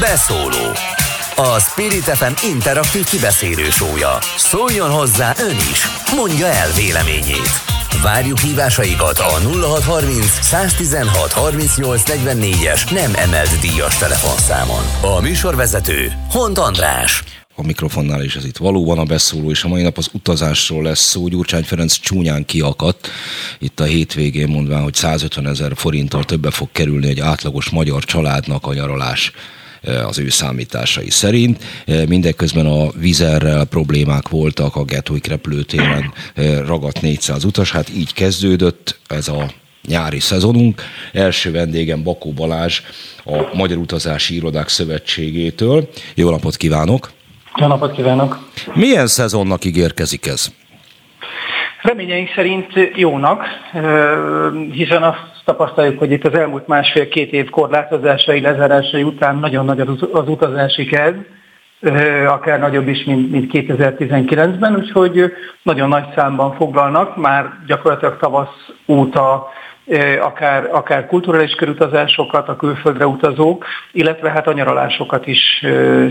Beszóló 0.00 0.72
A 1.36 1.58
Spirit 1.60 2.02
FM 2.02 2.46
interaktív 2.46 3.04
kibeszélő 3.04 3.70
sója. 3.70 4.18
Szóljon 4.36 4.90
hozzá 4.90 5.34
ön 5.38 5.56
is, 5.56 5.86
mondja 6.16 6.46
el 6.46 6.70
véleményét. 6.72 7.50
Várjuk 8.02 8.38
hívásaikat 8.38 9.18
a 9.18 9.38
0630 9.62 10.38
116 10.42 11.32
38 11.32 12.10
es 12.66 12.84
nem 12.84 13.12
emelt 13.14 13.60
díjas 13.60 13.96
telefonszámon. 13.96 14.84
A 15.00 15.20
műsorvezető 15.20 16.12
Hont 16.30 16.58
András 16.58 17.22
a 17.56 17.62
mikrofonnál, 17.62 18.22
és 18.22 18.36
ez 18.36 18.44
itt 18.44 18.56
valóban 18.56 18.98
a 18.98 19.04
beszóló, 19.04 19.50
és 19.50 19.64
a 19.64 19.68
mai 19.68 19.82
nap 19.82 19.98
az 19.98 20.08
utazásról 20.12 20.82
lesz 20.82 21.00
szó. 21.00 21.28
Gyurcsány 21.28 21.62
Ferenc 21.62 21.94
csúnyán 21.94 22.44
kiakadt 22.44 23.08
itt 23.58 23.80
a 23.80 23.84
hétvégén, 23.84 24.48
mondván, 24.48 24.82
hogy 24.82 24.94
150 24.94 25.46
ezer 25.46 25.72
forinttal 25.74 26.24
többe 26.24 26.50
fog 26.50 26.68
kerülni 26.72 27.08
egy 27.08 27.20
átlagos 27.20 27.70
magyar 27.70 28.04
családnak 28.04 28.66
a 28.66 28.74
nyaralás 28.74 29.32
az 30.06 30.18
ő 30.18 30.28
számításai 30.28 31.10
szerint. 31.10 31.64
E, 31.86 32.06
mindeközben 32.06 32.66
a 32.66 32.90
vizerrel 32.90 33.64
problémák 33.64 34.28
voltak, 34.28 34.76
a 34.76 34.84
Gatwick 34.84 35.26
repülőtéren 35.26 36.12
e, 36.34 36.60
ragadt 36.66 37.00
400 37.00 37.44
utas, 37.44 37.72
hát 37.72 37.88
így 37.94 38.12
kezdődött 38.12 38.98
ez 39.08 39.28
a 39.28 39.46
nyári 39.86 40.20
szezonunk. 40.20 40.82
Első 41.12 41.50
vendégem 41.50 42.02
Bakó 42.02 42.32
Balázs, 42.32 42.80
a 43.24 43.56
Magyar 43.56 43.78
Utazási 43.78 44.34
Irodák 44.34 44.68
Szövetségétől. 44.68 45.88
Jó 46.14 46.30
napot 46.30 46.56
kívánok! 46.56 47.10
Jó 47.56 47.66
napot 47.66 47.92
kívánok! 47.92 48.38
Milyen 48.74 49.06
szezonnak 49.06 49.64
ígérkezik 49.64 50.26
ez? 50.26 50.52
Reményeink 51.82 52.28
szerint 52.34 52.72
jónak, 52.94 53.44
hiszen 54.72 55.02
azt 55.02 55.33
tapasztaljuk, 55.44 55.98
hogy 55.98 56.10
itt 56.10 56.24
az 56.26 56.38
elmúlt 56.38 56.66
másfél-két 56.66 57.32
év 57.32 57.50
korlátozásai, 57.50 58.40
lezárásai 58.40 59.02
után 59.02 59.36
nagyon 59.36 59.64
nagy 59.64 59.80
az 60.12 60.28
utazási 60.28 60.84
kedv, 60.84 61.18
akár 62.26 62.58
nagyobb 62.58 62.88
is, 62.88 63.04
mint, 63.04 63.30
mint 63.30 63.50
2019-ben, 63.52 64.74
úgyhogy 64.76 65.32
nagyon 65.62 65.88
nagy 65.88 66.04
számban 66.16 66.54
foglalnak, 66.54 67.16
már 67.16 67.52
gyakorlatilag 67.66 68.16
tavasz 68.16 68.68
óta 68.88 69.46
akár, 70.20 70.68
akár 70.72 71.06
kulturális 71.06 71.52
körutazásokat, 71.52 72.48
a 72.48 72.56
külföldre 72.56 73.06
utazók, 73.06 73.64
illetve 73.92 74.30
hát 74.30 74.46
a 74.46 74.52
nyaralásokat 74.52 75.26
is 75.26 75.40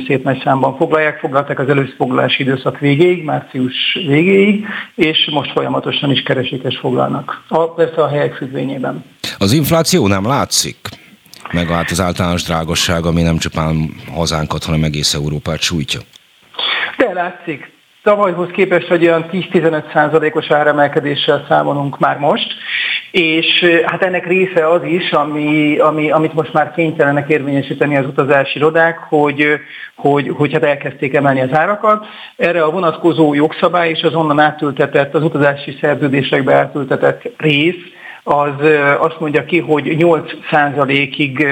szép 0.07 0.23
nagy 0.23 0.41
számban 0.43 0.77
foglalják. 0.77 1.19
Foglalták 1.19 1.59
az 1.59 1.69
előszfoglalási 1.69 2.41
időszak 2.41 2.79
végéig, 2.79 3.23
március 3.23 3.75
végéig, 4.07 4.65
és 4.95 5.29
most 5.31 5.51
folyamatosan 5.51 6.11
is 6.11 6.23
keresik 6.23 6.63
és 6.63 6.77
foglalnak. 6.77 7.43
A, 7.47 7.73
persze 7.73 8.01
a 8.01 8.07
helyek 8.07 8.35
függvényében. 8.35 9.03
Az 9.37 9.51
infláció 9.53 10.07
nem 10.07 10.27
látszik? 10.27 10.77
Meg 11.51 11.67
hát 11.67 11.91
az 11.91 12.01
általános 12.01 12.43
drágosság, 12.43 13.05
ami 13.05 13.21
nem 13.21 13.37
csupán 13.37 13.89
hazánkat, 14.13 14.63
hanem 14.63 14.83
egész 14.83 15.13
Európát 15.13 15.61
sújtja. 15.61 15.99
De 16.97 17.13
látszik. 17.13 17.71
Tavalyhoz 18.03 18.49
képest, 18.51 18.87
hogy 18.87 19.03
olyan 19.03 19.25
10-15 19.31 19.93
százalékos 19.93 20.51
áremelkedéssel 20.51 21.45
számolunk 21.49 21.99
már 21.99 22.17
most, 22.17 22.47
és 23.11 23.65
hát 23.85 24.03
ennek 24.03 24.27
része 24.27 24.69
az 24.69 24.83
is, 24.83 25.11
ami, 25.11 25.77
ami, 25.77 26.11
amit 26.11 26.33
most 26.33 26.53
már 26.53 26.71
kénytelenek 26.71 27.29
érvényesíteni 27.29 27.97
az 27.97 28.05
utazási 28.05 28.57
irodák, 28.57 28.97
hogy, 28.97 29.47
hogy, 29.95 30.29
hogy 30.35 30.53
hát 30.53 30.63
elkezdték 30.63 31.13
emelni 31.13 31.41
az 31.41 31.53
árakat. 31.53 32.05
Erre 32.35 32.63
a 32.63 32.71
vonatkozó 32.71 33.33
jogszabály 33.33 33.89
és 33.89 34.01
az 34.01 34.15
onnan 34.15 34.39
átültetett, 34.39 35.13
az 35.13 35.23
utazási 35.23 35.77
szerződésekbe 35.81 36.55
átültetett 36.55 37.21
rész, 37.37 37.81
az 38.23 38.53
azt 38.99 39.19
mondja 39.19 39.45
ki, 39.45 39.59
hogy 39.59 39.95
8%-ig 39.99 41.47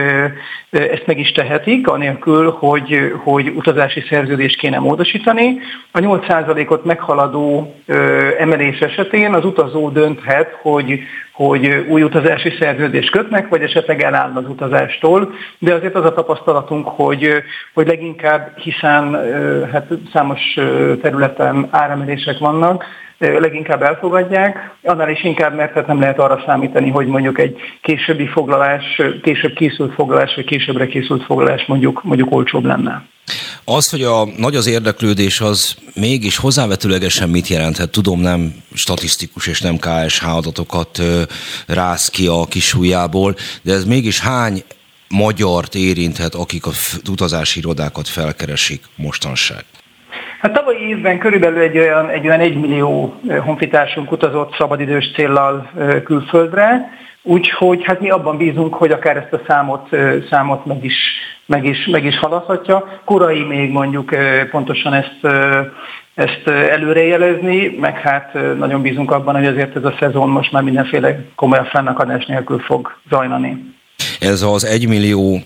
ezt 0.70 1.06
meg 1.06 1.20
is 1.20 1.32
tehetik, 1.32 1.88
anélkül, 1.88 2.52
hogy, 2.60 3.14
hogy 3.24 3.52
utazási 3.56 4.04
szerződést 4.10 4.58
kéne 4.58 4.80
módosítani. 4.80 5.60
A 5.92 6.00
8%-ot 6.00 6.86
meghaladó 6.86 7.76
emelés 8.40 8.80
esetén 8.80 9.34
az 9.34 9.46
utazó 9.46 9.90
dönthet, 9.90 10.58
hogy, 10.62 11.00
hogy 11.32 11.86
új 11.90 12.04
utazási 12.04 12.54
szerződést 12.60 13.12
kötnek, 13.12 13.50
vagy 13.50 13.62
esetleg 13.62 14.02
eláll 14.02 14.32
az 14.36 14.46
utazástól, 14.48 15.34
de 15.60 15.74
azért 15.74 15.96
az 15.96 16.06
a 16.06 16.14
tapasztalatunk, 16.14 16.88
hogy, 16.88 17.44
hogy 17.74 17.88
leginkább, 17.88 18.58
hiszen 18.58 19.16
hát 19.72 19.88
számos 20.14 20.42
területen 21.02 21.68
áremelések 21.72 22.38
vannak, 22.38 22.86
leginkább 23.22 23.82
elfogadják, 23.82 24.76
annál 24.84 25.10
is 25.10 25.24
inkább, 25.24 25.56
mert 25.56 25.74
hát 25.74 25.88
nem 25.88 26.00
lehet 26.00 26.20
arra 26.20 26.44
számítani, 26.46 26.90
hogy 26.90 27.08
mondjuk 27.08 27.40
egy 27.40 27.58
későbbi 27.82 28.28
foglalás, 28.28 29.02
később 29.24 29.54
készült 29.54 29.94
foglalás, 29.94 30.36
vagy 30.36 30.46
későbbre 30.46 30.88
készült 30.88 31.24
foglalás 31.24 31.66
mondjuk, 31.66 32.04
mondjuk 32.04 32.32
olcsóbb 32.32 32.66
lenne. 32.66 33.06
Az, 33.66 33.90
hogy 33.90 34.04
a 34.04 34.26
nagy 34.38 34.56
az 34.56 34.68
érdeklődés, 34.68 35.42
az 35.42 35.76
mégis 35.96 36.38
hozzávetőlegesen 36.38 37.30
mit 37.30 37.48
jelenthet? 37.48 37.90
Tudom, 37.90 38.20
nem 38.20 38.54
statisztikus 38.74 39.48
és 39.48 39.62
nem 39.62 39.78
KSH 39.78 40.36
adatokat 40.36 41.02
rász 41.68 42.10
ki 42.10 42.28
a 42.28 42.46
kisújjából, 42.50 43.36
de 43.62 43.74
ez 43.74 43.86
mégis 43.86 44.20
hány 44.20 44.64
magyart 45.08 45.76
érinthet, 45.76 46.36
akik 46.36 46.66
a 46.66 46.72
utazási 47.10 47.60
irodákat 47.60 48.08
felkeresik 48.08 48.84
mostanság? 48.96 49.66
Hát 50.40 50.54
tavalyi 50.54 50.88
évben 50.88 51.18
körülbelül 51.18 51.60
egy 51.60 51.78
olyan, 51.78 52.10
egy 52.10 52.28
olyan 52.28 52.40
egy 52.40 52.60
millió 52.60 53.16
honfitársunk 53.40 54.12
utazott 54.12 54.56
szabadidős 54.58 55.12
céllal 55.16 55.70
külföldre, 56.04 56.90
úgyhogy 57.24 57.84
hát 57.84 58.00
mi 58.00 58.10
abban 58.10 58.38
bízunk, 58.38 58.74
hogy 58.74 58.92
akár 58.92 59.18
ezt 59.18 59.34
a 59.34 59.42
számot, 59.48 59.90
számot 60.30 60.66
meg, 60.66 60.84
is, 60.84 60.96
meg, 61.46 61.66
is, 61.66 61.88
meg 61.92 62.06
is 62.06 62.18
haladhatja. 62.20 63.02
Korai 63.06 63.44
még 63.44 63.72
mondjuk 63.72 64.16
pontosan 64.52 64.94
ezt, 64.94 65.36
ezt 66.16 66.48
előrejelezni, 66.48 67.78
meg 67.80 67.98
hát 67.98 68.34
nagyon 68.58 68.82
bízunk 68.82 69.12
abban, 69.12 69.36
hogy 69.36 69.46
azért 69.46 69.76
ez 69.76 69.84
a 69.84 69.96
szezon 70.00 70.30
most 70.30 70.52
már 70.52 70.64
mindenféle 70.64 71.26
komolyabb 71.36 71.68
fennakadás 71.68 72.26
nélkül 72.26 72.60
fog 72.60 72.98
zajlani. 73.10 73.76
Ez 74.20 74.42
az 74.42 74.66
egymillió 74.66 75.40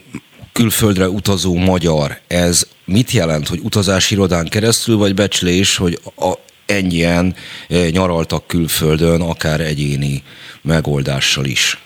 külföldre 0.55 1.09
utazó 1.09 1.55
magyar, 1.55 2.19
ez 2.27 2.67
mit 2.85 3.11
jelent, 3.11 3.47
hogy 3.47 3.59
utazási 3.63 4.13
irodán 4.13 4.47
keresztül, 4.47 4.97
vagy 4.97 5.13
becslés, 5.13 5.75
hogy 5.77 5.99
a, 6.15 6.33
ennyien 6.65 7.35
eh, 7.67 7.89
nyaraltak 7.89 8.47
külföldön, 8.47 9.21
akár 9.21 9.61
egyéni 9.61 10.23
megoldással 10.61 11.45
is? 11.45 11.84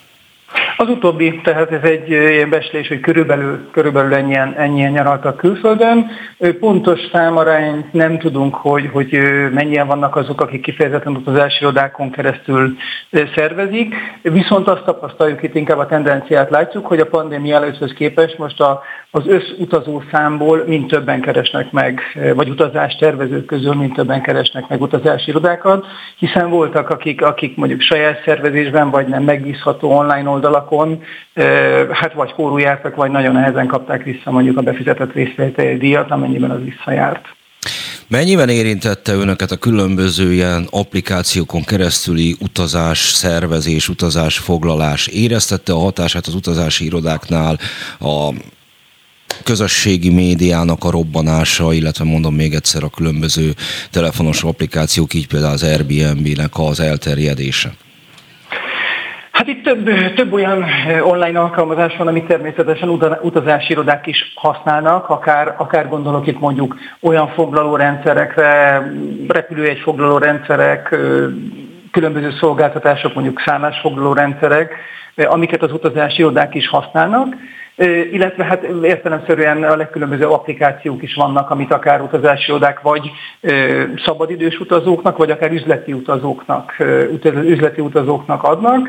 Az 0.82 0.90
utóbbi, 0.90 1.42
tehát 1.44 1.72
ez 1.72 1.90
egy 1.90 2.10
ilyen 2.10 2.50
beslés, 2.50 2.88
hogy 2.88 3.00
körülbelül, 3.00 3.70
körülbelül 3.72 4.14
ennyien, 4.14 4.54
ennyien 4.58 4.92
nyaraltak 4.92 5.38
külföldön. 5.38 6.12
Pontos 6.60 7.00
számarányt 7.12 7.94
nem 7.94 8.18
tudunk, 8.18 8.56
hogy, 8.56 8.90
hogy 8.94 9.20
mennyien 9.54 9.88
vannak 9.88 10.16
azok, 10.16 10.42
akik 10.42 10.62
kifejezetten 10.62 11.16
utazási 11.16 11.58
irodákon 11.62 12.12
keresztül 12.12 12.76
szervezik, 13.36 13.96
viszont 14.22 14.68
azt 14.68 14.84
tapasztaljuk 14.84 15.44
itt 15.44 15.56
inkább 15.56 15.78
a 15.78 15.86
tendenciát 15.86 16.50
látjuk, 16.50 16.88
hogy 16.88 17.00
a 17.00 17.06
pandémia 17.06 17.56
először 17.56 17.94
képest 17.94 18.38
most 18.38 18.62
a, 18.62 18.82
az 19.12 19.28
összutazó 19.28 20.02
számból 20.12 20.64
mind 20.68 20.88
többen 20.88 21.22
keresnek 21.22 21.72
meg, 21.72 22.02
vagy 22.36 22.50
utazás 22.50 22.96
tervezők 22.96 23.46
közül 23.46 23.74
mind 23.74 23.94
többen 23.94 24.22
keresnek 24.22 24.68
meg 24.68 24.82
utazási 24.82 25.30
irodákat, 25.30 25.86
hiszen 26.18 26.50
voltak, 26.50 26.90
akik, 26.90 27.22
akik 27.22 27.56
mondjuk 27.56 27.82
saját 27.82 28.22
szervezésben, 28.26 28.90
vagy 28.90 29.08
nem 29.08 29.24
megbízható 29.24 29.92
online 29.92 30.30
oldalakon, 30.69 31.03
hát 31.91 32.13
vagy 32.13 32.31
kórú 32.31 32.57
jártak, 32.57 32.96
vagy 32.96 33.12
nagyon 33.12 33.34
nehezen 33.34 33.68
kapták 33.68 34.03
vissza 34.03 34.31
mondjuk 34.31 34.57
a 34.57 34.62
befizetett 34.62 35.13
részvételi 35.13 35.78
díjat, 35.78 36.12
amennyiben 36.12 36.52
az 36.52 36.63
visszajárt. 36.63 37.25
Mennyiben 38.07 38.50
érintette 38.50 39.13
önöket 39.13 39.52
a 39.52 39.57
különböző 39.57 40.34
ilyen 40.34 40.68
applikációkon 40.69 41.63
keresztüli 41.63 42.35
utazás, 42.40 43.00
szervezés, 43.00 43.90
utazás, 43.90 44.38
foglalás? 44.38 45.07
Éreztette 45.07 45.74
a 45.74 45.80
hatását 45.80 46.28
az 46.28 46.34
utazási 46.34 46.86
irodáknál 46.86 47.59
a 48.00 48.34
közösségi 49.44 50.09
médiának 50.09 50.83
a 50.83 50.92
robbanása, 50.92 51.74
illetve 51.74 52.04
mondom 52.04 52.36
még 52.36 52.54
egyszer 52.54 52.83
a 52.83 52.89
különböző 52.89 53.54
telefonos 53.92 54.44
applikációk, 54.44 55.13
így 55.13 55.27
például 55.27 55.54
az 55.54 55.63
Airbnb-nek 55.63 56.51
az 56.60 56.80
elterjedése? 56.80 57.74
Hát 59.39 59.47
itt 59.47 59.63
több, 59.63 59.89
több 60.15 60.33
olyan 60.33 60.65
online 61.01 61.39
alkalmazás 61.39 61.97
van, 61.97 62.07
amit 62.07 62.27
természetesen 62.27 62.89
utazási 63.21 63.71
irodák 63.71 64.07
is 64.07 64.33
használnak, 64.36 65.09
akár, 65.09 65.53
akár 65.57 65.88
gondolok 65.89 66.27
itt 66.27 66.39
mondjuk 66.39 66.75
olyan 67.01 67.27
foglalórendszerekre, 67.27 68.83
repülőjegy 69.27 69.80
foglalórendszerek, 69.80 70.95
különböző 71.91 72.31
szolgáltatások, 72.39 73.13
mondjuk 73.13 73.41
szállásfoglalórendszerek, 73.45 74.74
amiket 75.15 75.62
az 75.62 75.71
utazási 75.71 76.19
irodák 76.21 76.56
is 76.56 76.68
használnak. 76.68 77.36
Illetve 78.12 78.44
hát 78.44 78.64
értelemszerűen 78.84 79.64
a 79.64 79.76
legkülönbözőbb 79.76 80.31
applikációk 80.31 81.04
is 81.04 81.14
vannak, 81.14 81.50
amit 81.50 81.72
akár 81.72 82.02
utazási 82.02 82.52
odák 82.52 82.81
vagy 82.81 83.12
szabadidős 84.06 84.60
utazóknak, 84.60 85.18
vagy 85.18 85.31
akár 85.31 85.52
üzleti 85.52 85.94
utazóknak, 85.94 86.76
üzleti 87.46 87.81
utazóknak 87.81 88.44
adnak. 88.44 88.88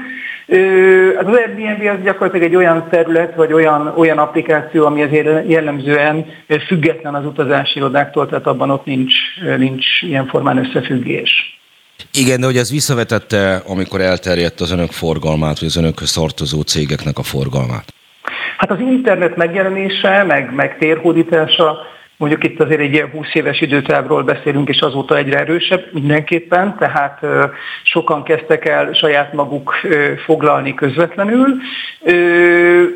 Az 1.19 1.27
Airbnb 1.27 1.89
az 1.89 2.05
gyakorlatilag 2.05 2.47
egy 2.47 2.57
olyan 2.57 2.89
terület, 2.91 3.35
vagy 3.35 3.53
olyan, 3.53 3.93
olyan 3.97 4.19
applikáció, 4.19 4.85
ami 4.85 5.03
azért 5.03 5.49
jellemzően 5.49 6.27
független 6.67 7.15
az 7.15 7.25
utazási 7.25 7.79
irodáktól, 7.79 8.29
tehát 8.29 8.47
abban 8.47 8.71
ott 8.71 8.85
nincs, 8.85 9.15
nincs 9.57 9.87
ilyen 10.01 10.27
formán 10.27 10.59
összefüggés. 10.59 11.59
Igen, 12.13 12.41
de 12.41 12.47
hogy 12.47 12.57
ez 12.57 12.71
visszavetette, 12.71 13.63
amikor 13.67 14.01
elterjedt 14.01 14.61
az 14.61 14.73
önök 14.73 14.91
forgalmát, 14.91 15.59
vagy 15.59 15.69
az 15.69 15.77
önökhöz 15.77 16.13
tartozó 16.13 16.61
cégeknek 16.61 17.19
a 17.19 17.23
forgalmát? 17.23 17.85
Hát 18.61 18.71
az 18.71 18.81
internet 18.81 19.37
megjelenése, 19.37 20.25
meg, 20.25 20.55
meg 20.55 20.79
térhódítása 20.79 21.87
Mondjuk 22.21 22.45
itt 22.45 22.61
azért 22.61 22.81
egy 22.81 22.93
ilyen 22.93 23.11
20 23.11 23.27
éves 23.33 23.61
időtávról 23.61 24.23
beszélünk, 24.23 24.69
és 24.69 24.81
azóta 24.81 25.17
egyre 25.17 25.39
erősebb 25.39 25.85
mindenképpen, 25.93 26.77
tehát 26.79 27.27
sokan 27.83 28.23
kezdtek 28.23 28.69
el 28.69 28.93
saját 28.93 29.33
maguk 29.33 29.75
foglalni 30.25 30.75
közvetlenül, 30.75 31.47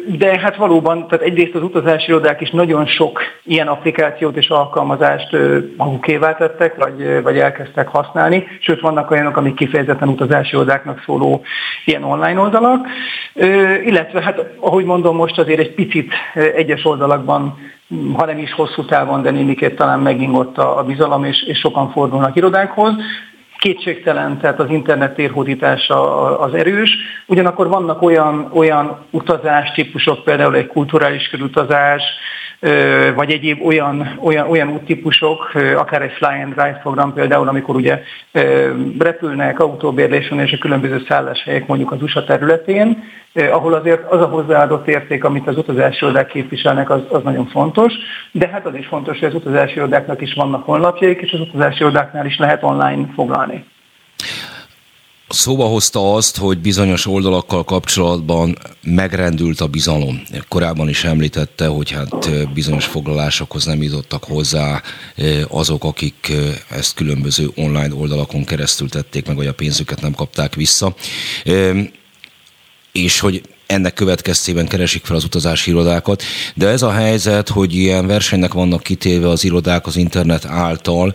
de 0.06 0.38
hát 0.40 0.56
valóban, 0.56 1.08
tehát 1.08 1.24
egyrészt 1.24 1.54
az 1.54 1.62
utazási 1.62 2.08
irodák 2.08 2.40
is 2.40 2.50
nagyon 2.50 2.86
sok 2.86 3.20
ilyen 3.44 3.66
applikációt 3.66 4.36
és 4.36 4.48
alkalmazást 4.48 5.36
magukévá 5.76 6.34
tettek, 6.36 6.76
vagy, 6.76 7.22
vagy 7.22 7.38
elkezdtek 7.38 7.88
használni, 7.88 8.46
sőt 8.60 8.80
vannak 8.80 9.10
olyanok, 9.10 9.36
amik 9.36 9.54
kifejezetten 9.54 10.08
utazási 10.08 10.54
irodáknak 10.54 11.02
szóló 11.04 11.42
ilyen 11.84 12.04
online 12.04 12.40
oldalak, 12.40 12.86
illetve 13.84 14.22
hát 14.22 14.44
ahogy 14.60 14.84
mondom, 14.84 15.16
most 15.16 15.38
azért 15.38 15.60
egy 15.60 15.74
picit 15.74 16.12
egyes 16.54 16.84
oldalakban 16.84 17.72
ha 18.14 18.24
nem 18.24 18.38
is 18.38 18.52
hosszú 18.52 18.84
távon, 18.84 19.22
de 19.22 19.30
némiképp 19.30 19.76
talán 19.76 20.00
megingott 20.00 20.58
a, 20.58 20.78
a 20.78 20.82
bizalom, 20.84 21.24
és, 21.24 21.42
és 21.42 21.58
sokan 21.58 21.90
fordulnak 21.90 22.36
irodánkhoz. 22.36 22.92
Kétségtelen, 23.58 24.38
tehát 24.38 24.60
az 24.60 24.70
internet 24.70 25.14
térhódítása 25.14 26.38
az 26.38 26.54
erős, 26.54 26.90
ugyanakkor 27.26 27.68
vannak 27.68 28.02
olyan, 28.02 28.50
olyan 28.52 28.98
utazás 29.10 29.72
típusok, 29.72 30.24
például 30.24 30.54
egy 30.54 30.66
kulturális 30.66 31.28
körutazás, 31.28 32.02
vagy 33.14 33.30
egyéb 33.30 33.66
olyan, 33.66 34.18
olyan, 34.22 34.48
olyan 34.48 34.68
úttípusok, 34.68 35.52
akár 35.76 36.02
egy 36.02 36.12
fly 36.12 36.42
and 36.42 36.52
drive 36.52 36.80
program 36.82 37.12
például, 37.12 37.48
amikor 37.48 37.74
ugye 37.74 38.02
repülnek 38.98 39.60
autóbérlésen 39.60 40.40
és 40.40 40.52
a 40.52 40.58
különböző 40.58 41.04
szálláshelyek 41.08 41.66
mondjuk 41.66 41.92
az 41.92 42.02
USA 42.02 42.24
területén, 42.24 43.02
ahol 43.34 43.72
azért 43.72 44.10
az 44.10 44.20
a 44.20 44.26
hozzáadott 44.26 44.88
érték, 44.88 45.24
amit 45.24 45.46
az 45.46 45.56
utazási 45.56 46.04
irodák 46.04 46.26
képviselnek, 46.26 46.90
az, 46.90 47.00
az 47.08 47.22
nagyon 47.22 47.46
fontos, 47.46 47.92
de 48.32 48.48
hát 48.48 48.66
az 48.66 48.74
is 48.74 48.86
fontos, 48.86 49.18
hogy 49.18 49.28
az 49.28 49.34
utazási 49.34 49.74
irodáknak 49.74 50.20
is 50.20 50.34
vannak 50.34 50.64
honlapjaik, 50.64 51.20
és 51.20 51.32
az 51.32 51.40
utazási 51.40 51.76
irodáknál 51.80 52.26
is 52.26 52.38
lehet 52.38 52.62
online 52.62 53.06
foglalni 53.14 53.64
szóba 55.34 55.64
hozta 55.64 56.14
azt, 56.14 56.36
hogy 56.36 56.58
bizonyos 56.58 57.06
oldalakkal 57.06 57.64
kapcsolatban 57.64 58.58
megrendült 58.82 59.60
a 59.60 59.66
bizalom. 59.66 60.22
Korábban 60.48 60.88
is 60.88 61.04
említette, 61.04 61.66
hogy 61.66 61.90
hát 61.90 62.52
bizonyos 62.52 62.84
foglalásokhoz 62.84 63.64
nem 63.64 63.82
jutottak 63.82 64.24
hozzá 64.24 64.82
azok, 65.48 65.84
akik 65.84 66.32
ezt 66.70 66.94
különböző 66.94 67.50
online 67.56 67.94
oldalakon 67.94 68.44
keresztül 68.44 68.88
tették 68.88 69.26
meg, 69.26 69.36
vagy 69.36 69.46
a 69.46 69.54
pénzüket 69.54 70.00
nem 70.00 70.12
kapták 70.12 70.54
vissza. 70.54 70.94
És 72.98 73.20
hogy 73.20 73.42
ennek 73.66 73.94
következtében 73.94 74.66
keresik 74.66 75.04
fel 75.04 75.16
az 75.16 75.24
utazási 75.24 75.70
irodákat, 75.70 76.22
de 76.54 76.68
ez 76.68 76.82
a 76.82 76.92
helyzet, 76.92 77.48
hogy 77.48 77.74
ilyen 77.74 78.06
versenynek 78.06 78.52
vannak 78.52 78.82
kitéve 78.82 79.28
az 79.28 79.44
irodák 79.44 79.86
az 79.86 79.96
internet 79.96 80.44
által, 80.44 81.14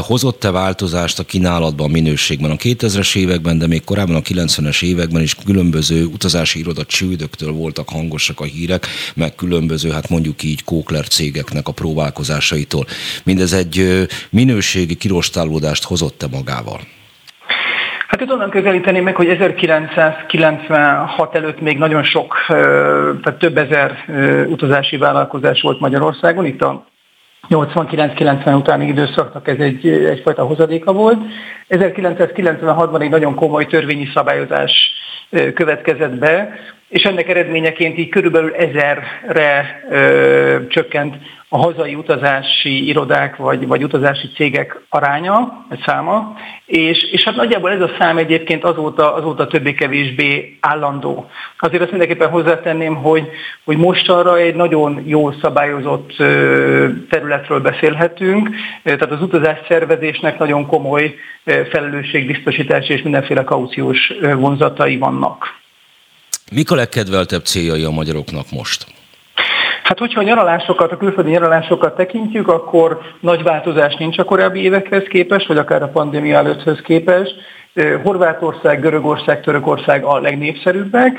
hozott-e 0.00 0.50
változást 0.50 1.18
a 1.18 1.24
kínálatban, 1.24 1.88
a 1.88 1.92
minőségben? 1.92 2.50
A 2.50 2.56
2000-es 2.56 3.16
években, 3.16 3.58
de 3.58 3.66
még 3.66 3.84
korábban 3.84 4.16
a 4.16 4.20
90-es 4.20 4.82
években 4.82 5.22
is 5.22 5.34
különböző 5.44 6.04
utazási 6.04 6.58
iroda 6.58 6.84
csődöktől 6.84 7.52
voltak 7.52 7.88
hangosak 7.88 8.40
a 8.40 8.44
hírek, 8.44 8.86
meg 9.14 9.34
különböző, 9.34 9.90
hát 9.90 10.08
mondjuk 10.08 10.42
így 10.42 10.64
kókler 10.64 11.08
cégeknek 11.08 11.68
a 11.68 11.72
próbálkozásaitól. 11.72 12.86
Mindez 13.24 13.52
egy 13.52 14.06
minőségi 14.30 14.94
kirostálódást 14.94 15.84
hozott-e 15.84 16.26
magával? 16.26 16.80
Hát 18.18 18.26
itt 18.26 18.32
onnan 18.32 18.50
közelíteném 18.50 19.02
meg, 19.02 19.16
hogy 19.16 19.28
1996 19.28 21.34
előtt 21.34 21.60
még 21.60 21.78
nagyon 21.78 22.02
sok, 22.02 22.44
tehát 22.48 23.38
több 23.38 23.56
ezer 23.56 24.04
utazási 24.48 24.96
vállalkozás 24.96 25.60
volt 25.60 25.80
Magyarországon, 25.80 26.44
itt 26.44 26.62
a 26.62 26.86
89-90 27.48 28.56
utáni 28.56 28.86
időszaknak 28.86 29.48
ez 29.48 29.58
egy, 29.58 29.88
egyfajta 29.88 30.42
hozadéka 30.42 30.92
volt. 30.92 31.18
1996-ban 31.68 33.00
egy 33.00 33.10
nagyon 33.10 33.34
komoly 33.34 33.66
törvényi 33.66 34.08
szabályozás 34.14 34.92
következett 35.54 36.18
be, 36.18 36.52
és 36.88 37.02
ennek 37.02 37.28
eredményeként 37.28 37.98
így 37.98 38.08
körülbelül 38.08 38.54
ezerre 38.54 39.82
ö, 39.90 40.66
csökkent 40.68 41.16
a 41.48 41.56
hazai 41.56 41.94
utazási 41.94 42.86
irodák 42.86 43.36
vagy, 43.36 43.66
vagy 43.66 43.84
utazási 43.84 44.30
cégek 44.34 44.80
aránya, 44.88 45.64
vagy 45.68 45.82
száma, 45.86 46.36
és, 46.66 46.98
és 47.12 47.22
hát 47.22 47.36
nagyjából 47.36 47.70
ez 47.70 47.80
a 47.80 47.90
szám 47.98 48.16
egyébként 48.18 48.64
azóta, 48.64 49.14
azóta 49.14 49.46
többé-kevésbé 49.46 50.56
állandó. 50.60 51.30
Azért 51.58 51.82
azt 51.82 51.90
mindenképpen 51.90 52.30
hozzátenném, 52.30 52.94
hogy, 52.94 53.28
hogy 53.64 53.76
most 53.76 54.08
arra 54.08 54.38
egy 54.38 54.54
nagyon 54.54 55.02
jól 55.06 55.34
szabályozott 55.40 56.16
területről 57.10 57.60
beszélhetünk, 57.60 58.50
tehát 58.82 59.10
az 59.10 59.22
utazás 59.22 59.58
szervezésnek 59.68 60.38
nagyon 60.38 60.66
komoly 60.66 61.14
felelősségbiztosítási 61.44 62.92
és 62.92 63.02
mindenféle 63.02 63.44
kauciós 63.44 64.12
vonzatai 64.36 64.96
vannak. 64.96 65.56
Mik 66.52 66.70
a 66.70 66.74
legkedveltebb 66.74 67.44
céljai 67.44 67.84
a 67.84 67.90
magyaroknak 67.90 68.50
most? 68.50 68.97
Hát, 69.88 69.98
hogyha 69.98 70.20
a 70.20 70.22
nyaralásokat, 70.22 70.92
a 70.92 70.96
külföldi 70.96 71.30
nyaralásokat 71.30 71.96
tekintjük, 71.96 72.48
akkor 72.48 73.00
nagy 73.20 73.42
változás 73.42 73.96
nincs 73.96 74.18
a 74.18 74.24
korábbi 74.24 74.60
évekhez 74.60 75.02
képest, 75.02 75.46
vagy 75.46 75.56
akár 75.56 75.82
a 75.82 75.88
pandémia 75.88 76.36
előtthöz 76.36 76.80
képest. 76.80 77.34
Horvátország, 78.02 78.80
Görögország, 78.80 79.40
Törökország 79.42 80.04
a 80.04 80.20
legnépszerűbbek, 80.20 81.18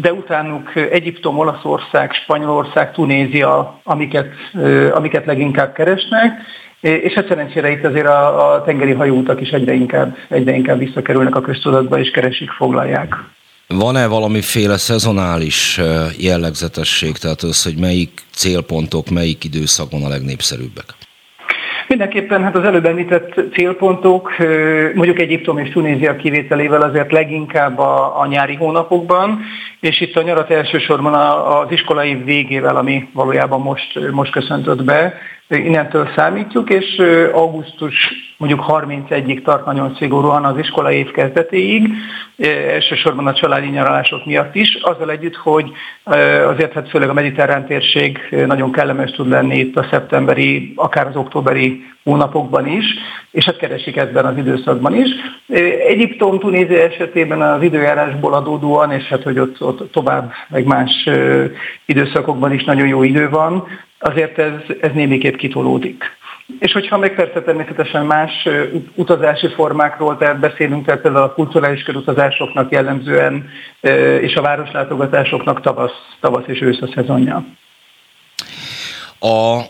de 0.00 0.12
utánuk 0.12 0.74
Egyiptom, 0.74 1.38
Olaszország, 1.38 2.12
Spanyolország, 2.12 2.92
Tunézia, 2.92 3.80
amiket, 3.84 4.28
amiket 4.90 5.26
leginkább 5.26 5.72
keresnek. 5.72 6.32
És 6.80 7.12
hát 7.12 7.28
szerencsére 7.28 7.70
itt 7.70 7.84
azért 7.84 8.08
a, 8.08 8.52
a 8.52 8.62
tengeri 8.62 8.92
hajóutak 8.92 9.40
is 9.40 9.50
egyre 9.50 9.72
inkább, 9.72 10.16
egyre 10.28 10.52
inkább 10.52 10.78
visszakerülnek 10.78 11.36
a 11.36 11.40
köztudatba, 11.40 11.98
és 11.98 12.10
keresik, 12.10 12.50
foglalják. 12.50 13.14
Van-e 13.68 14.06
valamiféle 14.06 14.76
szezonális 14.76 15.80
jellegzetesség, 16.18 17.16
tehát 17.16 17.42
az, 17.42 17.64
hogy 17.64 17.76
melyik 17.76 18.10
célpontok, 18.30 19.10
melyik 19.10 19.44
időszakban 19.44 20.04
a 20.04 20.08
legnépszerűbbek? 20.08 20.84
Mindenképpen 21.88 22.42
hát 22.42 22.56
az 22.56 22.64
előbb 22.64 22.86
említett 22.86 23.40
célpontok, 23.52 24.36
mondjuk 24.94 25.18
Egyiptom 25.18 25.58
és 25.58 25.70
Tunézia 25.70 26.16
kivételével 26.16 26.82
azért 26.82 27.12
leginkább 27.12 27.78
a, 27.78 28.20
a 28.20 28.26
nyári 28.26 28.54
hónapokban, 28.54 29.40
és 29.80 30.00
itt 30.00 30.16
a 30.16 30.22
nyarat 30.22 30.50
elsősorban 30.50 31.14
az 31.44 31.70
iskolai 31.70 32.14
végével, 32.14 32.76
ami 32.76 33.08
valójában 33.12 33.60
most, 33.60 34.10
most 34.10 34.32
köszöntött 34.32 34.84
be, 34.84 35.14
innentől 35.48 36.08
számítjuk, 36.16 36.70
és 36.70 37.02
augusztus 37.32 38.12
mondjuk 38.36 38.64
31-ig 38.68 39.42
tart 39.42 39.64
nagyon 39.64 39.94
szigorúan 39.98 40.44
az 40.44 40.58
iskola 40.58 40.92
év 40.92 41.10
kezdetéig, 41.10 41.88
elsősorban 42.68 43.26
a 43.26 43.32
családi 43.32 43.68
nyaralások 43.68 44.24
miatt 44.24 44.54
is, 44.54 44.78
azzal 44.82 45.10
együtt, 45.10 45.36
hogy 45.36 45.72
azért 46.46 46.72
hát 46.72 46.88
főleg 46.88 47.08
a 47.08 47.12
mediterrán 47.12 47.66
térség 47.66 48.18
nagyon 48.46 48.72
kellemes 48.72 49.10
tud 49.10 49.28
lenni 49.28 49.58
itt 49.58 49.76
a 49.76 49.86
szeptemberi, 49.90 50.72
akár 50.76 51.06
az 51.06 51.16
októberi 51.16 51.84
hónapokban 52.04 52.66
is, 52.66 52.84
és 53.30 53.44
hát 53.44 53.56
keresik 53.56 53.96
ebben 53.96 54.24
az 54.24 54.36
időszakban 54.36 54.94
is. 54.94 55.08
Egyiptom, 55.88 56.38
Tunézia 56.38 56.82
esetében 56.82 57.42
az 57.42 57.62
időjárásból 57.62 58.34
adódóan, 58.34 58.92
és 58.92 59.04
hát 59.04 59.22
hogy 59.22 59.38
ott, 59.38 59.62
ott 59.62 59.92
tovább, 59.92 60.32
meg 60.48 60.64
más 60.64 61.08
időszakokban 61.84 62.52
is 62.52 62.64
nagyon 62.64 62.86
jó 62.86 63.02
idő 63.02 63.28
van, 63.28 63.66
azért 63.98 64.38
ez, 64.38 64.52
ez 64.80 64.90
némiképp 64.92 65.34
kitolódik. 65.34 66.04
És 66.58 66.72
hogyha 66.72 66.98
meg 66.98 67.14
persze 67.14 67.42
természetesen 67.42 68.06
más 68.06 68.48
utazási 68.94 69.48
formákról 69.48 70.16
tehát 70.16 70.38
beszélünk, 70.38 70.86
tehát 70.86 71.00
például 71.00 71.24
a 71.24 71.32
kulturális 71.32 71.82
körutazásoknak 71.82 72.72
jellemzően, 72.72 73.48
és 74.20 74.34
a 74.34 74.42
városlátogatásoknak 74.42 75.60
tavasz, 75.60 76.16
tavasz 76.20 76.46
és 76.46 76.60
ősz 76.60 76.80
a 76.80 76.88
szezonja. 76.94 77.44
A 79.20 79.60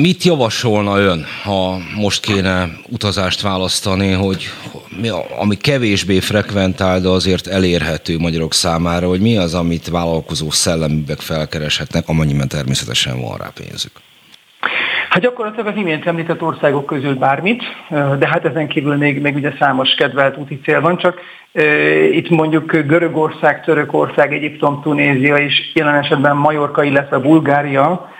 Mit 0.00 0.22
javasolna 0.22 0.98
ön, 0.98 1.24
ha 1.44 1.76
most 1.96 2.20
kéne 2.22 2.68
utazást 2.88 3.42
választani, 3.42 4.12
hogy 4.12 4.44
mi, 5.00 5.08
ami 5.38 5.56
kevésbé 5.56 6.20
frekventál, 6.20 7.00
de 7.00 7.08
azért 7.08 7.46
elérhető 7.46 8.18
magyarok 8.18 8.52
számára, 8.52 9.08
hogy 9.08 9.20
mi 9.20 9.36
az, 9.36 9.54
amit 9.54 9.88
vállalkozó 9.88 10.50
szelleműek 10.50 11.18
felkereshetnek, 11.18 12.08
amennyiben 12.08 12.48
természetesen 12.48 13.20
van 13.20 13.36
rá 13.36 13.50
pénzük? 13.54 13.92
Hát 15.08 15.22
gyakorlatilag 15.22 15.66
az 15.66 15.76
imént 15.76 16.06
említett 16.06 16.42
országok 16.42 16.86
közül 16.86 17.14
bármit, 17.14 17.62
de 18.18 18.28
hát 18.28 18.44
ezen 18.44 18.68
kívül 18.68 18.96
még, 18.96 19.20
még 19.20 19.34
ugye 19.34 19.52
számos 19.58 19.94
kedvelt 19.94 20.36
úti 20.36 20.60
cél 20.64 20.80
van, 20.80 20.96
csak 20.96 21.20
itt 22.12 22.28
mondjuk 22.28 22.72
Görögország, 22.72 23.64
Törökország, 23.64 24.32
Egyiptom, 24.32 24.82
Tunézia 24.82 25.36
és 25.36 25.70
jelen 25.74 25.94
esetben 25.94 26.36
Majorka, 26.36 26.82
illetve 26.82 27.18
Bulgária 27.18 28.14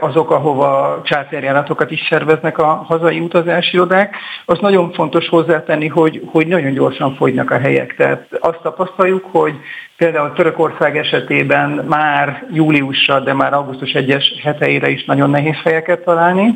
azok, 0.00 0.30
ahova 0.30 1.00
csárterjáratokat 1.04 1.90
is 1.90 2.06
szerveznek 2.08 2.58
a 2.58 2.66
hazai 2.66 3.20
utazási 3.20 3.76
irodák. 3.76 4.16
Az 4.44 4.58
nagyon 4.58 4.92
fontos 4.92 5.28
hozzátenni, 5.28 5.86
hogy, 5.86 6.22
hogy 6.26 6.46
nagyon 6.46 6.72
gyorsan 6.72 7.14
fogynak 7.14 7.50
a 7.50 7.58
helyek. 7.58 7.94
Tehát 7.96 8.26
azt 8.40 8.60
tapasztaljuk, 8.62 9.24
hogy 9.30 9.54
például 9.96 10.32
Törökország 10.32 10.96
esetében 10.96 11.70
már 11.88 12.46
júliusra, 12.52 13.20
de 13.20 13.32
már 13.34 13.52
augusztus 13.52 13.90
1-es 13.94 14.24
heteire 14.42 14.88
is 14.88 15.04
nagyon 15.04 15.30
nehéz 15.30 15.56
helyeket 15.64 16.04
találni. 16.04 16.54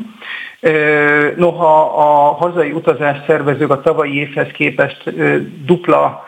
Noha 1.37 1.83
a 1.97 2.33
hazai 2.33 2.71
utazás 2.71 3.19
szervezők 3.27 3.71
a 3.71 3.81
tavalyi 3.81 4.19
évhez 4.19 4.49
képest 4.53 5.15
dupla 5.65 6.25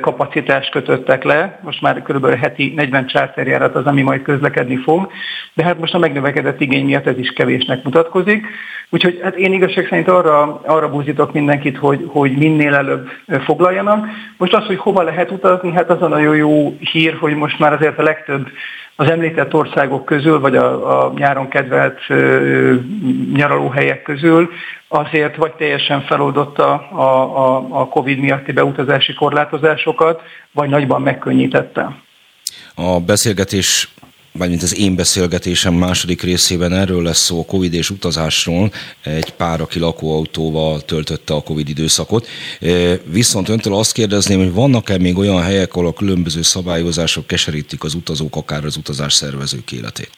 kapacitást 0.00 0.70
kötöttek 0.70 1.24
le, 1.24 1.60
most 1.62 1.80
már 1.80 2.02
kb. 2.02 2.34
heti 2.34 2.72
40 2.76 3.06
csárterjárat 3.06 3.74
az, 3.74 3.84
ami 3.84 4.02
majd 4.02 4.22
közlekedni 4.22 4.76
fog, 4.76 5.10
de 5.54 5.64
hát 5.64 5.78
most 5.78 5.94
a 5.94 5.98
megnövekedett 5.98 6.60
igény 6.60 6.84
miatt 6.84 7.06
ez 7.06 7.18
is 7.18 7.32
kevésnek 7.32 7.82
mutatkozik. 7.82 8.46
Úgyhogy 8.90 9.20
hát 9.22 9.36
én 9.36 9.52
igazság 9.52 9.86
szerint 9.88 10.08
arra, 10.08 10.60
arra 10.66 10.90
búzítok 10.90 11.32
mindenkit, 11.32 11.78
hogy, 11.78 12.04
hogy 12.06 12.36
minél 12.36 12.74
előbb 12.74 13.08
foglaljanak. 13.44 14.06
Most 14.36 14.54
az, 14.54 14.66
hogy 14.66 14.78
hova 14.78 15.02
lehet 15.02 15.30
utazni, 15.30 15.72
hát 15.72 15.90
az 15.90 16.02
a 16.02 16.08
nagyon 16.08 16.36
jó 16.36 16.76
hír, 16.92 17.16
hogy 17.20 17.34
most 17.34 17.58
már 17.58 17.72
azért 17.72 17.98
a 17.98 18.02
legtöbb 18.02 18.48
az 19.02 19.10
említett 19.10 19.54
országok 19.54 20.04
közül, 20.04 20.40
vagy 20.40 20.56
a, 20.56 21.04
a 21.06 21.12
nyáron 21.16 21.48
kedvelt 21.48 21.98
ö, 22.08 22.74
nyaralóhelyek 23.34 24.02
közül 24.02 24.50
azért 24.88 25.36
vagy 25.36 25.52
teljesen 25.52 26.02
feloldotta 26.02 26.72
a, 26.74 27.02
a, 27.46 27.66
a 27.80 27.88
COVID 27.88 28.18
miatti 28.18 28.52
beutazási 28.52 29.14
korlátozásokat, 29.14 30.22
vagy 30.52 30.68
nagyban 30.68 31.02
megkönnyítette. 31.02 31.96
A 32.74 33.00
beszélgetés 33.00 33.94
mint 34.32 34.62
az 34.62 34.78
én 34.78 34.96
beszélgetésem 34.96 35.74
második 35.74 36.22
részében 36.22 36.72
erről 36.72 37.02
lesz 37.02 37.18
szó 37.18 37.40
a 37.40 37.44
Covid 37.44 37.74
és 37.74 37.90
utazásról. 37.90 38.72
Egy 39.02 39.30
pár, 39.30 39.60
aki 39.60 39.78
lakóautóval 39.78 40.80
töltötte 40.80 41.34
a 41.34 41.42
Covid 41.42 41.68
időszakot. 41.68 42.26
Viszont 43.04 43.48
öntől 43.48 43.74
azt 43.74 43.92
kérdezném, 43.92 44.38
hogy 44.38 44.52
vannak-e 44.52 44.98
még 44.98 45.18
olyan 45.18 45.42
helyek, 45.42 45.74
ahol 45.74 45.86
a 45.86 45.92
különböző 45.92 46.42
szabályozások 46.42 47.26
keserítik 47.26 47.84
az 47.84 47.94
utazók, 47.94 48.36
akár 48.36 48.64
az 48.64 48.76
utazás 48.76 49.12
szervezők 49.12 49.72
életét? 49.72 50.10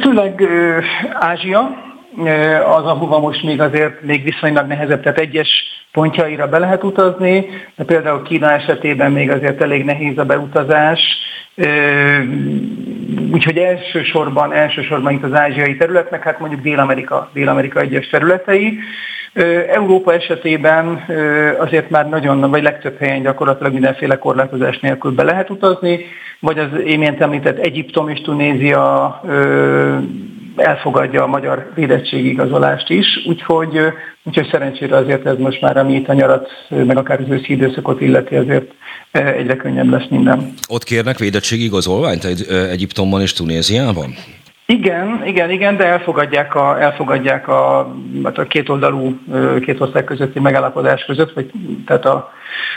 Főleg 0.00 0.42
Ázsia, 1.12 1.91
az, 2.76 2.84
ahova 2.84 3.18
most 3.18 3.42
még 3.42 3.60
azért 3.60 4.02
még 4.02 4.22
viszonylag 4.22 4.66
nehezebb, 4.66 5.02
tehát 5.02 5.18
egyes 5.18 5.48
pontjaira 5.92 6.48
be 6.48 6.58
lehet 6.58 6.84
utazni, 6.84 7.46
de 7.76 7.84
például 7.84 8.22
Kína 8.22 8.50
esetében 8.50 9.12
még 9.12 9.30
azért 9.30 9.62
elég 9.62 9.84
nehéz 9.84 10.18
a 10.18 10.24
beutazás, 10.24 11.00
Úgyhogy 13.32 13.56
elsősorban, 13.56 14.52
elsősorban 14.52 15.12
itt 15.12 15.22
az 15.22 15.32
ázsiai 15.32 15.76
területnek, 15.76 16.22
hát 16.22 16.38
mondjuk 16.38 16.60
Dél-Amerika, 16.60 17.30
Dél-Amerika 17.32 17.80
egyes 17.80 18.08
területei. 18.08 18.78
Európa 19.68 20.12
esetében 20.12 21.04
azért 21.58 21.90
már 21.90 22.08
nagyon, 22.08 22.50
vagy 22.50 22.62
legtöbb 22.62 22.98
helyen 22.98 23.22
gyakorlatilag 23.22 23.72
mindenféle 23.72 24.18
korlátozás 24.18 24.78
nélkül 24.78 25.10
be 25.10 25.22
lehet 25.22 25.50
utazni, 25.50 26.04
vagy 26.40 26.58
az 26.58 26.68
én 26.84 27.16
említett 27.18 27.58
Egyiptom 27.58 28.08
és 28.08 28.20
Tunézia 28.20 29.20
elfogadja 30.56 31.22
a 31.22 31.26
magyar 31.26 31.70
védettségigazolást 31.74 32.90
is, 32.90 33.06
úgyhogy, 33.26 33.78
úgyhogy 34.24 34.48
szerencsére 34.50 34.96
azért 34.96 35.26
ez 35.26 35.38
most 35.38 35.60
már, 35.60 35.76
ami 35.76 35.94
itt 35.94 36.08
a 36.08 36.12
nyarat, 36.12 36.48
meg 36.68 36.96
akár 36.96 37.20
az 37.20 37.28
őszi 37.28 37.52
időszakot 37.52 38.00
illeti, 38.00 38.34
azért 38.34 38.72
egyre 39.12 39.56
könnyebb 39.56 39.90
lesz 39.90 40.08
minden. 40.10 40.54
Ott 40.68 40.84
kérnek 40.84 41.18
védettségigazolványt 41.18 42.24
egy, 42.24 42.46
Egyiptomban 42.70 43.20
és 43.20 43.32
Tunéziában? 43.32 44.14
Igen, 44.72 45.22
igen, 45.26 45.50
igen, 45.50 45.76
de 45.76 45.84
elfogadják 45.84 46.54
a, 46.54 46.80
elfogadják 46.80 47.48
a, 47.48 47.92
hát 48.24 48.38
a 48.38 48.46
két 48.46 48.68
oldalú, 48.68 49.18
két 49.64 49.80
ország 49.80 50.04
közötti 50.04 50.40
megállapodás 50.40 51.04
között, 51.04 51.32
vagy 51.32 51.50
tehát 51.86 52.04
a, 52.04 52.32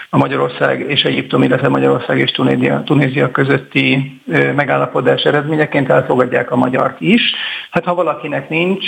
a 0.09 0.17
Magyarország 0.17 0.79
és 0.79 1.03
Egyiptom, 1.03 1.43
illetve 1.43 1.67
Magyarország 1.67 2.17
és 2.17 2.31
Tunézia, 2.31 2.83
Tunézia 2.85 3.31
közötti 3.31 4.21
megállapodás 4.55 5.23
eredményeként 5.23 5.89
elfogadják 5.89 6.51
a 6.51 6.55
magyart 6.55 7.01
is. 7.01 7.21
Hát 7.71 7.83
ha 7.83 7.95
valakinek 7.95 8.49
nincs 8.49 8.85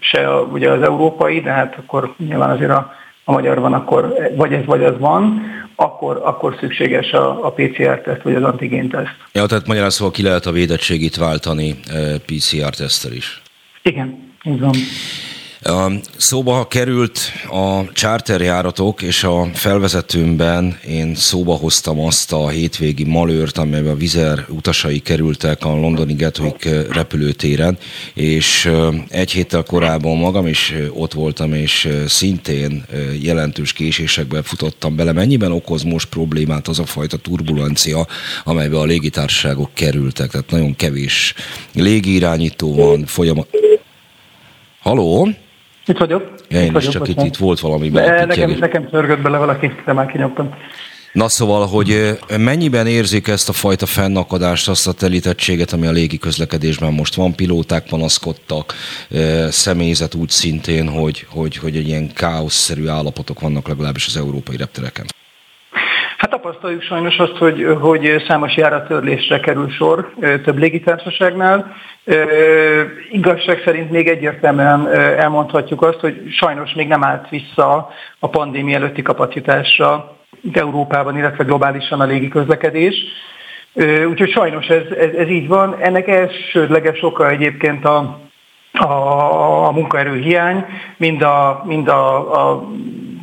se 0.00 0.30
ugye 0.52 0.70
az 0.70 0.82
európai, 0.82 1.40
de 1.40 1.50
hát 1.50 1.76
akkor 1.78 2.14
nyilván 2.16 2.50
azért 2.50 2.70
a, 2.70 2.92
a 3.24 3.32
magyar 3.32 3.60
van, 3.60 3.72
akkor 3.72 4.14
vagy 4.36 4.52
ez 4.52 4.64
vagy 4.64 4.84
az 4.84 4.98
van, 4.98 5.42
akkor, 5.76 6.20
akkor 6.24 6.56
szükséges 6.60 7.12
a, 7.12 7.46
a 7.46 7.52
PCR-teszt 7.52 8.22
vagy 8.22 8.34
az 8.34 8.42
antigén-teszt. 8.42 9.16
Ja, 9.32 9.46
tehát 9.46 9.66
magyarán 9.66 9.90
szóval 9.90 10.12
ki 10.12 10.22
lehet 10.22 10.46
a 10.46 10.52
védettségét 10.52 11.16
váltani 11.16 11.74
PCR-tesztel 12.26 13.12
is. 13.12 13.42
Igen, 13.82 14.32
így 14.44 14.60
van. 14.60 14.74
Szóba 16.16 16.66
került 16.68 17.18
a 17.50 17.92
charterjáratok, 17.92 19.02
és 19.02 19.24
a 19.24 19.48
felvezetőmben 19.54 20.78
én 20.88 21.14
szóba 21.14 21.54
hoztam 21.54 22.00
azt 22.00 22.32
a 22.32 22.48
hétvégi 22.48 23.04
malőrt, 23.04 23.58
amelyben 23.58 23.92
a 23.92 23.96
vizer 23.96 24.46
utasai 24.48 24.98
kerültek 24.98 25.64
a 25.64 25.68
londoni 25.68 26.14
Gatwick 26.14 26.64
repülőtéren, 26.92 27.78
és 28.14 28.70
egy 29.08 29.30
héttel 29.32 29.62
korábban 29.62 30.16
magam 30.16 30.46
is 30.46 30.74
ott 30.90 31.12
voltam, 31.12 31.54
és 31.54 31.88
szintén 32.06 32.84
jelentős 33.20 33.72
késésekben 33.72 34.42
futottam 34.42 34.96
bele. 34.96 35.12
Mennyiben 35.12 35.52
okoz 35.52 35.82
most 35.82 36.08
problémát 36.08 36.68
az 36.68 36.78
a 36.78 36.84
fajta 36.84 37.16
turbulencia, 37.16 38.06
amelybe 38.44 38.78
a 38.78 38.84
légitársaságok 38.84 39.70
kerültek? 39.74 40.30
Tehát 40.30 40.50
nagyon 40.50 40.76
kevés 40.76 41.34
légirányító 41.72 42.74
van, 42.74 43.06
folyamat... 43.06 43.48
Haló? 44.80 45.28
Itt 45.86 45.98
vagyok. 45.98 46.34
Ja, 46.48 46.60
én 46.60 46.66
itt 46.66 46.76
is 46.76 46.88
csak 46.88 47.08
itt, 47.08 47.22
itt 47.22 47.36
volt 47.36 47.60
valami. 47.60 47.88
De 47.88 48.24
nekem, 48.24 48.50
nekem 48.50 48.88
törgött 48.88 49.20
bele 49.20 49.38
valaki, 49.38 49.72
de 49.86 49.92
már 49.92 50.06
kinyomtam. 50.06 50.54
Na 51.12 51.28
szóval, 51.28 51.66
hogy 51.66 52.18
mennyiben 52.38 52.86
érzik 52.86 53.28
ezt 53.28 53.48
a 53.48 53.52
fajta 53.52 53.86
fennakadást, 53.86 54.68
azt 54.68 54.86
a 54.86 54.92
telítettséget, 54.92 55.72
ami 55.72 55.86
a 55.86 55.90
légi 55.90 56.18
közlekedésben 56.18 56.92
most 56.92 57.14
van, 57.14 57.34
pilóták 57.34 57.86
panaszkodtak, 57.86 58.74
személyzet 59.48 60.14
úgy 60.14 60.30
szintén, 60.30 60.88
hogy, 60.88 61.26
hogy, 61.28 61.56
hogy 61.56 61.76
egy 61.76 61.88
ilyen 61.88 62.12
káoszszerű 62.12 62.86
állapotok 62.86 63.40
vannak 63.40 63.68
legalábbis 63.68 64.06
az 64.06 64.16
európai 64.16 64.56
reptereken. 64.56 65.06
Hát 66.24 66.32
tapasztaljuk 66.32 66.82
sajnos 66.82 67.16
azt, 67.16 67.36
hogy, 67.36 67.66
hogy 67.80 68.24
számos 68.26 68.56
járattörlésre 68.56 69.40
kerül 69.40 69.70
sor 69.70 70.12
több 70.44 70.58
légitársaságnál. 70.58 71.74
Igazság 73.10 73.62
szerint 73.64 73.90
még 73.90 74.08
egyértelműen 74.08 74.88
elmondhatjuk 74.94 75.82
azt, 75.82 76.00
hogy 76.00 76.22
sajnos 76.30 76.72
még 76.74 76.88
nem 76.88 77.04
állt 77.04 77.28
vissza 77.28 77.90
a 78.18 78.28
pandémia 78.28 78.76
előtti 78.76 79.02
kapacitásra 79.02 80.16
Európában, 80.52 81.16
illetve 81.18 81.44
globálisan 81.44 82.00
a 82.00 82.04
légiközlekedés. 82.04 82.94
E, 83.74 84.06
úgyhogy 84.08 84.30
sajnos 84.30 84.66
ez, 84.66 84.82
ez, 84.98 85.14
ez 85.14 85.28
így 85.28 85.48
van. 85.48 85.76
Ennek 85.80 86.08
elsődleges 86.08 87.02
oka 87.02 87.30
egyébként 87.30 87.84
a, 87.84 88.20
a, 88.72 89.66
a 89.66 89.70
munkaerő 89.72 90.20
hiány, 90.20 90.64
mind 90.96 91.22
a, 91.22 91.62
mind 91.66 91.88
a, 91.88 92.32
a 92.50 92.68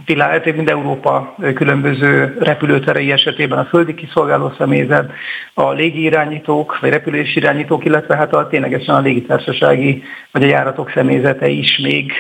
világ, 0.06 0.56
mind 0.56 0.70
Európa 0.70 1.36
különböző 1.56 2.38
repülőterei 2.40 3.12
esetében 3.12 3.58
a 3.58 3.66
földi 3.66 3.94
kiszolgáló 3.94 4.54
személyzet, 4.58 5.12
a 5.54 5.72
légirányítók, 5.72 6.80
vagy 6.80 6.90
repülési 6.90 7.38
irányítók, 7.38 7.86
illetve 7.86 8.16
hát 8.16 8.34
a 8.34 8.48
ténylegesen 8.48 8.96
a 8.96 9.00
légitársasági 9.00 10.04
vagy 10.32 10.44
a 10.44 10.48
járatok 10.48 10.92
személyzete 10.94 11.48
is 11.48 11.78
még 11.78 12.12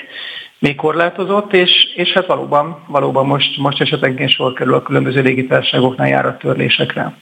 még 0.59 0.75
korlátozott, 0.75 1.53
és, 1.53 1.71
és 1.95 2.09
hát 2.13 2.25
valóban, 2.25 2.83
valóban 2.87 3.25
most, 3.25 3.57
most 3.57 3.81
esetenként 3.81 4.29
sor 4.29 4.53
kerül 4.53 4.73
a 4.73 4.81
különböző 4.81 5.21
légitársaságoknál 5.21 6.07
járattörlésekre. 6.07 7.15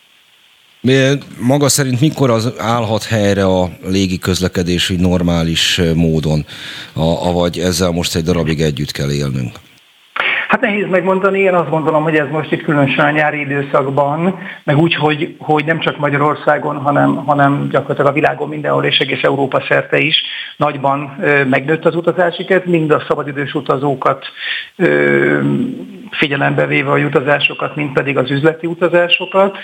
Maga 1.40 1.70
szerint 1.70 2.00
mikor 2.00 2.30
az 2.30 2.54
állhat 2.58 3.04
helyre 3.04 3.46
a 3.46 3.70
légi 3.86 4.18
közlekedés 4.18 4.94
normális 4.98 5.82
módon, 5.96 6.46
avagy 6.94 7.60
ezzel 7.60 7.92
most 7.92 8.16
egy 8.16 8.24
darabig 8.24 8.62
együtt 8.62 8.92
kell 8.92 9.12
élnünk? 9.12 9.52
Hát 10.50 10.62
nehéz 10.62 10.88
megmondani, 10.90 11.40
én 11.40 11.54
azt 11.54 11.70
gondolom, 11.70 12.04
hogy 12.04 12.16
ez 12.16 12.28
most 12.32 12.52
itt 12.52 12.64
különösen 12.64 13.06
a 13.06 13.12
nyári 13.12 13.40
időszakban, 13.40 14.40
meg 14.64 14.78
úgy, 14.78 14.96
hogy, 14.96 15.36
hogy 15.40 15.66
nem 15.66 15.80
csak 15.80 15.98
Magyarországon, 15.98 16.78
hanem, 16.78 17.16
hanem 17.16 17.68
gyakorlatilag 17.70 18.12
a 18.12 18.14
világon 18.14 18.50
mindenhol 18.50 18.86
és 18.86 18.98
egész 18.98 19.24
Európa 19.24 19.64
szerte 19.68 19.98
is 19.98 20.22
nagyban 20.58 21.18
megnőtt 21.50 21.86
az 21.86 21.96
utazási 21.96 22.46
kedv, 22.46 22.68
mind 22.68 22.92
a 22.92 23.04
szabadidős 23.08 23.54
utazókat 23.54 24.26
figyelembe 26.12 26.66
véve 26.66 26.92
a 26.92 26.98
utazásokat, 26.98 27.76
mint 27.76 27.94
pedig 27.94 28.18
az 28.18 28.32
üzleti 28.32 28.68
utazásokat. 28.68 29.58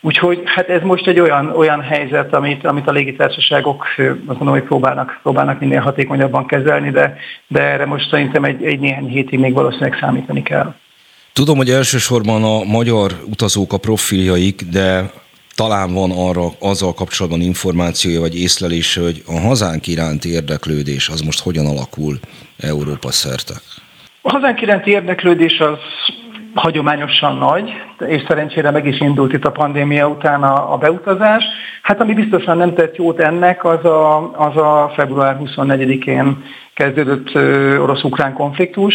Úgyhogy 0.00 0.42
hát 0.44 0.68
ez 0.68 0.82
most 0.82 1.06
egy 1.06 1.20
olyan, 1.20 1.50
olyan 1.56 1.80
helyzet, 1.80 2.34
amit, 2.34 2.66
amit 2.66 2.88
a 2.88 2.92
légitársaságok 2.92 3.86
azt 3.98 4.38
mondom, 4.38 4.48
hogy 4.48 4.62
próbálnak, 4.62 5.18
próbálnak 5.22 5.60
minél 5.60 5.80
hatékonyabban 5.80 6.46
kezelni, 6.46 6.90
de, 6.90 7.16
de 7.46 7.62
erre 7.62 7.86
most 7.86 8.08
szerintem 8.10 8.44
egy, 8.44 8.64
egy 8.64 8.80
néhány 8.80 9.08
hétig 9.08 9.38
még 9.38 9.54
valószínűleg 9.54 9.98
számítani 10.28 10.42
kell. 10.42 10.74
Tudom, 11.32 11.56
hogy 11.56 11.70
elsősorban 11.70 12.44
a 12.44 12.64
magyar 12.64 13.12
utazók 13.24 13.72
a 13.72 13.78
profiljaik, 13.78 14.62
de 14.62 15.10
talán 15.54 15.92
van 15.92 16.10
arra 16.10 16.46
azzal 16.60 16.94
kapcsolatban 16.94 17.40
információja 17.40 18.20
vagy 18.20 18.40
észlelése, 18.40 19.00
hogy 19.00 19.22
a 19.26 19.38
hazánk 19.38 19.86
iránti 19.86 20.30
érdeklődés 20.30 21.08
az 21.08 21.20
most 21.20 21.40
hogyan 21.40 21.66
alakul 21.66 22.18
Európa 22.58 23.10
szerte? 23.10 23.54
A 24.22 24.30
hazánk 24.30 24.60
iránti 24.60 24.90
érdeklődés 24.90 25.58
az 25.60 25.78
hagyományosan 26.54 27.36
nagy, 27.36 27.70
és 28.06 28.24
szerencsére 28.28 28.70
meg 28.70 28.86
is 28.86 29.00
indult 29.00 29.32
itt 29.32 29.44
a 29.44 29.50
pandémia 29.50 30.08
után 30.08 30.42
a, 30.42 30.72
a 30.72 30.76
beutazás. 30.76 31.44
Hát 31.82 32.00
ami 32.00 32.14
biztosan 32.14 32.56
nem 32.56 32.74
tett 32.74 32.96
jót 32.96 33.20
ennek, 33.20 33.64
az 33.64 33.84
a, 33.84 34.30
az 34.36 34.56
a 34.56 34.92
február 34.96 35.36
24-én 35.40 36.44
kezdődött 36.74 37.34
orosz-ukrán 37.80 38.32
konfliktus. 38.32 38.94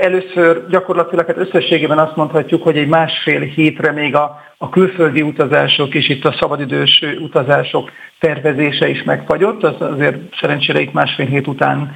Először 0.00 0.66
gyakorlatilag 0.68 1.26
hát 1.26 1.36
összességében 1.36 1.98
azt 1.98 2.16
mondhatjuk, 2.16 2.62
hogy 2.62 2.76
egy 2.76 2.88
másfél 2.88 3.40
hétre 3.40 3.92
még 3.92 4.14
a, 4.14 4.40
a 4.58 4.68
külföldi 4.68 5.22
utazások 5.22 5.94
és 5.94 6.08
itt 6.08 6.24
a 6.24 6.36
szabadidős 6.40 7.02
utazások 7.20 7.90
tervezése 8.20 8.88
is 8.88 9.02
megfagyott, 9.02 9.62
az 9.62 9.74
azért 9.80 10.16
szerencsére 10.40 10.80
itt 10.80 10.92
másfél 10.92 11.26
hét 11.26 11.46
után 11.46 11.92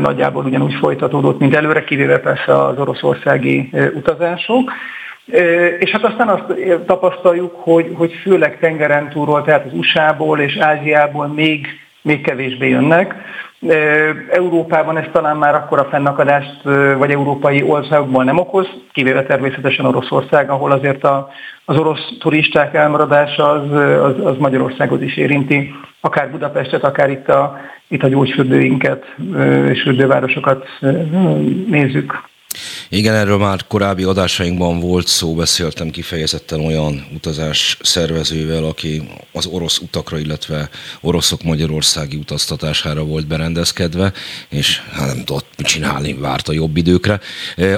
nagyjából 0.00 0.44
ugyanúgy 0.44 0.74
folytatódott, 0.74 1.38
mint 1.38 1.54
előre, 1.54 1.84
kivéve 1.84 2.18
persze 2.18 2.64
az 2.64 2.78
oroszországi 2.78 3.68
ö, 3.72 3.86
utazások. 4.62 5.80
És 5.82 5.90
hát 5.90 6.04
aztán 6.04 6.28
azt 6.28 6.44
tapasztaljuk, 6.86 7.54
hogy, 7.54 7.90
hogy 7.94 8.12
főleg 8.22 8.58
tengeren 8.58 9.08
túlról, 9.08 9.42
tehát 9.42 9.66
az 9.66 9.72
USA-ból 9.74 10.40
és 10.40 10.56
Ázsiából 10.56 11.26
még 11.26 11.66
még 12.02 12.20
kevésbé 12.22 12.68
jönnek. 12.68 13.14
Európában 14.30 14.96
ez 14.96 15.06
talán 15.12 15.36
már 15.36 15.54
akkor 15.54 15.78
a 15.78 15.88
fennakadást, 15.90 16.62
vagy 16.98 17.10
európai 17.10 17.62
országokból 17.62 18.24
nem 18.24 18.38
okoz, 18.38 18.68
kivéve 18.92 19.22
természetesen 19.22 19.84
Oroszország, 19.84 20.50
ahol 20.50 20.70
azért 20.70 21.04
a, 21.04 21.28
az 21.64 21.78
orosz 21.78 22.12
turisták 22.18 22.74
elmaradása 22.74 23.48
az, 23.48 23.70
az, 24.02 24.26
az 24.26 24.36
Magyarországot 24.38 25.02
is 25.02 25.16
érinti, 25.16 25.74
akár 26.00 26.30
Budapestet, 26.30 26.84
akár 26.84 27.10
itt 27.10 27.28
a, 27.28 27.60
itt 27.88 28.02
a 28.02 28.08
gyógyfürdőinket 28.08 29.14
és 29.68 29.82
fürdővárosokat 29.82 30.66
nézzük. 31.66 32.30
Igen, 32.88 33.14
erről 33.14 33.38
már 33.38 33.66
korábbi 33.66 34.02
adásainkban 34.02 34.80
volt 34.80 35.06
szó, 35.06 35.34
beszéltem 35.34 35.90
kifejezetten 35.90 36.60
olyan 36.60 37.06
utazás 37.14 37.76
szervezővel, 37.82 38.64
aki 38.64 39.02
az 39.32 39.46
orosz 39.46 39.78
utakra, 39.78 40.18
illetve 40.18 40.70
oroszok 41.00 41.42
magyarországi 41.42 42.16
utaztatására 42.16 43.04
volt 43.04 43.26
berendezkedve, 43.26 44.12
és 44.48 44.80
hát 44.92 45.06
nem 45.06 45.24
tudott 45.24 45.48
csinálni, 45.56 46.14
várt 46.14 46.48
a 46.48 46.52
jobb 46.52 46.76
időkre. 46.76 47.20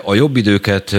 A 0.04 0.14
jobb 0.14 0.36
időket 0.36 0.96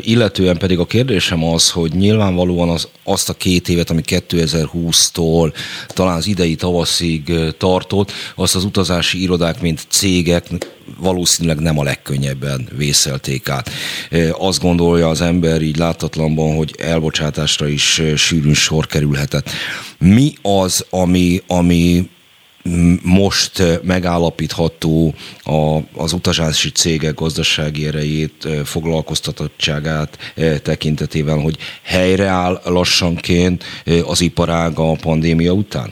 illetően 0.00 0.58
pedig 0.58 0.78
a 0.78 0.86
kérdésem 0.86 1.44
az, 1.44 1.70
hogy 1.70 1.92
nyilvánvalóan 1.92 2.68
az, 2.68 2.88
azt 3.04 3.28
a 3.28 3.34
két 3.34 3.68
évet, 3.68 3.90
ami 3.90 4.00
2020-tól 4.06 5.52
talán 5.86 6.16
az 6.16 6.26
idei 6.26 6.54
tavaszig 6.54 7.32
tartott, 7.58 8.12
azt 8.34 8.54
az 8.54 8.64
utazási 8.64 9.22
irodák, 9.22 9.60
mint 9.60 9.86
cégek 9.88 10.46
valószínűleg 10.98 11.58
nem 11.58 11.78
a 11.78 11.82
legkönnyebben 11.82 12.68
vészelték 12.76 13.48
át. 13.48 13.70
Azt 14.32 14.60
gondolja 14.60 15.08
az 15.08 15.20
ember 15.20 15.62
így 15.62 15.76
látatlanban, 15.76 16.56
hogy 16.56 16.74
elbocsátásra 16.78 17.68
is 17.68 18.02
sűrűn 18.16 18.54
sor 18.54 18.86
kerülhetett. 18.86 19.50
Mi 19.98 20.32
az, 20.42 20.86
ami, 20.90 21.42
ami 21.46 22.08
most 23.02 23.82
megállapítható 23.82 25.14
a, 25.44 25.78
az 25.96 26.12
utazási 26.12 26.70
cégek 26.70 27.14
gazdasági 27.14 27.86
erejét, 27.86 28.48
foglalkoztatottságát 28.64 30.18
tekintetében, 30.62 31.40
hogy 31.40 31.56
helyreáll 31.82 32.60
lassanként 32.64 33.64
az 34.06 34.20
iparág 34.20 34.72
a 34.78 34.92
pandémia 35.02 35.52
után? 35.52 35.90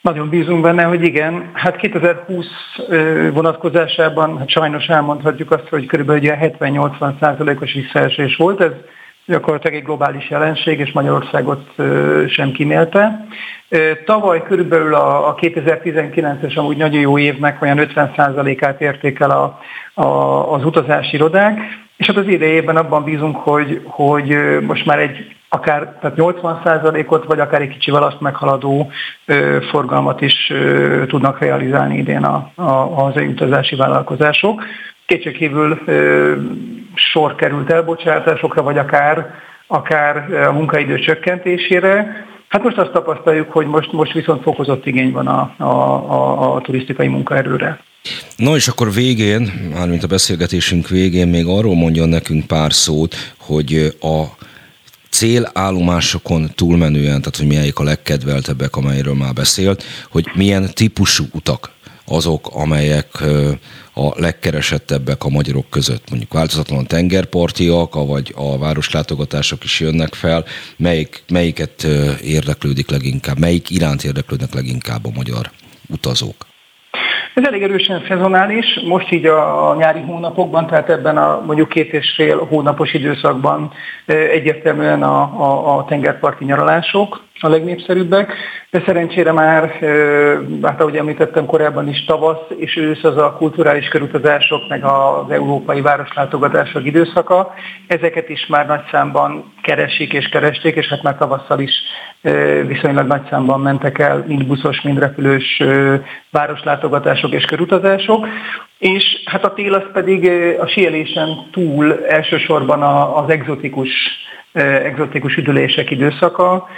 Nagyon 0.00 0.28
bízunk 0.28 0.62
benne, 0.62 0.82
hogy 0.82 1.02
igen. 1.02 1.50
Hát 1.52 1.76
2020 1.76 2.46
vonatkozásában 3.32 4.38
hát 4.38 4.48
sajnos 4.48 4.86
elmondhatjuk 4.86 5.50
azt, 5.50 5.68
hogy 5.68 5.86
kb. 5.86 6.10
70-80 6.10 7.20
százalékos 7.20 7.72
visszaesés 7.72 8.36
volt. 8.36 8.60
Ez 8.60 8.72
gyakorlatilag 9.26 9.76
egy 9.76 9.84
globális 9.84 10.30
jelenség, 10.30 10.78
és 10.78 10.92
Magyarországot 10.92 11.74
sem 12.28 12.52
kimélte. 12.52 13.26
Tavaly 14.04 14.42
körülbelül 14.42 14.94
a 14.94 15.34
2019-es 15.40 16.58
amúgy 16.58 16.76
nagyon 16.76 17.00
jó 17.00 17.18
évnek 17.18 17.62
olyan 17.62 17.78
50%-át 17.80 18.80
érték 18.80 19.20
el 19.20 19.30
a, 19.30 19.60
a, 20.02 20.52
az 20.52 20.64
utazási 20.64 21.14
irodák, 21.14 21.58
és 21.96 22.06
hát 22.06 22.16
az 22.16 22.26
idejében 22.26 22.76
abban 22.76 23.04
bízunk, 23.04 23.36
hogy, 23.36 23.80
hogy 23.84 24.36
most 24.60 24.86
már 24.86 24.98
egy 24.98 25.34
akár 25.48 25.96
tehát 26.00 26.16
80%-ot, 26.20 27.24
vagy 27.24 27.40
akár 27.40 27.60
egy 27.60 27.68
kicsivel 27.68 28.02
azt 28.02 28.20
meghaladó 28.20 28.90
ö, 29.26 29.58
forgalmat 29.70 30.20
is 30.20 30.50
ö, 30.50 31.06
tudnak 31.06 31.38
realizálni 31.38 31.96
idén 31.96 32.24
a, 32.24 32.50
a, 32.54 32.62
a 32.62 32.94
hazai 32.94 33.26
utazási 33.26 33.76
vállalkozások. 33.76 34.62
Kétségkívül 35.12 35.78
sor 36.94 37.34
került 37.34 37.70
elbocsátásokra, 37.70 38.62
vagy 38.62 38.78
akár, 38.78 39.34
akár 39.66 40.34
a 40.48 40.52
munkaidő 40.52 40.98
csökkentésére. 40.98 42.26
Hát 42.48 42.62
most 42.62 42.78
azt 42.78 42.92
tapasztaljuk, 42.92 43.50
hogy 43.50 43.66
most, 43.66 43.92
most 43.92 44.12
viszont 44.12 44.42
fokozott 44.42 44.86
igény 44.86 45.12
van 45.12 45.26
a, 45.26 45.54
a, 45.56 45.64
a, 45.64 46.54
a 46.54 46.60
turisztikai 46.60 47.06
munkaerőre. 47.06 47.80
No 48.36 48.54
és 48.54 48.68
akkor 48.68 48.92
végén, 48.92 49.70
mármint 49.74 50.02
a 50.02 50.06
beszélgetésünk 50.06 50.88
végén 50.88 51.28
még 51.28 51.46
arról 51.46 51.74
mondjon 51.74 52.08
nekünk 52.08 52.46
pár 52.46 52.72
szót, 52.72 53.14
hogy 53.38 53.96
a 54.00 54.22
célállomásokon 55.10 56.50
túlmenően, 56.54 57.20
tehát 57.20 57.36
hogy 57.36 57.46
melyik 57.46 57.78
a 57.78 57.84
legkedveltebbek, 57.84 58.76
amelyről 58.76 59.14
már 59.14 59.32
beszélt, 59.32 59.84
hogy 60.10 60.26
milyen 60.34 60.70
típusú 60.74 61.24
utak 61.32 61.70
azok, 62.12 62.48
amelyek 62.52 63.20
a 63.94 64.20
legkeresettebbek 64.20 65.24
a 65.24 65.28
magyarok 65.28 65.70
között. 65.70 66.10
Mondjuk 66.10 66.32
változatlanul 66.32 66.86
tengerpartiak, 66.86 67.94
vagy 67.94 68.32
a 68.36 68.58
városlátogatások 68.58 69.64
is 69.64 69.80
jönnek 69.80 70.14
fel. 70.14 70.44
Melyik, 70.76 71.22
melyiket 71.28 71.82
érdeklődik 72.22 72.90
leginkább, 72.90 73.38
melyik 73.38 73.70
iránt 73.70 74.04
érdeklődnek 74.04 74.54
leginkább 74.54 75.06
a 75.06 75.10
magyar 75.14 75.50
utazók? 75.88 76.51
Ez 77.34 77.44
elég 77.44 77.62
erősen 77.62 78.04
szezonális, 78.08 78.80
most 78.88 79.12
így 79.12 79.26
a 79.26 79.74
nyári 79.78 80.00
hónapokban, 80.00 80.66
tehát 80.66 80.90
ebben 80.90 81.16
a 81.16 81.42
mondjuk 81.46 81.68
két 81.68 81.92
és 81.92 82.12
fél 82.16 82.46
hónapos 82.48 82.92
időszakban 82.92 83.72
egyértelműen 84.06 85.02
a, 85.02 85.20
a, 85.20 85.76
a 85.78 85.84
tengerparti 85.84 86.44
nyaralások 86.44 87.22
a 87.40 87.48
legnépszerűbbek, 87.48 88.32
de 88.70 88.82
szerencsére 88.86 89.32
már, 89.32 89.70
hát 90.62 90.80
ahogy 90.80 90.96
említettem 90.96 91.46
korábban 91.46 91.88
is, 91.88 92.04
tavasz 92.04 92.46
és 92.56 92.76
ősz 92.76 93.04
az 93.04 93.16
a 93.16 93.32
kulturális 93.32 93.88
körutazások, 93.88 94.68
meg 94.68 94.84
az 94.84 95.30
európai 95.30 95.80
városlátogatások 95.80 96.84
időszaka. 96.84 97.54
Ezeket 97.86 98.28
is 98.28 98.46
már 98.46 98.66
nagy 98.66 98.82
számban 98.90 99.52
keresik 99.62 100.12
és 100.12 100.28
keresték, 100.28 100.76
és 100.76 100.88
hát 100.88 101.02
már 101.02 101.16
tavasszal 101.16 101.60
is 101.60 101.72
viszonylag 102.66 103.06
nagy 103.06 103.22
számban 103.30 103.60
mentek 103.60 103.98
el, 103.98 104.24
mind 104.26 104.46
buszos, 104.46 104.80
mind 104.80 104.98
repülős 104.98 105.62
városlátogatások 106.30 107.32
és 107.32 107.44
körutazások. 107.44 108.26
És 108.78 109.04
hát 109.24 109.44
a 109.44 109.54
tél 109.54 109.74
az 109.74 109.84
pedig 109.92 110.30
a 110.60 110.66
sielésen 110.66 111.28
túl 111.52 112.04
elsősorban 112.06 112.82
az 113.14 113.30
egzotikus 113.30 113.90
egzotikus 114.52 115.36
üdülések 115.36 115.90
időszaka. 115.90 116.68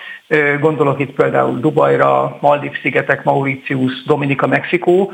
Gondolok 0.61 1.01
itt 1.01 1.15
például 1.15 1.61
Dubajra, 1.61 2.37
Maldív-szigetek, 2.41 3.25
Mauritius, 3.25 4.03
Dominika, 4.07 4.47
Mexikó, 4.47 5.13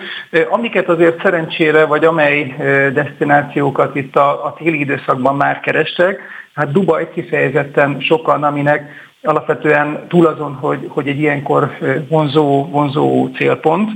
amiket 0.49 0.89
azért 0.89 1.23
szerencsére, 1.23 1.85
vagy 1.85 2.05
amely 2.05 2.55
destinációkat 2.95 3.95
itt 3.97 4.17
a, 4.17 4.45
a 4.45 4.55
téli 4.59 4.81
időszakban 4.81 5.37
már 5.37 5.61
kerestek, 5.61 6.21
hát 6.55 6.73
Dubaj 6.73 7.11
kifejezetten 7.15 8.01
sokan, 8.01 8.45
aminek 8.45 9.10
alapvetően 9.23 10.07
túl 10.09 10.27
azon, 10.27 10.55
hogy, 10.55 10.87
hogy 10.89 11.09
egy 11.09 11.19
ilyenkor 11.19 11.79
vonzó, 12.09 12.69
vonzó 12.71 13.29
célpont. 13.37 13.91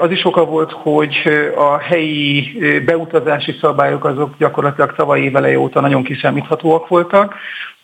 Az 0.00 0.10
is 0.10 0.24
oka 0.24 0.44
volt, 0.44 0.72
hogy 0.72 1.16
a 1.56 1.78
helyi 1.78 2.58
beutazási 2.84 3.56
szabályok 3.60 4.04
azok 4.04 4.34
gyakorlatilag 4.38 4.94
tavaly 4.94 5.20
éveleje 5.20 5.58
óta 5.58 5.80
nagyon 5.80 6.02
kiszámíthatóak 6.02 6.88
voltak, 6.88 7.34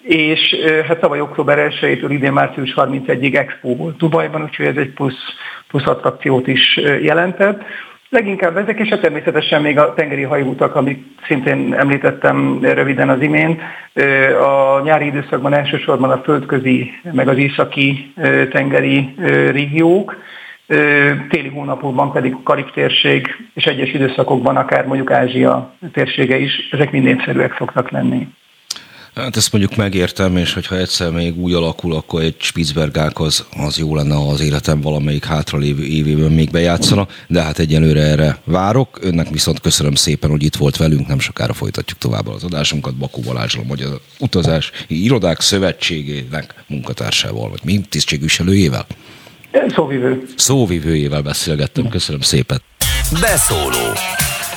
és 0.02 0.56
hát 0.86 1.00
tavaly 1.00 1.20
október 1.20 1.72
1-től 1.80 2.06
idén 2.08 2.32
március 2.32 2.74
31-ig 2.76 3.36
Expo 3.36 3.76
volt 3.76 3.96
Dubajban, 3.96 4.42
úgyhogy 4.42 4.66
ez 4.66 4.76
egy 4.76 4.92
plusz, 4.92 5.34
plusz 5.68 5.86
attrakciót 5.86 6.46
is 6.46 6.76
jelentett. 7.02 7.62
Leginkább 8.10 8.56
ezek, 8.56 8.78
és 8.78 8.88
hát 8.88 9.00
természetesen 9.00 9.62
még 9.62 9.78
a 9.78 9.94
tengeri 9.94 10.22
hajóutak, 10.22 10.74
amit 10.74 11.04
szintén 11.26 11.74
említettem 11.74 12.58
röviden 12.62 13.08
az 13.08 13.20
imént. 13.20 13.60
A 14.40 14.80
nyári 14.82 15.06
időszakban 15.06 15.52
elsősorban 15.52 16.10
a 16.10 16.18
földközi, 16.18 16.90
meg 17.12 17.28
az 17.28 17.36
északi 17.36 18.14
tengeri 18.50 19.14
régiók, 19.50 20.16
téli 21.28 21.48
hónapokban 21.54 22.12
pedig 22.12 22.34
a 22.34 22.40
Karib 22.42 22.70
térség, 22.70 23.26
és 23.54 23.64
egyes 23.64 23.92
időszakokban 23.92 24.56
akár 24.56 24.86
mondjuk 24.86 25.10
Ázsia 25.10 25.74
térsége 25.92 26.38
is, 26.38 26.68
ezek 26.70 26.90
mind 26.90 27.04
népszerűek 27.04 27.54
szoktak 27.58 27.90
lenni. 27.90 28.28
Hát 29.14 29.36
ezt 29.36 29.52
mondjuk 29.52 29.76
megértem, 29.76 30.36
és 30.36 30.54
hogyha 30.54 30.76
egyszer 30.76 31.10
még 31.10 31.38
úgy 31.38 31.52
alakul, 31.52 31.94
akkor 31.94 32.22
egy 32.22 32.34
Spitzbergák 32.38 33.20
az, 33.20 33.44
az 33.56 33.78
jó 33.78 33.94
lenne, 33.94 34.14
ha 34.14 34.30
az 34.30 34.40
életem 34.40 34.80
valamelyik 34.80 35.24
hátralévő 35.24 35.84
évében 35.84 36.32
még 36.32 36.50
bejátszana, 36.50 37.08
de 37.26 37.42
hát 37.42 37.58
egyelőre 37.58 38.00
erre 38.00 38.38
várok. 38.44 38.98
Önnek 39.02 39.28
viszont 39.28 39.60
köszönöm 39.60 39.94
szépen, 39.94 40.30
hogy 40.30 40.42
itt 40.42 40.56
volt 40.56 40.76
velünk, 40.76 41.06
nem 41.06 41.18
sokára 41.18 41.52
folytatjuk 41.52 41.98
tovább 41.98 42.26
az 42.28 42.44
adásunkat. 42.44 42.94
Bakó 42.94 43.20
Balázsral, 43.20 43.64
Magyar 43.64 44.00
Utazási 44.18 44.72
Irodák 44.86 45.40
Szövetségének 45.40 46.54
munkatársával, 46.66 47.50
vagy 47.50 47.60
mi 47.64 47.80
tisztségviselőjével? 47.88 48.86
Szóvivő. 49.68 50.22
Szóvivőjével 50.36 51.22
beszélgettem, 51.22 51.88
köszönöm 51.88 52.20
szépen. 52.20 52.62
Beszóló 53.20 53.92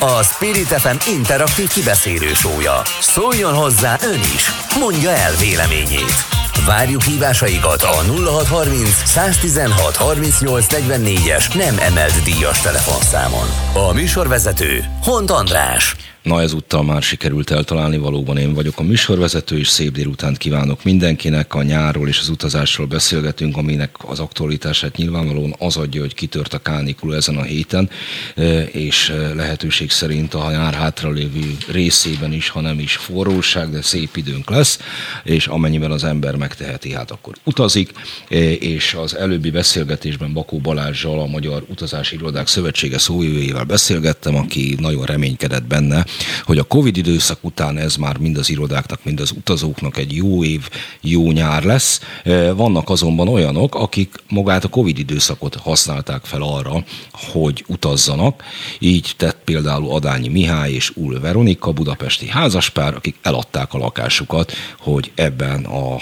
a 0.04 0.24
Spirit 0.24 0.68
FM 0.68 1.10
interaktív 1.10 1.68
kibeszélő 1.68 2.34
sója. 2.34 2.82
Szóljon 3.00 3.54
hozzá 3.54 3.98
ön 4.02 4.20
is, 4.20 4.52
mondja 4.80 5.10
el 5.10 5.36
véleményét. 5.36 6.26
Várjuk 6.66 7.02
hívásaikat 7.02 7.82
a 7.82 7.92
0630 7.92 8.90
116 9.06 9.96
38 9.96 10.66
44-es 10.70 11.56
nem 11.56 11.78
emelt 11.80 12.24
díjas 12.24 12.62
telefonszámon. 12.62 13.48
A 13.74 13.94
műsorvezető 13.94 14.84
Hont 15.02 15.32
András. 15.32 15.96
Na 16.24 16.42
ezúttal 16.42 16.84
már 16.84 17.02
sikerült 17.02 17.52
eltalálni, 17.52 17.98
valóban 17.98 18.38
én 18.38 18.54
vagyok 18.54 18.80
a 18.80 18.84
műsorvezető, 18.84 19.58
és 19.58 19.68
szép 19.68 19.92
délutánt 19.92 20.38
kívánok 20.38 20.84
mindenkinek. 20.84 21.54
A 21.54 21.64
nyárról 21.64 22.08
és 22.08 22.20
az 22.20 22.30
utazásról 22.30 22.88
beszélgetünk, 22.88 23.58
aminek 23.58 23.96
az 24.08 24.20
aktualitását 24.20 24.96
nyilvánvalóan 24.96 25.56
az 25.60 25.78
adja, 25.78 26.02
hogy 26.02 26.14
kitört 26.14 26.54
a 26.54 26.60
kánikul 26.60 27.16
ezen 27.16 27.38
a 27.38 27.42
héten, 27.42 27.90
e, 28.36 28.64
és 28.64 29.10
e, 29.10 29.34
lehetőség 29.34 29.92
szerint 29.92 30.34
a 30.34 30.52
nyár 30.52 30.74
hátralévő 30.74 31.58
részében 31.68 32.34
is, 32.34 32.50
ha 32.50 32.62
nem 32.62 32.80
is 32.80 32.96
forróság, 32.96 33.70
de 33.70 33.82
szép 33.82 34.16
időnk 34.16 34.50
lesz, 34.50 34.80
és 35.24 35.48
amennyiben 35.48 35.92
az 35.92 36.04
ember 36.04 36.36
megteheti, 36.36 36.94
hát 36.94 37.12
akkor 37.12 37.34
utazik, 37.44 37.92
e, 38.30 38.52
és 38.52 38.94
az 38.94 39.16
előbbi 39.16 39.50
beszélgetésben 39.50 40.34
Bakó 40.34 40.58
Balázsjal, 40.58 41.20
a 41.20 41.28
Magyar 41.28 41.64
Utazási 41.68 42.16
Irodák 42.16 42.48
Szövetsége 42.48 42.98
szóvivőjével 42.98 43.64
beszélgettem, 43.64 44.36
aki 44.36 44.76
nagyon 44.80 45.06
reménykedett 45.06 45.64
benne, 45.64 46.06
hogy 46.44 46.58
a 46.58 46.64
Covid 46.64 46.98
időszak 46.98 47.38
után 47.42 47.78
ez 47.78 47.96
már 47.96 48.18
mind 48.18 48.38
az 48.38 48.50
irodáknak, 48.50 49.04
mind 49.04 49.20
az 49.20 49.32
utazóknak 49.32 49.98
egy 49.98 50.16
jó 50.16 50.44
év, 50.44 50.70
jó 51.02 51.32
nyár 51.32 51.64
lesz. 51.64 52.02
E, 52.24 52.52
vannak 52.52 52.90
azonban 52.90 53.28
olyanok, 53.28 53.76
akik 53.76 54.16
magát 54.30 54.64
a 54.64 54.70
Covid 54.70 55.00
időszakot 55.00 55.56
használták 55.56 56.26
fel 56.26 56.42
arra, 56.42 56.84
hogy 57.12 57.64
utazzanak. 57.68 58.44
Így 58.80 59.14
tett 59.18 59.38
például 59.44 59.90
Adányi 59.90 60.28
Mihály 60.28 60.72
és 60.72 60.92
Ul 60.96 61.20
Veronika, 61.20 61.72
budapesti 61.72 62.28
házaspár, 62.28 62.96
akik 62.96 63.16
eladták 63.22 63.74
a 63.74 63.78
lakásukat, 63.78 64.52
hogy 64.80 65.12
ebben 65.16 65.66
a 65.66 66.02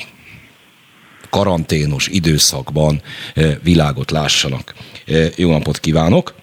karanténos 1.29 2.07
időszakban 2.07 3.01
e, 3.33 3.59
világot 3.63 4.11
lássanak. 4.11 4.73
E, 5.05 5.29
jó 5.35 5.51
napot 5.51 5.79
kívánok! 5.79 6.39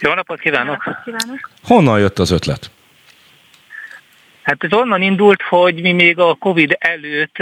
Jó 0.00 0.12
napot 0.12 0.40
kívánok! 0.40 0.82
Jó 0.84 0.92
napot 0.92 1.04
kívánok! 1.04 1.50
Honnan 1.62 1.98
jött 1.98 2.18
az 2.18 2.30
ötlet? 2.30 2.70
Hát 4.42 4.64
ez 4.64 4.72
onnan 4.72 5.02
indult, 5.02 5.42
hogy 5.42 5.80
mi 5.80 5.92
még 5.92 6.18
a 6.18 6.34
Covid 6.34 6.76
előtt 6.78 7.36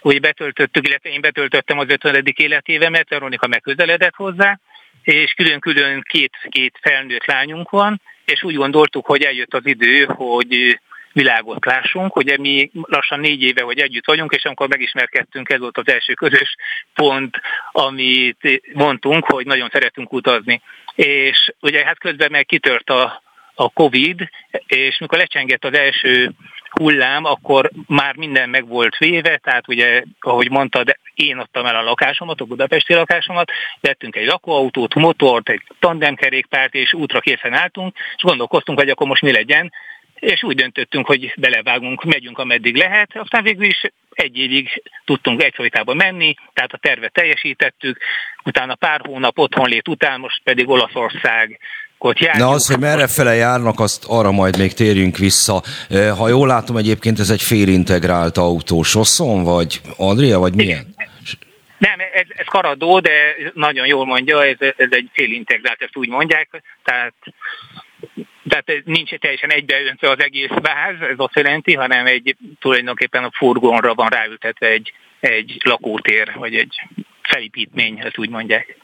úgy 0.00 0.20
betöltöttük, 0.20 0.88
illetve 0.88 1.10
én 1.10 1.20
betöltöttem 1.20 1.78
az 1.78 1.88
50. 1.88 2.22
életévemet, 2.36 3.08
Veronika 3.08 3.46
megközeledett 3.46 4.14
hozzá, 4.14 4.58
és 5.02 5.32
külön-külön 5.32 6.02
két, 6.02 6.32
két 6.48 6.78
felnőtt 6.80 7.26
lányunk 7.26 7.70
van, 7.70 8.00
és 8.24 8.42
úgy 8.42 8.54
gondoltuk, 8.54 9.06
hogy 9.06 9.22
eljött 9.22 9.54
az 9.54 9.66
idő, 9.66 10.04
hogy 10.04 10.78
világot 11.12 11.64
lássunk. 11.64 12.16
Ugye 12.16 12.38
mi 12.38 12.70
lassan 12.72 13.20
négy 13.20 13.42
éve, 13.42 13.62
hogy 13.62 13.78
együtt 13.78 14.06
vagyunk, 14.06 14.32
és 14.34 14.44
amikor 14.44 14.68
megismerkedtünk, 14.68 15.50
ez 15.50 15.58
volt 15.58 15.78
az 15.78 15.88
első 15.88 16.12
közös 16.12 16.56
pont, 16.94 17.40
amit 17.72 18.62
mondtunk, 18.72 19.24
hogy 19.24 19.46
nagyon 19.46 19.68
szeretünk 19.72 20.12
utazni. 20.12 20.62
És 20.94 21.52
ugye 21.60 21.84
hát 21.84 21.98
közben 21.98 22.30
meg 22.30 22.46
kitört 22.46 22.90
a, 22.90 23.22
a 23.54 23.68
Covid, 23.68 24.28
és 24.66 24.98
mikor 24.98 25.18
lecsengett 25.18 25.64
az 25.64 25.76
első 25.76 26.30
hullám, 26.70 27.24
akkor 27.24 27.70
már 27.86 28.16
minden 28.16 28.48
meg 28.48 28.66
volt 28.66 28.96
véve, 28.96 29.36
tehát 29.36 29.68
ugye, 29.68 30.02
ahogy 30.20 30.50
mondtad, 30.50 30.98
én 31.14 31.38
adtam 31.38 31.66
el 31.66 31.76
a 31.76 31.82
lakásomat, 31.82 32.40
a 32.40 32.44
budapesti 32.44 32.94
lakásomat, 32.94 33.50
vettünk 33.80 34.16
egy 34.16 34.26
lakóautót, 34.26 34.94
motort, 34.94 35.48
egy 35.48 35.62
tandemkerékpárt, 35.78 36.74
és 36.74 36.92
útra 36.92 37.20
készen 37.20 37.52
álltunk, 37.52 37.96
és 38.16 38.22
gondolkoztunk, 38.22 38.78
hogy 38.78 38.88
akkor 38.88 39.06
most 39.06 39.22
mi 39.22 39.32
legyen, 39.32 39.72
és 40.14 40.42
úgy 40.42 40.56
döntöttünk, 40.56 41.06
hogy 41.06 41.32
belevágunk, 41.36 42.04
megyünk 42.04 42.38
ameddig 42.38 42.76
lehet, 42.76 43.16
aztán 43.16 43.42
végül 43.42 43.64
is 43.64 43.80
egy 44.14 44.38
évig 44.38 44.82
tudtunk 45.04 45.42
egyfolytában 45.42 45.96
menni, 45.96 46.34
tehát 46.52 46.72
a 46.72 46.78
tervet 46.78 47.12
teljesítettük, 47.12 47.98
utána 48.44 48.74
pár 48.74 49.00
hónap 49.04 49.38
otthonlét 49.38 49.88
után, 49.88 50.20
most 50.20 50.40
pedig 50.44 50.68
Olaszország 50.68 51.60
Na 52.38 52.48
az, 52.48 52.66
hogy 52.66 52.78
merre 52.78 53.06
fele 53.06 53.34
járnak, 53.34 53.80
azt 53.80 54.04
arra 54.08 54.30
majd 54.30 54.58
még 54.58 54.72
térjünk 54.72 55.16
vissza. 55.16 55.62
Ha 56.16 56.28
jól 56.28 56.46
látom, 56.46 56.76
egyébként 56.76 57.18
ez 57.18 57.30
egy 57.30 57.42
félintegrált 57.42 58.36
autó. 58.36 58.82
Sosszon, 58.82 59.42
vagy 59.42 59.80
Adria, 59.96 60.38
vagy 60.38 60.54
milyen? 60.54 60.94
Nem, 61.78 61.98
ez, 62.14 62.26
ez 62.28 62.46
karadó, 62.46 63.00
de 63.00 63.10
nagyon 63.54 63.86
jól 63.86 64.06
mondja, 64.06 64.44
ez, 64.44 64.56
ez 64.58 64.88
egy 64.90 65.10
félintegrált, 65.12 65.82
ezt 65.82 65.96
úgy 65.96 66.08
mondják, 66.08 66.62
tehát 66.84 67.14
tehát 68.48 68.72
nincs 68.84 69.14
teljesen 69.14 69.50
egybeöntve 69.50 70.10
az 70.10 70.18
egész 70.18 70.48
váz, 70.48 71.00
ez 71.00 71.16
azt 71.16 71.34
jelenti, 71.34 71.74
hanem 71.74 72.06
egy 72.06 72.36
tulajdonképpen 72.60 73.24
a 73.24 73.30
furgonra 73.32 73.94
van 73.94 74.08
ráültetve 74.08 74.66
egy, 74.66 74.92
egy 75.20 75.60
lakótér, 75.64 76.32
vagy 76.34 76.54
egy 76.54 76.80
felépítmény, 77.22 77.98
ezt 77.98 78.18
úgy 78.18 78.28
mondják. 78.28 78.76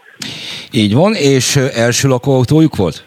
Így 0.73 0.95
van, 0.95 1.15
és 1.15 1.57
első 1.57 2.09
lakóautójuk 2.09 2.77
volt? 2.77 3.05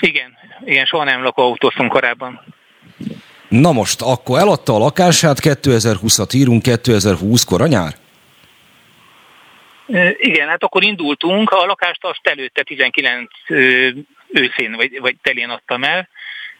Igen, 0.00 0.36
igen, 0.64 0.84
soha 0.84 1.04
nem 1.04 1.22
lakóautóztunk 1.22 1.90
korábban. 1.90 2.40
Na 3.48 3.72
most, 3.72 4.00
akkor 4.00 4.38
eladta 4.38 4.74
a 4.74 4.78
lakását, 4.78 5.38
2020-at 5.40 6.34
írunk, 6.34 6.62
2020 6.62 7.44
kor 7.44 7.60
a 7.60 7.66
nyár? 7.66 7.92
Igen, 10.16 10.48
hát 10.48 10.62
akkor 10.62 10.82
indultunk, 10.82 11.50
a 11.50 11.66
lakást 11.66 12.04
azt 12.04 12.20
előtte 12.22 12.62
19 12.62 13.30
őszén 14.32 14.72
vagy, 14.72 15.00
vagy 15.00 15.16
telén 15.22 15.48
adtam 15.48 15.84
el, 15.84 16.08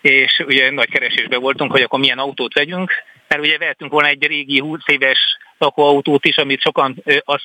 és 0.00 0.42
ugye 0.46 0.70
nagy 0.70 0.90
keresésben 0.90 1.40
voltunk, 1.40 1.70
hogy 1.70 1.82
akkor 1.82 1.98
milyen 1.98 2.18
autót 2.18 2.54
vegyünk, 2.54 2.92
mert 3.28 3.42
ugye 3.42 3.58
vehetünk 3.58 3.92
volna 3.92 4.08
egy 4.08 4.26
régi 4.26 4.60
20 4.60 4.80
éves 4.86 5.18
lakóautót 5.58 6.24
is, 6.24 6.36
amit 6.36 6.60
sokan 6.60 7.02
azt 7.24 7.44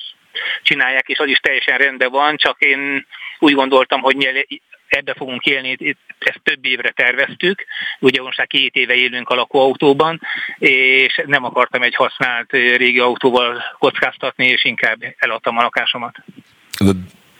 csinálják, 0.62 1.08
és 1.08 1.18
az 1.18 1.28
is 1.28 1.38
teljesen 1.38 1.78
rendben 1.78 2.10
van, 2.10 2.36
csak 2.36 2.60
én 2.60 3.06
úgy 3.38 3.54
gondoltam, 3.54 4.00
hogy 4.00 4.46
ebbe 4.88 5.14
fogunk 5.14 5.44
élni, 5.44 5.96
ezt 6.18 6.40
több 6.42 6.64
évre 6.64 6.90
terveztük, 6.90 7.64
ugye 8.00 8.22
most 8.22 8.38
már 8.38 8.46
két 8.46 8.74
éve 8.74 8.94
élünk 8.94 9.28
a 9.28 9.34
lakóautóban, 9.34 10.20
és 10.58 11.22
nem 11.26 11.44
akartam 11.44 11.82
egy 11.82 11.94
használt 11.94 12.50
régi 12.52 12.98
autóval 12.98 13.62
kockáztatni, 13.78 14.46
és 14.46 14.64
inkább 14.64 14.98
eladtam 15.18 15.58
a 15.58 15.62
lakásomat. 15.62 16.14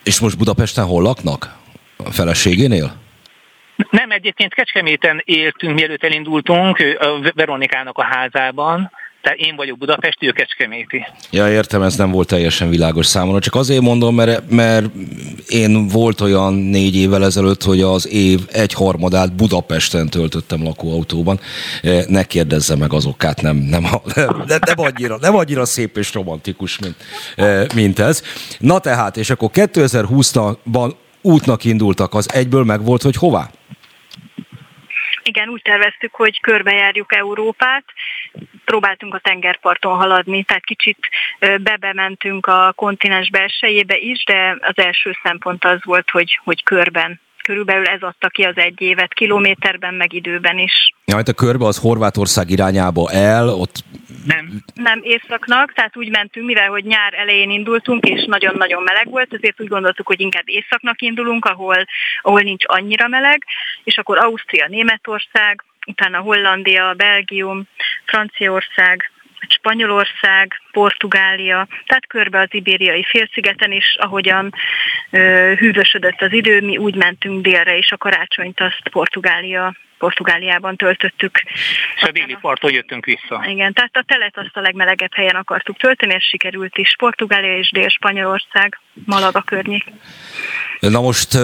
És 0.05 0.21
most 0.21 0.39
Budapesten 0.39 0.85
hol 0.85 1.03
laknak? 1.03 1.57
A 2.05 2.11
feleségénél? 2.11 2.97
Nem, 3.91 4.11
egyébként 4.11 4.55
Kecskeméten 4.55 5.23
éltünk, 5.25 5.75
mielőtt 5.75 6.03
elindultunk, 6.03 6.79
a 7.01 7.33
Veronikának 7.35 7.99
a 7.99 8.05
házában, 8.05 8.91
Tehát 9.23 9.39
én 9.39 9.57
vagyok 9.57 9.79
Budapesti, 9.79 10.27
ő 10.27 10.31
Kecskeméti. 10.31 11.07
Ja, 11.31 11.51
értem, 11.51 11.83
ez 11.83 11.97
nem 11.97 12.11
volt 12.11 12.29
teljesen 12.29 12.69
világos 12.69 13.07
számomra. 13.07 13.41
Csak 13.41 13.55
azért 13.55 13.81
mondom, 13.81 14.15
mert, 14.15 14.51
mert 14.51 14.87
én 15.49 15.89
volt 15.89 16.21
olyan 16.21 16.55
négy 16.55 16.97
évvel 16.97 17.25
ezelőtt, 17.25 17.63
hogy 17.63 17.81
az 17.81 18.09
év 18.09 18.41
egy 18.53 18.73
harmadát 18.73 19.35
Budapesten 19.35 20.09
töltöttem 20.09 20.63
lakóautóban. 20.63 21.41
E, 21.83 22.05
ne 22.09 22.25
kérdezze 22.25 22.77
meg 22.77 22.93
az 22.93 23.07
okát, 23.07 23.43
nem, 23.43 23.57
nem, 23.75 23.83
nem, 24.15 24.45
nem, 24.47 24.59
annyira, 24.77 25.19
nem 25.21 25.37
annyira 25.37 25.65
szép 25.65 25.97
és 25.97 26.13
romantikus, 26.15 26.79
mint, 26.79 26.97
e, 27.37 27.67
mint 27.75 27.99
ez. 27.99 28.23
Na 28.59 28.79
tehát, 28.79 29.17
és 29.17 29.31
akkor 29.31 29.51
2020-ban 29.53 30.93
útnak 31.29 31.65
indultak, 31.65 32.15
az 32.15 32.33
egyből 32.33 32.65
meg 32.65 32.85
volt, 32.85 33.03
hogy 33.03 33.17
hová? 33.17 33.47
Igen, 35.23 35.49
úgy 35.49 35.63
terveztük, 35.63 36.15
hogy 36.15 36.41
körbejárjuk 36.41 37.15
Európát, 37.15 37.85
próbáltunk 38.65 39.15
a 39.15 39.19
tengerparton 39.19 39.97
haladni, 39.97 40.43
tehát 40.43 40.65
kicsit 40.65 40.99
bebementünk 41.39 42.47
a 42.47 42.73
kontinens 42.77 43.31
belsejébe 43.31 43.97
is, 43.97 44.25
de 44.25 44.57
az 44.61 44.79
első 44.79 45.17
szempont 45.23 45.65
az 45.65 45.79
volt, 45.85 46.11
hogy, 46.11 46.41
hogy 46.45 46.63
körben 46.63 47.21
körülbelül 47.49 47.87
ez 47.87 48.03
adta 48.03 48.29
ki 48.29 48.43
az 48.43 48.57
egy 48.57 48.81
évet, 48.81 49.15
kilométerben, 49.15 49.95
meg 49.95 50.13
időben 50.13 50.59
is. 50.59 50.93
Ja, 51.05 51.17
hát 51.17 51.29
a 51.29 51.33
körbe 51.33 51.65
az 51.65 51.79
Horvátország 51.79 52.51
irányába 52.51 53.11
el, 53.11 53.49
ott... 53.49 53.77
Nem. 54.25 54.63
Nem 54.75 55.01
északnak, 55.03 55.73
tehát 55.73 55.97
úgy 55.97 56.11
mentünk, 56.11 56.47
mivel 56.47 56.69
hogy 56.69 56.85
nyár 56.85 57.15
elején 57.15 57.51
indultunk, 57.51 58.05
és 58.05 58.25
nagyon-nagyon 58.27 58.83
meleg 58.83 59.11
volt, 59.11 59.35
ezért 59.35 59.61
úgy 59.61 59.69
gondoltuk, 59.69 60.07
hogy 60.07 60.21
inkább 60.21 60.49
északnak 60.49 61.01
indulunk, 61.01 61.45
ahol, 61.45 61.85
ahol 62.23 62.41
nincs 62.41 62.65
annyira 62.67 63.09
meleg, 63.09 63.45
és 63.85 63.99
akkor 63.99 64.19
Ausztria, 64.19 64.67
Németország, 64.69 65.65
utána 65.87 66.19
Hollandia, 66.19 66.95
Belgium, 66.97 67.63
Franciaország, 68.05 69.11
Spanyolország, 69.49 70.63
Portugália, 70.73 71.67
tehát 71.87 72.07
körbe 72.07 72.41
az 72.41 72.49
ibériai 72.51 73.05
félszigeten 73.05 73.73
is, 73.73 73.97
ahogyan 73.99 74.55
ö, 75.11 75.53
hűvösödött 75.59 76.23
az 76.23 76.33
idő, 76.33 76.61
mi 76.61 76.77
úgy 76.77 76.95
mentünk 76.95 77.43
délre, 77.43 77.77
és 77.77 77.93
a 77.93 77.97
karácsonyt 77.97 78.61
azt 78.61 78.89
Portugália 78.91 79.75
Portugáliában 79.99 80.77
töltöttük. 80.77 81.43
És 81.97 82.03
a 82.03 82.11
déli 82.11 82.37
parton 82.41 82.73
jöttünk 82.73 83.05
vissza. 83.05 83.45
Igen, 83.49 83.73
tehát 83.73 83.97
a 83.97 84.05
telet 84.07 84.39
azt 84.39 84.57
a 84.57 84.61
legmelegebb 84.61 85.15
helyen 85.15 85.35
akartuk 85.35 85.77
tölteni, 85.77 86.15
és 86.15 86.25
sikerült 86.25 86.79
is. 86.79 86.97
Portugália 86.99 87.57
és 87.57 87.71
Dél-Spanyolország, 87.71 88.81
Malaga 89.05 89.41
környék. 89.43 89.85
Na 90.81 91.01
most 91.01 91.39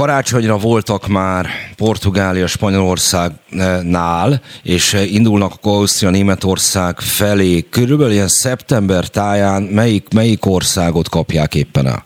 Karácsonyra 0.00 0.56
voltak 0.58 1.06
már 1.06 1.46
Portugália, 1.76 2.46
Spanyolországnál, 2.46 4.40
és 4.62 4.92
indulnak 4.92 5.52
akkor 5.52 5.72
Ausztria, 5.72 6.10
Németország 6.10 7.00
felé. 7.00 7.66
Körülbelül 7.70 8.12
ilyen 8.12 8.28
szeptember 8.28 9.08
táján 9.08 9.62
melyik, 9.62 10.06
melyik 10.14 10.46
országot 10.46 11.08
kapják 11.08 11.54
éppen 11.54 11.86
el? 11.86 12.04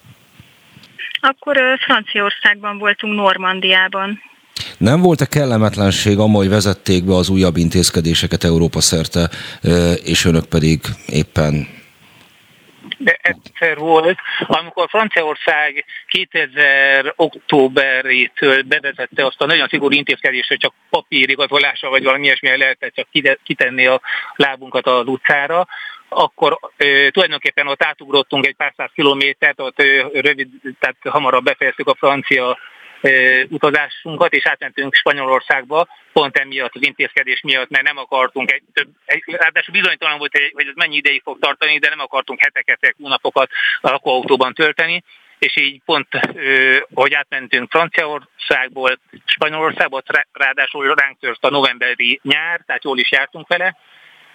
Akkor 1.21 1.57
Franciaországban 1.87 2.79
voltunk, 2.79 3.15
Normandiában. 3.15 4.21
Nem 4.79 5.01
volt-e 5.01 5.27
kellemetlenség, 5.27 6.19
amely 6.19 6.49
vezették 6.49 7.05
be 7.05 7.15
az 7.15 7.29
újabb 7.29 7.57
intézkedéseket 7.57 8.45
Európa 8.45 8.81
szerte, 8.81 9.31
és 10.05 10.25
önök 10.25 10.45
pedig 10.45 10.81
éppen 11.07 11.69
de 12.99 13.19
egyszer 13.23 13.77
volt, 13.77 14.19
amikor 14.39 14.89
Franciaország 14.89 15.85
2000 16.07 17.13
októberétől 17.17 18.63
bevezette 18.63 19.27
azt 19.27 19.41
a 19.41 19.47
nagyon 19.47 19.69
szigorú 19.69 19.95
intézkedést, 19.95 20.49
hogy 20.49 20.59
csak 20.59 20.75
papírigazolással 20.91 21.91
vagy 21.91 22.05
valami 22.05 22.25
ilyesmi 22.25 22.57
lehetett 22.57 22.95
csak 22.95 23.09
kitenni 23.43 23.87
a 23.87 24.01
lábunkat 24.37 24.87
az 24.87 25.07
utcára, 25.07 25.67
akkor 26.09 26.59
ö, 26.77 27.09
tulajdonképpen 27.11 27.67
ott 27.67 27.83
átugrottunk 27.83 28.47
egy 28.47 28.55
pár 28.55 28.73
száz 28.77 28.91
kilométert, 28.95 29.61
ott 29.61 29.81
ö, 29.81 30.07
rövid, 30.13 30.49
tehát 30.79 30.97
hamarabb 31.03 31.45
befejeztük 31.45 31.89
a 31.89 31.95
francia 31.99 32.59
utazásunkat, 33.49 34.33
és 34.33 34.47
átmentünk 34.47 34.95
Spanyolországba, 34.95 35.87
pont 36.13 36.37
emiatt 36.37 36.75
az 36.75 36.87
intézkedés 36.87 37.41
miatt, 37.41 37.69
mert 37.69 37.85
nem 37.85 37.97
akartunk 37.97 38.53
egy 38.53 38.63
több, 38.73 38.89
egy, 39.05 39.23
ráadásul 39.27 39.75
bizonytalan 39.75 40.19
volt, 40.19 40.39
hogy 40.53 40.67
ez 40.67 40.75
mennyi 40.75 40.97
ideig 40.97 41.23
fog 41.23 41.39
tartani, 41.39 41.79
de 41.79 41.89
nem 41.89 42.01
akartunk 42.01 42.41
heteket, 42.43 42.95
hónapokat 42.99 43.51
a 43.81 43.91
lakóautóban 43.91 44.55
tölteni, 44.55 45.03
és 45.39 45.57
így 45.57 45.81
pont, 45.85 46.09
hogy 46.95 47.15
átmentünk 47.15 47.71
Franciaországból 47.71 48.99
Spanyolországba, 49.25 50.03
ráadásul 50.33 50.95
ránk 50.95 51.19
tört 51.21 51.45
a 51.45 51.51
novemberi 51.51 52.21
nyár, 52.23 52.61
tehát 52.67 52.85
jól 52.85 52.99
is 52.99 53.11
jártunk 53.11 53.49
vele, 53.49 53.77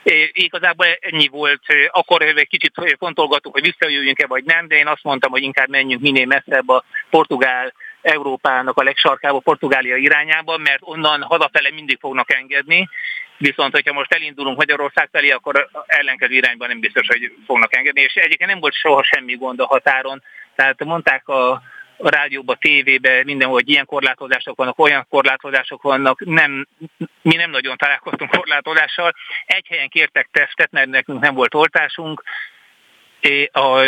É, 0.04 0.30
igazából 0.34 0.86
ennyi 1.00 1.28
volt. 1.28 1.62
Akkor 1.88 2.22
egy 2.22 2.48
kicsit 2.48 2.74
fontolgattuk, 2.98 3.54
hogy 3.54 3.62
visszajöjjünk-e 3.62 4.28
vagy 4.28 4.44
nem, 4.44 4.68
de 4.68 4.76
én 4.76 4.88
azt 4.88 5.04
mondtam, 5.04 5.32
hogy 5.32 5.44
inkább 5.44 5.70
menjünk 5.70 6.02
minél 6.02 6.26
messzebb 6.26 6.70
a 6.70 6.84
portugál 7.10 7.74
Európának 8.02 8.78
a 8.78 8.84
legsarkába, 8.84 9.40
Portugália 9.40 9.96
irányába, 9.96 10.58
mert 10.58 10.80
onnan 10.82 11.22
hazafele 11.22 11.72
mindig 11.72 11.98
fognak 12.00 12.34
engedni, 12.34 12.90
viszont 13.38 13.74
hogyha 13.74 13.94
most 13.94 14.14
elindulunk 14.14 14.58
Magyarország 14.58 15.10
felé, 15.12 15.30
akkor 15.30 15.70
ellenkező 15.86 16.34
irányban 16.34 16.68
nem 16.68 16.80
biztos, 16.80 17.08
hogy 17.08 17.34
fognak 17.46 17.76
engedni, 17.76 18.02
és 18.02 18.14
egyébként 18.14 18.50
nem 18.50 18.60
volt 18.60 18.74
soha 18.74 19.04
semmi 19.04 19.36
gond 19.36 19.60
a 19.60 19.66
határon, 19.66 20.24
tehát 20.56 20.84
mondták 20.84 21.28
a, 21.28 21.52
a 21.98 22.10
rádióba, 22.10 22.56
tévébe, 22.56 23.24
mindenhol, 23.24 23.56
hogy 23.56 23.70
ilyen 23.70 23.86
korlátozások 23.86 24.58
vannak, 24.58 24.80
olyan 24.80 25.06
korlátozások 25.10 25.82
vannak, 25.82 26.26
nem, 26.26 26.68
mi 27.22 27.36
nem 27.36 27.50
nagyon 27.50 27.78
találkoztunk 27.78 28.32
korlátozással. 28.38 29.14
Egy 29.46 29.68
helyen 29.68 29.90
kértek 29.90 30.30
tesztet, 30.32 30.72
mert 30.72 30.88
nekünk 30.88 31.20
nem 31.20 31.34
volt 31.34 31.56
oltásunk, 31.56 32.24
a, 33.52 33.82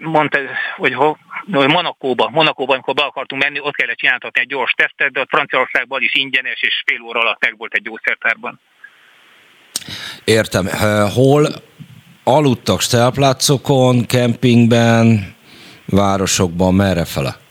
mondta, 0.00 0.38
hogy 0.76 0.94
ho, 0.94 1.16
Monakóba, 1.46 2.28
Monakóba, 2.30 2.72
amikor 2.72 2.94
be 2.94 3.02
akartunk 3.02 3.42
menni, 3.42 3.60
ott 3.60 3.74
kellett 3.74 3.96
csináltatni 3.96 4.40
egy 4.40 4.46
gyors 4.46 4.72
tesztet, 4.72 5.12
de 5.12 5.20
a 5.20 5.26
Franciaországban 5.28 6.02
is 6.02 6.14
ingyenes, 6.14 6.62
és 6.62 6.82
fél 6.86 7.00
óra 7.00 7.20
alatt 7.20 7.40
meg 7.40 7.56
volt 7.56 7.74
egy 7.74 7.82
gyógyszertárban. 7.82 8.60
Értem. 10.24 10.68
Hol 11.14 11.46
aludtak 12.24 12.80
stelplácokon, 12.80 14.06
kempingben, 14.06 15.34
városokban, 15.86 16.74
merre 16.74 17.04
fele? 17.04 17.42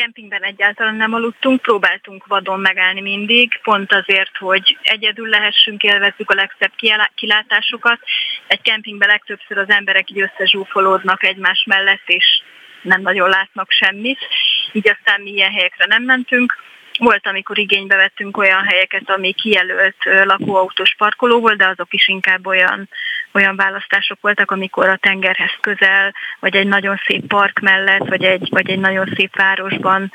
Kempingben 0.00 0.42
egyáltalán 0.42 0.94
nem 0.94 1.14
aludtunk, 1.14 1.62
próbáltunk 1.62 2.26
vadon 2.26 2.60
megállni 2.60 3.00
mindig, 3.00 3.60
pont 3.62 3.92
azért, 3.92 4.36
hogy 4.36 4.78
egyedül 4.82 5.28
lehessünk, 5.28 5.82
élvezzük 5.82 6.30
a 6.30 6.34
legszebb 6.34 6.72
kilátásokat. 7.14 7.98
Egy 8.46 8.60
kempingben 8.60 9.08
legtöbbször 9.08 9.58
az 9.58 9.68
emberek 9.68 10.10
így 10.10 10.20
összezsúfolódnak 10.20 11.22
egymás 11.24 11.64
mellett, 11.66 12.06
és 12.06 12.42
nem 12.82 13.00
nagyon 13.00 13.28
látnak 13.28 13.70
semmit, 13.70 14.18
így 14.72 14.88
aztán 14.88 15.20
mi 15.20 15.30
ilyen 15.30 15.52
helyekre 15.52 15.86
nem 15.86 16.02
mentünk. 16.02 16.56
Volt, 16.98 17.26
amikor 17.26 17.58
igénybe 17.58 17.96
vettünk 17.96 18.36
olyan 18.36 18.64
helyeket, 18.64 19.10
ami 19.10 19.32
kijelölt 19.32 19.96
lakóautós 20.24 20.94
parkoló 20.98 21.40
volt, 21.40 21.56
de 21.56 21.66
azok 21.66 21.92
is 21.92 22.08
inkább 22.08 22.46
olyan, 22.46 22.88
olyan 23.32 23.56
választások 23.56 24.18
voltak, 24.20 24.50
amikor 24.50 24.88
a 24.88 24.96
tengerhez 24.96 25.56
közel, 25.60 26.14
vagy 26.40 26.56
egy 26.56 26.66
nagyon 26.66 27.00
szép 27.06 27.26
park 27.26 27.58
mellett, 27.60 28.08
vagy 28.08 28.24
egy, 28.24 28.48
vagy 28.50 28.70
egy 28.70 28.78
nagyon 28.78 29.12
szép 29.16 29.36
városban 29.36 30.12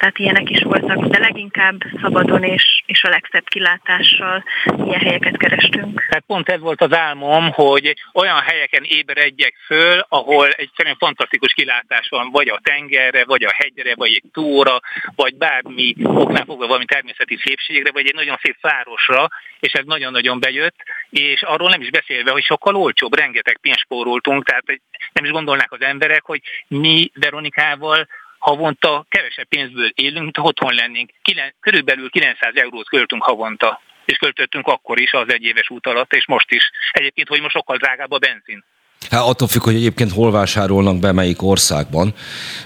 tehát 0.00 0.18
ilyenek 0.18 0.50
is 0.50 0.62
voltak, 0.62 1.04
de 1.04 1.18
leginkább 1.18 1.76
szabadon 2.02 2.42
és, 2.42 2.82
és 2.86 3.04
a 3.04 3.08
legszebb 3.08 3.48
kilátással 3.48 4.44
ilyen 4.64 5.00
helyeket 5.00 5.36
kerestünk. 5.36 6.06
Tehát 6.08 6.24
pont 6.26 6.48
ez 6.48 6.60
volt 6.60 6.80
az 6.80 6.92
álmom, 6.94 7.50
hogy 7.52 7.94
olyan 8.12 8.40
helyeken 8.40 8.82
ébredjek 8.84 9.54
föl, 9.66 10.04
ahol 10.08 10.48
egyszerűen 10.48 10.96
fantasztikus 10.98 11.52
kilátás 11.52 12.08
van, 12.08 12.30
vagy 12.30 12.48
a 12.48 12.60
tengerre, 12.62 13.24
vagy 13.24 13.44
a 13.44 13.52
hegyre, 13.56 13.94
vagy 13.94 14.12
egy 14.12 14.30
túra, 14.32 14.80
vagy 15.14 15.34
bármi 15.34 15.94
oknál 16.02 16.44
fogva 16.44 16.66
valami 16.66 16.84
természeti 16.84 17.38
szépségre, 17.44 17.90
vagy 17.92 18.06
egy 18.06 18.14
nagyon 18.14 18.38
szép 18.42 18.56
városra, 18.60 19.28
és 19.60 19.72
ez 19.72 19.84
nagyon-nagyon 19.84 20.40
bejött, 20.40 20.76
és 21.10 21.42
arról 21.42 21.68
nem 21.68 21.80
is 21.80 21.90
beszélve, 21.90 22.30
hogy 22.30 22.42
sokkal 22.42 22.76
olcsóbb, 22.76 23.16
rengeteg 23.16 23.58
pénzt 23.60 23.80
spóroltunk, 23.80 24.44
tehát 24.44 24.64
nem 25.12 25.24
is 25.24 25.30
gondolnák 25.30 25.72
az 25.72 25.82
emberek, 25.82 26.24
hogy 26.24 26.40
mi 26.68 27.10
Veronikával 27.14 28.08
havonta 28.40 29.06
kevesebb 29.08 29.48
pénzből 29.48 29.90
élünk, 29.94 30.22
mint 30.22 30.38
otthon 30.38 30.74
lennénk. 30.74 31.10
Kilen, 31.22 31.54
körülbelül 31.60 32.10
900 32.10 32.52
eurót 32.54 32.88
költünk 32.88 33.22
havonta, 33.22 33.80
és 34.04 34.16
költöttünk 34.16 34.66
akkor 34.66 35.00
is 35.00 35.12
az 35.12 35.32
egy 35.32 35.42
éves 35.42 35.70
út 35.70 35.86
alatt, 35.86 36.12
és 36.12 36.26
most 36.26 36.50
is. 36.52 36.70
Egyébként, 36.92 37.28
hogy 37.28 37.40
most 37.40 37.54
sokkal 37.54 37.76
drágább 37.76 38.10
a 38.10 38.18
benzin. 38.18 38.64
Hát 39.10 39.20
attól 39.20 39.48
függ, 39.48 39.62
hogy 39.62 39.74
egyébként 39.74 40.12
hol 40.12 40.30
vásárolnak 40.30 40.98
be 40.98 41.12
melyik 41.12 41.42
országban, 41.42 42.14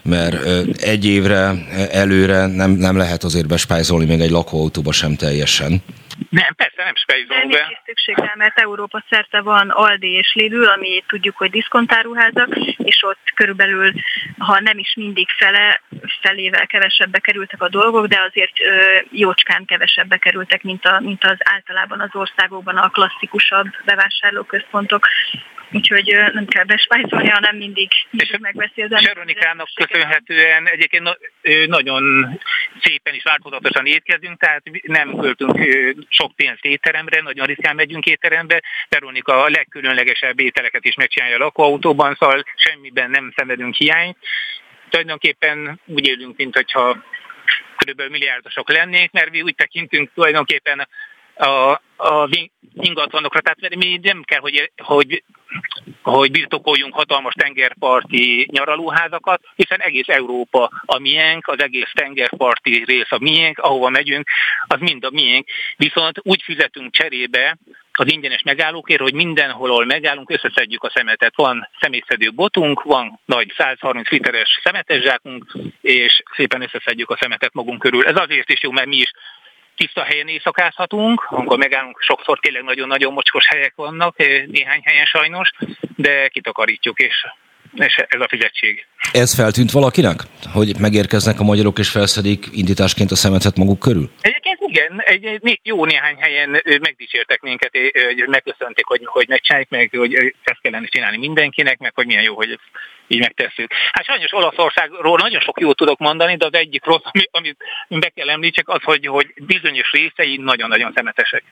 mert 0.02 0.46
egy 0.82 1.06
évre 1.06 1.52
előre 1.90 2.46
nem, 2.46 2.70
nem 2.70 2.96
lehet 2.96 3.22
azért 3.22 3.46
bespájzolni 3.46 4.04
még 4.04 4.20
egy 4.20 4.30
lakóautóba 4.30 4.92
sem 4.92 5.16
teljesen. 5.16 5.82
Nem, 6.30 6.54
persze 6.54 6.84
nem 6.84 6.94
spejzolunk 6.96 7.50
be. 7.50 7.64
Nincs 7.66 7.78
szükség 7.84 8.16
rá, 8.16 8.32
mert 8.34 8.58
Európa 8.58 9.04
szerte 9.08 9.40
van 9.40 9.70
Aldi 9.70 10.10
és 10.10 10.32
Lidl, 10.34 10.64
ami 10.64 11.04
tudjuk, 11.06 11.36
hogy 11.36 11.50
diszkontáruházak, 11.50 12.56
és 12.76 13.02
ott 13.02 13.32
körülbelül, 13.34 13.92
ha 14.38 14.60
nem 14.60 14.78
is 14.78 14.94
mindig 14.96 15.28
fele, 15.28 15.80
felével 16.20 16.66
kevesebbe 16.66 17.18
kerültek 17.18 17.62
a 17.62 17.68
dolgok, 17.68 18.06
de 18.06 18.20
azért 18.28 18.52
jócskán 19.10 19.64
kevesebbe 19.64 20.16
kerültek, 20.16 20.62
mint, 20.62 20.84
a, 20.84 21.00
mint 21.00 21.24
az 21.24 21.36
általában 21.38 22.00
az 22.00 22.10
országokban 22.12 22.76
a 22.76 22.88
klasszikusabb 22.88 23.66
bevásárlóközpontok. 23.84 25.08
Úgyhogy 25.72 26.16
nem 26.32 26.46
kell 26.46 26.64
bespájzolni, 26.64 27.28
hanem 27.28 27.56
mindig, 27.56 27.88
mindig 28.10 28.40
megveszi 28.40 28.82
az 28.82 28.92
ember. 28.92 29.14
Veronikának 29.14 29.68
köszönhetően 29.74 30.68
egyébként 30.68 31.18
nagyon 31.66 32.28
szépen 32.82 33.14
és 33.14 33.22
változatosan 33.22 33.86
étkezünk, 33.86 34.40
tehát 34.40 34.62
nem 34.82 35.16
költünk 35.16 35.58
sok 36.08 36.36
pénzt 36.36 36.64
étteremre, 36.64 37.20
nagyon 37.20 37.46
ritkán 37.46 37.74
megyünk 37.74 38.06
étterembe. 38.06 38.62
Veronika 38.88 39.42
a 39.42 39.48
legkülönlegesebb 39.48 40.40
ételeket 40.40 40.84
is 40.84 40.94
megcsinálja 40.94 41.36
a 41.36 41.38
lakóautóban, 41.38 42.16
szóval 42.18 42.44
semmiben 42.56 43.10
nem 43.10 43.32
szenvedünk 43.36 43.74
hiányt. 43.74 44.16
Tulajdonképpen 44.88 45.80
úgy 45.86 46.06
élünk, 46.06 46.36
mint 46.36 46.54
hogyha 46.54 47.04
körülbelül 47.76 48.12
milliárdosok 48.12 48.70
lennénk, 48.70 49.12
mert 49.12 49.30
mi 49.30 49.42
úgy 49.42 49.54
tekintünk 49.54 50.10
tulajdonképpen 50.14 50.88
a, 51.36 51.80
a 51.96 52.28
ingatlanokra. 52.74 53.40
Tehát 53.40 53.76
mi 53.76 53.98
nem 54.02 54.22
kell, 54.22 54.40
hogy, 54.40 54.72
hogy, 54.82 55.22
hogy 56.02 56.30
birtokoljunk 56.30 56.94
hatalmas 56.94 57.34
tengerparti 57.34 58.48
nyaralóházakat, 58.50 59.40
hiszen 59.56 59.80
egész 59.80 60.08
Európa 60.08 60.70
a 60.86 60.98
miénk, 60.98 61.46
az 61.46 61.62
egész 61.62 61.90
tengerparti 61.94 62.84
rész 62.84 63.12
a 63.12 63.18
miénk, 63.18 63.58
ahova 63.58 63.88
megyünk, 63.88 64.28
az 64.66 64.80
mind 64.80 65.04
a 65.04 65.10
miénk. 65.10 65.48
Viszont 65.76 66.18
úgy 66.22 66.42
fizetünk 66.42 66.92
cserébe 66.92 67.56
az 67.92 68.12
ingyenes 68.12 68.42
megállókért, 68.42 69.00
hogy 69.00 69.14
mindenhol, 69.14 69.70
ahol 69.70 69.84
megállunk, 69.84 70.30
összeszedjük 70.30 70.82
a 70.82 70.92
szemetet. 70.94 71.32
Van 71.36 71.68
személyszedő 71.80 72.32
botunk, 72.32 72.82
van 72.82 73.20
nagy 73.24 73.52
130 73.56 74.08
literes 74.08 74.60
szemetes 74.62 75.02
zsákunk, 75.02 75.56
és 75.80 76.22
szépen 76.36 76.62
összeszedjük 76.62 77.10
a 77.10 77.16
szemetet 77.20 77.52
magunk 77.52 77.80
körül. 77.80 78.06
Ez 78.06 78.20
azért 78.20 78.50
is 78.50 78.62
jó, 78.62 78.70
mert 78.70 78.86
mi 78.86 78.96
is 78.96 79.12
tiszta 79.76 80.02
helyen 80.02 80.28
éjszakázhatunk, 80.28 81.26
amikor 81.30 81.58
megállunk, 81.58 82.00
sokszor 82.00 82.38
tényleg 82.38 82.62
nagyon-nagyon 82.62 83.12
mocskos 83.12 83.46
helyek 83.48 83.72
vannak, 83.76 84.20
eh, 84.20 84.44
néhány 84.46 84.80
helyen 84.84 85.04
sajnos, 85.04 85.50
de 85.96 86.28
kitakarítjuk, 86.28 86.98
és, 86.98 87.26
és 87.74 87.94
ez 88.08 88.20
a 88.20 88.26
fizetség. 88.28 88.86
Ez 89.12 89.34
feltűnt 89.34 89.70
valakinek, 89.70 90.20
hogy 90.52 90.78
megérkeznek 90.78 91.40
a 91.40 91.44
magyarok 91.44 91.78
és 91.78 91.88
felszedik 91.88 92.46
indításként 92.52 93.10
a 93.10 93.16
szemetet 93.16 93.56
maguk 93.56 93.78
körül? 93.78 94.10
Egyébként 94.20 94.63
igen, 94.74 95.02
egy, 95.04 95.24
egy 95.24 95.60
jó 95.62 95.84
néhány 95.84 96.16
helyen 96.16 96.62
megdicsértek 96.80 97.40
minket, 97.40 97.70
hogy 97.72 98.28
megköszönték, 98.28 98.84
hogy, 98.84 99.00
hogy 99.04 99.28
megcsináljuk 99.28 99.68
meg, 99.70 99.90
hogy 99.96 100.14
ezt 100.42 100.60
kellene 100.60 100.86
csinálni 100.86 101.16
mindenkinek, 101.16 101.78
meg 101.78 101.92
hogy 101.94 102.06
milyen 102.06 102.22
jó, 102.22 102.34
hogy 102.34 102.58
így 103.06 103.20
megtesszük. 103.20 103.72
Hát 103.92 104.04
sajnos 104.04 104.32
Olaszországról 104.32 105.18
nagyon 105.18 105.40
sok 105.40 105.60
jót 105.60 105.76
tudok 105.76 105.98
mondani, 105.98 106.36
de 106.36 106.46
az 106.46 106.54
egyik 106.54 106.84
rossz, 106.84 107.02
amit 107.30 107.56
be 107.88 108.08
kell 108.08 108.30
említsek, 108.30 108.68
az, 108.68 108.82
hogy, 108.82 109.06
hogy 109.06 109.32
bizonyos 109.36 109.92
részei 109.92 110.36
nagyon-nagyon 110.36 110.92
szemetesek. 110.94 111.42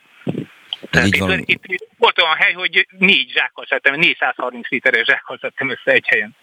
Tehát 0.91 1.07
itt, 1.09 1.49
itt, 1.49 1.65
itt, 1.67 1.89
volt 1.99 2.23
olyan 2.23 2.37
hely, 2.37 2.53
hogy 2.53 2.87
négy 2.99 3.31
zsákkal 3.31 3.67
szedtem, 3.69 3.95
430 3.95 4.69
literes 4.69 5.07
zsákkal 5.07 5.39
szedtem 5.41 5.71
össze 5.71 5.91
egy 5.93 6.07
helyen. 6.09 6.37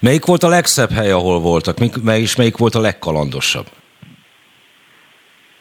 Melyik 0.00 0.24
volt 0.24 0.42
a 0.42 0.48
legszebb 0.48 0.90
hely, 0.90 1.10
ahol 1.10 1.40
voltak? 1.40 1.78
Melyik, 2.02 2.22
és 2.22 2.36
melyik 2.36 2.56
volt 2.56 2.74
a 2.74 2.80
legkalandosabb? 2.80 3.66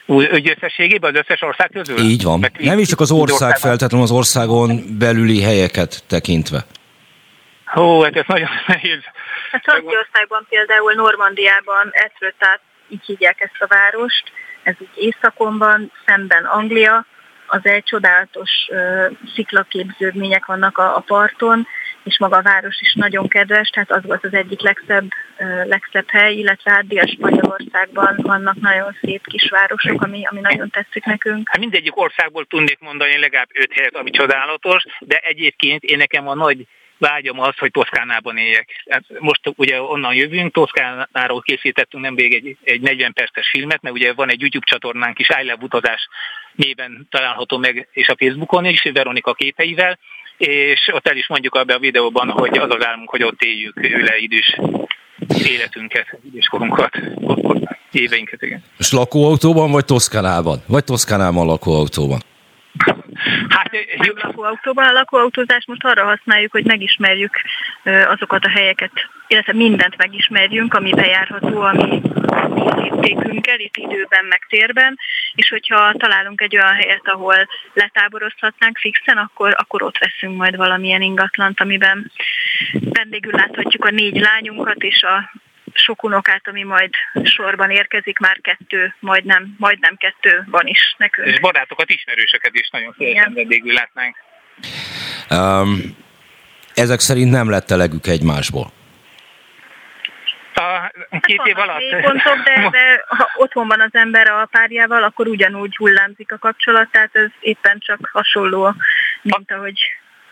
Úgy 0.10 0.50
összességében 0.56 1.16
az 1.16 1.20
összes 1.20 1.42
ország 1.42 1.70
közül? 1.74 1.98
Így 1.98 2.24
van. 2.24 2.40
Mert 2.40 2.60
Nem 2.60 2.80
is 2.80 2.88
csak 2.88 3.00
az 3.00 3.12
ország 3.12 3.58
feltétlenül 3.58 4.06
az 4.06 4.12
országon 4.12 4.98
belüli 5.00 5.42
helyeket 5.42 6.04
tekintve. 6.08 6.66
Ó, 7.76 8.02
hát 8.02 8.16
ez 8.16 8.24
nagyon 8.28 8.50
nehéz. 8.68 9.02
Hát 9.52 9.64
Franciaországban 9.64 10.46
például 10.50 10.94
Normandiában 10.94 11.90
Etretat, 11.92 12.60
így 12.88 13.06
hívják 13.06 13.42
ezt 13.42 13.62
a 13.62 13.68
várost, 13.68 14.24
ez 14.64 14.76
így 14.82 14.90
északon 14.96 15.58
van, 15.58 15.92
szemben 16.06 16.46
Anglia, 16.46 17.06
az 17.48 17.60
egy 17.64 17.84
csodálatos 17.84 18.52
uh, 18.70 19.12
sziklaképződmények 19.36 20.46
vannak 20.46 20.78
a, 20.78 20.96
a 20.96 21.00
parton, 21.00 21.68
és 22.10 22.20
maga 22.20 22.38
a 22.38 22.42
város 22.42 22.82
is 22.82 22.94
nagyon 22.94 23.28
kedves, 23.28 23.70
tehát 23.70 23.92
az 23.92 24.04
volt 24.04 24.26
az 24.26 24.34
egyik 24.34 24.62
legszebb, 24.62 25.08
legszebb 25.64 26.10
hely, 26.10 26.34
illetve 26.34 26.72
hát 26.72 26.88
Dél-Spanyolországban 26.88 28.16
vannak 28.18 28.56
nagyon 28.56 28.98
szép 29.02 29.28
kisvárosok, 29.28 30.02
ami, 30.02 30.26
ami 30.26 30.40
nagyon 30.40 30.70
tetszik 30.70 31.06
nekünk. 31.06 31.50
Hát 31.50 31.60
mindegyik 31.60 31.98
országból 31.98 32.46
tudnék 32.46 32.80
mondani 32.80 33.18
legalább 33.18 33.50
öt 33.54 33.74
helyet, 33.74 33.96
ami 33.96 34.10
csodálatos, 34.10 34.84
de 35.00 35.18
egyébként 35.18 35.84
én 35.84 35.98
nekem 35.98 36.28
a 36.28 36.36
nagy 36.36 36.68
vágyam 37.00 37.40
az, 37.40 37.58
hogy 37.58 37.72
Toszkánában 37.72 38.38
éljek. 38.38 38.84
Hát 38.90 39.04
most 39.20 39.42
ugye 39.56 39.82
onnan 39.82 40.14
jövünk, 40.14 40.54
Toszkánáról 40.54 41.42
készítettünk 41.42 42.04
nemrég 42.04 42.34
egy, 42.34 42.58
egy 42.64 42.82
40 42.82 43.14
perces 43.14 43.50
filmet, 43.50 43.82
mert 43.82 43.96
ugye 43.96 44.14
van 44.14 44.30
egy 44.30 44.40
YouTube 44.40 44.66
csatornánk 44.66 45.20
is, 45.20 45.30
I 45.30 45.44
Love 45.44 45.64
Utazás 45.64 46.08
néven 46.52 47.08
található 47.10 47.58
meg, 47.58 47.88
és 47.92 48.08
a 48.08 48.16
Facebookon 48.18 48.66
is, 48.66 48.84
Veronika 48.94 49.34
képeivel, 49.34 50.00
és 50.40 50.90
ott 50.94 51.08
el 51.08 51.18
is 51.18 51.28
mondjuk 51.28 51.56
abban 51.56 51.76
a 51.76 51.80
videóban, 51.80 52.30
hogy 52.30 52.58
az 52.58 52.70
az 52.70 52.86
álmunk, 52.86 53.10
hogy 53.10 53.24
ott 53.24 53.42
éljük 53.42 53.80
le 53.82 54.18
idős 54.18 54.60
életünket, 55.48 56.20
időskorunkat, 56.32 57.00
éveinket, 57.92 58.42
igen. 58.42 58.64
És 58.78 58.92
lakóautóban, 58.92 59.72
vagy 59.72 59.86
Toszkánában? 59.86 60.62
Vagy 60.68 60.84
Toszkánában 60.84 61.46
lakóautóban? 61.46 62.20
Hát, 63.50 63.72
nem 63.98 64.16
lakóautóban. 64.16 64.86
A 64.86 64.92
lakóautózást 64.92 65.68
most 65.68 65.84
arra 65.84 66.04
használjuk, 66.04 66.52
hogy 66.52 66.66
megismerjük 66.66 67.42
azokat 67.84 68.46
a 68.46 68.50
helyeket, 68.50 68.92
illetve 69.28 69.54
mindent 69.54 69.98
megismerjünk, 69.98 70.74
ami 70.74 70.92
bejárható, 70.92 71.62
ami 71.62 72.02
értékünkkel, 72.84 73.60
itt 73.60 73.78
időben, 73.78 74.26
meg 74.26 74.46
térben, 74.50 74.98
és 75.36 75.50
hogyha 75.50 75.94
találunk 75.98 76.42
egy 76.42 76.58
olyan 76.58 76.74
helyet, 76.74 77.08
ahol 77.08 77.48
letáborozhatnánk 77.74 78.78
fixen, 78.78 79.18
akkor, 79.18 79.56
akkor 79.58 79.84
ott 79.84 79.98
veszünk 79.98 80.38
majd 80.38 80.56
valamilyen 80.56 81.02
ingatlant, 81.02 81.62
amiben 81.62 82.12
vendégül 82.72 83.32
láthatjuk 83.32 83.86
a 83.86 83.90
négy 83.90 84.20
lányunkat 84.20 84.84
és 84.84 85.04
a 85.04 85.32
sok 85.74 86.04
unokát, 86.04 86.48
ami 86.48 86.64
majd 86.64 86.90
sorban 87.24 87.70
érkezik, 87.70 88.18
már 88.18 88.40
kettő, 88.42 88.96
majdnem, 89.00 89.56
majdnem 89.58 89.96
kettő 89.96 90.44
van 90.48 90.68
is 90.68 90.96
nekünk. 90.98 91.28
És 91.28 91.40
barátokat, 91.40 91.90
ismerősöket 91.90 92.54
is 92.54 92.70
nagyon 92.70 92.96
szépen 92.98 93.34
vendégül 93.34 93.74
látnánk. 93.74 94.16
Um, 95.30 95.98
ezek 96.74 97.00
szerint 97.00 97.32
nem 97.32 97.50
lett 97.50 97.72
elegük 97.72 98.08
egymásból 98.08 98.72
a 101.10 101.20
két 101.20 101.42
év 101.44 101.58
alatt. 101.58 102.02
Pontok, 102.02 102.44
de, 102.44 102.70
de 102.72 103.06
ha 103.08 103.30
otthon 103.36 103.68
van 103.68 103.82
az 103.82 103.90
ember 103.92 104.28
a 104.28 104.48
párjával, 104.52 105.04
akkor 105.04 105.28
ugyanúgy 105.28 105.76
hullámzik 105.76 106.32
a 106.32 106.38
kapcsolat, 106.38 106.92
tehát 106.92 107.16
ez 107.16 107.30
éppen 107.40 107.80
csak 107.80 108.10
hasonló, 108.12 108.74
mint 109.22 109.52
ahogy 109.52 109.80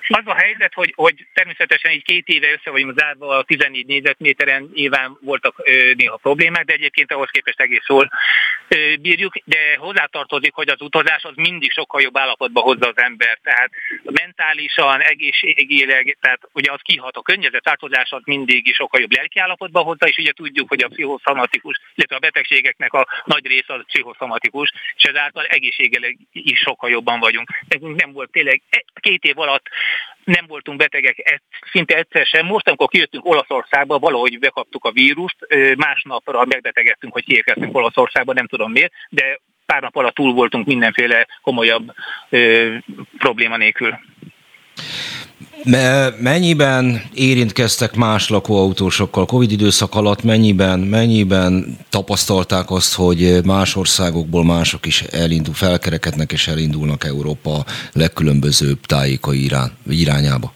az 0.07 0.23
a 0.25 0.35
helyzet, 0.35 0.73
hogy, 0.73 0.93
hogy 0.95 1.27
természetesen 1.33 1.91
így 1.91 2.03
két 2.03 2.27
éve 2.27 2.51
össze 2.51 2.71
vagyunk 2.71 2.99
zárva 2.99 3.37
a 3.37 3.43
14 3.43 3.85
négyzetméteren, 3.85 4.69
nyilván 4.73 5.17
voltak 5.21 5.55
ö, 5.57 5.91
néha 5.93 6.17
problémák, 6.17 6.65
de 6.65 6.73
egyébként 6.73 7.11
ahhoz 7.11 7.29
képest 7.29 7.59
egész 7.61 7.87
jól 7.87 8.11
ö, 8.67 8.93
bírjuk, 9.01 9.33
de 9.45 9.75
hozzátartozik, 9.77 10.53
hogy 10.53 10.69
az 10.69 10.81
utazás 10.81 11.23
az 11.23 11.35
mindig 11.35 11.71
sokkal 11.71 12.01
jobb 12.01 12.17
állapotba 12.17 12.61
hozza 12.61 12.87
az 12.87 12.97
ember, 12.97 13.39
tehát 13.43 13.71
mentálisan, 14.03 15.01
egészségileg, 15.01 16.17
tehát 16.21 16.41
ugye 16.53 16.71
az 16.71 16.79
kihat 16.81 17.15
a 17.15 17.21
környezetváltozás 17.21 18.11
az 18.11 18.21
mindig 18.25 18.67
is 18.67 18.75
sokkal 18.75 19.01
jobb 19.01 19.15
lelki 19.15 19.39
állapotba 19.39 19.79
hozza, 19.79 20.07
és 20.07 20.17
ugye 20.17 20.31
tudjuk, 20.31 20.69
hogy 20.69 20.83
a 20.83 20.87
pszichoszomatikus, 20.87 21.79
illetve 21.95 22.15
a 22.15 22.19
betegségeknek 22.19 22.93
a 22.93 23.07
nagy 23.25 23.47
része 23.47 23.73
az 23.73 23.85
pszichoszomatikus, 23.85 24.71
és 24.95 25.03
ezáltal 25.03 25.45
egészségileg 25.45 26.17
is 26.31 26.59
sokkal 26.59 26.89
jobban 26.89 27.19
vagyunk. 27.19 27.49
Nekünk 27.67 28.01
nem 28.01 28.11
volt 28.11 28.31
tényleg 28.31 28.61
e, 28.69 28.83
két 28.99 29.23
év 29.23 29.39
alatt 29.39 29.65
nem 30.23 30.45
voltunk 30.47 30.77
betegek 30.77 31.41
szinte 31.71 31.95
egyszer 31.95 32.25
sem. 32.25 32.45
Most, 32.45 32.67
amikor 32.67 32.87
kijöttünk 32.87 33.25
Olaszországba, 33.25 33.99
valahogy 33.99 34.39
bekaptuk 34.39 34.85
a 34.85 34.91
vírust, 34.91 35.37
másnapra 35.77 36.45
megbetegedtünk, 36.45 37.13
hogy 37.13 37.23
kiérkeztünk 37.23 37.77
Olaszországba, 37.77 38.33
nem 38.33 38.47
tudom 38.47 38.71
miért, 38.71 38.93
de 39.09 39.39
pár 39.65 39.81
nap 39.81 39.95
alatt 39.95 40.15
túl 40.15 40.33
voltunk 40.33 40.65
mindenféle 40.65 41.27
komolyabb 41.41 41.93
ö, 42.29 42.75
probléma 43.17 43.57
nélkül. 43.57 43.99
Mennyiben 46.19 47.01
érintkeztek 47.13 47.95
más 47.95 48.29
lakóautósokkal 48.29 49.25
Covid 49.25 49.51
időszak 49.51 49.95
alatt, 49.95 50.23
mennyiben, 50.23 50.79
mennyiben 50.79 51.77
tapasztalták 51.89 52.71
azt, 52.71 52.93
hogy 52.93 53.39
más 53.45 53.75
országokból 53.75 54.43
mások 54.43 54.85
is 54.85 55.01
elindul, 55.01 55.53
felkerekednek 55.53 56.31
és 56.31 56.47
elindulnak 56.47 57.03
Európa 57.03 57.65
legkülönbözőbb 57.93 58.79
tájékai 58.85 59.43
irány, 59.43 59.71
irányába? 59.89 60.53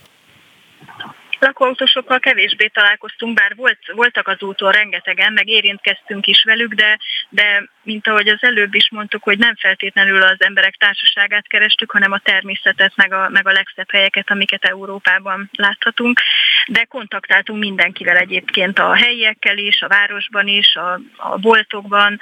Lakóautósokkal 1.42 2.20
kevésbé 2.20 2.68
találkoztunk, 2.68 3.34
bár 3.34 3.56
volt, 3.56 3.80
voltak 3.94 4.28
az 4.28 4.42
úton 4.42 4.72
rengetegen, 4.72 5.34
meg 5.34 5.48
érintkeztünk 5.48 6.28
is 6.28 6.44
velük, 6.44 6.74
de, 6.74 7.00
de 7.30 7.64
mint 7.84 8.08
ahogy 8.08 8.28
az 8.28 8.44
előbb 8.44 8.74
is 8.74 8.90
mondtuk, 8.92 9.24
hogy 9.24 9.38
nem 9.38 9.56
feltétlenül 9.56 10.22
az 10.22 10.36
emberek 10.38 10.76
társaságát 10.76 11.48
kerestük, 11.48 11.92
hanem 11.92 12.12
a 12.12 12.20
természetet, 12.20 12.96
meg 12.96 13.14
a, 13.14 13.30
meg 13.30 13.48
a 13.48 13.52
legszebb 13.52 13.92
helyeket, 13.92 14.30
amiket 14.30 14.66
Európában 14.66 15.50
láthatunk. 15.52 16.22
De 16.68 16.84
kontaktáltunk 16.84 17.60
mindenkivel 17.60 18.18
egyébként 18.18 18.80
a 18.80 18.96
helyiekkel 18.96 19.58
is, 19.58 19.82
a 19.82 19.88
városban 19.88 20.48
is, 20.48 20.76
a, 20.76 21.00
a 21.18 21.38
boltokban, 21.38 22.20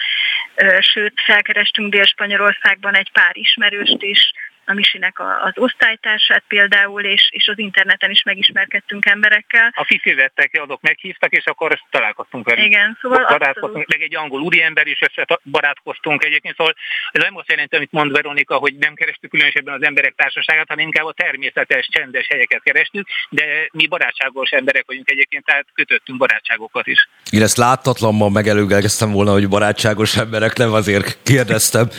sőt 0.79 1.21
felkerestünk 1.25 1.91
Dél-Spanyolországban 1.91 2.95
egy 2.95 3.11
pár 3.11 3.31
ismerőst 3.33 4.01
is, 4.01 4.31
a 4.69 4.73
Misinek 4.73 5.19
az 5.19 5.51
osztálytársát 5.55 6.43
például, 6.47 7.01
és, 7.01 7.29
és 7.31 7.47
az 7.47 7.57
interneten 7.57 8.09
is 8.09 8.23
megismerkedtünk 8.23 9.05
emberekkel. 9.05 9.71
A 9.75 9.83
kifizettek, 9.83 10.59
azok 10.63 10.81
meghívtak, 10.81 11.31
és 11.31 11.45
akkor 11.45 11.79
találkoztunk 11.89 12.45
velük. 12.45 12.65
Igen, 12.65 12.97
szóval 13.01 13.25
barátkoztunk, 13.29 13.87
meg 13.87 14.01
egy 14.01 14.15
angol 14.15 14.41
úriember 14.41 14.87
is 14.87 14.99
barátkoztunk 15.43 16.23
egyébként, 16.23 16.55
szóval 16.55 16.75
ez 17.11 17.23
nem 17.23 17.37
azt 17.37 17.49
jelenti, 17.49 17.75
amit 17.75 17.91
mond 17.91 18.11
Veronika, 18.11 18.55
hogy 18.55 18.75
nem 18.75 18.93
kerestük 18.93 19.29
különösebben 19.29 19.73
az 19.73 19.83
emberek 19.83 20.13
társaságát, 20.15 20.67
hanem 20.67 20.85
inkább 20.85 21.05
a 21.05 21.13
természetes, 21.13 21.87
csendes 21.91 22.27
helyeket 22.27 22.63
kerestük, 22.63 23.07
de 23.29 23.43
mi 23.71 23.87
barátságos 23.87 24.49
emberek 24.49 24.83
vagyunk 24.85 25.09
egyébként, 25.09 25.45
tehát 25.45 25.65
kötöttünk 25.73 26.17
barátságokat 26.17 26.87
is. 26.87 27.09
Én 27.31 27.41
ezt 27.41 27.57
láttatlanban 27.57 28.31
megelőgelkeztem 28.31 29.11
volna, 29.11 29.31
hogy 29.31 29.49
barátságos 29.49 30.17
emberek, 30.17 30.57
nem 30.57 30.73
azért 30.73 31.17
kérdeztem. 31.23 31.89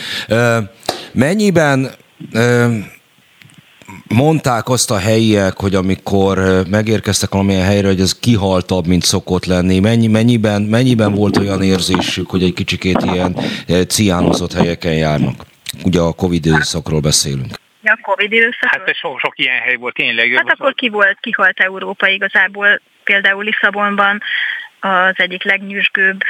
Mennyiben 1.12 1.90
mondták 4.08 4.68
azt 4.68 4.90
a 4.90 4.98
helyiek, 4.98 5.56
hogy 5.56 5.74
amikor 5.74 6.62
megérkeztek 6.70 7.30
valamilyen 7.30 7.66
helyre, 7.66 7.86
hogy 7.86 8.00
ez 8.00 8.18
kihaltabb, 8.18 8.86
mint 8.86 9.02
szokott 9.02 9.44
lenni. 9.44 9.78
Mennyi, 9.80 10.06
mennyiben, 10.06 10.62
mennyiben 10.62 11.14
volt 11.14 11.36
olyan 11.36 11.62
érzésük, 11.62 12.30
hogy 12.30 12.42
egy 12.42 12.54
kicsikét 12.54 13.02
ilyen 13.02 13.36
ciánozott 13.88 14.52
helyeken 14.52 14.94
járnak? 14.94 15.34
Ugye 15.84 16.00
a 16.00 16.12
Covid 16.12 16.46
időszakról 16.46 17.00
beszélünk. 17.00 17.54
A 17.82 17.98
Covid 18.02 18.32
időszakról? 18.32 18.84
Hát 18.86 18.94
sok, 18.94 19.18
sok 19.20 19.38
ilyen 19.38 19.60
hely 19.60 19.76
volt 19.76 19.94
tényleg. 19.94 20.32
Hát 20.32 20.50
akkor 20.58 20.74
ki 20.74 20.88
volt, 20.88 21.18
kihalt 21.20 21.58
Európa 21.58 22.08
igazából, 22.08 22.80
például 23.04 23.44
Lisszabonban 23.44 24.22
az 24.80 25.14
egyik 25.14 25.44
legnyűsgőbb 25.44 26.20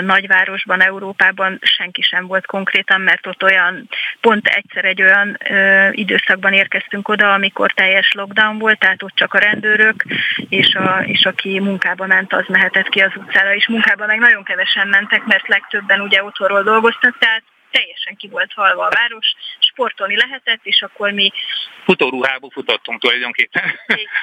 nagyvárosban, 0.00 0.82
Európában 0.82 1.58
senki 1.62 2.02
sem 2.02 2.26
volt 2.26 2.46
konkrétan, 2.46 3.00
mert 3.00 3.26
ott 3.26 3.42
olyan, 3.42 3.88
pont 4.20 4.46
egyszer 4.46 4.84
egy 4.84 5.02
olyan 5.02 5.38
ö, 5.48 5.88
időszakban 5.90 6.52
érkeztünk 6.52 7.08
oda, 7.08 7.32
amikor 7.32 7.72
teljes 7.72 8.12
lockdown 8.12 8.58
volt, 8.58 8.78
tehát 8.78 9.02
ott 9.02 9.14
csak 9.14 9.34
a 9.34 9.38
rendőrök, 9.38 10.04
és, 10.48 10.74
a, 10.74 11.02
és 11.06 11.24
aki 11.24 11.60
munkába 11.60 12.06
ment, 12.06 12.32
az 12.32 12.44
mehetett 12.48 12.88
ki 12.88 13.00
az 13.00 13.12
utcára, 13.16 13.54
és 13.54 13.68
munkába 13.68 14.06
meg 14.06 14.18
nagyon 14.18 14.44
kevesen 14.44 14.88
mentek, 14.88 15.24
mert 15.24 15.48
legtöbben 15.48 16.00
ugye 16.00 16.24
otthonról 16.24 16.62
dolgoztak, 16.62 17.18
tehát 17.18 17.42
teljesen 17.70 18.16
ki 18.16 18.28
volt 18.28 18.52
halva 18.52 18.86
a 18.86 18.92
város, 18.94 19.34
sportolni 19.72 20.16
lehetett, 20.16 20.60
és 20.62 20.82
akkor 20.82 21.10
mi 21.10 21.30
futóruhába 21.84 22.50
futottunk 22.50 23.00
tulajdonképpen. 23.00 23.62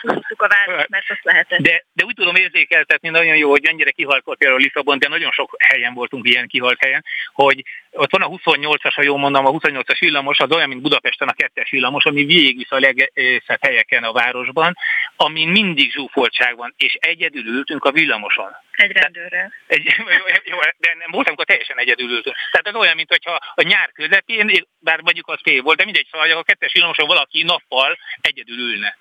futottuk 0.01 0.41
a 0.41 0.47
város, 0.47 0.85
mert 0.89 1.09
azt 1.09 1.23
lehetett. 1.23 1.59
De, 1.59 1.85
de 1.93 2.03
úgy 2.03 2.13
tudom 2.13 2.35
érzékeltetni 2.35 3.09
nagyon 3.09 3.35
jó, 3.35 3.49
hogy 3.49 3.65
ennyire 3.65 3.91
kihaltott 3.91 4.37
például 4.37 4.59
Lisszabon, 4.59 4.99
de 4.99 5.07
nagyon 5.07 5.31
sok 5.31 5.55
helyen 5.59 5.93
voltunk 5.93 6.27
ilyen 6.27 6.47
kihalt 6.47 6.79
helyen, 6.79 7.03
hogy 7.33 7.63
ott 7.91 8.11
van 8.11 8.21
a 8.21 8.27
28-as, 8.27 8.91
ha 8.95 9.01
jól 9.01 9.17
mondom, 9.17 9.45
a 9.45 9.51
28-as 9.51 9.97
villamos, 9.99 10.39
az 10.39 10.51
olyan, 10.51 10.69
mint 10.69 10.81
Budapesten 10.81 11.27
a 11.27 11.33
kettes 11.33 11.69
villamos, 11.69 12.05
ami 12.05 12.25
végigvisz 12.25 12.71
a 12.71 12.79
legszebb 12.79 13.61
helyeken 13.61 14.03
a 14.03 14.11
városban, 14.11 14.77
amin 15.15 15.49
mindig 15.49 15.91
zsúfoltság 15.91 16.55
van, 16.55 16.73
és 16.77 16.93
egyedül 16.99 17.45
ültünk 17.45 17.85
a 17.85 17.91
villamoson. 17.91 18.51
Egy 18.71 18.91
rendőrrel. 18.91 19.53
Egy, 19.67 19.83
jó, 20.51 20.57
de 20.77 20.95
nem 20.99 21.11
voltam, 21.11 21.27
amikor 21.27 21.45
teljesen 21.45 21.79
egyedül 21.79 22.09
ültünk. 22.09 22.35
Tehát 22.51 22.67
ez 22.67 22.75
olyan, 22.75 22.95
mint 22.95 23.09
hogyha 23.09 23.39
a 23.55 23.61
nyár 23.61 23.91
közepén, 23.91 24.67
bár 24.79 25.01
mondjuk 25.01 25.27
az 25.27 25.39
fél 25.43 25.61
volt, 25.61 25.77
de 25.77 25.83
mindegy, 25.83 26.07
szóval 26.11 26.31
a 26.31 26.43
kettes 26.43 26.73
villamoson 26.73 27.07
valaki 27.07 27.43
nappal 27.43 27.97
egyedül 28.21 28.57
ülne. 28.57 28.97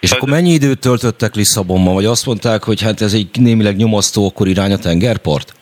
És 0.00 0.12
akkor 0.12 0.28
mennyi 0.28 0.50
időt 0.50 0.80
töltöttek 0.80 1.34
Lisszabonban? 1.34 1.94
Vagy 1.94 2.04
azt 2.04 2.26
mondták, 2.26 2.62
hogy 2.62 2.82
hát 2.82 3.00
ez 3.00 3.12
egy 3.12 3.28
némileg 3.32 3.76
nyomasztó, 3.76 4.26
akkor 4.26 4.48
irány 4.48 4.72
a 4.72 4.78
tengerpart? 4.78 5.59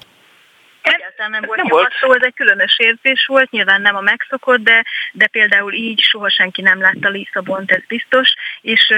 Egyáltalán 1.18 1.30
nem 1.30 1.42
volt 1.46 1.58
nem 1.58 1.68
volt. 2.00 2.16
ez 2.16 2.26
egy 2.26 2.34
különös 2.34 2.78
érzés 2.78 3.26
volt, 3.26 3.50
nyilván 3.50 3.80
nem 3.80 3.96
a 3.96 4.00
megszokott, 4.00 4.60
de, 4.60 4.84
de 5.12 5.26
például 5.26 5.72
így 5.72 6.00
soha 6.00 6.30
senki 6.30 6.62
nem 6.62 6.80
látta 6.80 7.08
Lisszabont, 7.08 7.70
ez 7.70 7.82
biztos, 7.88 8.34
és 8.60 8.88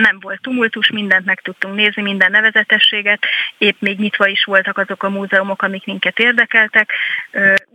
nem 0.00 0.18
volt 0.20 0.40
tumultus, 0.40 0.90
mindent 0.90 1.24
meg 1.24 1.40
tudtunk 1.40 1.74
nézni, 1.74 2.02
minden 2.02 2.30
nevezetességet, 2.30 3.26
épp 3.58 3.80
még 3.80 3.98
nyitva 3.98 4.26
is 4.26 4.44
voltak 4.44 4.78
azok 4.78 5.02
a 5.02 5.08
múzeumok, 5.08 5.62
amik 5.62 5.86
minket 5.86 6.18
érdekeltek, 6.18 6.92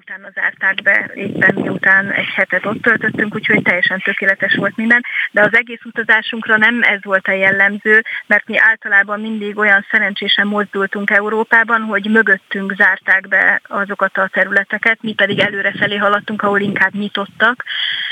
utána 0.05 0.29
zárták 0.33 0.81
be 0.83 1.11
éppen 1.13 1.55
miután 1.55 2.11
egy 2.11 2.29
hetet 2.35 2.65
ott 2.65 2.81
töltöttünk, 2.81 3.35
úgyhogy 3.35 3.61
teljesen 3.61 3.99
tökéletes 3.99 4.55
volt 4.55 4.75
minden, 4.75 5.01
de 5.31 5.41
az 5.41 5.55
egész 5.55 5.83
utazásunkra 5.83 6.57
nem 6.57 6.81
ez 6.81 6.99
volt 7.03 7.27
a 7.27 7.31
jellemző, 7.31 8.03
mert 8.27 8.47
mi 8.47 8.57
általában 8.57 9.21
mindig 9.21 9.57
olyan 9.57 9.85
szerencsésen 9.91 10.47
mozdultunk 10.47 11.09
Európában, 11.09 11.81
hogy 11.81 12.09
mögöttünk 12.09 12.73
zárták 12.75 13.27
be 13.27 13.61
azokat 13.97 14.17
a 14.17 14.29
területeket, 14.33 14.97
mi 15.01 15.13
pedig 15.13 15.39
előrefelé 15.39 15.95
haladtunk, 15.95 16.41
ahol 16.41 16.59
inkább 16.59 16.93
nyitottak, 16.93 17.63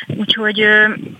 úgyhogy 0.07 0.59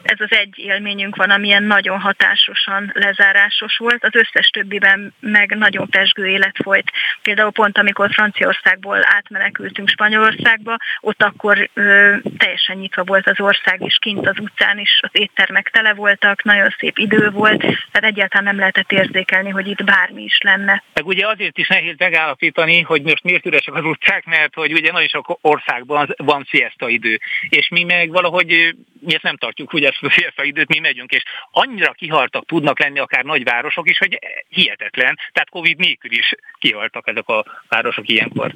ez 0.03 0.19
az 0.19 0.31
egy 0.31 0.53
élményünk 0.57 1.15
van, 1.15 1.29
amilyen 1.29 1.63
nagyon 1.63 1.99
hatásosan 1.99 2.91
lezárásos 2.93 3.77
volt, 3.77 4.03
az 4.03 4.15
összes 4.15 4.47
többiben 4.47 5.13
meg 5.19 5.55
nagyon 5.57 5.89
pesgő 5.89 6.27
élet 6.27 6.57
folyt. 6.63 6.91
Például 7.21 7.51
pont 7.51 7.77
amikor 7.77 8.11
Franciaországból 8.11 8.99
átmenekültünk 9.03 9.89
Spanyolország, 9.89 10.53
országba, 10.53 10.77
ott 10.99 11.23
akkor 11.23 11.69
ö, 11.73 12.15
teljesen 12.37 12.77
nyitva 12.77 13.03
volt 13.03 13.27
az 13.29 13.39
ország, 13.39 13.81
és 13.81 13.97
kint 14.01 14.27
az 14.27 14.39
utcán 14.39 14.79
is 14.79 14.99
az 15.01 15.09
éttermek 15.11 15.69
tele 15.69 15.93
voltak, 15.93 16.43
nagyon 16.43 16.75
szép 16.77 16.97
idő 16.97 17.29
volt, 17.29 17.59
tehát 17.59 18.09
egyáltalán 18.09 18.43
nem 18.43 18.57
lehetett 18.57 18.91
érzékelni, 18.91 19.49
hogy 19.49 19.67
itt 19.67 19.83
bármi 19.83 20.23
is 20.23 20.37
lenne. 20.43 20.83
Meg 20.93 21.05
ugye 21.05 21.27
azért 21.27 21.57
is 21.57 21.67
nehéz 21.67 21.95
megállapítani, 21.97 22.81
hogy 22.81 23.01
most 23.01 23.23
miért 23.23 23.45
üresek 23.45 23.73
az 23.73 23.83
utcák, 23.83 24.25
mert 24.25 24.52
hogy 24.53 24.73
ugye 24.73 24.91
nagyon 24.91 25.07
sok 25.07 25.37
országban 25.41 26.13
van 26.17 26.43
siesta 26.49 26.89
idő, 26.89 27.19
és 27.49 27.69
mi 27.69 27.83
meg 27.83 28.09
valahogy 28.09 28.75
mi 28.99 29.13
ezt 29.13 29.23
nem 29.23 29.37
tartjuk, 29.37 29.73
ugye 29.73 29.87
ezt 29.87 30.03
a 30.03 30.09
siesta 30.09 30.43
időt 30.43 30.67
mi 30.67 30.79
megyünk, 30.79 31.11
és 31.11 31.23
annyira 31.51 31.91
kihaltak 31.91 32.45
tudnak 32.45 32.79
lenni 32.79 32.99
akár 32.99 33.23
nagyvárosok 33.23 33.89
is, 33.89 33.97
hogy 33.97 34.19
hihetetlen, 34.49 35.17
tehát 35.31 35.49
Covid 35.49 35.77
nélkül 35.77 36.11
is 36.11 36.33
kihaltak 36.59 37.07
ezek 37.07 37.27
a 37.27 37.45
városok 37.67 38.09
ilyenkor. 38.09 38.53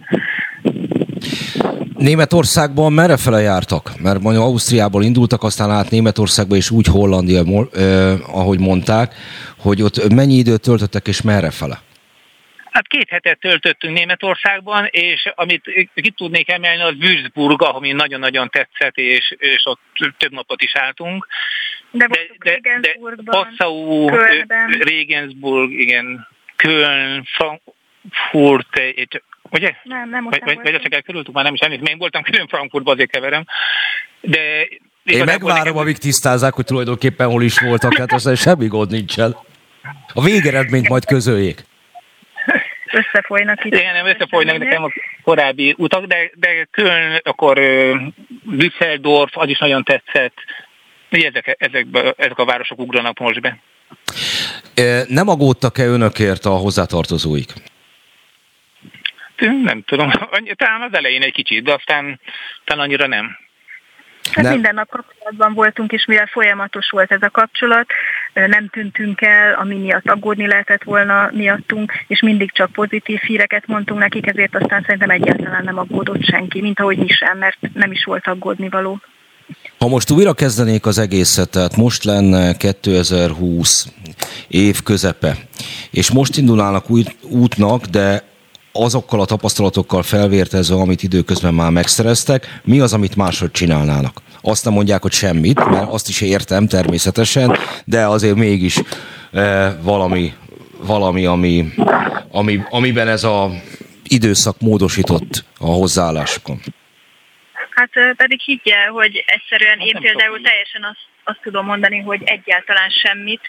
Németországban 1.97 2.93
merre 2.93 3.17
fele 3.17 3.41
jártak? 3.41 3.91
Mert 4.01 4.21
mondjuk 4.21 4.43
Ausztriából 4.43 5.03
indultak, 5.03 5.43
aztán 5.43 5.71
át 5.71 5.89
Németországba 5.89 6.55
és 6.55 6.71
úgy 6.71 6.85
Hollandia, 6.85 7.43
eh, 7.73 8.37
ahogy 8.37 8.59
mondták, 8.59 9.13
hogy 9.57 9.81
ott 9.81 10.13
mennyi 10.13 10.33
időt 10.33 10.61
töltöttek 10.61 11.07
és 11.07 11.21
merre 11.21 11.51
fele? 11.51 11.86
Hát 12.78 12.88
két 12.88 13.09
hetet 13.09 13.39
töltöttünk 13.39 13.97
Németországban, 13.97 14.86
és 14.86 15.32
amit 15.36 15.89
ki 15.93 16.11
tudnék 16.11 16.51
emelni, 16.51 16.82
az 16.82 16.93
Würzburg, 16.99 17.61
ami 17.61 17.91
nagyon-nagyon 17.91 18.49
tetszett, 18.49 18.95
és, 18.95 19.36
és 19.38 19.65
ott 19.65 19.80
több 20.17 20.32
napot 20.32 20.61
is 20.61 20.75
álltunk. 20.75 21.28
De, 21.91 22.07
de, 22.39 22.59
de, 22.61 22.80
de 22.80 22.97
Passau, 23.25 24.09
Regensburg, 24.80 25.71
igen, 25.71 26.28
Köln, 26.55 27.23
Frankfurt, 27.23 28.82
Ugye? 29.49 29.75
Nem, 29.84 30.09
nem 30.09 30.23
vagy, 30.23 30.41
vagy, 30.45 30.59
vagy 30.63 30.82
csak 30.82 30.93
elkerültük, 30.93 31.34
már 31.34 31.43
nem 31.43 31.53
is 31.53 31.59
elnézést. 31.59 31.89
Én 31.89 31.97
voltam 31.97 32.23
külön 32.23 32.47
Frankfurtba, 32.47 32.91
azért 32.91 33.11
keverem. 33.11 33.45
De 34.21 34.67
én 35.03 35.23
megvárom, 35.23 35.63
nekem... 35.63 35.78
amíg 35.78 35.97
tisztázzák, 35.97 36.53
hogy 36.53 36.65
tulajdonképpen 36.65 37.28
hol 37.28 37.43
is 37.43 37.59
voltak, 37.59 37.97
hát 37.97 38.11
aztán 38.11 38.36
semmi 38.36 38.67
gond 38.67 38.91
nincsen. 38.91 39.36
A 40.13 40.23
végeredményt 40.23 40.89
majd 40.89 41.05
közöljék. 41.05 41.65
Összefolynak 42.91 43.65
itt. 43.65 43.73
Igen, 43.73 43.93
nem 43.93 44.05
összefolynak 44.05 44.57
nekem 44.57 44.83
a 44.83 44.91
korábbi 45.23 45.75
utak, 45.77 46.05
de, 46.05 46.31
de 46.35 46.67
külön 46.71 47.19
akkor 47.23 47.59
Düsseldorf, 48.43 49.38
az 49.38 49.49
is 49.49 49.59
nagyon 49.59 49.83
tetszett. 49.83 50.33
Ezek, 51.09 51.55
ezek, 51.59 51.85
ezek 52.17 52.38
a 52.38 52.45
városok 52.45 52.79
ugranak 52.79 53.19
most 53.19 53.41
be. 53.41 53.57
Nem 55.07 55.27
aggódtak-e 55.27 55.83
önökért 55.83 56.45
a 56.45 56.49
hozzátartozóik? 56.49 57.53
nem 59.39 59.83
tudom, 59.85 60.11
talán 60.55 60.81
az 60.81 60.97
elején 60.97 61.21
egy 61.21 61.33
kicsit, 61.33 61.63
de 61.63 61.73
aztán 61.73 62.19
talán 62.63 62.85
annyira 62.85 63.07
nem. 63.07 63.38
Hát 64.32 64.43
nem. 64.43 64.53
minden 64.53 64.73
nap 64.73 64.89
kapcsolatban 64.89 65.53
voltunk, 65.53 65.91
és 65.91 66.05
mivel 66.05 66.25
folyamatos 66.25 66.89
volt 66.89 67.11
ez 67.11 67.21
a 67.21 67.30
kapcsolat, 67.30 67.86
nem 68.34 68.69
tűntünk 68.69 69.21
el, 69.21 69.53
ami 69.53 69.75
miatt 69.75 70.09
aggódni 70.09 70.47
lehetett 70.47 70.84
volna 70.84 71.30
miattunk, 71.34 71.91
és 72.07 72.21
mindig 72.21 72.51
csak 72.51 72.71
pozitív 72.71 73.19
híreket 73.19 73.67
mondtunk 73.67 73.99
nekik, 73.99 74.28
ezért 74.28 74.55
aztán 74.55 74.82
szerintem 74.82 75.09
egyáltalán 75.09 75.63
nem 75.63 75.78
aggódott 75.78 76.23
senki, 76.23 76.61
mint 76.61 76.80
ahogy 76.80 76.97
mi 76.97 77.07
sem, 77.07 77.38
mert 77.38 77.57
nem 77.73 77.91
is 77.91 78.03
volt 78.03 78.28
aggódni 78.28 78.69
való. 78.69 78.99
Ha 79.78 79.88
most 79.88 80.11
újra 80.11 80.34
kezdenék 80.34 80.86
az 80.86 80.97
egészet, 80.97 81.49
tehát 81.49 81.75
most 81.75 82.03
lenne 82.03 82.53
2020 82.53 83.88
év 84.47 84.84
közepe, 84.84 85.36
és 85.91 86.11
most 86.11 86.38
indulnának 86.38 86.89
új 86.89 87.03
útnak, 87.21 87.86
de 87.86 88.23
azokkal 88.78 89.19
a 89.19 89.25
tapasztalatokkal 89.25 90.03
felvértezve, 90.03 90.75
amit 90.75 91.03
időközben 91.03 91.53
már 91.53 91.71
megszereztek, 91.71 92.59
mi 92.63 92.80
az, 92.80 92.93
amit 92.93 93.15
máshogy 93.15 93.51
csinálnának? 93.51 94.21
Azt 94.41 94.65
nem 94.65 94.73
mondják, 94.73 95.01
hogy 95.01 95.11
semmit, 95.11 95.69
mert 95.69 95.91
azt 95.91 96.09
is 96.09 96.21
értem 96.21 96.67
természetesen, 96.67 97.57
de 97.86 98.05
azért 98.05 98.36
mégis 98.36 98.82
e, 99.32 99.78
valami, 99.82 100.34
valami 100.80 101.25
ami, 101.25 101.65
ami, 102.32 102.59
amiben 102.69 103.07
ez 103.07 103.23
a 103.23 103.49
időszak 104.03 104.59
módosított 104.59 105.45
a 105.59 105.65
hozzáállásokon. 105.65 106.59
Hát 107.69 107.89
pedig 108.15 108.39
higgye, 108.41 108.86
hogy 108.86 109.23
egyszerűen 109.25 109.80
én 109.80 109.97
például 110.01 110.41
teljesen 110.41 110.84
azt, 110.84 111.05
azt 111.23 111.39
tudom 111.43 111.65
mondani, 111.65 111.99
hogy 111.99 112.21
egyáltalán 112.25 112.89
semmit, 112.89 113.41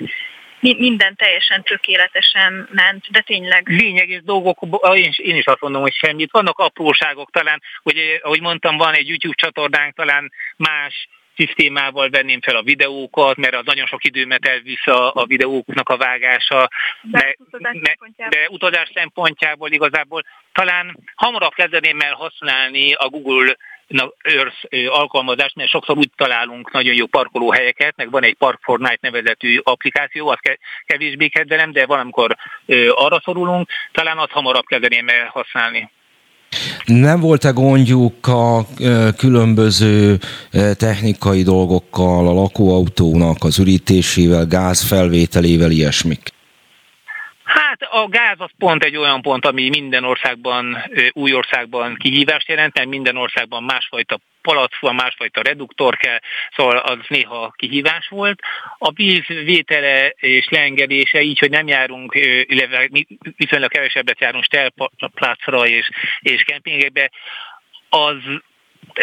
minden 0.60 1.16
teljesen 1.16 1.62
tökéletesen 1.62 2.68
ment, 2.72 3.04
de 3.10 3.20
tényleg. 3.20 3.68
Lényeges 3.68 4.22
dolgok, 4.22 4.80
én, 4.94 5.12
én 5.16 5.36
is 5.36 5.44
azt 5.44 5.60
mondom, 5.60 5.82
hogy 5.82 5.94
semmit. 5.94 6.30
Vannak 6.30 6.58
apróságok 6.58 7.30
talán, 7.30 7.62
hogy 7.82 8.20
ahogy 8.22 8.40
mondtam, 8.40 8.76
van 8.76 8.94
egy 8.94 9.08
YouTube 9.08 9.34
csatornánk, 9.36 9.94
talán 9.94 10.32
más 10.56 11.08
szisztémával 11.38 12.08
venném 12.08 12.40
fel 12.40 12.56
a 12.56 12.62
videókat, 12.62 13.36
mert 13.36 13.54
az 13.54 13.64
nagyon 13.64 13.86
sok 13.86 14.04
időmet 14.04 14.46
elvisz 14.46 14.86
a, 14.86 15.14
a 15.14 15.26
videóknak 15.26 15.88
a 15.88 15.96
vágása, 15.96 16.68
de, 17.02 17.36
de, 17.58 17.98
de 18.28 18.48
utazás 18.48 18.90
szempontjából 18.94 19.70
igazából 19.70 20.24
talán 20.52 20.98
hamarabb 21.14 21.52
kezdeném 21.52 22.00
el 22.00 22.14
használni 22.14 22.92
a 22.92 23.08
Google 23.08 23.56
Earth 24.22 24.88
alkalmazást, 24.88 25.54
mert 25.54 25.70
sokszor 25.70 25.98
úgy 25.98 26.10
találunk 26.16 26.72
nagyon 26.72 26.94
jó 26.94 27.06
parkolóhelyeket, 27.06 27.96
meg 27.96 28.10
van 28.10 28.24
egy 28.24 28.34
Park 28.34 28.58
Fortnite 28.62 28.98
nevezetű 29.00 29.58
applikáció, 29.62 30.28
azt 30.28 30.58
kevésbé 30.84 31.28
kedvelem, 31.28 31.72
de 31.72 31.86
valamikor 31.86 32.36
arra 32.90 33.20
szorulunk, 33.24 33.68
talán 33.92 34.18
azt 34.18 34.30
hamarabb 34.30 34.64
kezdeném 34.64 35.08
el 35.08 35.30
használni. 35.32 35.90
Nem 36.84 37.20
volt-e 37.20 37.50
gondjuk 37.50 38.26
a 38.26 38.66
különböző 39.16 40.18
technikai 40.74 41.42
dolgokkal, 41.42 42.28
a 42.28 42.32
lakóautónak, 42.32 43.36
az 43.40 43.58
ürítésével, 43.58 44.46
gázfelvételével, 44.46 45.70
ilyesmik? 45.70 46.36
Hát 47.48 47.82
a 47.82 48.08
gáz 48.08 48.36
az 48.40 48.50
pont 48.58 48.84
egy 48.84 48.96
olyan 48.96 49.22
pont, 49.22 49.46
ami 49.46 49.68
minden 49.68 50.04
országban, 50.04 50.84
új 51.12 51.32
országban 51.32 51.96
kihívást 51.96 52.48
jelent, 52.48 52.74
mert 52.74 52.88
minden 52.88 53.16
országban 53.16 53.62
másfajta 53.62 54.18
palack 54.42 54.78
van, 54.80 54.94
másfajta 54.94 55.42
reduktor 55.42 55.96
kell, 55.96 56.18
szóval 56.56 56.76
az 56.76 56.98
néha 57.08 57.52
kihívás 57.56 58.08
volt. 58.08 58.40
A 58.78 58.92
víz 58.92 59.26
vétele 59.26 60.08
és 60.08 60.48
leengedése 60.48 61.22
így, 61.22 61.38
hogy 61.38 61.50
nem 61.50 61.66
járunk, 61.66 62.14
illetve 62.42 62.88
viszonylag 63.36 63.70
kevesebbet 63.70 64.20
járunk 64.20 64.44
stelplácra 64.44 65.66
és, 65.66 65.90
és 66.20 66.42
kempingekbe, 66.42 67.10
az 67.88 68.16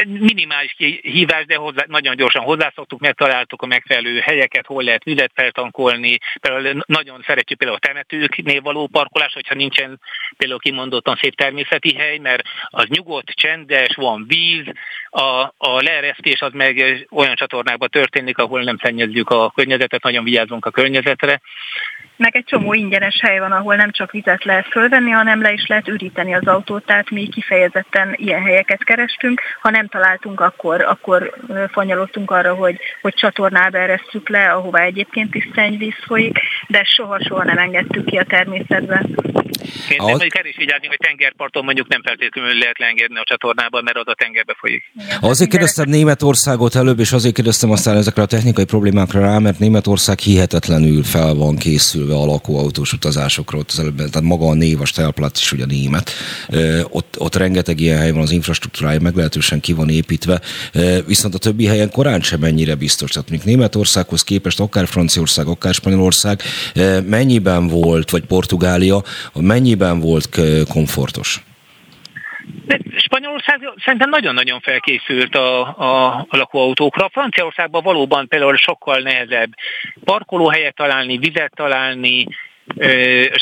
minimális 0.03 0.75
hívás, 1.01 1.45
de 1.45 1.55
hozzá, 1.55 1.83
nagyon 1.87 2.15
gyorsan 2.15 2.43
hozzászoktuk, 2.43 2.99
megtaláltuk 2.99 3.61
a 3.61 3.65
megfelelő 3.65 4.19
helyeket, 4.19 4.65
hol 4.65 4.83
lehet 4.83 5.03
vizet 5.03 5.31
feltankolni. 5.35 6.17
Például 6.41 6.83
nagyon 6.87 7.23
szeretjük 7.27 7.59
például 7.59 7.79
a 7.81 7.87
temetőknél 7.87 8.61
való 8.61 8.87
parkolás, 8.87 9.33
hogyha 9.33 9.55
nincsen 9.55 9.99
például 10.37 10.59
kimondottan 10.59 11.15
szép 11.15 11.35
természeti 11.35 11.93
hely, 11.93 12.17
mert 12.17 12.43
az 12.69 12.85
nyugodt, 12.87 13.29
csendes, 13.29 13.95
van 13.95 14.25
víz, 14.27 14.65
a, 15.09 15.53
a 15.57 15.81
leeresztés 15.81 16.41
az 16.41 16.51
meg 16.53 17.05
olyan 17.11 17.35
csatornákban 17.35 17.89
történik, 17.89 18.37
ahol 18.37 18.63
nem 18.63 18.77
szennyezzük 18.77 19.29
a 19.29 19.51
környezetet, 19.55 20.03
nagyon 20.03 20.23
vigyázunk 20.23 20.65
a 20.65 20.71
környezetre 20.71 21.41
meg 22.17 22.35
egy 22.35 22.45
csomó 22.45 22.73
ingyenes 22.73 23.19
hely 23.21 23.39
van, 23.39 23.51
ahol 23.51 23.75
nem 23.75 23.91
csak 23.91 24.11
vizet 24.11 24.43
lehet 24.43 24.67
fölvenni, 24.67 25.11
hanem 25.11 25.41
le 25.41 25.51
is 25.51 25.67
lehet 25.67 25.87
üríteni 25.87 26.33
az 26.33 26.47
autót, 26.47 26.85
tehát 26.85 27.09
mi 27.09 27.27
kifejezetten 27.27 28.13
ilyen 28.17 28.41
helyeket 28.41 28.83
kerestünk. 28.83 29.41
Ha 29.61 29.69
nem 29.69 29.84
találtunk, 29.89 30.39
akkor, 30.39 30.81
akkor 30.81 31.33
fanyalottunk 31.71 32.31
arra, 32.31 32.53
hogy, 32.53 32.79
hogy 33.01 33.13
csatornába 33.13 33.77
eresztjük 33.77 34.29
le, 34.29 34.51
ahová 34.51 34.81
egyébként 34.81 35.35
is 35.35 35.49
szennyvíz 35.55 35.95
folyik, 36.05 36.39
de 36.67 36.83
soha-soha 36.83 37.43
nem 37.43 37.57
engedtük 37.57 38.05
ki 38.05 38.17
a 38.17 38.23
természetbe. 38.23 39.05
Én 39.89 39.99
az... 39.99 40.09
mondjuk 40.09 40.37
el 40.37 40.45
is 40.45 40.55
vigyázni, 40.57 40.87
hogy 40.87 40.97
tengerparton 40.97 41.63
mondjuk 41.63 41.87
nem 41.87 42.01
feltétlenül 42.03 42.57
lehet 42.57 42.79
leengedni 42.79 43.17
a 43.17 43.23
csatornában, 43.23 43.83
mert 43.83 43.97
az 43.97 44.07
a 44.07 44.13
tengerbe 44.13 44.55
folyik. 44.57 44.83
Igen, 44.95 45.17
azért 45.21 45.49
kérdeztem 45.49 45.89
Németországot 45.89 46.75
előbb, 46.75 46.99
és 46.99 47.11
azért 47.11 47.35
kérdeztem 47.35 47.71
aztán 47.71 47.95
ezekre 47.97 48.21
a 48.21 48.25
technikai 48.25 48.65
problémákra 48.65 49.19
rá, 49.19 49.37
mert 49.37 49.59
Németország 49.59 50.19
hihetetlenül 50.19 51.03
fel 51.03 51.33
van 51.33 51.55
készülve 51.55 52.13
a 52.13 52.25
lakóautós 52.25 52.93
utazásokról, 52.93 53.59
ott 53.59 53.69
az 53.69 53.79
előbb, 53.79 53.95
tehát 53.95 54.21
maga 54.21 54.47
a 54.47 54.53
név, 54.53 54.81
a 54.81 55.31
is 55.33 55.51
ugye 55.51 55.65
német. 55.65 56.11
Ott, 56.89 57.15
ott 57.17 57.35
rengeteg 57.35 57.79
ilyen 57.79 57.99
hely 57.99 58.11
van, 58.11 58.21
az 58.21 58.31
infrastruktúrája 58.31 58.99
meglehetősen 58.99 59.59
ki 59.59 59.73
van 59.75 59.89
építve, 59.89 60.41
viszont 61.07 61.33
a 61.33 61.37
többi 61.37 61.65
helyen 61.65 61.91
korán 61.91 62.21
sem 62.21 62.43
ennyire 62.43 62.75
biztos. 62.75 63.11
Tehát 63.11 63.29
még 63.29 63.41
Németországhoz 63.43 64.23
képest, 64.23 64.59
akár 64.59 64.87
Franciaország, 64.87 65.47
akár 65.47 65.73
Spanyolország 65.73 66.41
mennyiben 67.05 67.67
volt, 67.67 68.09
vagy 68.09 68.25
Portugália, 68.25 69.03
mennyiben 69.33 69.99
volt 69.99 70.39
komfortos? 70.69 71.43
De 72.65 72.79
Spanyolország 72.97 73.59
szerintem 73.83 74.09
nagyon-nagyon 74.09 74.59
felkészült 74.59 75.35
a, 75.35 75.61
a, 75.61 76.05
a 76.29 76.37
lakóautókra. 76.37 77.09
Franciaországban 77.11 77.83
valóban 77.83 78.27
például 78.27 78.57
sokkal 78.57 78.99
nehezebb 78.99 79.53
parkolóhelyet 80.03 80.75
találni, 80.75 81.17
vizet 81.17 81.51
találni, 81.55 82.27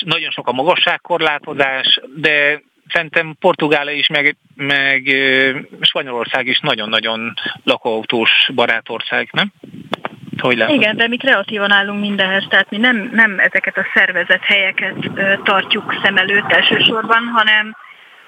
nagyon 0.06 0.32
sok 0.32 0.48
a 0.48 0.52
magasságkorlátozás, 0.52 2.00
de 2.16 2.64
szerintem 2.88 3.36
Portugália 3.40 3.94
is, 3.94 4.08
meg, 4.08 4.36
meg 4.56 5.16
Spanyolország 5.82 6.48
is 6.48 6.60
nagyon-nagyon 6.60 7.34
lakóautós 7.64 8.32
barátország, 8.56 9.30
nem? 9.32 9.52
Hogy 10.38 10.70
Igen, 10.70 10.96
de 10.96 11.08
mi 11.08 11.18
kreatívan 11.18 11.72
állunk 11.72 12.00
mindenhez, 12.00 12.46
tehát 12.50 12.70
mi 12.70 12.78
nem, 12.78 13.10
nem 13.14 13.40
ezeket 13.40 13.78
a 13.78 13.86
szervezett 13.94 14.44
helyeket 14.44 14.96
tartjuk 15.44 16.00
szem 16.04 16.18
előtt 16.18 16.52
elsősorban, 16.52 17.24
hanem 17.34 17.76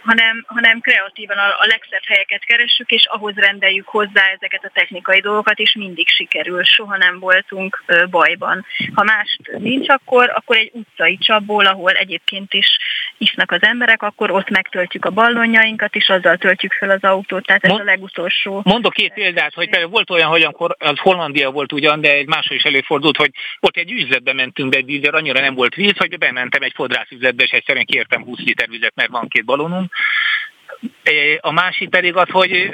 hanem, 0.05 0.43
hanem 0.47 0.79
kreatívan 0.79 1.37
a, 1.37 1.47
a 1.47 1.65
legszebb 1.65 2.05
helyeket 2.05 2.45
keressük, 2.45 2.91
és 2.91 3.05
ahhoz 3.05 3.35
rendeljük 3.35 3.87
hozzá 3.87 4.23
ezeket 4.35 4.63
a 4.63 4.71
technikai 4.73 5.19
dolgokat, 5.19 5.59
és 5.59 5.75
mindig 5.75 6.07
sikerül. 6.09 6.63
Soha 6.63 6.97
nem 6.97 7.19
voltunk 7.19 7.83
ö, 7.85 8.05
bajban. 8.09 8.65
Ha 8.93 9.03
mást 9.03 9.39
nincs, 9.57 9.89
akkor, 9.89 10.31
akkor 10.35 10.57
egy 10.57 10.71
utcai 10.73 11.17
csapból, 11.17 11.65
ahol 11.65 11.91
egyébként 11.91 12.53
is 12.53 12.77
isznak 13.17 13.51
az 13.51 13.63
emberek, 13.63 14.03
akkor 14.03 14.31
ott 14.31 14.49
megtöltjük 14.49 15.05
a 15.05 15.09
ballonjainkat, 15.09 15.95
és 15.95 16.09
azzal 16.09 16.37
töltjük 16.37 16.73
fel 16.73 16.89
az 16.89 17.03
autót. 17.03 17.45
Tehát 17.45 17.63
ez 17.63 17.69
Mond, 17.69 17.81
a 17.81 17.85
legutolsó. 17.85 18.61
Mondok 18.63 18.93
két 18.93 19.13
példát, 19.13 19.53
hogy 19.53 19.69
például 19.69 19.91
volt 19.91 20.09
olyan, 20.09 20.29
hogy 20.29 20.41
amikor 20.41 20.75
az 20.79 20.99
Hollandia 20.99 21.51
volt 21.51 21.71
ugyan, 21.71 22.01
de 22.01 22.11
egy 22.11 22.27
máshol 22.27 22.57
is 22.57 22.63
előfordult, 22.63 23.17
hogy 23.17 23.31
ott 23.59 23.77
egy 23.77 23.91
üzletbe 23.91 24.33
mentünk 24.33 24.69
be 24.69 24.77
egy 24.77 24.85
vízzel, 24.85 25.13
annyira 25.13 25.39
nem 25.39 25.55
volt 25.55 25.75
víz, 25.75 25.97
hogy 25.97 26.17
bementem 26.17 26.63
egy 26.63 26.73
fodrászüzletbe, 26.75 27.43
és 27.43 27.51
egyszerűen 27.51 27.85
kértem 27.85 28.23
20 28.23 28.39
liter 28.39 28.69
vizet, 28.69 28.95
mert 28.95 29.09
van 29.09 29.27
két 29.27 29.45
balonunk, 29.45 29.93
a 31.39 31.51
másik 31.51 31.89
pedig 31.89 32.15
az, 32.15 32.29
hogy 32.29 32.73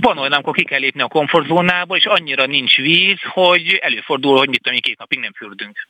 van 0.00 0.18
olyan, 0.18 0.32
amikor 0.32 0.54
ki 0.54 0.64
kell 0.64 0.80
lépni 0.80 1.02
a 1.02 1.08
komfortzónából, 1.08 1.96
és 1.96 2.06
annyira 2.06 2.46
nincs 2.46 2.76
víz, 2.76 3.20
hogy 3.22 3.78
előfordul, 3.82 4.38
hogy 4.38 4.48
mit 4.48 4.62
tudom, 4.62 4.78
két 4.78 4.98
napig 4.98 5.18
nem 5.18 5.32
fürdünk. 5.32 5.88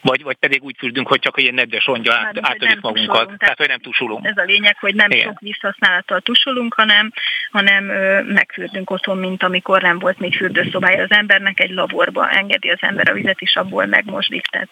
Vagy, 0.00 0.22
vagy 0.22 0.36
pedig 0.36 0.62
úgy 0.62 0.76
fürdünk, 0.78 1.08
hogy 1.08 1.18
csak 1.18 1.40
ilyen 1.40 1.54
nedves 1.54 1.86
rongyal 1.86 2.14
át, 2.14 2.38
átölünk 2.40 2.80
magunkat. 2.80 3.24
Tehát, 3.24 3.38
tehát, 3.38 3.58
hogy 3.58 3.68
nem 3.68 3.78
tusolunk. 3.78 4.26
Ez 4.26 4.36
a 4.36 4.42
lényeg, 4.42 4.76
hogy 4.78 4.94
nem 4.94 5.10
Igen. 5.10 5.24
sok 5.24 5.40
vízhasználattal 5.40 6.20
tusolunk, 6.20 6.74
hanem, 6.74 7.12
hanem 7.50 7.88
ö, 7.88 8.22
megfürdünk 8.22 8.90
otthon, 8.90 9.18
mint 9.18 9.42
amikor 9.42 9.82
nem 9.82 9.98
volt 9.98 10.18
még 10.18 10.36
fürdőszobája 10.36 11.02
az 11.02 11.10
embernek, 11.10 11.60
egy 11.60 11.70
laborba 11.70 12.30
engedi 12.30 12.70
az 12.70 12.78
ember 12.80 13.08
a 13.08 13.12
vizet, 13.12 13.40
és 13.40 13.56
abból 13.56 13.86
megmosdik. 13.86 14.46
Tehát 14.46 14.68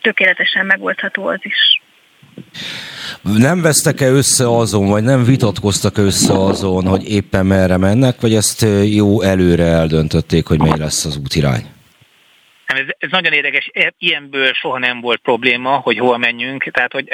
tökéletesen 0.00 0.66
megoldható 0.66 1.26
az 1.26 1.40
is. 1.42 1.80
Nem 3.22 3.60
vesztek-e 3.60 4.10
össze 4.10 4.56
azon, 4.56 4.88
vagy 4.88 5.02
nem 5.02 5.24
vitatkoztak 5.24 5.98
össze 5.98 6.32
azon, 6.32 6.86
hogy 6.86 7.08
éppen 7.08 7.46
merre 7.46 7.76
mennek, 7.76 8.20
vagy 8.20 8.34
ezt 8.34 8.66
jó 8.84 9.20
előre 9.20 9.64
eldöntötték, 9.64 10.46
hogy 10.46 10.58
mely 10.58 10.78
lesz 10.78 11.04
az 11.04 11.16
útirány? 11.16 11.64
Ez, 12.76 12.86
ez 12.98 13.10
nagyon 13.10 13.32
érdekes, 13.32 13.70
e, 13.72 13.92
ilyenből 13.98 14.52
soha 14.52 14.78
nem 14.78 15.00
volt 15.00 15.20
probléma, 15.20 15.76
hogy 15.76 15.98
hol 15.98 16.18
menjünk, 16.18 16.62
tehát 16.62 16.92
hogy 16.92 17.08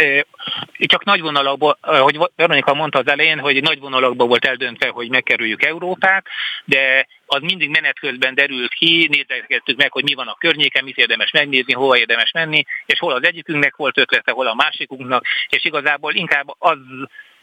csak 0.79 1.05
nagy 1.05 1.21
vonalakban, 1.21 1.77
hogy 1.81 2.19
Veronika 2.37 2.75
mondta 2.75 2.99
az 2.99 3.09
elején, 3.09 3.39
hogy 3.39 3.63
nagy 3.63 3.81
vonalakban 3.81 4.29
volt 4.29 4.45
eldöntve, 4.45 4.89
hogy 4.89 5.09
megkerüljük 5.09 5.65
Európát, 5.65 6.27
de 6.65 7.07
az 7.27 7.41
mindig 7.41 7.71
menet 7.71 7.99
közben 7.99 8.35
derült 8.35 8.75
ki, 8.75 9.09
nézegettük 9.11 9.77
meg, 9.77 9.93
hogy 9.93 10.03
mi 10.03 10.15
van 10.15 10.29
a 10.29 10.37
környéken, 10.39 10.85
mit 10.85 10.97
érdemes 10.97 11.31
megnézni, 11.31 11.73
hova 11.73 11.99
érdemes 11.99 12.31
menni, 12.33 12.65
és 12.87 12.99
hol 12.99 13.13
az 13.13 13.25
egyikünknek 13.25 13.77
volt 13.77 13.99
ötlete, 13.99 14.33
hol 14.33 14.47
a 14.47 14.55
másikunknak, 14.55 15.25
és 15.49 15.65
igazából 15.65 16.15
inkább 16.15 16.55
az 16.59 16.79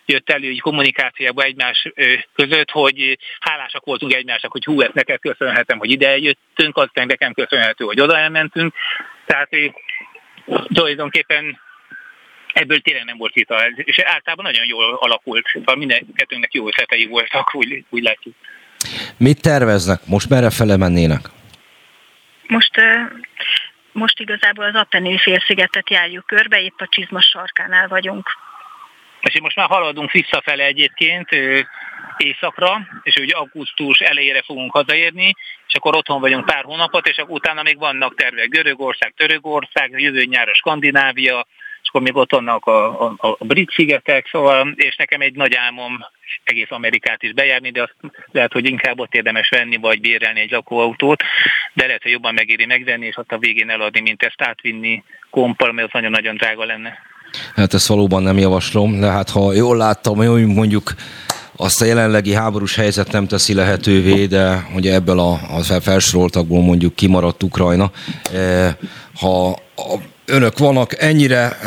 jött 0.05 0.29
elő 0.29 0.49
így 0.49 0.61
kommunikációban 0.61 1.45
egymás 1.45 1.87
között, 2.35 2.69
hogy 2.69 3.17
hálásak 3.39 3.85
voltunk 3.85 4.13
egymásnak, 4.13 4.51
hogy 4.51 4.65
hú, 4.65 4.81
ezt 4.81 4.93
neked 4.93 5.19
köszönhetem, 5.19 5.77
hogy 5.77 5.91
ide 5.91 6.17
jöttünk, 6.17 6.77
aztán 6.77 7.07
nekem 7.07 7.33
köszönhető, 7.33 7.85
hogy 7.85 7.99
oda 7.99 8.17
elmentünk. 8.17 8.73
Tehát 9.25 9.49
tulajdonképpen 10.73 11.59
ebből 12.53 12.79
tényleg 12.79 13.03
nem 13.03 13.17
volt 13.17 13.33
vita, 13.33 13.67
és 13.75 13.99
általában 13.99 14.45
nagyon 14.45 14.65
jól 14.65 14.97
alakult, 14.99 15.47
szóval 15.53 15.75
mindenkettőnknek 15.75 16.53
jó 16.53 16.67
ötletei 16.67 17.05
voltak, 17.05 17.55
úgy, 17.55 17.85
úgy 17.89 18.03
látjuk. 18.03 18.35
Mit 19.17 19.41
terveznek? 19.41 19.99
Most 20.05 20.29
merre 20.29 20.49
fele 20.49 20.77
mennének? 20.77 21.21
Most 22.47 22.71
most 23.93 24.19
igazából 24.19 24.65
az 24.65 24.75
Appenini 24.75 25.17
félszigetet 25.17 25.89
járjuk 25.89 26.25
körbe, 26.25 26.61
épp 26.61 26.79
a 26.79 26.87
csizma 26.89 27.21
sarkánál 27.21 27.87
vagyunk. 27.87 28.29
És 29.23 29.39
most 29.39 29.55
már 29.55 29.67
haladunk 29.67 30.11
visszafele 30.11 30.63
egyébként 30.63 31.29
éjszakra, 32.17 32.87
és 33.03 33.15
ugye 33.15 33.35
augusztus 33.35 33.99
elejére 33.99 34.41
fogunk 34.41 34.71
hazaérni, 34.71 35.33
és 35.67 35.73
akkor 35.73 35.95
otthon 35.95 36.21
vagyunk 36.21 36.45
pár 36.45 36.63
hónapot, 36.63 37.07
és 37.07 37.17
akkor 37.17 37.35
utána 37.35 37.63
még 37.63 37.77
vannak 37.77 38.15
tervek 38.15 38.49
Görögország, 38.49 39.13
Törökország, 39.17 40.01
jövő 40.01 40.23
nyára 40.23 40.53
Skandináv,a 40.53 41.45
és 41.83 41.89
akkor 41.89 42.01
még 42.01 42.15
ott 42.15 42.31
vannak 42.31 42.65
a, 42.65 43.01
a, 43.01 43.15
a 43.17 43.45
brit 43.45 43.71
szigetek, 43.71 44.27
szóval, 44.27 44.73
és 44.75 44.95
nekem 44.95 45.21
egy 45.21 45.35
nagy 45.35 45.55
álmom 45.55 45.99
egész 46.43 46.71
Amerikát 46.71 47.23
is 47.23 47.33
bejárni, 47.33 47.71
de 47.71 47.81
azt 47.81 47.95
lehet, 48.31 48.53
hogy 48.53 48.69
inkább 48.69 48.99
ott 48.99 49.13
érdemes 49.13 49.49
venni, 49.49 49.77
vagy 49.77 50.01
bérelni 50.01 50.39
egy 50.39 50.51
lakóautót, 50.51 51.23
de 51.73 51.85
lehet, 51.85 52.03
hogy 52.03 52.11
jobban 52.11 52.33
megéri 52.33 52.65
megvenni, 52.65 53.05
és 53.05 53.17
ott 53.17 53.31
a 53.31 53.37
végén 53.37 53.69
eladni, 53.69 54.01
mint 54.01 54.23
ezt 54.23 54.41
átvinni 54.41 55.03
kompal, 55.29 55.71
mert 55.71 55.87
az 55.87 55.93
nagyon-nagyon 55.93 56.35
drága 56.35 56.65
lenne. 56.65 57.12
Hát 57.55 57.73
ezt 57.73 57.87
valóban 57.87 58.23
nem 58.23 58.37
javaslom, 58.37 58.99
de 58.99 59.07
hát 59.07 59.29
ha 59.29 59.53
jól 59.53 59.77
láttam, 59.77 60.15
hogy 60.15 60.45
mondjuk 60.45 60.93
azt 61.55 61.81
a 61.81 61.85
jelenlegi 61.85 62.33
háborús 62.33 62.75
helyzet 62.75 63.11
nem 63.11 63.27
teszi 63.27 63.53
lehetővé, 63.53 64.25
de 64.25 64.67
ugye 64.75 64.93
ebből 64.93 65.19
a, 65.19 65.31
a 65.31 65.79
felsoroltakból 65.81 66.61
mondjuk 66.61 66.95
kimaradt 66.95 67.43
Ukrajna. 67.43 67.91
E, 68.33 68.77
ha 69.19 69.57
önök 70.25 70.57
vannak 70.57 71.01
ennyire 71.01 71.57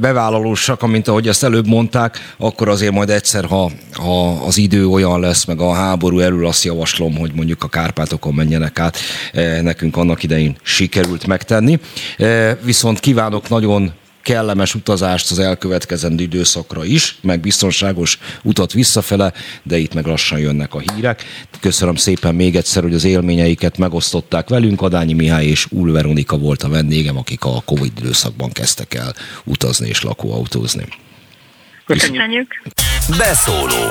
bevállalósak, 0.00 0.86
mint 0.86 1.08
ahogy 1.08 1.28
ezt 1.28 1.44
előbb 1.44 1.66
mondták, 1.66 2.34
akkor 2.38 2.68
azért 2.68 2.92
majd 2.92 3.10
egyszer, 3.10 3.44
ha, 3.44 3.70
ha 3.92 4.28
az 4.28 4.58
idő 4.58 4.86
olyan 4.86 5.20
lesz, 5.20 5.44
meg 5.44 5.60
a 5.60 5.72
háború 5.72 6.18
elől 6.18 6.46
azt 6.46 6.64
javaslom, 6.64 7.16
hogy 7.16 7.32
mondjuk 7.34 7.62
a 7.62 7.68
Kárpátokon 7.68 8.34
menjenek 8.34 8.78
át. 8.78 8.96
Nekünk 9.62 9.96
annak 9.96 10.22
idején 10.22 10.56
sikerült 10.62 11.26
megtenni. 11.26 11.78
Viszont 12.62 13.00
kívánok 13.00 13.48
nagyon 13.48 13.92
kellemes 14.26 14.74
utazást 14.74 15.30
az 15.30 15.38
elkövetkezendő 15.38 16.22
időszakra 16.22 16.84
is, 16.84 17.18
meg 17.20 17.40
biztonságos 17.40 18.18
utat 18.42 18.72
visszafele, 18.72 19.32
de 19.62 19.76
itt 19.76 19.94
meg 19.94 20.06
lassan 20.06 20.38
jönnek 20.38 20.74
a 20.74 20.78
hírek. 20.78 21.24
Köszönöm 21.60 21.96
szépen 21.96 22.34
még 22.34 22.56
egyszer, 22.56 22.82
hogy 22.82 22.94
az 22.94 23.04
élményeiket 23.04 23.78
megosztották 23.78 24.48
velünk. 24.48 24.82
Adányi 24.82 25.12
Mihály 25.12 25.46
és 25.46 25.66
Ul 25.70 25.92
Veronika 25.92 26.38
volt 26.38 26.62
a 26.62 26.68
vendégem, 26.68 27.16
akik 27.16 27.44
a 27.44 27.62
Covid 27.64 27.92
időszakban 27.98 28.50
kezdtek 28.50 28.94
el 28.94 29.14
utazni 29.44 29.88
és 29.88 30.02
lakóautózni. 30.02 30.86
Köszönjük. 31.86 32.62
Beszóló. 33.18 33.90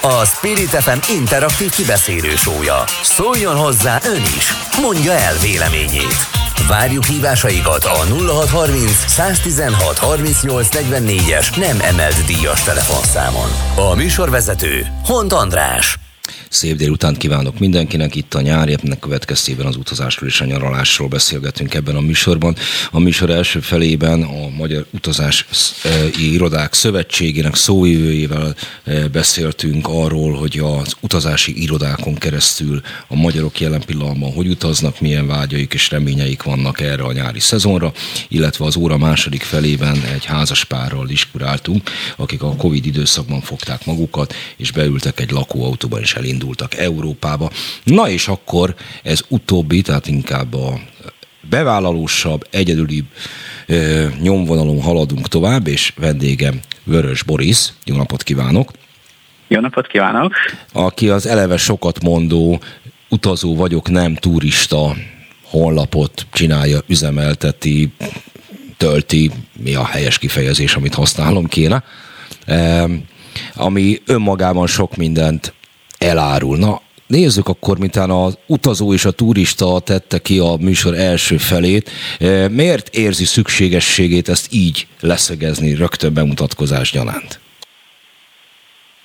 A 0.00 0.24
Spirit 0.24 0.68
FM 0.68 1.12
interaktív 1.12 1.70
kibeszélő 1.70 2.36
sója. 2.36 2.84
Szóljon 3.02 3.56
hozzá 3.56 4.00
ön 4.04 4.22
is. 4.22 4.52
Mondja 4.80 5.12
el 5.12 5.38
véleményét. 5.38 6.43
Várjuk 6.68 7.04
hívásaikat 7.04 7.84
a 7.84 7.94
0630 8.26 9.04
116 9.06 9.98
38 9.98 10.68
44-es 10.72 11.56
nem 11.56 11.80
emelt 11.80 12.24
díjas 12.24 12.62
telefonszámon. 12.62 13.48
A 13.76 13.94
műsorvezető 13.94 14.86
Hont 15.04 15.32
András. 15.32 15.98
Szép 16.54 16.76
délután 16.76 17.14
kívánok 17.14 17.58
mindenkinek. 17.58 18.14
Itt 18.14 18.34
a 18.34 18.40
nyár, 18.40 18.68
ennek 18.68 18.98
következtében 18.98 19.66
az 19.66 19.76
utazásról 19.76 20.28
és 20.28 20.40
a 20.40 20.44
nyaralásról 20.44 21.08
beszélgetünk 21.08 21.74
ebben 21.74 21.96
a 21.96 22.00
műsorban. 22.00 22.56
A 22.90 22.98
műsor 22.98 23.30
első 23.30 23.60
felében 23.60 24.22
a 24.22 24.48
Magyar 24.48 24.86
Utazás 24.90 25.46
Irodák 26.18 26.74
Szövetségének 26.74 27.54
szóvivőjével 27.54 28.54
beszéltünk 29.12 29.88
arról, 29.88 30.32
hogy 30.32 30.58
az 30.58 30.94
utazási 31.00 31.62
irodákon 31.62 32.14
keresztül 32.14 32.80
a 33.08 33.14
magyarok 33.14 33.60
jelen 33.60 33.82
pillanatban 33.86 34.32
hogy 34.32 34.48
utaznak, 34.48 35.00
milyen 35.00 35.26
vágyaik 35.26 35.74
és 35.74 35.90
reményeik 35.90 36.42
vannak 36.42 36.80
erre 36.80 37.02
a 37.02 37.12
nyári 37.12 37.40
szezonra, 37.40 37.92
illetve 38.28 38.64
az 38.64 38.76
óra 38.76 38.98
második 38.98 39.42
felében 39.42 40.02
egy 40.14 40.24
házaspárral 40.24 41.06
diskuráltunk, 41.06 41.90
akik 42.16 42.42
a 42.42 42.56
Covid 42.56 42.86
időszakban 42.86 43.40
fogták 43.40 43.86
magukat, 43.86 44.34
és 44.56 44.70
beültek 44.70 45.20
egy 45.20 45.30
lakóautóban, 45.30 46.00
és 46.00 46.14
elindultak 46.14 46.42
Európába. 46.74 47.50
Na 47.84 48.08
és 48.08 48.28
akkor 48.28 48.74
ez 49.02 49.20
utóbbi, 49.28 49.82
tehát 49.82 50.06
inkább 50.06 50.54
a 50.54 50.78
bevállalósabb, 51.40 52.46
egyedülibb 52.50 53.06
ö, 53.66 54.06
nyomvonalon 54.20 54.82
haladunk 54.82 55.28
tovább, 55.28 55.66
és 55.66 55.92
vendégem 55.96 56.60
Vörös 56.84 57.22
Boris. 57.22 57.72
Jó 57.84 57.96
napot 57.96 58.22
kívánok! 58.22 58.70
Jó 59.48 59.60
napot 59.60 59.86
kívánok! 59.86 60.32
Aki 60.72 61.08
az 61.08 61.26
eleve 61.26 61.56
sokat 61.56 62.02
mondó 62.02 62.60
utazó 63.08 63.56
vagyok, 63.56 63.90
nem 63.90 64.14
turista 64.14 64.96
honlapot 65.42 66.26
csinálja, 66.32 66.80
üzemelteti, 66.86 67.92
tölti, 68.76 69.30
mi 69.62 69.74
a 69.74 69.84
helyes 69.84 70.18
kifejezés, 70.18 70.74
amit 70.74 70.94
használom 70.94 71.46
kéne, 71.46 71.84
ami 73.54 74.00
önmagában 74.06 74.66
sok 74.66 74.96
mindent 74.96 75.52
elárul. 76.04 76.56
Na, 76.56 76.80
nézzük 77.06 77.48
akkor, 77.48 77.78
mintán 77.78 78.10
az 78.10 78.38
utazó 78.46 78.92
és 78.92 79.04
a 79.04 79.10
turista 79.10 79.80
tette 79.80 80.18
ki 80.18 80.38
a 80.38 80.56
műsor 80.60 80.94
első 80.94 81.36
felét. 81.36 81.90
E, 82.18 82.48
miért 82.48 82.94
érzi 82.94 83.24
szükségességét 83.24 84.28
ezt 84.28 84.52
így 84.52 84.86
leszögezni 85.00 85.74
rögtön 85.74 86.14
bemutatkozás 86.14 86.90
gyanánt? 86.90 87.40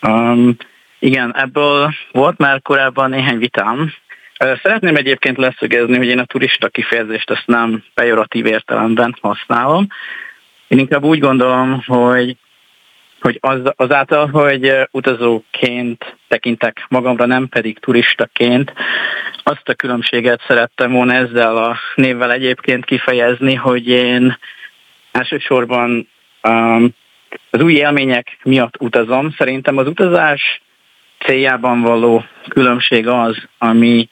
Um, 0.02 0.56
igen, 1.00 1.36
ebből 1.36 1.94
volt 2.12 2.38
már 2.38 2.62
korábban 2.62 3.10
néhány 3.10 3.38
vitám. 3.38 3.94
Szeretném 4.38 4.96
egyébként 4.96 5.38
leszögezni, 5.38 5.98
hogy 5.98 6.08
én 6.08 6.20
a 6.20 6.26
turista 6.26 6.68
kifejezést 6.68 7.30
ezt 7.30 7.44
nem 7.46 7.84
pejoratív 7.94 8.46
értelemben 8.46 9.18
használom. 9.22 9.88
Én 10.68 10.80
inkább 10.80 11.04
úgy 11.04 11.20
gondolom, 11.20 11.84
hogy 11.86 12.38
hogy 13.22 13.38
az, 13.42 13.60
azáltal, 13.76 14.28
hogy 14.28 14.74
utazóként 14.92 16.18
tekintek 16.28 16.86
magamra, 16.90 17.26
nem 17.26 17.48
pedig 17.48 17.80
turistaként, 17.80 18.74
azt 19.44 19.70
a 19.70 19.74
különbséget 19.74 20.42
szerettem 20.48 20.92
volna 20.92 21.14
ezzel 21.14 21.58
a 21.58 21.78
névvel 21.96 22.32
egyébként 22.32 22.86
kifejezni, 22.86 23.54
hogy 23.56 23.88
én 23.88 24.38
elsősorban 25.12 26.08
um, 26.44 26.90
az 27.50 27.62
új 27.62 27.74
élmények 27.74 28.38
miatt 28.44 28.82
utazom. 28.82 29.32
Szerintem 29.38 29.78
az 29.78 29.88
utazás 29.88 30.62
céljában 31.20 31.82
való 31.82 32.24
különbség 32.48 33.08
az, 33.08 33.38
ami, 33.58 34.10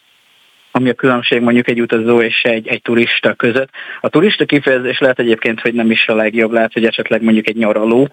ami 0.72 0.90
a 0.90 0.94
különbség 0.94 1.42
mondjuk 1.42 1.70
egy 1.70 1.82
utazó 1.82 2.22
és 2.22 2.42
egy, 2.42 2.68
egy 2.68 2.82
turista 2.82 3.34
között. 3.34 3.70
A 4.02 4.10
turista 4.10 4.46
kifejezés 4.46 5.00
lehet 5.00 5.20
egyébként, 5.20 5.62
hogy 5.62 5.74
nem 5.74 5.92
is 5.92 6.08
a 6.08 6.16
legjobb, 6.16 6.52
lehet, 6.52 6.74
hogy 6.74 6.86
esetleg 6.86 7.22
mondjuk 7.22 7.48
egy 7.48 7.56
nyaraló, 7.56 8.10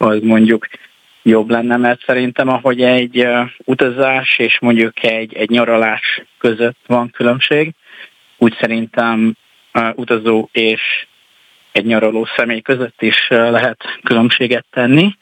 az 0.00 0.18
mondjuk 0.22 0.68
jobb 1.22 1.50
lenne, 1.50 1.76
mert 1.76 2.04
szerintem 2.04 2.48
ahogy 2.48 2.82
egy 2.82 3.26
utazás 3.64 4.38
és 4.38 4.58
mondjuk 4.60 5.02
egy, 5.02 5.34
egy 5.34 5.50
nyaralás 5.50 6.22
között 6.38 6.78
van 6.86 7.10
különbség, 7.10 7.74
úgy 8.36 8.56
szerintem 8.60 9.32
utazó 9.94 10.48
és 10.52 11.06
egy 11.72 11.84
nyaraló 11.84 12.26
személy 12.36 12.60
között 12.60 13.02
is 13.02 13.28
lehet 13.28 13.84
különbséget 14.02 14.64
tenni. 14.70 15.16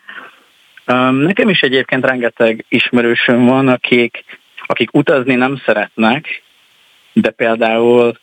Nekem 1.10 1.48
is 1.48 1.60
egyébként 1.60 2.04
rengeteg 2.04 2.64
ismerősöm 2.68 3.44
van, 3.44 3.68
akik, 3.68 4.24
akik 4.66 4.94
utazni 4.94 5.34
nem 5.34 5.60
szeretnek, 5.64 6.42
de 7.12 7.30
például 7.30 8.18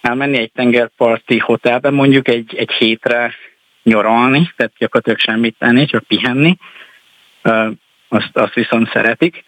elmenni 0.00 0.38
egy 0.38 0.52
tengerparti 0.52 1.38
hotelbe 1.38 1.90
mondjuk 1.90 2.28
egy, 2.28 2.54
egy 2.56 2.70
hétre 2.70 3.34
nyaralni, 3.82 4.52
tehát 4.56 4.72
gyakorlatilag 4.78 5.18
semmit 5.18 5.56
tenni, 5.58 5.84
csak 5.86 6.04
pihenni, 6.04 6.56
azt, 8.08 8.30
azt 8.32 8.54
viszont 8.54 8.90
szeretik. 8.92 9.44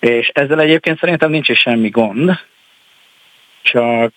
És 0.00 0.30
ezzel 0.34 0.60
egyébként 0.60 0.98
szerintem 0.98 1.30
nincs 1.30 1.48
is 1.48 1.58
semmi 1.58 1.88
gond, 1.88 2.38
csak 3.62 4.12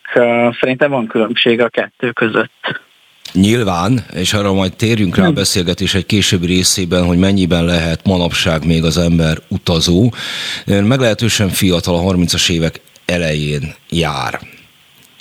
szerintem 0.59 0.89
van 0.89 1.07
különbség 1.07 1.61
a 1.61 1.70
kettő 1.70 2.11
között. 2.11 2.82
Nyilván, 3.32 4.05
és 4.13 4.34
arra 4.34 4.53
majd 4.53 4.76
térjünk 4.76 5.16
rá 5.16 5.24
a 5.24 5.28
hm. 5.28 5.34
beszélgetés 5.34 5.93
egy 5.93 6.05
későbbi 6.05 6.45
részében, 6.45 7.05
hogy 7.05 7.18
mennyiben 7.18 7.66
lehet 7.66 8.05
manapság 8.05 8.66
még 8.66 8.84
az 8.84 8.97
ember 8.97 9.38
utazó. 9.47 10.11
Meglehetősen 10.66 11.49
fiatal, 11.49 11.95
a 11.95 12.13
30-as 12.13 12.51
évek 12.51 12.82
elején 13.05 13.76
jár, 13.89 14.39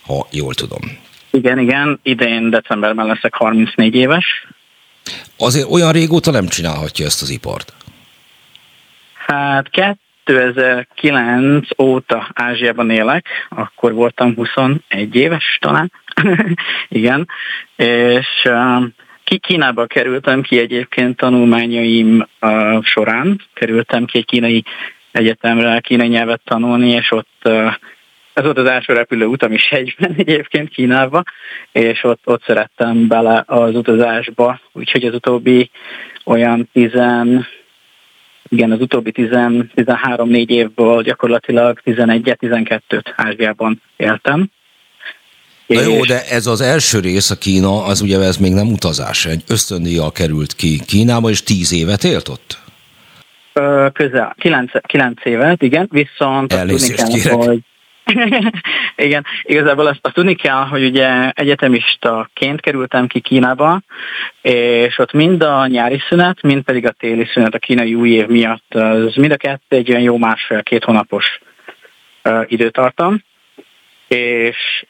ha 0.07 0.27
jól 0.31 0.55
tudom. 0.55 1.04
Igen, 1.35 1.59
igen, 1.59 2.01
idén 2.03 2.51
decemberben 2.51 3.07
leszek 3.07 3.35
34 3.35 3.95
éves. 3.95 4.47
Azért 5.39 5.71
olyan 5.71 5.93
régóta 5.93 6.31
nem 6.31 6.47
csinálhatja 6.47 7.07
ezt 7.07 7.23
az 7.23 7.31
ipart. 7.31 7.73
Hát 9.27 9.71
2009 10.25 11.69
óta 11.79 12.29
Ázsiában 12.33 12.91
élek, 12.91 13.27
akkor 13.49 13.93
voltam 13.93 14.35
21 14.35 15.15
éves 15.15 15.59
talán, 15.61 15.93
igen, 16.89 17.29
és 17.77 18.49
ki 19.25 19.39
Kínába 19.39 19.87
kerültem 19.87 20.43
ki 20.43 20.59
egyébként 20.59 21.17
tanulmányaim 21.17 22.27
uh, 22.41 22.83
során, 22.83 23.41
kerültem 23.55 24.05
ki 24.05 24.19
egy 24.19 24.25
kínai 24.25 24.65
egyetemre 25.13 25.81
kínai 25.81 26.09
nyelvet 26.09 26.41
tanulni, 26.45 26.89
és 26.89 27.11
ott 27.11 27.39
uh, 27.45 27.73
ez 28.35 28.45
volt 28.45 28.59
az 28.59 28.67
első 28.67 28.93
repülő 28.93 29.27
utam 29.27 29.53
is 29.53 29.71
egyben 29.71 30.15
egyébként 30.27 30.69
Kínába, 30.69 31.23
és 31.73 32.05
ott, 32.05 32.21
ott 32.25 32.43
szerettem 32.47 33.07
bele 33.07 33.43
az 33.47 33.75
utazásba, 33.75 34.61
úgyhogy 34.73 35.05
az 35.05 35.15
utóbbi 35.15 35.71
olyan 36.25 36.69
10, 36.73 36.91
igen, 38.49 38.73
az 38.73 38.81
utóbbi 38.81 39.13
13-4 39.17 40.49
évből 40.49 41.03
gyakorlatilag 41.03 41.81
11-12-t 41.85 43.13
Ázsiában 43.17 43.83
éltem. 43.97 44.51
Na 45.67 45.81
jó, 45.81 46.05
de 46.05 46.23
ez 46.31 46.47
az 46.47 46.61
első 46.61 47.01
rész, 47.01 47.31
a 47.31 47.39
Kína, 47.39 47.85
az 47.85 48.01
ugye 48.01 48.21
ez 48.21 48.37
még 48.37 48.53
nem 48.53 48.73
utazás, 48.73 49.27
egy 49.27 49.43
ösztöndíjjal 49.49 50.13
került 50.13 50.55
ki 50.55 50.81
Kínába, 50.87 51.31
és 51.31 51.43
tíz 51.43 51.73
évet 51.73 52.05
élt 52.05 52.29
ott? 52.29 52.59
Ö, 53.53 53.87
közel, 53.93 54.35
kilenc, 54.39 54.71
kilenc 54.87 55.25
évet, 55.25 55.63
igen, 55.63 55.89
viszont 55.91 56.53
Elnézést 56.53 57.05
tudni 57.05 57.21
kell, 57.21 57.35
hogy 57.35 57.61
igen, 58.97 59.25
igazából 59.43 59.87
azt, 59.87 59.99
azt 60.03 60.15
tudni 60.15 60.35
kell, 60.35 60.65
hogy 60.65 60.85
ugye 60.85 61.31
egyetemistaként 61.31 62.61
kerültem 62.61 63.07
ki 63.07 63.21
Kínába, 63.21 63.81
és 64.43 64.99
ott 64.99 65.13
mind 65.13 65.43
a 65.43 65.67
nyári 65.67 66.03
szünet, 66.09 66.43
mind 66.43 66.63
pedig 66.63 66.87
a 66.87 66.91
téli 66.91 67.27
szünet 67.33 67.55
a 67.55 67.59
kínai 67.59 67.95
új 67.95 68.11
év 68.11 68.27
miatt, 68.27 68.75
az 68.75 69.15
mind 69.15 69.33
a 69.33 69.37
kettő 69.37 69.77
egy 69.77 69.91
olyan 69.91 70.03
jó 70.03 70.19
másfél-két 70.19 70.85
hónapos 70.85 71.39
uh, 72.25 72.45
időtartam, 72.49 73.23
és 74.09 74.85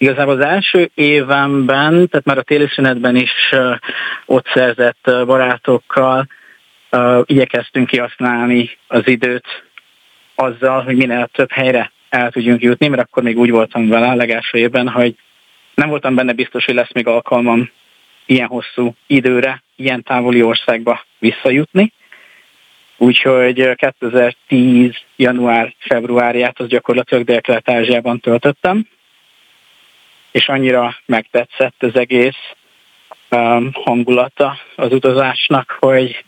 Igazából 0.00 0.34
az 0.34 0.44
első 0.44 0.90
évemben, 0.94 2.08
tehát 2.08 2.26
már 2.26 2.38
a 2.38 2.42
téli 2.42 2.68
szünetben 2.68 3.16
is 3.16 3.32
uh, 3.52 3.76
ott 4.26 4.46
szerzett 4.54 5.06
uh, 5.06 5.26
barátokkal 5.26 6.26
uh, 6.90 7.20
igyekeztünk 7.24 7.86
kihasználni 7.86 8.70
az 8.86 9.02
időt 9.04 9.46
azzal, 10.34 10.82
hogy 10.82 10.96
minél 10.96 11.28
több 11.32 11.50
helyre 11.50 11.92
el 12.08 12.30
tudjunk 12.30 12.62
jutni, 12.62 12.88
mert 12.88 13.02
akkor 13.02 13.22
még 13.22 13.38
úgy 13.38 13.50
voltam 13.50 13.88
vele 13.88 14.08
a 14.08 14.14
legelső 14.14 14.58
évben, 14.58 14.88
hogy 14.88 15.16
nem 15.74 15.88
voltam 15.88 16.14
benne 16.14 16.32
biztos, 16.32 16.64
hogy 16.64 16.74
lesz 16.74 16.92
még 16.92 17.06
alkalmam 17.06 17.70
ilyen 18.26 18.46
hosszú 18.46 18.94
időre, 19.06 19.62
ilyen 19.76 20.02
távoli 20.02 20.42
országba 20.42 21.04
visszajutni. 21.18 21.92
Úgyhogy 22.96 23.74
2010. 23.74 24.90
január-februárját 25.16 26.60
az 26.60 26.68
gyakorlatilag 26.68 27.24
Dél-Kelet-Ázsiában 27.24 28.20
töltöttem, 28.20 28.86
és 30.30 30.48
annyira 30.48 30.96
megtetszett 31.06 31.82
az 31.82 31.96
egész 31.96 32.54
um, 33.30 33.70
hangulata 33.72 34.58
az 34.76 34.92
utazásnak, 34.92 35.76
hogy, 35.80 36.24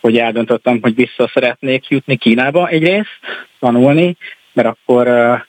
hogy 0.00 0.18
eldöntöttem, 0.18 0.78
hogy 0.82 0.94
vissza 0.94 1.30
szeretnék 1.32 1.88
jutni 1.88 2.16
Kínába 2.16 2.68
egyrészt, 2.68 3.18
tanulni, 3.58 4.16
mert 4.52 4.68
akkor 4.68 5.08
uh, 5.08 5.40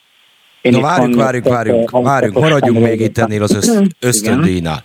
én 0.61 0.71
Na 0.71 0.81
várjuk, 0.81 1.15
várjuk, 1.15 1.47
várjuk, 1.47 1.91
várjuk, 1.91 2.33
maradjunk 2.33 2.79
még 2.79 2.99
itt 2.99 3.17
ennél 3.17 3.43
az 3.43 3.55
öszt, 3.55 3.81
ösztöndíjnál. 3.99 4.83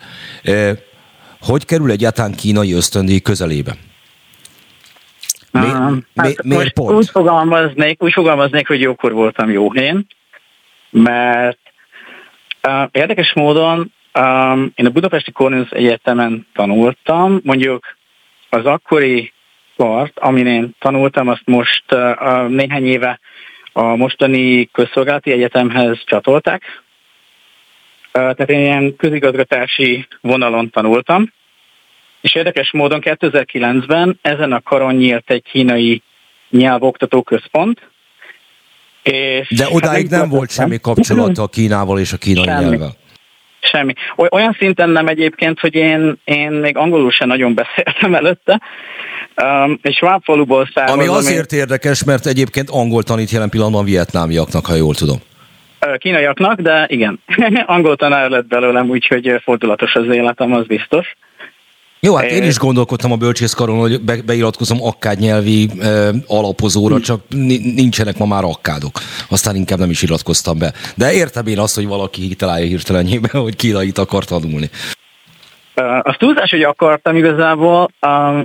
Hogy 1.40 1.64
kerül 1.64 1.90
egyáltalán 1.90 2.34
kínai 2.34 2.72
ösztöndíj 2.72 3.20
közelébe? 3.20 3.74
Mi, 5.50 5.66
um, 5.66 5.94
mi, 5.94 6.02
hát 6.14 6.42
miért 6.42 6.72
pont? 6.72 6.96
Úgy 6.96 7.10
fogalmaznék, 7.10 8.02
úgy 8.02 8.12
fogalmaznék, 8.12 8.66
hogy 8.66 8.80
jókor 8.80 9.12
voltam 9.12 9.50
jó 9.50 9.72
én, 9.72 10.06
mert 10.90 11.58
uh, 12.68 12.88
érdekes 12.92 13.32
módon 13.34 13.92
um, 14.18 14.72
én 14.74 14.86
a 14.86 14.90
Budapesti 14.90 15.32
Cornelius 15.32 15.70
Egyetemen 15.70 16.46
tanultam, 16.54 17.40
mondjuk 17.44 17.96
az 18.48 18.64
akkori 18.64 19.32
kart, 19.76 20.18
amin 20.18 20.46
én 20.46 20.74
tanultam, 20.78 21.28
azt 21.28 21.42
most 21.44 21.84
uh, 21.92 22.48
néhány 22.48 22.86
éve 22.86 23.20
a 23.78 23.96
mostani 23.96 24.68
közszolgálati 24.72 25.32
egyetemhez 25.32 25.98
csatolták. 26.04 26.62
Tehát 28.12 28.50
én 28.50 28.60
ilyen 28.60 28.96
közigazgatási 28.96 30.06
vonalon 30.20 30.70
tanultam, 30.70 31.32
és 32.20 32.34
érdekes 32.34 32.72
módon 32.72 33.00
2009-ben 33.04 34.18
ezen 34.22 34.52
a 34.52 34.60
karon 34.60 34.94
nyílt 34.94 35.30
egy 35.30 35.42
kínai 35.42 36.02
nyelvoktató 36.50 37.22
központ, 37.22 37.88
és 39.02 39.48
De 39.48 39.66
odáig 39.70 40.08
hát 40.10 40.20
nem 40.20 40.28
volt 40.28 40.50
semmi 40.50 40.78
kapcsolata 40.78 41.42
a 41.42 41.46
Kínával 41.46 41.98
és 41.98 42.12
a 42.12 42.16
kínai 42.16 42.44
semmi. 42.44 42.64
nyelvvel. 42.64 42.96
Semmi. 43.66 43.92
Olyan 44.16 44.56
szinten 44.58 44.90
nem 44.90 45.06
egyébként, 45.06 45.60
hogy 45.60 45.74
én, 45.74 46.14
én 46.24 46.50
még 46.50 46.76
angolul 46.76 47.10
sem 47.10 47.28
nagyon 47.28 47.54
beszéltem 47.54 48.14
előtte, 48.14 48.60
Um, 49.42 49.78
egy 49.82 49.94
svábfaluból 49.94 50.68
származom. 50.74 51.00
Ami 51.00 51.08
azért 51.08 51.52
én... 51.52 51.58
érdekes, 51.58 52.04
mert 52.04 52.26
egyébként 52.26 52.70
angol 52.70 53.02
tanít 53.02 53.30
jelen 53.30 53.48
pillanatban 53.48 53.84
vietnámiaknak, 53.84 54.66
ha 54.66 54.74
jól 54.74 54.94
tudom. 54.94 55.16
Kínaiaknak, 55.98 56.60
de 56.60 56.86
igen, 56.88 57.20
angol 57.66 57.96
tanár 57.96 58.30
lett 58.30 58.46
belőlem, 58.46 58.88
úgyhogy 58.88 59.40
fordulatos 59.42 59.94
az 59.94 60.06
életem, 60.14 60.52
az 60.52 60.66
biztos. 60.66 61.16
Jó, 62.06 62.14
hát 62.14 62.30
én 62.30 62.42
is 62.42 62.58
gondolkodtam 62.58 63.12
a 63.12 63.16
bölcsészkaron, 63.16 63.78
hogy 63.78 64.00
be, 64.00 64.16
beiratkozom 64.26 64.78
akkád 64.82 65.18
nyelvi 65.18 65.68
e, 65.80 66.10
alapozóra, 66.26 67.00
csak 67.00 67.20
nincsenek 67.74 68.18
ma 68.18 68.26
már 68.26 68.44
akkádok. 68.44 68.98
Aztán 69.28 69.56
inkább 69.56 69.78
nem 69.78 69.90
is 69.90 70.02
iratkoztam 70.02 70.58
be. 70.58 70.72
De 70.96 71.12
értem 71.12 71.46
én 71.46 71.58
azt, 71.58 71.74
hogy 71.74 71.86
valaki 71.86 72.20
hitalálja 72.20 72.66
hirtelenjében, 72.66 73.30
hogy 73.42 73.56
kínait 73.56 73.98
akar 73.98 74.24
tanulni. 74.24 74.68
Az 76.02 76.14
túlzás, 76.18 76.50
hogy 76.50 76.62
akartam 76.62 77.16
igazából, 77.16 77.90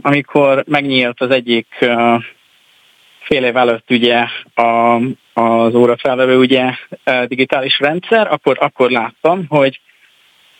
amikor 0.01 0.64
megnyílt 0.68 1.22
az 1.22 1.30
egyik 1.30 1.68
fél 3.24 3.43
év 3.43 3.57
előtt 3.57 3.91
ugye 3.91 4.26
a, 4.53 4.95
az 5.34 5.76
órafelvevő 5.76 6.38
ugye 6.38 6.74
digitális 7.28 7.80
rendszer, 7.80 8.28
akkor, 8.32 8.57
akkor 8.59 8.89
láttam, 8.89 9.45
hogy 9.47 9.80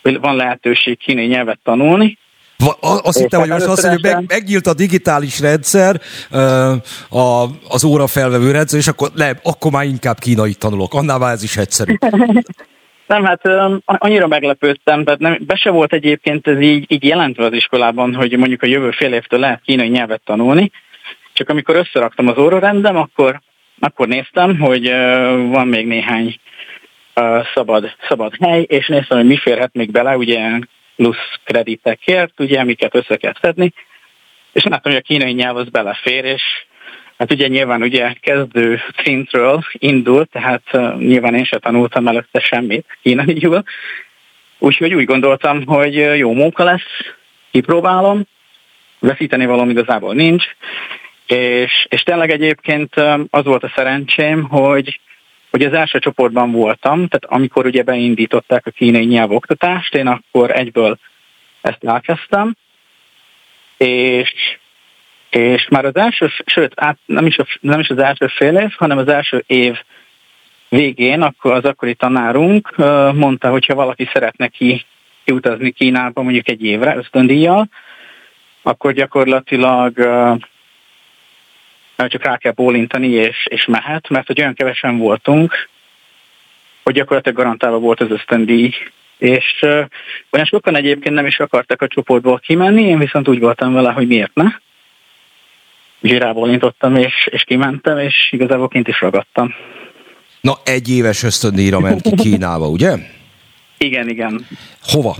van 0.02 0.36
lehetőség 0.36 0.98
kínai 0.98 1.26
nyelvet 1.26 1.60
tanulni, 1.64 2.20
azt 2.80 3.18
hittem, 3.18 3.40
hogy 3.40 3.50
most 3.50 3.66
azt 3.66 3.86
mondja, 3.88 4.10
hogy 4.10 4.26
meg, 4.28 4.40
megnyílt 4.40 4.68
a 4.68 4.74
digitális 4.74 5.40
rendszer, 5.40 6.02
a, 7.10 7.46
az 7.70 7.84
órafelvevő 7.84 8.52
rendszer, 8.52 8.80
és 8.80 8.88
akkor 8.88 9.10
nem, 9.16 9.38
akkor 9.44 9.72
már 9.72 9.86
inkább 9.86 10.20
kínai 10.20 10.54
tanulok. 10.54 10.94
Annál 10.94 11.18
már 11.18 11.34
ez 11.34 11.44
is 11.44 11.58
egyszerű. 11.58 11.96
Nem, 13.08 13.26
hát 13.26 13.42
annyira 13.86 14.28
meglepődtem, 14.28 15.04
tehát 15.04 15.20
nem, 15.20 15.38
be 15.40 15.56
se 15.56 15.70
volt 15.70 15.94
egyébként 15.94 16.48
ez 16.48 16.60
így, 16.60 16.86
így 16.88 17.04
jelentve 17.04 17.46
az 17.46 17.54
iskolában, 17.54 18.16
hogy 18.16 18.38
mondjuk 18.38 18.62
a 18.62 18.68
jövő 18.68 18.92
fél 18.92 19.14
évtől 19.14 19.40
lehet 19.40 19.62
kínai 19.66 19.88
nyelvet 19.88 20.22
tanulni, 20.26 20.72
csak 21.34 21.50
amikor 21.50 21.76
összeraktam 21.76 22.28
az 22.28 22.38
órarendem, 22.38 22.98
akkor, 22.98 23.42
akkor 23.80 24.08
néztem, 24.08 24.60
hogy 24.60 24.90
van 25.50 25.68
még 25.68 25.88
néhány 25.88 26.40
szabad, 27.54 27.96
szabad 28.08 28.34
hely, 28.40 28.62
és 28.62 28.88
néztem, 28.88 29.18
hogy 29.18 29.28
mi 29.28 29.38
férhet 29.38 29.74
még 29.74 29.92
bele, 29.92 30.18
ugye 30.18 30.40
plusz 31.02 31.40
kreditekért, 31.44 32.40
ugye, 32.40 32.60
amiket 32.60 32.96
össze 32.96 33.18
kell 33.18 33.36
szedni, 33.42 33.74
és 34.52 34.64
láttam, 34.64 34.92
hogy 34.92 35.02
a 35.02 35.08
kínai 35.08 35.32
nyelv 35.32 35.56
az 35.56 35.70
belefér, 35.70 36.26
és 36.26 36.44
Hát 37.18 37.32
ugye 37.32 37.48
nyilván 37.48 37.82
ugye 37.82 38.14
kezdő 38.22 38.82
szintről 39.04 39.64
indult, 39.72 40.30
tehát 40.30 40.62
uh, 40.74 40.98
nyilván 40.98 41.36
én 41.36 41.44
sem 41.44 41.60
tanultam 41.60 42.08
előtte 42.08 42.40
semmit 42.40 42.98
kínaiul, 43.02 43.64
úgyhogy 44.58 44.94
úgy 44.94 45.06
gondoltam, 45.06 45.66
hogy 45.66 46.18
jó 46.18 46.34
munka 46.34 46.64
lesz, 46.64 47.16
kipróbálom, 47.52 48.24
veszíteni 49.00 49.46
valami 49.46 49.72
igazából 49.72 50.14
nincs, 50.14 50.44
és, 51.26 51.86
és 51.90 52.02
tényleg 52.02 52.30
egyébként 52.30 52.96
az 53.30 53.44
volt 53.44 53.64
a 53.64 53.72
szerencsém, 53.76 54.44
hogy, 54.44 55.00
hogy 55.52 55.62
az 55.62 55.74
első 55.74 56.00
csoportban 56.00 56.52
voltam, 56.52 57.08
tehát 57.08 57.26
amikor 57.26 57.66
ugye 57.66 57.84
beindították 57.84 58.66
a 58.66 58.72
kínai 58.72 59.06
nyelvoktatást, 59.06 59.96
én 59.96 60.08
akkor 60.08 60.52
egyből 60.52 60.98
ezt 61.62 61.84
elkezdtem, 61.84 62.56
és 63.78 64.34
és 65.30 65.68
már 65.70 65.86
az 65.86 65.96
első, 65.96 66.30
sőt, 66.46 66.74
át, 66.76 66.98
nem, 67.06 67.26
is 67.26 67.38
a, 67.38 67.46
nem 67.62 67.80
is 67.80 67.90
az 67.90 67.98
első 67.98 68.28
fél 68.28 68.58
év, 68.58 68.72
hanem 68.78 68.98
az 68.98 69.08
első 69.08 69.44
év 69.48 69.78
végén 70.70 71.22
akkor 71.22 71.52
az 71.52 71.64
akkori 71.64 71.96
tanárunk 71.96 72.76
mondta, 73.14 73.50
hogy 73.50 73.66
ha 73.66 73.76
valaki 73.76 74.10
szeretne 74.14 74.48
ki, 74.48 74.86
kiutazni 75.24 75.72
Kínába 75.72 76.22
mondjuk 76.22 76.50
egy 76.50 76.64
évre 76.64 76.96
ösztöndíjjal, 76.96 77.68
akkor 78.62 78.94
gyakorlatilag 78.94 79.98
csak 82.08 82.24
rá 82.24 82.38
kell 82.38 82.52
bólintani, 82.52 83.08
és, 83.08 83.46
és 83.50 83.66
mehet, 83.66 84.10
mert 84.10 84.28
hogy 84.28 84.40
olyan 84.40 84.54
kevesen 84.54 84.98
voltunk, 84.98 85.70
hogy 86.84 86.94
gyakorlatilag 86.94 87.38
garantálva 87.38 87.80
volt 87.80 88.02
az 88.02 88.12
ösztöndíj, 88.12 88.74
és 89.18 89.60
uh, 89.62 89.86
olyan 90.30 90.46
sokan 90.46 90.76
egyébként 90.76 91.16
nem 91.16 91.26
is 91.26 91.40
akartak 91.40 91.82
a 91.82 91.88
csoportból 91.88 92.40
kimenni, 92.40 92.82
én 92.82 92.98
viszont 92.98 93.28
úgy 93.28 93.40
voltam 93.40 93.74
vele, 93.74 93.92
hogy 93.92 94.08
miért 94.08 94.34
ne. 94.34 94.48
zsirából 96.02 96.50
és, 96.96 97.28
és 97.32 97.44
kimentem, 97.44 97.98
és 97.98 98.30
igazából 98.32 98.68
kint 98.68 98.88
is 98.88 99.02
ragadtam. 99.02 99.56
Na, 100.42 100.54
egy 100.64 100.90
éves 100.90 101.24
ösztöndíjra 101.24 101.80
ment 101.80 102.02
ki 102.02 102.16
Kínába, 102.16 102.68
ugye? 102.68 102.96
Igen, 103.78 104.10
igen. 104.10 104.48
Hova? 104.82 105.16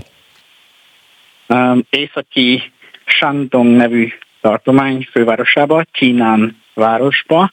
Um, 1.46 1.86
északi 1.90 2.72
Shandong 3.04 3.76
nevű 3.76 4.12
tartomány 4.40 5.08
fővárosába, 5.10 5.84
Kínán 5.92 6.61
városba. 6.74 7.52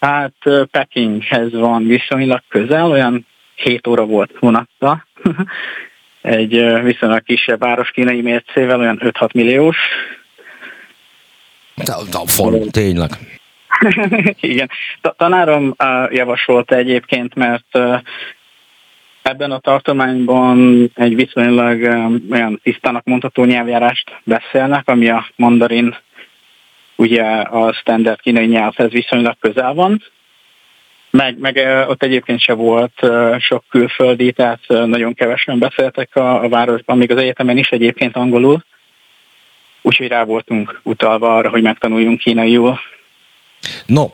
Hát 0.00 0.66
Pekinghez 0.70 1.52
van 1.52 1.86
viszonylag 1.86 2.42
közel, 2.48 2.90
olyan 2.90 3.26
7 3.54 3.86
óra 3.86 4.04
volt 4.04 4.30
vonattal. 4.38 5.06
Egy 6.20 6.82
viszonylag 6.82 7.22
kisebb 7.22 7.60
város 7.60 7.90
kínai 7.90 8.20
mércével, 8.20 8.80
olyan 8.80 9.00
5-6 9.02 9.34
milliós. 9.34 9.76
Falu, 12.26 12.70
tényleg. 12.70 13.10
Igen. 14.40 14.70
Tanárom 15.16 15.74
javasolta 16.10 16.74
egyébként, 16.74 17.34
mert 17.34 17.78
ebben 19.22 19.50
a 19.50 19.58
tartományban 19.58 20.90
egy 20.94 21.14
viszonylag 21.14 21.82
olyan 22.30 22.60
tisztának 22.62 23.04
mondható 23.04 23.44
nyelvjárást 23.44 24.20
beszélnek, 24.24 24.88
ami 24.88 25.08
a 25.08 25.26
mandarin 25.36 25.96
ugye 26.98 27.22
a 27.40 27.72
standard 27.72 28.20
kínai 28.20 28.46
nyelvhez 28.46 28.90
viszonylag 28.90 29.36
közel 29.40 29.74
van, 29.74 30.02
meg, 31.10 31.38
meg 31.38 31.84
ott 31.88 32.02
egyébként 32.02 32.40
se 32.40 32.52
volt 32.52 33.06
sok 33.38 33.64
külföldi, 33.70 34.32
tehát 34.32 34.60
nagyon 34.68 35.14
kevesen 35.14 35.58
beszéltek 35.58 36.16
a, 36.16 36.42
a 36.42 36.48
városban, 36.48 36.98
még 36.98 37.10
az 37.10 37.16
egyetemen 37.16 37.56
is 37.56 37.68
egyébként 37.68 38.16
angolul, 38.16 38.64
úgyhogy 39.82 40.08
rá 40.08 40.24
voltunk 40.24 40.80
utalva 40.82 41.36
arra, 41.36 41.50
hogy 41.50 41.62
megtanuljunk 41.62 42.18
kínaiul. 42.18 42.78
No, 43.86 44.10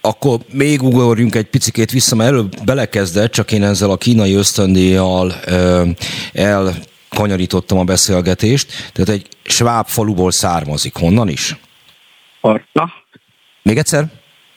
akkor 0.00 0.38
még 0.52 0.82
ugorjunk 0.82 1.34
egy 1.34 1.46
picikét 1.46 1.90
vissza, 1.90 2.16
mert 2.16 2.30
előbb 2.30 2.64
belekezdett, 2.64 3.32
csak 3.32 3.52
én 3.52 3.62
ezzel 3.62 3.90
a 3.90 3.96
kínai 3.96 4.34
ösztöndíjjal 4.34 5.32
elkanyarítottam 6.32 7.78
a 7.78 7.84
beszélgetést. 7.84 8.90
Tehát 8.92 9.10
egy 9.10 9.26
sváb 9.42 9.86
faluból 9.86 10.30
származik. 10.30 10.94
Honnan 10.94 11.28
is? 11.28 11.56
Harta. 12.40 12.92
Még 13.62 13.76
egyszer? 13.76 14.04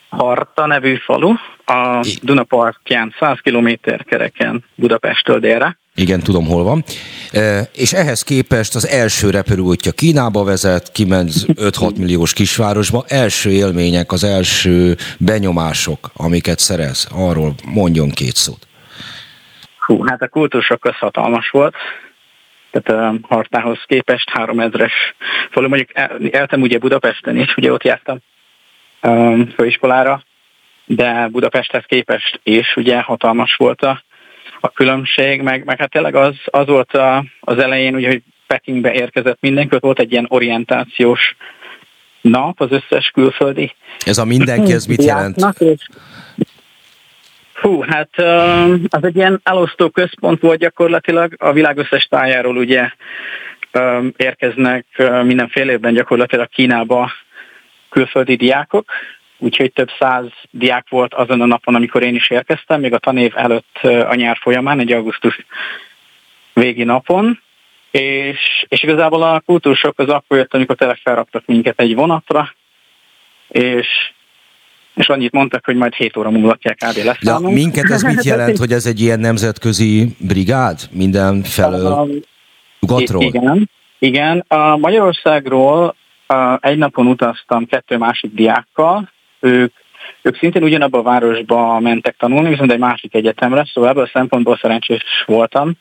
Harta 0.09 0.65
nevű 0.65 0.95
falu, 0.95 1.33
a 1.65 2.05
Dunapartján 2.21 3.15
100 3.19 3.37
km 3.43 3.69
kereken 4.05 4.63
Budapesttől 4.75 5.39
délre. 5.39 5.77
Igen, 5.95 6.19
tudom, 6.19 6.45
hol 6.45 6.63
van. 6.63 6.83
E, 7.31 7.69
és 7.73 7.93
ehhez 7.93 8.21
képest 8.21 8.75
az 8.75 8.87
első 8.87 9.29
repülőútja 9.29 9.91
Kínába 9.91 10.43
vezet, 10.43 10.91
kiment 10.91 11.31
5-6 11.47 11.97
milliós 11.97 12.33
kisvárosba. 12.33 13.03
Első 13.07 13.49
élmények, 13.49 14.11
az 14.11 14.23
első 14.23 14.95
benyomások, 15.19 16.09
amiket 16.13 16.59
szerez, 16.59 17.07
arról 17.11 17.53
mondjon 17.65 18.09
két 18.09 18.35
szót. 18.35 18.67
Hú, 19.85 20.03
hát 20.05 20.21
a 20.21 20.27
kultúrsok 20.27 20.85
az 20.85 20.97
hatalmas 20.97 21.49
volt. 21.49 21.75
Tehát 22.73 23.01
a 23.03 23.27
Hartához 23.35 23.79
képest 23.85 24.31
3000-es 24.33 24.91
falu. 25.51 25.67
Mondjuk 25.67 25.89
eltem 26.31 26.61
ugye 26.61 26.77
Budapesten 26.77 27.37
is, 27.37 27.57
ugye 27.57 27.71
ott 27.71 27.83
jártam 27.83 28.17
főiskolára, 29.55 30.23
de 30.85 31.27
Budapesthez 31.27 31.83
képest 31.85 32.39
is 32.43 32.75
ugye 32.75 33.01
hatalmas 33.01 33.55
volt 33.55 33.81
a, 33.81 34.03
a 34.59 34.69
különbség, 34.69 35.41
meg, 35.41 35.63
meg 35.65 35.79
hát 35.79 35.89
tényleg 35.89 36.15
az, 36.15 36.35
az 36.45 36.67
volt 36.67 36.93
a, 36.93 37.25
az 37.39 37.57
elején, 37.57 37.95
ugye, 37.95 38.07
hogy 38.07 38.21
Pekingbe 38.47 38.93
érkezett 38.93 39.37
mindenki, 39.41 39.75
ott 39.75 39.81
volt 39.81 39.99
egy 39.99 40.11
ilyen 40.11 40.25
orientációs 40.29 41.35
nap 42.21 42.61
az 42.61 42.71
összes 42.71 43.11
külföldi. 43.13 43.75
Ez 44.05 44.17
a 44.17 44.25
mindenki, 44.25 44.71
ez 44.71 44.85
mit 44.85 45.03
jelent? 45.03 45.35
Hú, 47.63 47.81
hát 47.81 48.09
az 48.89 49.03
egy 49.03 49.15
ilyen 49.15 49.39
elosztó 49.43 49.89
központ 49.89 50.41
volt 50.41 50.59
gyakorlatilag, 50.59 51.33
a 51.37 51.51
világ 51.51 51.77
összes 51.77 52.05
tájáról 52.05 52.57
ugye 52.57 52.91
érkeznek 54.17 54.85
mindenféle 55.23 55.71
évben 55.71 55.93
gyakorlatilag 55.93 56.49
Kínába 56.49 57.11
külföldi 57.89 58.35
diákok, 58.35 58.91
úgyhogy 59.37 59.73
több 59.73 59.89
száz 59.99 60.25
diák 60.49 60.85
volt 60.89 61.13
azon 61.13 61.41
a 61.41 61.45
napon, 61.45 61.75
amikor 61.75 62.03
én 62.03 62.15
is 62.15 62.29
érkeztem, 62.29 62.79
még 62.79 62.93
a 62.93 62.97
tanév 62.97 63.31
előtt 63.35 63.79
a 63.81 64.15
nyár 64.15 64.37
folyamán, 64.41 64.79
egy 64.79 64.91
augusztus 64.91 65.45
végi 66.53 66.83
napon, 66.83 67.39
és, 67.91 68.65
és 68.67 68.83
igazából 68.83 69.23
a 69.23 69.39
kultúrsok 69.39 69.99
az 69.99 70.09
akkor 70.09 70.37
jött, 70.37 70.53
amikor 70.53 70.75
tényleg 70.75 70.99
felraktak 71.03 71.45
minket 71.45 71.79
egy 71.79 71.95
vonatra, 71.95 72.53
és 73.47 73.87
és 74.95 75.09
annyit 75.09 75.31
mondtak, 75.31 75.65
hogy 75.65 75.75
majd 75.75 75.93
7 75.93 76.17
óra 76.17 76.55
kell 76.55 76.73
kb. 76.73 77.05
lesz. 77.05 77.17
Ja, 77.21 77.39
minket 77.39 77.89
ez 77.89 78.01
mit 78.01 78.23
jelent, 78.23 78.57
hogy 78.57 78.71
ez 78.71 78.85
egy 78.85 79.01
ilyen 79.01 79.19
nemzetközi 79.19 80.15
brigád 80.17 80.79
minden 80.91 81.43
felől 81.43 82.09
nyugatról? 82.79 83.23
Igen, 83.23 83.69
igen. 83.99 84.45
A 84.47 84.77
Magyarországról 84.77 85.95
egy 86.59 86.77
napon 86.77 87.07
utaztam 87.07 87.65
kettő 87.65 87.97
másik 87.97 88.33
diákkal, 88.33 89.11
ők, 89.39 89.73
ők 90.21 90.37
szintén 90.37 90.63
ugyanabban 90.63 90.99
a 90.99 91.03
városba 91.03 91.79
mentek 91.79 92.15
tanulni, 92.17 92.49
viszont 92.49 92.71
egy 92.71 92.79
másik 92.79 93.15
egyetemre, 93.15 93.69
szóval 93.73 93.89
ebből 93.89 94.03
a 94.03 94.09
szempontból 94.13 94.57
szerencsés 94.61 95.03
voltam. 95.25 95.71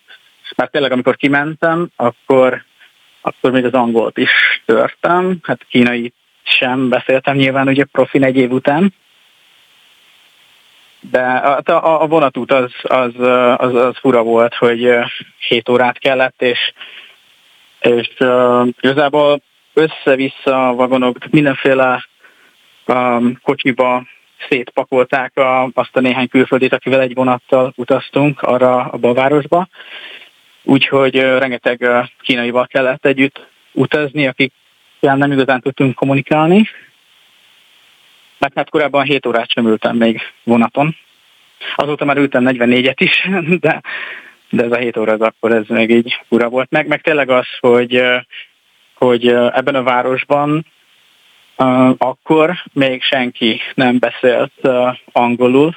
Mert 0.56 0.70
tényleg, 0.70 0.92
amikor 0.92 1.16
kimentem, 1.16 1.88
akkor, 1.96 2.64
akkor 3.20 3.50
még 3.50 3.64
az 3.64 3.72
angolt 3.72 4.18
is 4.18 4.30
törtem, 4.64 5.38
hát 5.42 5.66
kínai 5.68 6.12
sem 6.42 6.88
beszéltem 6.88 7.36
nyilván 7.36 7.68
ugye 7.68 7.84
profin 7.84 8.24
egy 8.24 8.36
év 8.36 8.52
után, 8.52 8.94
de 11.10 11.20
a, 11.20 11.60
a, 11.64 12.02
a 12.02 12.06
vonatút 12.06 12.52
az, 12.52 12.72
az, 12.82 13.14
az, 13.56 13.74
az 13.74 13.96
fura 13.98 14.22
volt, 14.22 14.54
hogy 14.54 14.88
7 15.48 15.68
órát 15.68 15.98
kellett, 15.98 16.42
és, 16.42 16.72
és 17.80 18.10
uh, 18.18 18.68
igazából 18.80 19.42
össze-vissza 19.74 20.68
a 20.68 20.74
vagonok, 20.74 21.16
mindenféle 21.30 22.06
um, 22.86 23.38
kocsiba 23.42 24.06
szétpakolták 24.48 25.36
a, 25.36 25.62
azt 25.74 25.96
a 25.96 26.00
néhány 26.00 26.28
külföldit, 26.28 26.72
akivel 26.72 27.00
egy 27.00 27.14
vonattal 27.14 27.72
utaztunk 27.76 28.42
arra 28.42 28.84
a 28.84 29.12
városba. 29.12 29.68
Úgyhogy 30.62 31.16
uh, 31.16 31.38
rengeteg 31.38 31.80
uh, 31.80 32.06
kínaival 32.20 32.66
kellett 32.66 33.06
együtt 33.06 33.46
utazni, 33.72 34.26
akik 34.26 34.52
nem 35.00 35.32
igazán 35.32 35.60
tudtunk 35.60 35.94
kommunikálni. 35.94 36.68
Mert 38.42 38.54
hát 38.54 38.70
korábban 38.70 39.04
7 39.04 39.26
órát 39.26 39.50
sem 39.50 39.66
ültem 39.66 39.96
még 39.96 40.20
vonaton. 40.42 40.96
Azóta 41.74 42.04
már 42.04 42.16
ültem 42.16 42.44
44-et 42.46 42.96
is, 42.96 43.28
de, 43.60 43.80
de 44.50 44.64
ez 44.64 44.72
a 44.72 44.76
7 44.76 44.96
óra 44.96 45.12
az 45.12 45.20
akkor 45.20 45.52
ez 45.52 45.66
még 45.66 45.90
így 45.90 46.18
ura 46.28 46.48
volt. 46.48 46.70
Meg, 46.70 46.86
meg 46.86 47.00
tényleg 47.00 47.30
az, 47.30 47.46
hogy, 47.60 48.02
hogy 48.94 49.28
ebben 49.28 49.74
a 49.74 49.82
városban 49.82 50.66
akkor 51.98 52.54
még 52.72 53.02
senki 53.02 53.60
nem 53.74 53.98
beszélt 53.98 54.68
angolul. 55.12 55.76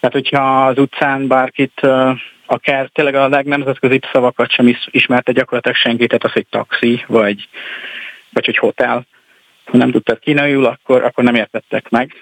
Tehát, 0.00 0.14
hogyha 0.14 0.66
az 0.66 0.78
utcán 0.78 1.26
bárkit, 1.26 1.80
akár 2.46 2.88
tényleg 2.92 3.14
a 3.14 3.28
legnemzetközi 3.28 4.00
szavakat 4.12 4.50
sem 4.50 4.76
ismerte 4.90 5.32
gyakorlatilag 5.32 5.76
senki, 5.76 6.06
tehát 6.06 6.24
az, 6.24 6.32
hogy 6.32 6.46
taxi, 6.50 7.04
vagy, 7.06 7.48
vagy 8.32 8.44
hogy 8.44 8.56
hotel, 8.56 9.06
ha 9.70 9.76
nem 9.76 9.90
tudtad 9.90 10.18
kínaiul, 10.18 10.66
akkor, 10.66 11.04
akkor 11.04 11.24
nem 11.24 11.34
értettek 11.34 11.88
meg. 11.88 12.12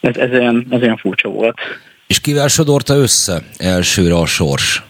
Ez, 0.00 0.16
ez, 0.16 0.30
olyan, 0.30 0.66
ez 0.70 0.82
olyan 0.82 0.96
furcsa 0.96 1.28
volt. 1.28 1.58
És 2.06 2.20
kivel 2.20 2.48
sodorta 2.48 2.94
össze 2.94 3.42
elsőre 3.58 4.14
a 4.14 4.26
sors? 4.26 4.82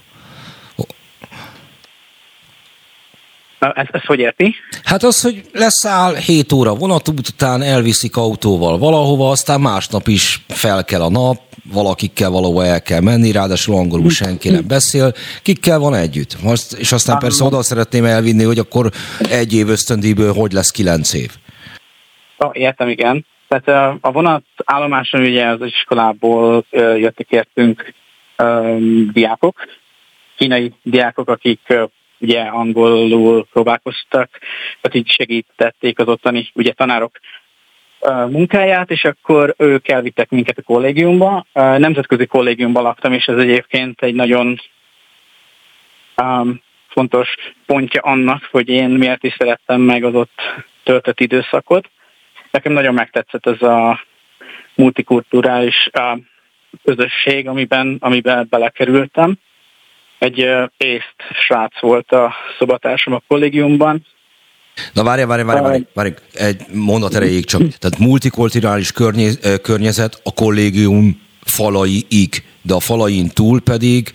Ezt, 3.59 3.91
ezt 3.93 4.05
hogy 4.05 4.19
érti? 4.19 4.55
Hát 4.85 5.03
az, 5.03 5.23
hogy 5.23 5.43
leszáll 5.53 6.15
7 6.15 6.53
óra 6.53 6.75
vonatút 6.75 7.29
után, 7.29 7.63
elviszik 7.63 8.17
autóval 8.17 8.79
valahova, 8.79 9.31
aztán 9.31 9.61
másnap 9.61 10.09
is 10.09 10.45
fel 10.49 10.85
kell 10.85 11.01
a 11.01 11.11
nap, 11.11 11.41
valakikkel 11.73 12.31
valahova 12.31 12.65
el 12.65 12.83
kell 12.83 13.01
menni, 13.01 13.33
ráadásul 13.33 13.75
angolul 13.75 14.11
senki 14.11 14.51
nem 14.51 14.67
beszél, 14.67 15.13
kikkel 15.43 15.79
van 15.79 15.95
együtt. 15.95 16.43
Most, 16.43 16.73
és 16.73 16.93
aztán 16.93 17.19
persze 17.19 17.45
oda 17.45 17.63
szeretném 17.63 18.05
elvinni, 18.05 18.45
hogy 18.45 18.59
akkor 18.59 18.91
egy 19.31 19.55
év 19.55 19.69
ösztöndíjből 19.69 20.33
hogy 20.33 20.53
lesz 20.53 20.71
kilenc 20.71 21.13
év. 21.13 21.31
Oh, 22.39 22.51
értem, 22.53 22.89
igen. 22.89 23.27
Tehát 23.49 23.99
a 24.01 24.13
vonat 24.13 24.45
állomáson 24.65 25.21
ugye 25.21 25.47
az 25.47 25.59
iskolából 25.61 26.65
jöttek 26.71 27.31
értünk 27.31 27.95
diákok, 29.13 29.59
kínai 30.37 30.73
diákok, 30.83 31.29
akik 31.29 31.61
ugye 32.19 32.41
angolul 32.41 33.47
próbálkoztak, 33.53 34.31
tehát 34.81 34.95
így 34.97 35.09
segítették 35.09 35.99
az 35.99 36.09
ottani 36.09 36.51
ugye 36.55 36.73
tanárok 36.73 37.19
munkáját, 38.29 38.91
és 38.91 39.05
akkor 39.05 39.55
ők 39.59 39.89
elvittek 39.89 40.31
minket 40.31 40.59
a 40.59 40.63
kollégiumba. 40.63 41.47
Nemzetközi 41.53 42.27
kollégiumban 42.27 42.83
laktam, 42.83 43.13
és 43.13 43.25
ez 43.25 43.39
egyébként 43.39 44.03
egy 44.03 44.15
nagyon 44.15 44.61
um, 46.23 46.61
fontos 46.89 47.35
pontja 47.67 48.01
annak, 48.01 48.49
hogy 48.51 48.69
én 48.69 48.89
miért 48.89 49.25
is 49.25 49.35
szerettem 49.39 49.81
meg 49.81 50.05
az 50.05 50.15
ott 50.15 50.41
töltött 50.83 51.21
időszakot. 51.21 51.91
Nekem 52.51 52.73
nagyon 52.73 52.95
megtetszett 52.95 53.47
ez 53.47 53.63
a 53.63 54.01
multikulturális 54.75 55.91
közösség, 56.85 57.49
amiben, 57.49 57.97
amiben 58.01 58.47
belekerültem. 58.51 59.39
Egy 60.19 60.39
észt 60.77 61.17
srác 61.47 61.81
volt 61.81 62.13
a 62.13 62.35
szobatársam 62.59 63.13
a 63.13 63.23
kollégiumban, 63.29 64.07
Na 64.93 65.03
várj, 65.03 65.23
várj, 65.23 65.43
várj, 65.43 65.61
várj, 65.61 65.83
várj, 65.95 66.11
egy 66.33 66.61
mondat 66.73 67.15
erejéig 67.15 67.45
csak. 67.45 67.61
Tehát 67.61 67.99
multikulturális 67.99 68.93
környezet 69.63 70.21
a 70.25 70.35
kollégium 70.35 71.21
falaiig, 71.41 72.45
de 72.63 72.75
a 72.75 72.81
falain 72.81 73.29
túl 73.29 73.61
pedig 73.61 74.13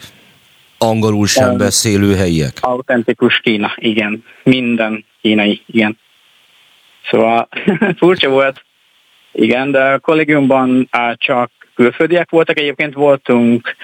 angolul 0.77 1.27
sem 1.27 1.57
beszélő 1.57 2.15
helyiek. 2.15 2.57
Autentikus 2.59 3.39
Kína, 3.39 3.71
igen. 3.75 4.23
Minden 4.43 5.05
kínai, 5.21 5.61
igen. 5.65 5.97
Szóval 7.09 7.47
furcsa 7.99 8.29
volt, 8.29 8.63
igen, 9.31 9.71
de 9.71 9.79
a 9.79 9.99
kollégiumban 9.99 10.89
csak 11.15 11.51
külföldiek 11.75 12.29
voltak, 12.29 12.59
egyébként 12.59 12.93
voltunk, 12.93 13.75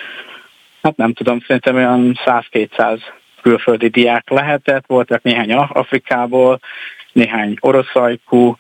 hát 0.88 0.98
nem 0.98 1.14
tudom, 1.14 1.40
szerintem 1.40 1.76
olyan 1.76 2.18
100-200 2.26 3.00
külföldi 3.42 3.88
diák 3.88 4.30
lehetett, 4.30 4.84
voltak 4.88 5.24
néhány 5.24 5.54
Afrikából, 5.54 6.60
néhány 7.12 7.56
oroszajkú, 7.60 8.58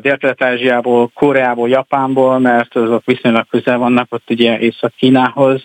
Dél-Kelet-Ázsiából, 0.00 1.10
Koreából, 1.14 1.68
Japánból, 1.68 2.38
mert 2.38 2.76
azok 2.76 3.04
viszonylag 3.04 3.46
közel 3.50 3.78
vannak 3.78 4.06
ott 4.10 4.30
ugye 4.30 4.58
Észak-Kínához. 4.58 5.62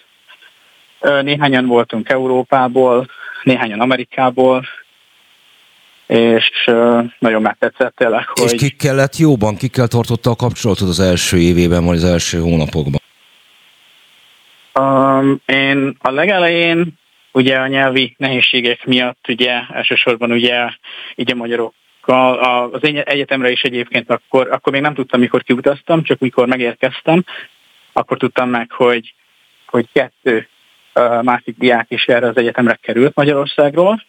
Néhányan 1.21 1.65
voltunk 1.65 2.09
Európából, 2.09 3.07
néhányan 3.43 3.79
Amerikából, 3.79 4.65
és 6.07 6.71
nagyon 7.19 7.41
megtetszett 7.41 7.95
tényleg, 7.95 8.27
hogy... 8.27 8.53
És 8.53 8.59
ki 8.59 8.69
kellett 8.69 9.17
jóban, 9.17 9.55
kikkel 9.55 9.87
tartotta 9.87 10.29
a 10.29 10.35
kapcsolatot 10.35 10.87
az 10.87 10.99
első 10.99 11.37
évében, 11.37 11.85
vagy 11.85 11.95
az 11.95 12.03
első 12.03 12.39
hónapokban? 12.39 13.01
Um, 14.79 15.41
én 15.45 15.95
a 16.01 16.11
legelején 16.11 16.87
ugye 17.31 17.57
a 17.57 17.67
nyelvi 17.67 18.15
nehézségek 18.17 18.85
miatt 18.85 19.27
ugye 19.27 19.61
elsősorban 19.73 20.31
ugye 20.31 20.69
így 21.15 21.31
a 21.31 21.35
magyarok 21.35 21.73
az 22.71 22.83
én 22.83 22.97
egyetemre 22.97 23.51
is 23.51 23.61
egyébként 23.61 24.09
akkor, 24.09 24.51
akkor 24.51 24.73
még 24.73 24.81
nem 24.81 24.93
tudtam, 24.93 25.19
mikor 25.19 25.43
kiutaztam, 25.43 26.03
csak 26.03 26.19
mikor 26.19 26.47
megérkeztem, 26.47 27.23
akkor 27.93 28.17
tudtam 28.17 28.49
meg, 28.49 28.71
hogy, 28.71 29.13
hogy 29.65 29.85
kettő 29.93 30.47
másik 31.21 31.55
diák 31.57 31.85
is 31.89 32.05
erre 32.05 32.27
az 32.27 32.37
egyetemre 32.37 32.77
került 32.81 33.15
Magyarországról, 33.15 34.03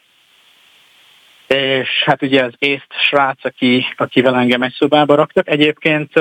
és 1.47 1.89
hát 2.05 2.23
ugye 2.23 2.45
az 2.45 2.53
észt 2.59 2.93
srác, 3.09 3.45
aki, 3.45 3.87
akivel 3.97 4.37
engem 4.37 4.62
egy 4.62 4.75
szobába 4.79 5.14
raktak. 5.14 5.49
Egyébként 5.49 6.12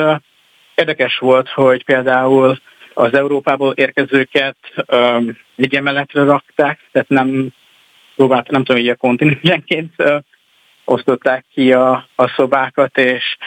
érdekes 0.75 1.17
volt, 1.17 1.49
hogy 1.49 1.83
például 1.83 2.59
az 2.97 3.13
Európából 3.13 3.73
érkezőket 3.73 4.55
um, 4.87 5.37
egy 5.55 5.75
emeletre 5.75 6.23
rakták, 6.23 6.79
tehát 6.91 7.09
nem 7.09 7.47
próbált, 8.15 8.49
nem 8.49 8.63
tudom, 8.63 8.81
hogy 8.81 8.89
a 8.89 8.95
kontinensenként 8.95 9.93
uh, 9.97 10.15
osztották 10.85 11.45
ki 11.53 11.73
a, 11.73 12.07
a 12.15 12.27
szobákat, 12.27 12.97
és 12.97 13.37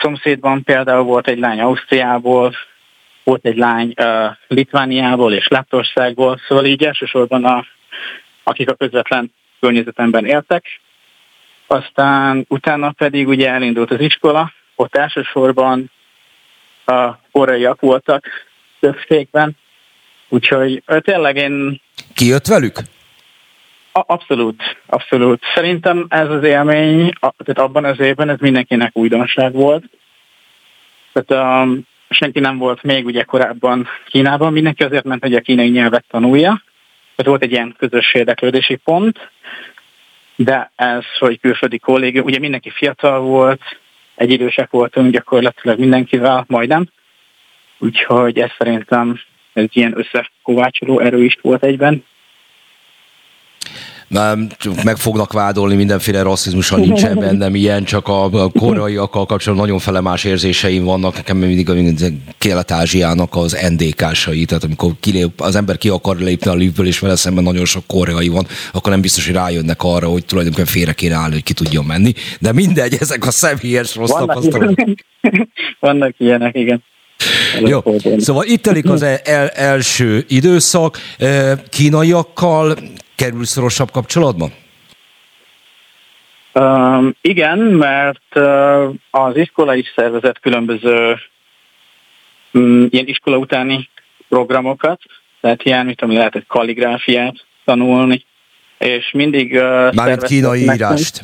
szomszédban 0.00 0.62
például 0.62 1.02
volt 1.02 1.28
egy 1.28 1.38
lány 1.38 1.60
Ausztriából, 1.60 2.54
volt 3.24 3.46
egy 3.46 3.56
lány 3.56 3.94
uh, 4.00 4.36
Litvániából 4.46 5.32
és 5.32 5.48
Lettországból, 5.48 6.40
szóval 6.48 6.64
így 6.64 6.84
elsősorban 6.84 7.44
a, 7.44 7.64
akik 8.42 8.70
a 8.70 8.74
közvetlen 8.74 9.32
környezetemben 9.60 10.26
éltek. 10.26 10.80
Aztán 11.66 12.44
utána 12.48 12.90
pedig 12.90 13.28
ugye 13.28 13.50
elindult 13.50 13.90
az 13.90 14.00
iskola, 14.00 14.52
ott 14.74 14.96
elsősorban 14.96 15.90
a 16.84 17.18
koreaiak 17.32 17.80
voltak, 17.80 18.24
többségben. 18.80 19.56
Úgyhogy 20.28 20.82
tényleg 20.86 21.36
én... 21.36 21.80
Kijött 22.14 22.46
velük? 22.46 22.78
Abszolút, 23.92 24.62
abszolút. 24.86 25.42
Szerintem 25.54 26.06
ez 26.08 26.30
az 26.30 26.44
élmény, 26.44 27.12
tehát 27.20 27.58
abban 27.68 27.84
az 27.84 28.00
évben 28.00 28.28
ez 28.28 28.38
mindenkinek 28.40 28.96
újdonság 28.96 29.52
volt. 29.52 29.84
Tehát 31.12 31.62
um, 31.64 31.80
senki 32.10 32.40
nem 32.40 32.58
volt 32.58 32.82
még 32.82 33.04
ugye 33.06 33.22
korábban 33.22 33.88
Kínában, 34.06 34.52
mindenki 34.52 34.82
azért 34.82 35.04
ment, 35.04 35.22
hogy 35.22 35.34
a 35.34 35.40
kínai 35.40 35.68
nyelvet 35.68 36.04
tanulja. 36.08 36.62
Tehát 37.16 37.30
volt 37.30 37.42
egy 37.42 37.52
ilyen 37.52 37.74
közös 37.78 38.14
érdeklődési 38.14 38.76
pont, 38.76 39.30
de 40.36 40.70
ez, 40.76 41.04
hogy 41.18 41.40
külföldi 41.40 41.78
kollégium, 41.78 42.24
ugye 42.24 42.38
mindenki 42.38 42.70
fiatal 42.70 43.20
volt, 43.20 43.60
egy 44.14 44.30
idősek 44.30 44.70
voltunk 44.70 45.12
gyakorlatilag 45.12 45.78
mindenkivel, 45.78 46.44
majdnem, 46.48 46.88
Úgyhogy 47.78 48.38
ez 48.38 48.50
szerintem 48.58 49.20
ez 49.52 49.64
ilyen 49.68 49.94
összekovácsoló 49.98 51.00
erő 51.00 51.24
is 51.24 51.38
volt 51.42 51.64
egyben. 51.64 52.04
Nem, 54.08 54.48
meg 54.84 54.96
fognak 54.96 55.32
vádolni 55.32 55.74
mindenféle 55.74 56.22
rasszizmus, 56.22 56.68
ha 56.68 56.76
nincsen 56.76 57.18
bennem 57.24 57.54
ilyen, 57.54 57.84
csak 57.84 58.08
a 58.08 58.50
koreaiakkal 58.58 59.26
kapcsolatban 59.26 59.66
nagyon 59.66 59.82
fele 59.82 60.00
más 60.00 60.24
érzéseim 60.24 60.84
vannak. 60.84 61.14
Nekem 61.14 61.36
mindig 61.36 61.70
a 61.70 61.74
Kelet-Ázsiának 62.38 63.36
az 63.36 63.68
NDK-sai, 63.70 64.44
tehát 64.44 64.64
amikor 64.64 64.92
kilép, 65.00 65.40
az 65.40 65.56
ember 65.56 65.78
ki 65.78 65.88
akar 65.88 66.16
lépni 66.16 66.50
a 66.50 66.54
liftből, 66.54 66.86
és 66.86 66.98
vele 66.98 67.16
szemben 67.16 67.44
nagyon 67.44 67.64
sok 67.64 67.86
koreai 67.86 68.28
van, 68.28 68.46
akkor 68.72 68.92
nem 68.92 69.00
biztos, 69.00 69.26
hogy 69.26 69.34
rájönnek 69.34 69.82
arra, 69.82 70.08
hogy 70.08 70.24
tulajdonképpen 70.24 70.72
félre 70.72 70.92
kéne 70.92 71.14
állni, 71.14 71.32
hogy 71.32 71.42
ki 71.42 71.52
tudjon 71.52 71.84
menni. 71.84 72.12
De 72.40 72.52
mindegy, 72.52 72.96
ezek 73.00 73.26
a 73.26 73.30
személyes 73.30 73.94
rossz 73.94 74.10
tapasztalatok. 74.10 74.88
Vannak 75.80 76.14
ilyenek, 76.18 76.56
igen. 76.56 76.82
Jó, 77.60 77.80
szóval 78.16 78.44
itt 78.44 78.62
telik 78.62 78.90
az 78.90 79.02
el, 79.02 79.48
első 79.48 80.24
időszak. 80.28 80.98
Kínaiakkal 81.70 82.76
kerül 83.14 83.44
szorosabb 83.44 83.90
kapcsolatban? 83.90 84.52
Um, 86.52 87.14
igen, 87.20 87.58
mert 87.58 88.22
uh, 88.34 88.94
az 89.10 89.36
iskola 89.36 89.74
is 89.74 89.92
szervezett 89.96 90.40
különböző 90.40 91.16
um, 92.52 92.86
ilyen 92.90 93.06
iskola 93.06 93.36
utáni 93.36 93.88
programokat, 94.28 95.00
tehát 95.40 95.62
ilyen, 95.62 95.86
mit 95.86 95.96
tudom, 95.96 96.16
lehetett 96.16 96.46
kalligráfiát 96.46 97.34
tanulni, 97.64 98.24
és 98.78 99.10
mindig... 99.12 99.52
Uh, 99.52 99.94
Mármint 99.94 100.22
kínai 100.22 100.60
írást. 100.60 101.22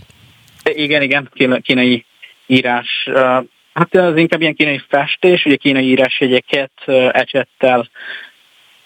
Igen, 0.63 1.03
igen, 1.03 1.31
kínai 1.63 2.05
írás. 2.47 2.89
Uh, 3.07 3.45
Hát 3.75 3.95
az 3.95 4.17
inkább 4.17 4.41
ilyen 4.41 4.55
kínai 4.55 4.81
festés, 4.89 5.45
ugye 5.45 5.57
kínai 5.57 5.85
írásjegyeket 5.89 6.73
ecsettel 7.13 7.89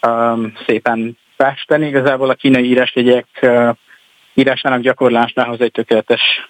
um, 0.06 0.52
szépen 0.66 1.18
festeni. 1.36 1.86
Igazából 1.86 2.30
a 2.30 2.34
kínai 2.34 2.64
írásjegyek 2.64 3.26
uh, 3.42 3.76
írásának 4.34 4.80
gyakorlásához 4.80 5.60
egy 5.60 5.70
tökéletes, 5.70 6.46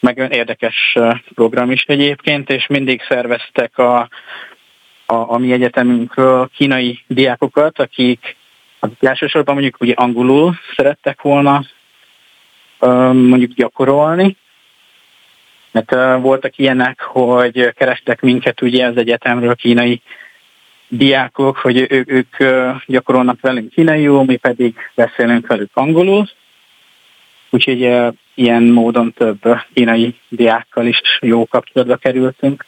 meg 0.00 0.18
érdekes 0.30 0.96
program 1.34 1.70
is 1.70 1.82
egyébként, 1.82 2.50
és 2.50 2.66
mindig 2.66 3.02
szerveztek 3.08 3.78
a, 3.78 3.98
a, 5.06 5.14
a 5.14 5.38
mi 5.38 5.52
egyetemünkről 5.52 6.50
kínai 6.54 7.04
diákokat, 7.06 7.78
akik, 7.78 8.36
akik 8.78 9.04
elsősorban 9.04 9.54
mondjuk 9.54 9.80
ugye 9.80 9.94
angolul 9.96 10.54
szerettek 10.76 11.22
volna 11.22 11.64
um, 12.80 13.16
mondjuk 13.16 13.52
gyakorolni, 13.52 14.36
mert 15.70 16.20
voltak 16.20 16.58
ilyenek, 16.58 17.00
hogy 17.00 17.72
kerestek 17.74 18.20
minket 18.20 18.62
ugye 18.62 18.86
az 18.86 18.96
egyetemről 18.96 19.54
kínai 19.54 20.02
diákok, 20.88 21.56
hogy 21.56 21.86
ők, 21.88 22.10
ők 22.10 22.36
gyakorolnak 22.86 23.40
velünk 23.40 23.70
kínaiul, 23.70 24.24
mi 24.24 24.36
pedig 24.36 24.74
beszélünk 24.94 25.46
velük 25.46 25.70
angolul. 25.74 26.30
Úgyhogy 27.50 27.80
ilyen 28.34 28.62
módon 28.62 29.12
több 29.12 29.40
kínai 29.74 30.14
diákkal 30.28 30.86
is 30.86 31.00
jó 31.20 31.46
kapcsolatba 31.46 31.96
kerültünk. 31.96 32.64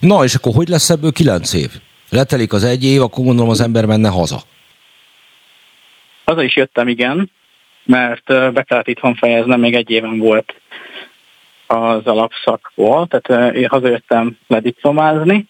Na, 0.00 0.24
és 0.24 0.34
akkor 0.34 0.52
hogy 0.54 0.68
lesz 0.68 0.90
ebből 0.90 1.12
kilenc 1.12 1.52
év? 1.52 1.70
Letelik 2.10 2.52
az 2.52 2.64
egy 2.64 2.84
év, 2.84 3.02
akkor 3.02 3.24
gondolom 3.24 3.50
az 3.50 3.60
ember 3.60 3.86
menne 3.86 4.08
haza. 4.08 4.42
Haza 6.24 6.42
is 6.42 6.56
jöttem, 6.56 6.88
igen, 6.88 7.30
mert 7.84 8.24
be 8.26 8.62
kellett 8.62 8.88
itthon 8.88 9.14
fejeznem, 9.14 9.60
még 9.60 9.74
egy 9.74 9.90
éven 9.90 10.18
volt 10.18 10.54
az 11.72 12.06
alapszakból, 12.06 13.06
tehát 13.06 13.54
én 13.54 13.68
hazajöttem 13.68 14.38
lediplomázni, 14.46 15.48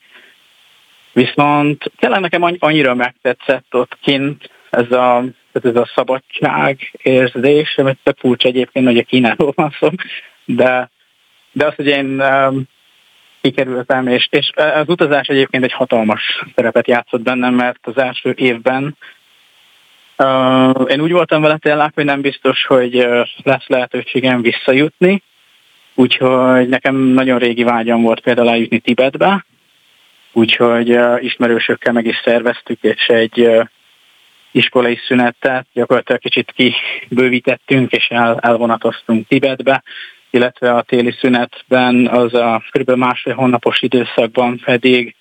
viszont 1.13 1.93
tényleg 1.99 2.21
nekem 2.21 2.43
annyira 2.59 2.95
megtetszett 2.95 3.75
ott 3.75 3.99
kint 4.01 4.51
ez 4.71 4.93
a, 4.93 5.25
ez 5.53 5.77
a 5.77 5.91
szabadság 5.95 6.93
érzés, 7.03 7.77
amit 7.77 7.99
tök 8.03 8.19
furcsa 8.19 8.49
egyébként, 8.49 8.87
hogy 8.87 8.99
a 8.99 9.03
Kínáról 9.03 9.53
van 9.55 9.75
szó, 9.79 9.89
de, 10.45 10.91
de 11.53 11.67
az, 11.67 11.75
hogy 11.75 11.87
én 11.87 12.23
kikerültem, 13.41 14.07
és, 14.07 14.29
és 14.31 14.51
az 14.55 14.89
utazás 14.89 15.27
egyébként 15.27 15.65
egy 15.65 15.73
hatalmas 15.73 16.45
szerepet 16.55 16.87
játszott 16.87 17.21
bennem, 17.21 17.55
mert 17.55 17.87
az 17.87 17.99
első 17.99 18.35
évben 18.37 18.97
uh, 20.19 20.85
én 20.89 21.01
úgy 21.01 21.13
voltam 21.13 21.43
vele 21.43 21.57
tényleg, 21.57 21.91
hogy 21.95 22.05
nem 22.05 22.21
biztos, 22.21 22.65
hogy 22.67 23.07
lesz 23.43 23.67
lehetőségem 23.67 24.43
visszajutni, 24.43 25.23
úgyhogy 25.95 26.69
nekem 26.69 26.97
nagyon 26.97 27.39
régi 27.39 27.63
vágyam 27.63 28.03
volt 28.03 28.21
például 28.21 28.49
eljutni 28.49 28.79
Tibetbe, 28.79 29.45
úgyhogy 30.33 30.99
ismerősökkel 31.19 31.93
meg 31.93 32.07
is 32.07 32.21
szerveztük, 32.25 32.83
és 32.83 33.07
egy 33.07 33.51
iskolai 34.51 34.99
szünetet 35.07 35.67
gyakorlatilag 35.73 36.21
kicsit 36.21 36.53
kibővítettünk, 36.53 37.93
és 37.93 38.07
el, 38.09 38.39
elvonatoztunk 38.41 39.27
Tibetbe, 39.29 39.83
illetve 40.31 40.75
a 40.75 40.83
téli 40.83 41.13
szünetben 41.21 42.09
az 42.09 42.35
a 42.35 42.63
kb. 42.71 42.91
másfél 42.91 43.35
hónapos 43.35 43.83
időszakban 43.83 44.61
pedig 44.65 45.15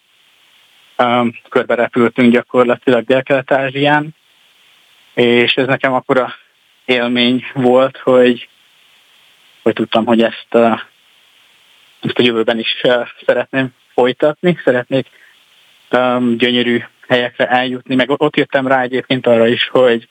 um, 0.97 1.35
körbe 1.49 1.75
repültünk 1.75 2.31
gyakorlatilag 2.31 3.05
Dél-Kelet-Ázsián, 3.05 4.15
és 5.13 5.53
ez 5.53 5.67
nekem 5.67 5.93
akkora 5.93 6.33
élmény 6.85 7.45
volt, 7.53 7.97
hogy, 7.97 8.47
hogy 9.61 9.73
tudtam, 9.73 10.05
hogy 10.05 10.21
ezt, 10.21 10.47
uh, 10.51 10.79
ezt 12.01 12.19
a 12.19 12.23
jövőben 12.23 12.59
is 12.59 12.81
uh, 12.83 13.07
szeretném 13.25 13.67
folytatni, 13.93 14.59
szeretnék 14.63 15.07
gyönyörű 16.37 16.83
helyekre 17.07 17.47
eljutni, 17.47 17.95
meg 17.95 18.09
ott 18.09 18.35
jöttem 18.35 18.67
rá 18.67 18.81
egyébként 18.81 19.27
arra 19.27 19.47
is, 19.47 19.67
hogy, 19.67 20.07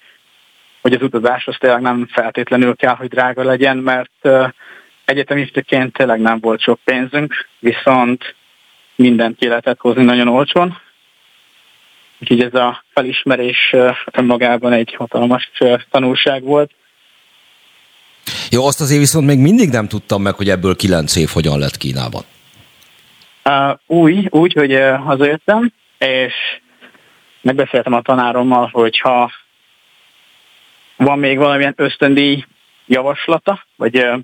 hogy 0.80 0.92
az 0.92 1.02
utazás 1.02 1.46
az 1.46 1.56
tényleg 1.58 1.80
nem 1.80 2.06
feltétlenül 2.12 2.76
kell, 2.76 2.94
hogy 2.94 3.08
drága 3.08 3.44
legyen, 3.44 3.76
mert 3.76 4.10
uh, 4.22 4.48
egyetemistaként 5.04 5.92
tényleg 5.92 6.20
nem 6.20 6.40
volt 6.40 6.60
sok 6.60 6.80
pénzünk, 6.84 7.48
viszont 7.58 8.34
mindent 8.94 9.38
ki 9.38 9.48
lehetett 9.48 9.80
hozni 9.80 10.04
nagyon 10.04 10.28
olcsón. 10.28 10.78
Úgyhogy 12.20 12.40
ez 12.40 12.54
a 12.54 12.84
felismerés 12.92 13.74
önmagában 14.12 14.72
egy 14.72 14.94
hatalmas 14.94 15.50
tanulság 15.90 16.42
volt. 16.42 16.70
Jó, 18.52 18.66
azt 18.66 18.80
azért 18.80 19.00
viszont 19.00 19.26
még 19.26 19.38
mindig 19.38 19.70
nem 19.70 19.88
tudtam 19.88 20.22
meg, 20.22 20.34
hogy 20.34 20.48
ebből 20.48 20.76
kilenc 20.76 21.16
év 21.16 21.28
hogyan 21.32 21.58
lett 21.58 21.76
Kínában. 21.76 22.22
Uh, 23.44 23.78
úgy, 23.86 24.26
úgy, 24.30 24.52
hogy 24.52 24.74
uh, 24.74 25.04
hazajöttem, 25.04 25.72
és 25.98 26.34
megbeszéltem 27.40 27.92
a 27.92 28.02
tanárommal, 28.02 28.68
hogyha 28.72 29.32
van 30.96 31.18
még 31.18 31.38
valamilyen 31.38 31.74
ösztöndíj 31.76 32.44
javaslata, 32.86 33.64
vagy 33.76 33.96
uh, 33.96 34.18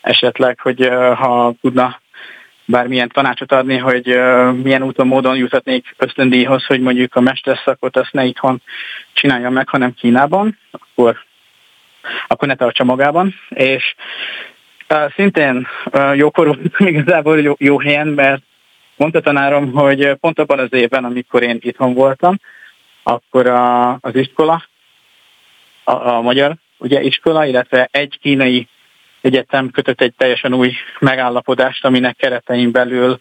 esetleg, 0.00 0.60
hogy 0.60 0.88
ha 1.16 1.54
tudna 1.60 2.00
bármilyen 2.64 3.08
tanácsot 3.08 3.52
adni, 3.52 3.76
hogy 3.76 4.06
milyen 4.62 4.82
úton, 4.82 5.06
módon 5.06 5.36
juthatnék 5.36 5.94
ösztöndíjhoz, 5.96 6.64
hogy 6.64 6.80
mondjuk 6.80 7.14
a 7.14 7.20
mesterszakot 7.20 7.96
azt 7.96 8.12
ne 8.12 8.24
itthon 8.24 8.62
csinálja 9.12 9.50
meg, 9.50 9.68
hanem 9.68 9.94
Kínában, 9.94 10.58
akkor, 10.70 11.24
akkor 12.26 12.48
ne 12.48 12.54
tartsa 12.54 12.84
magában. 12.84 13.34
És 13.48 13.94
szintén 15.16 15.66
jókor 16.14 16.58
igazából 16.78 17.40
jó, 17.40 17.54
jó 17.58 17.78
helyen, 17.78 18.08
mert 18.08 18.42
mondta 18.96 19.20
tanárom, 19.20 19.72
hogy 19.72 20.14
pont 20.20 20.38
abban 20.38 20.58
az 20.58 20.72
évben, 20.72 21.04
amikor 21.04 21.42
én 21.42 21.58
itthon 21.60 21.94
voltam, 21.94 22.38
akkor 23.02 23.46
a, 23.46 23.90
az 23.92 24.14
iskola, 24.14 24.64
a, 25.84 25.92
a 25.92 26.20
magyar 26.20 26.54
ugye 26.78 27.02
iskola, 27.02 27.46
illetve 27.46 27.88
egy 27.90 28.18
kínai 28.20 28.68
egyetem 29.20 29.70
kötött 29.70 30.00
egy 30.00 30.14
teljesen 30.14 30.54
új 30.54 30.72
megállapodást, 30.98 31.84
aminek 31.84 32.16
keretein 32.16 32.70
belül 32.70 33.20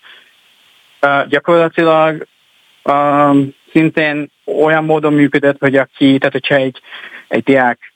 uh, 1.02 1.28
gyakorlatilag 1.28 2.28
uh, 2.84 3.38
szintén 3.72 4.32
olyan 4.46 4.84
módon 4.84 5.14
működött, 5.14 5.60
hogy 5.60 5.76
aki, 5.76 6.18
tehát 6.18 6.34
hogyha 6.34 6.56
egy, 6.56 6.82
egy 7.28 7.44
diák 7.44 7.91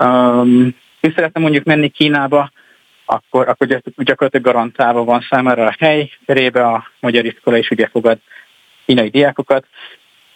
um, 0.00 0.74
ki 1.00 1.12
szeretne 1.14 1.40
mondjuk 1.40 1.64
menni 1.64 1.88
Kínába, 1.88 2.50
akkor, 3.04 3.48
akkor 3.48 3.66
gyakorlatilag 3.96 4.46
garantálva 4.46 5.04
van 5.04 5.26
számára 5.30 5.66
a 5.66 5.76
hely, 5.78 6.10
cserébe 6.26 6.66
a 6.66 6.90
magyar 7.00 7.24
iskola 7.24 7.56
is 7.56 7.70
ugye 7.70 7.88
fogad 7.88 8.18
kínai 8.86 9.08
diákokat, 9.08 9.66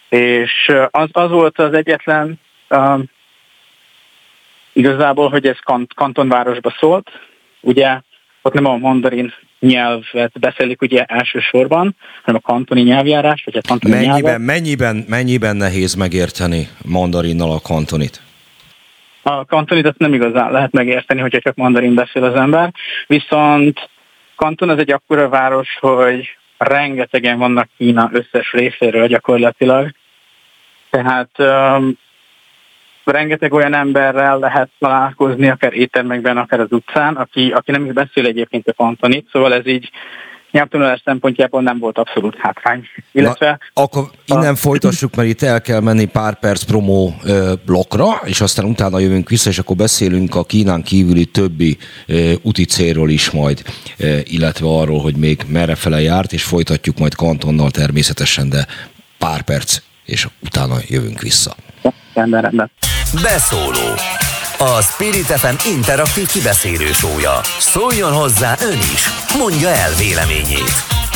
és 0.08 0.72
az, 0.90 1.08
az 1.12 1.30
volt 1.30 1.58
az 1.58 1.72
egyetlen 1.72 2.40
um, 2.70 3.04
igazából, 4.72 5.28
hogy 5.28 5.46
ez 5.46 5.58
kant, 5.62 5.94
kantonvárosba 5.94 6.74
szólt, 6.78 7.10
ugye 7.60 8.00
ott 8.42 8.52
nem 8.52 8.64
a 8.64 8.76
mandarin 8.76 9.32
nyelvet 9.60 10.38
beszélik 10.40 10.82
ugye 10.82 11.04
elsősorban, 11.04 11.96
hanem 12.22 12.40
a 12.44 12.48
kantoni 12.48 12.82
nyelvjárás, 12.82 13.44
vagy 13.44 13.56
a 13.56 13.60
kantoni 13.68 13.94
mennyiben, 13.94 14.20
nyelvet. 14.20 14.38
Mennyiben, 14.38 15.04
mennyiben 15.08 15.56
nehéz 15.56 15.94
megérteni 15.94 16.68
mandarinnal 16.84 17.50
a 17.52 17.60
kantonit? 17.60 18.23
A 19.26 19.44
kantonit 19.44 19.86
azt 19.86 19.98
nem 19.98 20.14
igazán 20.14 20.52
lehet 20.52 20.72
megérteni, 20.72 21.20
hogyha 21.20 21.40
csak 21.40 21.56
mandarin 21.56 21.94
beszél 21.94 22.24
az 22.24 22.34
ember, 22.34 22.72
viszont 23.06 23.88
Kanton 24.36 24.68
az 24.68 24.78
egy 24.78 24.90
akkora 24.92 25.28
város, 25.28 25.76
hogy 25.80 26.36
rengetegen 26.58 27.38
vannak 27.38 27.68
Kína 27.76 28.10
összes 28.12 28.52
részéről 28.52 29.06
gyakorlatilag, 29.06 29.90
tehát 30.90 31.30
um, 31.38 31.98
rengeteg 33.04 33.52
olyan 33.52 33.74
emberrel 33.74 34.38
lehet 34.38 34.70
találkozni, 34.78 35.48
akár 35.48 35.72
éttermekben, 35.72 36.36
akár 36.36 36.60
az 36.60 36.72
utcán, 36.72 37.16
aki, 37.16 37.50
aki 37.52 37.70
nem 37.70 37.84
is 37.84 37.92
beszél 37.92 38.26
egyébként 38.26 38.68
a 38.68 38.72
kantonit, 38.72 39.28
szóval 39.32 39.54
ez 39.54 39.66
így 39.66 39.90
nyelvtanulás 40.54 41.02
szempontjából 41.04 41.62
nem 41.62 41.78
volt 41.78 41.98
abszolút 41.98 42.36
hátrány. 42.38 42.86
Illetve 43.12 43.58
Na, 43.74 43.82
akkor 43.82 44.10
innen 44.26 44.52
a... 44.52 44.56
folytassuk, 44.56 45.14
mert 45.14 45.28
itt 45.28 45.42
el 45.42 45.60
kell 45.60 45.80
menni 45.80 46.04
pár 46.04 46.38
perc 46.38 46.62
promó 46.62 47.14
ö, 47.24 47.52
blokkra, 47.66 48.20
és 48.24 48.40
aztán 48.40 48.64
utána 48.64 48.98
jövünk 48.98 49.28
vissza, 49.28 49.50
és 49.50 49.58
akkor 49.58 49.76
beszélünk 49.76 50.34
a 50.34 50.44
Kínán 50.44 50.82
kívüli 50.82 51.24
többi 51.24 51.78
ö, 52.06 52.32
úti 52.42 52.64
célról 52.64 53.10
is 53.10 53.30
majd, 53.30 53.62
ö, 53.98 54.18
illetve 54.22 54.66
arról, 54.66 55.00
hogy 55.00 55.16
még 55.16 55.42
merre 55.48 55.74
fele 55.74 56.00
járt, 56.00 56.32
és 56.32 56.44
folytatjuk 56.44 56.98
majd 56.98 57.14
kantonnal 57.14 57.70
természetesen, 57.70 58.48
de 58.48 58.66
pár 59.18 59.42
perc, 59.42 59.78
és 60.04 60.28
utána 60.42 60.74
jövünk 60.86 61.20
vissza. 61.20 61.54
Rendben, 62.14 62.40
rendben. 62.40 62.70
Beszóló. 63.22 63.94
A 64.64 64.82
Spirit 64.82 65.24
FM 65.26 65.68
interaktív 65.68 66.26
kibeszélő 66.26 66.92
sója. 66.92 67.40
Szóljon 67.58 68.12
hozzá 68.12 68.56
ön 68.60 68.78
is. 68.78 69.02
Mondja 69.38 69.68
el 69.68 69.94
véleményét. 69.94 70.72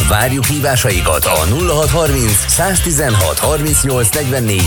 Várjuk 0.08 0.44
hívásaikat 0.44 1.24
a 1.24 1.34
0630 1.66 2.44
116 2.48 3.38
38 3.38 4.16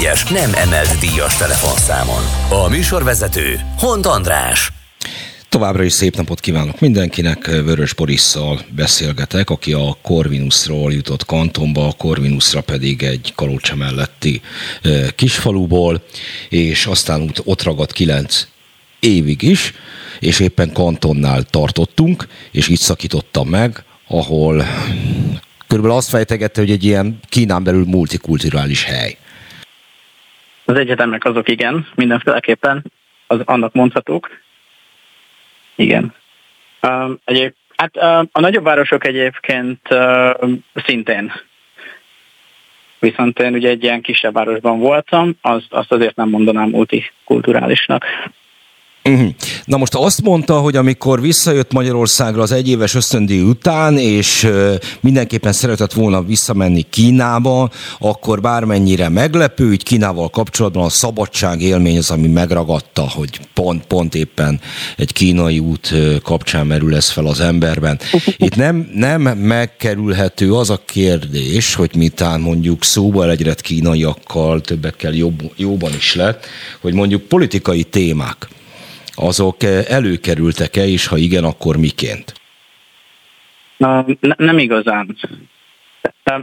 es 0.05 0.23
nem 0.23 0.53
emelt 0.53 0.99
díjas 0.99 1.37
telefonszámon. 1.37 2.23
A 2.49 2.69
műsorvezető 2.69 3.59
Hont 3.77 4.05
András. 4.05 4.71
Továbbra 5.49 5.83
is 5.83 5.93
szép 5.93 6.15
napot 6.15 6.39
kívánok 6.39 6.79
mindenkinek. 6.79 7.45
Vörös 7.45 7.93
Borisszal 7.93 8.61
beszélgetek, 8.75 9.49
aki 9.49 9.73
a 9.73 9.97
Corvinusról 10.01 10.93
jutott 10.93 11.25
kantonba, 11.25 11.87
a 11.87 11.93
Corvinusra 11.97 12.61
pedig 12.61 13.03
egy 13.03 13.33
Kalocsa 13.35 13.75
melletti 13.75 14.41
kisfaluból, 15.15 16.03
és 16.49 16.85
aztán 16.85 17.31
ott 17.43 17.63
ragadt 17.63 17.91
kilenc 17.91 18.49
évig 19.01 19.41
is, 19.41 19.73
és 20.19 20.39
éppen 20.39 20.73
kantonnál 20.73 21.43
tartottunk, 21.43 22.27
és 22.51 22.67
itt 22.67 22.79
szakítottam 22.79 23.47
meg, 23.47 23.83
ahol 24.07 24.63
körülbelül 25.67 25.97
azt 25.97 26.09
fejtegette, 26.09 26.61
hogy 26.61 26.71
egy 26.71 26.83
ilyen 26.83 27.19
Kínán 27.29 27.63
belül 27.63 27.85
multikulturális 27.85 28.83
hely. 28.83 29.17
Az 30.65 30.77
egyetemek 30.77 31.25
azok 31.25 31.49
igen, 31.49 31.87
mindenféleképpen 31.95 32.83
az 33.27 33.39
annak 33.45 33.73
mondhatók, 33.73 34.29
igen. 35.75 36.13
Um, 36.81 37.19
egyéb, 37.25 37.53
hát 37.75 37.97
uh, 37.97 38.27
a 38.31 38.39
nagyobb 38.39 38.63
városok 38.63 39.05
egyébként 39.05 39.79
uh, 39.89 40.49
szintén. 40.85 41.31
Viszont 42.99 43.39
én 43.39 43.53
ugye 43.53 43.69
egy 43.69 43.83
ilyen 43.83 44.01
kisebb 44.01 44.33
városban 44.33 44.79
voltam, 44.79 45.37
az, 45.41 45.63
azt 45.69 45.91
azért 45.91 46.15
nem 46.15 46.29
mondanám 46.29 46.69
multikulturálisnak. 46.69 48.05
Uh-huh. 49.03 49.29
Na 49.65 49.77
most 49.77 49.95
azt 49.95 50.21
mondta, 50.21 50.59
hogy 50.59 50.75
amikor 50.75 51.21
visszajött 51.21 51.71
Magyarországra 51.71 52.41
az 52.41 52.51
egyéves 52.51 52.95
ösztöndíj 52.95 53.41
után, 53.41 53.97
és 53.97 54.49
mindenképpen 54.99 55.53
szeretett 55.53 55.93
volna 55.93 56.23
visszamenni 56.23 56.85
Kínába, 56.89 57.69
akkor 57.99 58.41
bármennyire 58.41 59.09
meglepő, 59.09 59.67
hogy 59.67 59.83
Kínával 59.83 60.29
kapcsolatban 60.29 60.83
a 60.83 60.89
szabadság 60.89 61.61
élmény 61.61 61.97
az, 61.97 62.09
ami 62.09 62.27
megragadta, 62.27 63.09
hogy 63.09 63.39
pont, 63.53 63.85
pont 63.85 64.15
éppen 64.15 64.59
egy 64.97 65.13
kínai 65.13 65.59
út 65.59 65.93
kapcsán 66.23 66.67
merül 66.67 66.95
ez 66.95 67.09
fel 67.09 67.25
az 67.25 67.39
emberben. 67.39 67.99
Itt 68.37 68.55
nem, 68.55 68.91
nem 68.93 69.21
megkerülhető 69.21 70.53
az 70.53 70.69
a 70.69 70.81
kérdés, 70.85 71.75
hogy 71.75 71.95
mitán 71.95 72.41
mondjuk 72.41 72.83
szóba 72.83 73.29
egyret 73.29 73.61
kínaiakkal, 73.61 74.61
többekkel 74.61 75.13
jobb, 75.13 75.51
jóban 75.55 75.93
is 75.93 76.15
lett, 76.15 76.45
hogy 76.81 76.93
mondjuk 76.93 77.21
politikai 77.21 77.83
témák 77.83 78.47
azok 79.21 79.63
eh, 79.63 79.85
előkerültek-e, 79.87 80.85
és 80.85 81.07
ha 81.07 81.17
igen, 81.17 81.43
akkor 81.43 81.77
miként? 81.77 82.33
Na, 83.77 84.05
ne, 84.19 84.33
nem 84.37 84.57
igazán. 84.57 85.17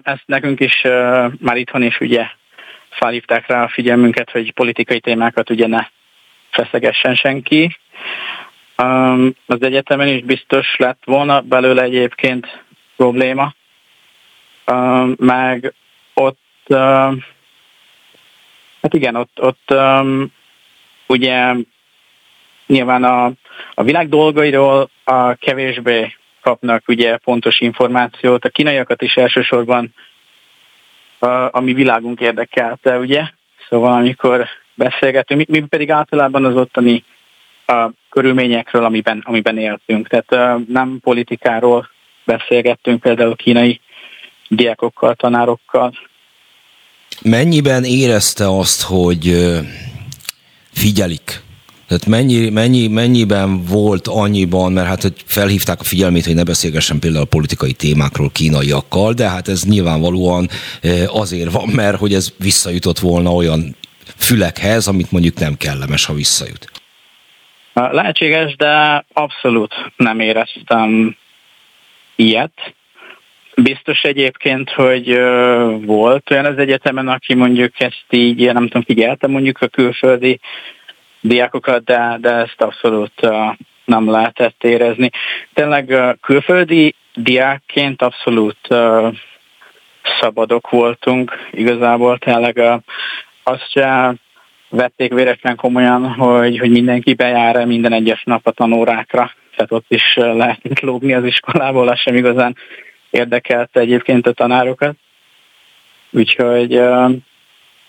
Ezt 0.03 0.23
nekünk 0.27 0.61
is 0.61 0.81
uh, 0.85 1.33
már 1.41 1.57
itthon 1.57 1.83
is 1.83 2.01
ugye 2.01 2.27
felhívták 2.91 3.47
rá 3.47 3.63
a 3.63 3.69
figyelmünket, 3.69 4.31
hogy 4.31 4.53
politikai 4.53 5.01
témákat 5.01 5.51
ugye 5.51 5.67
ne 5.67 5.87
feszegessen 6.51 7.15
senki. 7.15 7.77
Az 9.47 9.63
egyetemen 9.63 10.09
is 10.09 10.23
biztos 10.23 10.77
lett 10.77 11.03
volna 11.05 11.41
belőle 11.41 11.83
egyébként 11.83 12.63
probléma, 12.97 13.55
meg 15.17 15.75
ott, 16.15 16.41
hát 18.81 18.95
igen, 18.95 19.17
ott, 19.17 19.41
ott 19.41 19.75
ugye 21.07 21.55
nyilván 22.69 23.05
a, 23.05 23.33
a 23.75 23.83
világ 23.83 24.09
dolgairól 24.09 24.91
a 25.05 25.35
kevésbé 25.35 26.17
kapnak 26.41 26.83
ugye 26.87 27.17
pontos 27.17 27.61
információt. 27.61 28.45
A 28.45 28.49
kínaiakat 28.49 29.03
is 29.03 29.15
elsősorban 29.15 29.95
a, 31.19 31.27
a 31.27 31.61
mi 31.61 31.73
világunk 31.73 32.21
érdekelte, 32.21 32.99
ugye? 32.99 33.23
Szóval 33.69 33.93
amikor 33.93 34.47
beszélgetünk, 34.75 35.49
mi, 35.49 35.59
mi 35.61 35.67
pedig 35.67 35.91
általában 35.91 36.45
az 36.45 36.57
ottani 36.57 37.05
a 37.67 37.89
körülményekről, 38.11 38.85
amiben, 38.85 39.23
amiben 39.25 39.59
éltünk. 39.59 40.09
Tehát 40.09 40.59
uh, 40.59 40.67
nem 40.69 40.99
politikáról 41.03 41.89
beszélgettünk 42.25 43.01
például 43.01 43.37
kínai 43.37 43.81
diákokkal, 44.49 45.15
tanárokkal. 45.15 45.93
Mennyiben 47.23 47.85
érezte 47.85 48.59
azt, 48.59 48.83
hogy 48.83 49.35
figyelik 50.73 51.43
tehát 51.89 52.07
mennyi, 52.07 52.49
mennyi, 52.49 52.87
mennyiben 52.87 53.65
volt 53.65 54.07
annyiban, 54.07 54.73
mert 54.73 54.87
hát 54.87 55.03
hogy 55.03 55.15
felhívták 55.25 55.81
a 55.81 55.85
figyelmét, 55.85 56.25
hogy 56.25 56.35
ne 56.35 56.43
beszélgessen 56.43 56.99
például 56.99 57.27
politikai 57.27 57.73
témákról 57.73 58.31
kínaiakkal, 58.31 59.13
de 59.13 59.29
hát 59.29 59.49
ez 59.49 59.63
nyilvánvalóan 59.63 60.49
azért 61.07 61.53
van, 61.53 61.69
mert 61.69 61.99
hogy 61.99 62.15
ez 62.15 62.33
visszajutott 62.39 62.99
volna 62.99 63.31
olyan 63.33 63.77
fülekhez, 64.17 64.87
amit 64.87 65.13
mondjuk 65.13 65.39
nem 65.39 65.57
kellemes, 65.57 66.05
ha 66.05 66.15
visszajut. 66.15 66.71
Lehetséges, 67.73 68.57
de 68.57 69.05
abszolút 69.13 69.75
nem 69.97 70.21
éreztem 70.21 71.17
ilyet. 72.17 72.75
Biztos 73.55 74.03
egyébként, 74.03 74.71
hogy 74.71 75.19
volt 75.85 76.31
olyan 76.31 76.45
az 76.45 76.59
egyetemen, 76.59 77.09
aki 77.09 77.35
mondjuk 77.35 77.81
ezt 77.81 78.07
így, 78.11 78.53
nem 78.53 78.67
tudom, 78.67 78.83
figyelte 78.83 79.27
mondjuk 79.27 79.61
a 79.61 79.67
külföldi 79.67 80.41
diákokat, 81.21 81.85
de, 81.85 82.17
de 82.21 82.31
ezt 82.31 82.61
abszolút 82.63 83.29
nem 83.85 84.11
lehetett 84.11 84.65
érezni. 84.65 85.11
Tényleg 85.55 85.95
külföldi 86.21 86.95
diákként 87.15 88.03
abszolút 88.03 88.69
szabadok 90.21 90.71
voltunk, 90.71 91.49
igazából 91.51 92.19
tényleg 92.19 92.63
azt 93.43 93.71
se 93.71 94.15
vették 94.69 95.13
véresen 95.13 95.57
komolyan, 95.57 96.07
hogy, 96.07 96.59
hogy 96.59 96.71
mindenki 96.71 97.15
bejár 97.15 97.67
minden 97.67 97.93
egyes 97.93 98.23
nap 98.25 98.47
a 98.47 98.51
tanórákra, 98.51 99.33
tehát 99.57 99.73
ott 99.73 99.87
is 99.89 100.15
lehetett 100.15 100.81
lógni 100.81 101.15
az 101.15 101.25
iskolából, 101.25 101.89
az 101.89 101.99
sem 101.99 102.15
igazán 102.15 102.57
érdekelte 103.11 103.81
egyébként 103.81 104.27
a 104.27 104.33
tanárokat. 104.33 104.95
Úgyhogy 106.11 106.81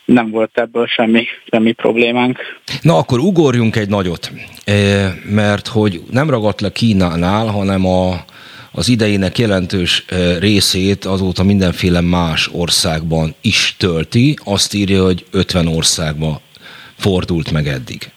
nem 0.10 0.30
volt 0.30 0.58
ebből 0.60 0.88
semmi, 0.88 1.26
semmi 1.52 1.72
problémánk. 1.72 2.40
Na 2.82 2.98
akkor 2.98 3.20
ugorjunk 3.20 3.76
egy 3.76 3.90
nagyot, 3.90 4.32
mert 5.24 5.68
hogy 5.68 6.02
nem 6.12 6.30
ragadt 6.30 6.62
le 6.62 6.72
Kínánál, 6.72 7.46
hanem 7.48 7.86
a, 7.86 8.14
az 8.72 8.90
idejének 8.90 9.38
jelentős 9.38 10.06
részét 10.40 11.06
azóta 11.06 11.44
mindenféle 11.44 12.02
más 12.02 12.50
országban 12.54 13.36
is 13.42 13.76
tölti. 13.78 14.38
Azt 14.44 14.74
írja, 14.74 15.04
hogy 15.04 15.26
50 15.32 15.68
országban 15.68 16.40
fordult 16.98 17.52
meg 17.52 17.68
eddig. 17.68 18.12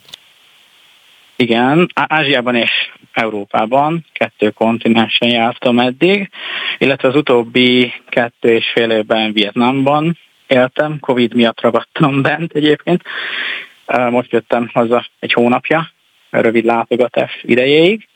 Igen, 1.37 1.91
Ázsiában 1.95 2.55
és 2.55 2.71
Európában, 3.13 4.07
kettő 4.13 4.51
kontinensen 4.51 5.29
jártam 5.29 5.79
eddig, 5.79 6.31
illetve 6.79 7.09
az 7.09 7.17
utóbbi 7.17 7.93
kettő 8.09 8.49
és 8.49 8.65
fél 8.75 8.91
évben 8.91 9.33
Vietnamban 9.33 10.19
éltem, 10.53 10.99
Covid 11.01 11.35
miatt 11.35 11.61
ragadtam 11.61 12.23
bent 12.23 12.53
egyébként. 12.53 13.03
Most 14.11 14.33
jöttem 14.33 14.71
haza 14.73 15.07
egy 15.19 15.33
hónapja, 15.33 15.91
rövid 16.31 16.65
látogatás 16.65 17.41
idejéig, 17.43 18.09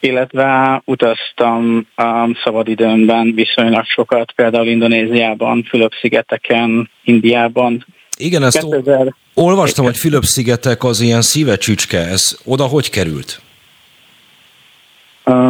illetve 0.00 0.82
utaztam 0.84 1.86
a 1.96 2.38
szabadidőmben 2.44 3.34
viszonylag 3.34 3.84
sokat, 3.84 4.32
például 4.32 4.66
Indonéziában, 4.66 5.62
Fülöp-szigeteken, 5.62 6.90
Indiában. 7.04 7.86
Igen, 8.18 8.42
ezt 8.42 8.58
2000... 8.60 9.14
olvastam, 9.34 9.84
hogy 9.84 9.96
Fülöp-szigetek 9.96 10.84
az 10.84 11.00
ilyen 11.00 11.22
szívecsücske, 11.22 11.98
ez 11.98 12.38
oda 12.44 12.64
hogy 12.64 12.90
került? 12.90 13.40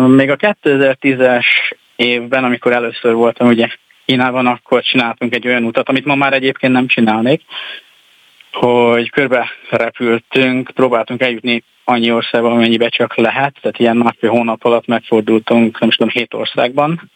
Még 0.06 0.30
a 0.30 0.36
2010-es 0.36 1.44
évben, 1.96 2.44
amikor 2.44 2.72
először 2.72 3.12
voltam 3.12 3.48
ugye 3.48 3.68
Kínában, 4.06 4.46
akkor 4.46 4.82
csináltunk 4.82 5.34
egy 5.34 5.46
olyan 5.46 5.64
utat, 5.64 5.88
amit 5.88 6.04
ma 6.04 6.14
már 6.14 6.32
egyébként 6.32 6.72
nem 6.72 6.86
csinálnék, 6.86 7.42
hogy 8.52 9.10
körbe 9.10 9.50
repültünk, 9.70 10.70
próbáltunk 10.74 11.22
eljutni 11.22 11.62
annyi 11.84 12.12
országban, 12.12 12.52
amennyibe 12.52 12.88
csak 12.88 13.16
lehet, 13.16 13.58
tehát 13.60 13.78
ilyen 13.78 13.96
másfél 13.96 14.30
hónap 14.30 14.64
alatt 14.64 14.86
megfordultunk, 14.86 15.80
nem 15.80 15.88
is 15.88 15.96
tudom, 15.96 16.12
hét 16.12 16.34
országban, 16.34 17.10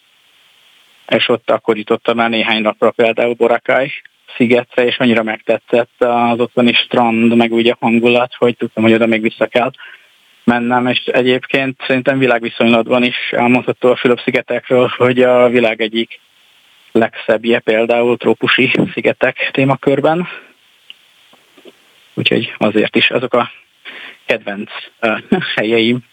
és 1.09 1.29
ott 1.29 1.51
akkor 1.51 1.77
jutottam 1.77 2.21
el 2.21 2.29
néhány 2.29 2.63
napra 2.63 2.91
például 2.91 3.35
Boracay 3.35 3.91
szigetre, 4.37 4.85
és 4.85 4.99
annyira 4.99 5.23
megtetszett 5.23 6.05
az 6.05 6.41
ottani 6.41 6.73
strand, 6.73 7.37
meg 7.37 7.53
úgy 7.53 7.69
a 7.69 7.77
hangulat, 7.81 8.35
hogy 8.35 8.57
tudtam, 8.57 8.83
hogy 8.83 8.93
oda 8.93 9.07
még 9.07 9.23
vissza 9.23 9.47
kell 9.47 9.71
mennem, 10.45 10.87
és 10.87 11.05
egyébként 11.05 11.81
szerintem 11.87 12.19
világviszonylatban 12.19 13.03
is 13.05 13.17
elmondható 13.31 13.91
a 13.91 13.97
Fülöp-szigetekről, 13.97 14.93
hogy 14.97 15.21
a 15.21 15.49
világ 15.49 15.81
egyik 15.81 16.21
legszebbje 16.93 17.59
például 17.59 18.17
trópusi 18.17 18.71
szigetek 18.93 19.51
témakörben. 19.53 20.29
Úgyhogy 22.15 22.55
azért 22.59 22.97
is 22.97 23.11
azok 23.11 23.35
a 23.35 23.51
kedvenc 24.27 24.71
uh, 25.01 25.19
helyeim. 25.55 26.05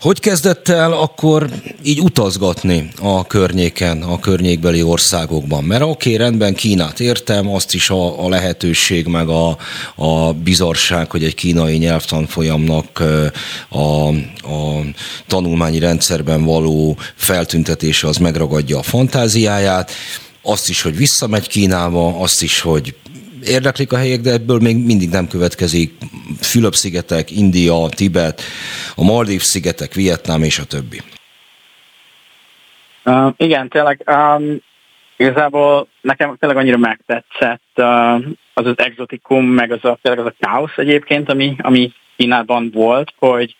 Hogy 0.00 0.20
kezdett 0.20 0.68
el 0.68 0.92
akkor 0.92 1.50
így 1.82 2.00
utazgatni 2.00 2.88
a 3.00 3.26
környéken, 3.26 4.02
a 4.02 4.18
környékbeli 4.18 4.82
országokban? 4.82 5.64
Mert 5.64 5.82
oké, 5.82 5.90
okay, 5.90 6.16
rendben 6.16 6.54
Kínát 6.54 7.00
értem, 7.00 7.48
azt 7.48 7.74
is 7.74 7.90
a, 7.90 8.24
a 8.24 8.28
lehetőség, 8.28 9.06
meg 9.06 9.28
a, 9.28 9.56
a 9.94 10.32
bizarság, 10.32 11.10
hogy 11.10 11.24
egy 11.24 11.34
kínai 11.34 11.76
nyelvtanfolyamnak 11.76 13.02
a, 13.68 13.78
a 13.78 14.80
tanulmányi 15.26 15.78
rendszerben 15.78 16.44
való 16.44 16.96
feltüntetése 17.14 18.08
az 18.08 18.16
megragadja 18.16 18.78
a 18.78 18.82
fantáziáját, 18.82 19.90
azt 20.42 20.68
is, 20.68 20.82
hogy 20.82 20.96
visszamegy 20.96 21.48
Kínába, 21.48 22.20
azt 22.20 22.42
is, 22.42 22.60
hogy 22.60 22.94
érdeklik 23.44 23.92
a 23.92 23.96
helyek, 23.96 24.20
de 24.20 24.32
ebből 24.32 24.58
még 24.58 24.76
mindig 24.76 25.08
nem 25.10 25.28
következik 25.28 25.92
Fülöp-szigetek, 26.40 27.30
India, 27.30 27.88
Tibet, 27.88 28.42
a 28.96 29.02
Maldív-szigetek, 29.02 29.94
Vietnám 29.94 30.42
és 30.42 30.58
a 30.58 30.64
többi. 30.64 31.00
Uh, 33.04 33.32
igen, 33.36 33.68
tényleg 33.68 34.02
um, 34.06 34.56
igazából 35.16 35.88
nekem 36.00 36.36
tényleg 36.38 36.58
annyira 36.58 36.76
megtetszett 36.76 37.70
uh, 37.76 38.14
az 38.54 38.66
az 38.66 38.78
exotikum, 38.78 39.46
meg 39.46 39.72
az 39.72 39.84
a, 39.84 39.98
tényleg 40.02 40.26
az 40.26 40.32
a 40.38 40.46
káosz 40.46 40.76
egyébként, 40.76 41.28
ami, 41.28 41.54
ami 41.58 41.92
Kínában 42.16 42.70
volt, 42.74 43.12
hogy, 43.18 43.56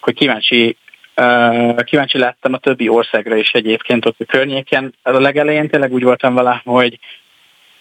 hogy 0.00 0.14
kíváncsi 0.14 0.76
Uh, 1.16 1.82
kíváncsi 1.82 2.18
lettem 2.18 2.52
a 2.52 2.58
többi 2.58 2.88
országra 2.88 3.36
is 3.36 3.50
egyébként 3.50 4.06
ott 4.06 4.20
a 4.20 4.24
környéken. 4.24 4.94
A 5.02 5.10
legelején 5.10 5.68
tényleg 5.68 5.92
úgy 5.92 6.02
voltam 6.02 6.34
vele, 6.34 6.62
hogy 6.64 6.98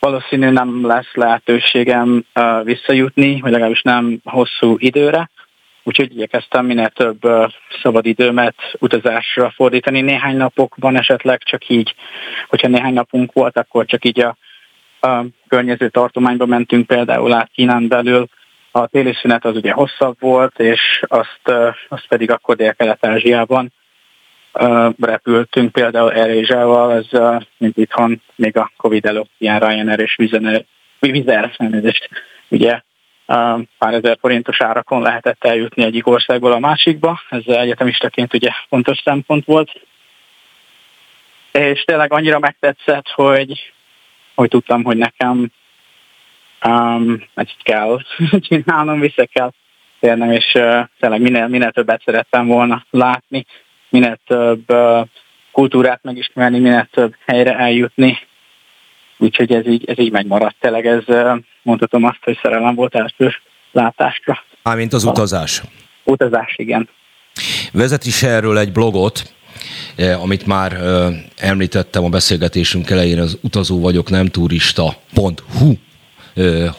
valószínű 0.01 0.49
nem 0.49 0.85
lesz 0.85 1.13
lehetőségem 1.13 2.25
visszajutni, 2.63 3.39
vagy 3.41 3.51
legalábbis 3.51 3.81
nem 3.81 4.19
hosszú 4.23 4.75
időre, 4.77 5.29
úgyhogy 5.83 6.11
igyekeztem 6.11 6.65
minél 6.65 6.89
több 6.89 7.19
szabadidőmet 7.81 8.55
utazásra 8.79 9.51
fordítani. 9.55 10.01
Néhány 10.01 10.37
napokban 10.37 10.97
esetleg 10.97 11.43
csak 11.43 11.69
így, 11.69 11.95
hogyha 12.47 12.67
néhány 12.67 12.93
napunk 12.93 13.33
volt, 13.33 13.57
akkor 13.57 13.85
csak 13.85 14.05
így 14.05 14.19
a, 14.19 14.37
a 15.07 15.25
környező 15.47 15.89
tartományba 15.89 16.45
mentünk 16.45 16.87
például 16.87 17.33
át 17.33 17.49
Kínán 17.53 17.87
belül. 17.87 18.27
A 18.71 18.87
téli 18.87 19.13
szünet 19.13 19.45
az 19.45 19.55
ugye 19.55 19.71
hosszabb 19.71 20.15
volt, 20.19 20.59
és 20.59 21.03
azt, 21.07 21.41
azt 21.89 22.07
pedig 22.07 22.31
akkor 22.31 22.55
Dél-Kelet-Ázsiában 22.55 23.73
repültünk 24.99 25.71
például 25.71 26.13
Erézsával, 26.13 26.93
ez 26.93 27.19
mint 27.57 27.77
itthon 27.77 28.21
még 28.35 28.57
a 28.57 28.71
Covid 28.77 29.05
előtt 29.05 29.31
ilyen 29.37 29.59
Ryanair 29.59 29.99
és 29.99 30.15
Vizer, 30.99 31.51
ugye 32.47 32.81
pár 33.77 33.93
ezer 33.93 34.17
forintos 34.19 34.61
árakon 34.61 35.01
lehetett 35.01 35.43
eljutni 35.43 35.83
egyik 35.83 36.07
országból 36.07 36.51
a 36.51 36.59
másikba, 36.59 37.21
ez 37.29 37.41
egyetemistaként 37.45 38.33
ugye 38.33 38.49
fontos 38.67 39.01
szempont 39.03 39.45
volt. 39.45 39.71
És 41.51 41.83
tényleg 41.83 42.13
annyira 42.13 42.39
megtetszett, 42.39 43.07
hogy, 43.09 43.73
hogy 44.35 44.49
tudtam, 44.49 44.83
hogy 44.83 44.97
nekem 44.97 45.51
um, 46.65 47.23
ezt 47.33 47.55
kell 47.63 48.01
csinálnom, 48.49 48.99
vissza 48.99 49.25
kell 49.33 49.51
térnem, 49.99 50.31
és 50.31 50.51
tényleg 50.99 51.21
minél, 51.21 51.47
minél 51.47 51.71
többet 51.71 52.01
szerettem 52.05 52.47
volna 52.47 52.85
látni, 52.89 53.45
minél 53.91 54.19
több 54.27 54.65
kultúrát 55.51 55.99
megismerni, 56.03 56.59
minél 56.59 56.87
több 56.91 57.15
helyre 57.25 57.57
eljutni. 57.57 58.17
Úgyhogy 59.17 59.51
ez 59.51 59.67
így, 59.67 59.89
ez 59.89 59.99
így 59.99 60.11
megmaradt. 60.11 60.55
Tényleg 60.59 60.85
ez 60.85 61.03
mondhatom 61.61 62.03
azt, 62.03 62.19
hogy 62.21 62.39
szerelem 62.41 62.75
volt 62.75 62.95
első 62.95 63.33
látásra. 63.71 64.43
Mármint 64.63 64.93
az 64.93 65.03
utazás. 65.03 65.61
Utazás, 66.03 66.53
igen. 66.57 66.89
Vezet 67.73 68.05
is 68.05 68.23
erről 68.23 68.57
egy 68.57 68.71
blogot, 68.71 69.33
amit 70.21 70.45
már 70.45 70.77
említettem 71.37 72.03
a 72.03 72.09
beszélgetésünk 72.09 72.89
elején, 72.89 73.19
az 73.19 73.37
utazó 73.41 73.79
vagyok, 73.79 74.09
nem 74.09 74.25
turista.hu 74.25 75.73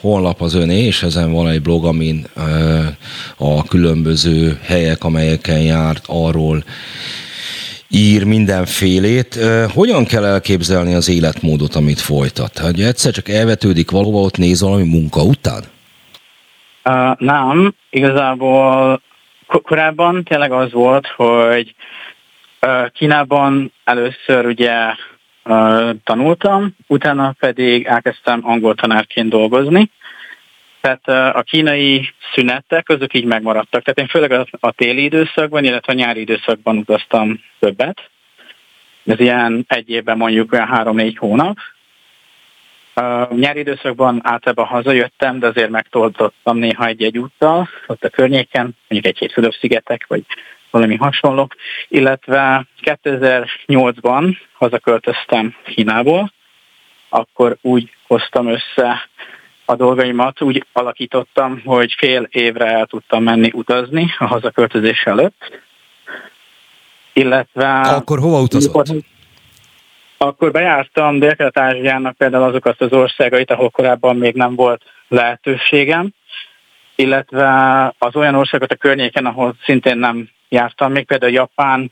honlap 0.01 0.41
az 0.41 0.53
öné, 0.53 0.85
és 0.85 1.03
ezen 1.03 1.31
van 1.31 1.47
egy 1.47 1.61
blog, 1.61 1.85
amin 1.85 2.25
a 3.37 3.63
különböző 3.63 4.59
helyek, 4.63 5.03
amelyeken 5.03 5.61
járt, 5.61 6.05
arról 6.07 6.63
ír 7.89 8.23
mindenfélét. 8.23 9.39
Hogyan 9.73 10.05
kell 10.05 10.25
elképzelni 10.25 10.93
az 10.93 11.09
életmódot, 11.09 11.75
amit 11.75 11.99
folytat? 11.99 12.57
Hogy 12.57 12.81
egyszer 12.81 13.11
csak 13.11 13.29
elvetődik 13.29 13.91
valóban, 13.91 14.23
ott 14.23 14.37
néz 14.37 14.61
valami 14.61 14.83
munka 14.83 15.21
után? 15.21 15.63
Uh, 16.85 17.15
nem, 17.17 17.75
igazából 17.89 19.01
korábban 19.47 20.23
tényleg 20.23 20.51
az 20.51 20.71
volt, 20.71 21.07
hogy 21.07 21.75
uh, 22.61 22.91
Kínában 22.91 23.73
először 23.83 24.45
ugye 24.45 24.71
tanultam, 26.03 26.75
utána 26.87 27.35
pedig 27.39 27.85
elkezdtem 27.85 28.39
angol 28.43 28.75
tanárként 28.75 29.29
dolgozni, 29.29 29.89
tehát 30.83 31.35
a 31.35 31.41
kínai 31.41 32.09
szünetek, 32.33 32.89
azok 32.89 33.13
így 33.13 33.25
megmaradtak. 33.25 33.83
Tehát 33.83 33.99
én 33.99 34.07
főleg 34.07 34.31
a, 34.31 34.47
a 34.59 34.71
téli 34.71 35.03
időszakban, 35.03 35.63
illetve 35.63 35.93
a 35.93 35.95
nyári 35.95 36.19
időszakban 36.19 36.77
utaztam 36.77 37.39
többet. 37.59 38.09
Ez 39.05 39.19
ilyen 39.19 39.65
egy 39.67 39.89
évben 39.89 40.17
mondjuk 40.17 40.53
olyan 40.53 40.67
három-négy 40.67 41.17
hónap. 41.17 41.57
A 42.93 43.33
nyári 43.33 43.59
időszakban 43.59 44.19
általában 44.23 44.65
hazajöttem, 44.65 45.39
de 45.39 45.47
azért 45.47 45.69
megtoltottam 45.69 46.57
néha 46.57 46.85
egy-egy 46.85 47.17
úttal, 47.17 47.69
ott 47.87 48.03
a 48.03 48.09
környéken, 48.09 48.77
mondjuk 48.87 49.13
egy-két 49.13 49.33
Fülöp-szigetek, 49.33 50.05
vagy 50.07 50.23
valami 50.73 50.95
hasonló. 50.95 51.47
Illetve 51.87 52.65
2008-ban 52.83 54.37
hazaköltöztem 54.53 55.55
Kínából, 55.65 56.31
akkor 57.09 57.57
úgy 57.61 57.91
hoztam 58.07 58.47
össze 58.47 59.09
a 59.65 59.75
dolgaimat 59.75 60.41
úgy 60.41 60.65
alakítottam, 60.73 61.61
hogy 61.65 61.95
fél 61.97 62.27
évre 62.29 62.65
el 62.65 62.85
tudtam 62.85 63.23
menni 63.23 63.49
utazni 63.53 64.13
a 64.17 64.25
hazaköltözés 64.25 65.03
előtt. 65.03 65.61
Illetve... 67.13 67.79
Akkor 67.79 68.19
hova 68.19 68.41
utazott? 68.41 68.89
Akkor 70.17 70.51
bejártam 70.51 71.19
Dél-Kelet-Ázsiának 71.19 72.17
például 72.17 72.43
azokat 72.43 72.81
az 72.81 72.91
országait, 72.91 73.51
ahol 73.51 73.69
korábban 73.69 74.15
még 74.15 74.35
nem 74.35 74.55
volt 74.55 74.81
lehetőségem, 75.07 76.09
illetve 76.95 77.93
az 77.97 78.15
olyan 78.15 78.35
országokat 78.35 78.71
a 78.71 78.75
környéken, 78.75 79.25
ahol 79.25 79.55
szintén 79.63 79.97
nem 79.97 80.29
jártam 80.53 80.91
még, 80.91 81.05
például 81.05 81.31
Japán, 81.31 81.91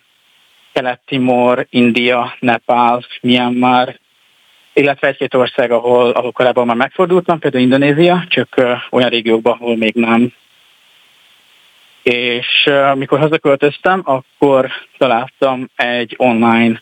Kelet-Timor, 0.72 1.68
India, 1.70 2.36
Nepál, 2.40 3.06
Myanmar, 3.22 4.00
illetve 4.74 5.08
egy-két 5.08 5.34
ország, 5.34 5.72
ahol, 5.72 6.10
ahol 6.10 6.32
korábban 6.32 6.66
már 6.66 6.76
megfordultam, 6.76 7.40
például 7.40 7.64
Indonézia, 7.64 8.26
csak 8.28 8.62
olyan 8.90 9.10
régiókban, 9.10 9.58
ahol 9.60 9.78
még 9.78 9.94
nem. 9.94 10.34
És 12.04 12.70
mikor 12.94 13.20
hazaköltöztem, 13.20 14.02
akkor 14.04 14.72
találtam 14.98 15.70
egy 15.76 16.14
online, 16.18 16.82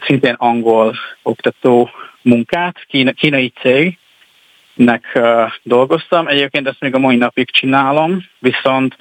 szintén 0.00 0.34
angol 0.34 0.96
oktató 1.22 1.90
munkát, 2.22 2.84
kína, 2.88 3.12
kínai 3.12 3.52
cégnek 3.60 5.18
dolgoztam. 5.62 6.28
Egyébként 6.28 6.68
ezt 6.68 6.80
még 6.80 6.94
a 6.94 6.98
mai 6.98 7.16
napig 7.16 7.50
csinálom, 7.50 8.24
viszont 8.38 8.96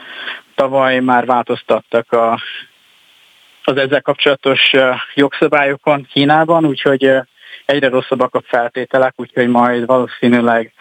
tavaly 0.59 0.99
már 0.99 1.25
változtattak 1.25 2.11
a 2.11 2.39
az 3.63 3.77
ezzel 3.77 4.01
kapcsolatos 4.01 4.71
jogszabályokon 5.13 6.07
Kínában, 6.11 6.65
úgyhogy 6.65 7.11
egyre 7.65 7.89
rosszabbak 7.89 8.35
a 8.35 8.41
feltételek, 8.45 9.13
úgyhogy 9.15 9.47
majd 9.47 9.85
valószínűleg 9.85 10.73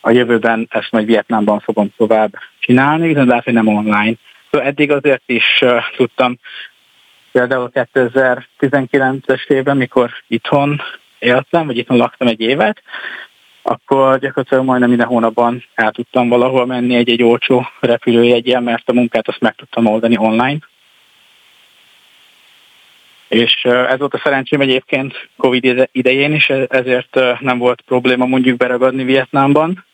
a 0.00 0.10
jövőben 0.10 0.66
ezt 0.70 0.90
majd 0.90 1.06
Vietnámban 1.06 1.60
fogom 1.60 1.92
tovább 1.96 2.32
csinálni, 2.58 3.12
de 3.12 3.24
lehet, 3.24 3.44
hogy 3.44 3.52
nem 3.52 3.66
online. 3.66 4.14
Szóval 4.50 4.66
eddig 4.66 4.90
azért 4.90 5.22
is 5.26 5.64
tudtam, 5.96 6.38
például 7.32 7.70
2019-es 7.74 9.48
évben, 9.48 9.76
mikor 9.76 10.10
itthon 10.26 10.82
éltem, 11.18 11.66
vagy 11.66 11.78
itthon 11.78 11.96
laktam 11.96 12.28
egy 12.28 12.40
évet, 12.40 12.82
akkor 13.68 14.18
gyakorlatilag 14.18 14.64
majdnem 14.64 14.88
minden 14.88 15.06
hónapban 15.06 15.64
el 15.74 15.90
tudtam 15.90 16.28
valahol 16.28 16.66
menni 16.66 16.94
egy-egy 16.94 17.22
olcsó 17.22 17.66
repülőjegyen, 17.80 18.62
mert 18.62 18.88
a 18.88 18.92
munkát 18.92 19.28
azt 19.28 19.40
meg 19.40 19.54
tudtam 19.54 19.86
oldani 19.86 20.16
online. 20.18 20.58
És 23.28 23.64
ez 23.64 23.98
volt 23.98 24.14
a 24.14 24.20
szerencsém 24.22 24.60
egyébként 24.60 25.28
Covid 25.36 25.88
idején 25.92 26.32
is, 26.32 26.48
e-, 26.48 26.66
ezért 26.68 27.18
nem 27.40 27.58
volt 27.58 27.80
probléma 27.80 28.26
mondjuk 28.26 28.56
beragadni 28.56 29.04
Vietnámban. 29.04 29.84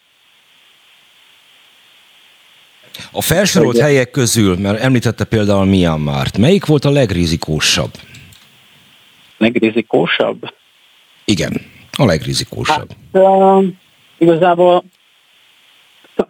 A 3.12 3.22
felsorolt 3.22 3.74
Ugye? 3.74 3.84
helyek 3.84 4.10
közül, 4.10 4.56
mert 4.58 4.80
említette 4.80 5.24
például 5.24 5.64
Myanmar-t, 5.64 6.38
melyik 6.38 6.66
volt 6.66 6.84
a 6.84 6.90
legrizikósabb? 6.90 7.90
Legrizikósabb? 9.36 10.54
Igen, 11.24 11.71
a 11.98 12.04
legrizikósabb. 12.04 12.88
Hát, 13.12 13.22
uh, 13.22 13.64
igazából 14.18 14.84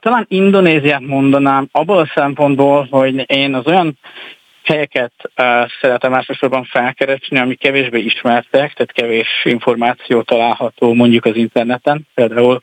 talán 0.01 0.24
Indonéziát 0.28 1.01
mondanám, 1.01 1.68
abból 1.72 1.98
a 1.98 2.10
szempontból, 2.14 2.86
hogy 2.90 3.30
én 3.30 3.55
az 3.55 3.66
olyan 3.66 3.98
helyeket 4.64 5.12
uh, 5.24 5.34
szeretem 5.80 6.14
elsősorban 6.14 6.64
felkeresni, 6.64 7.39
ami 7.39 7.55
kevésbé 7.55 8.01
ismertek, 8.01 8.72
tehát 8.72 8.93
kevés 8.93 9.28
információ 9.44 10.22
található 10.22 10.93
mondjuk 10.94 11.24
az 11.24 11.36
interneten. 11.36 12.06
Például 12.14 12.60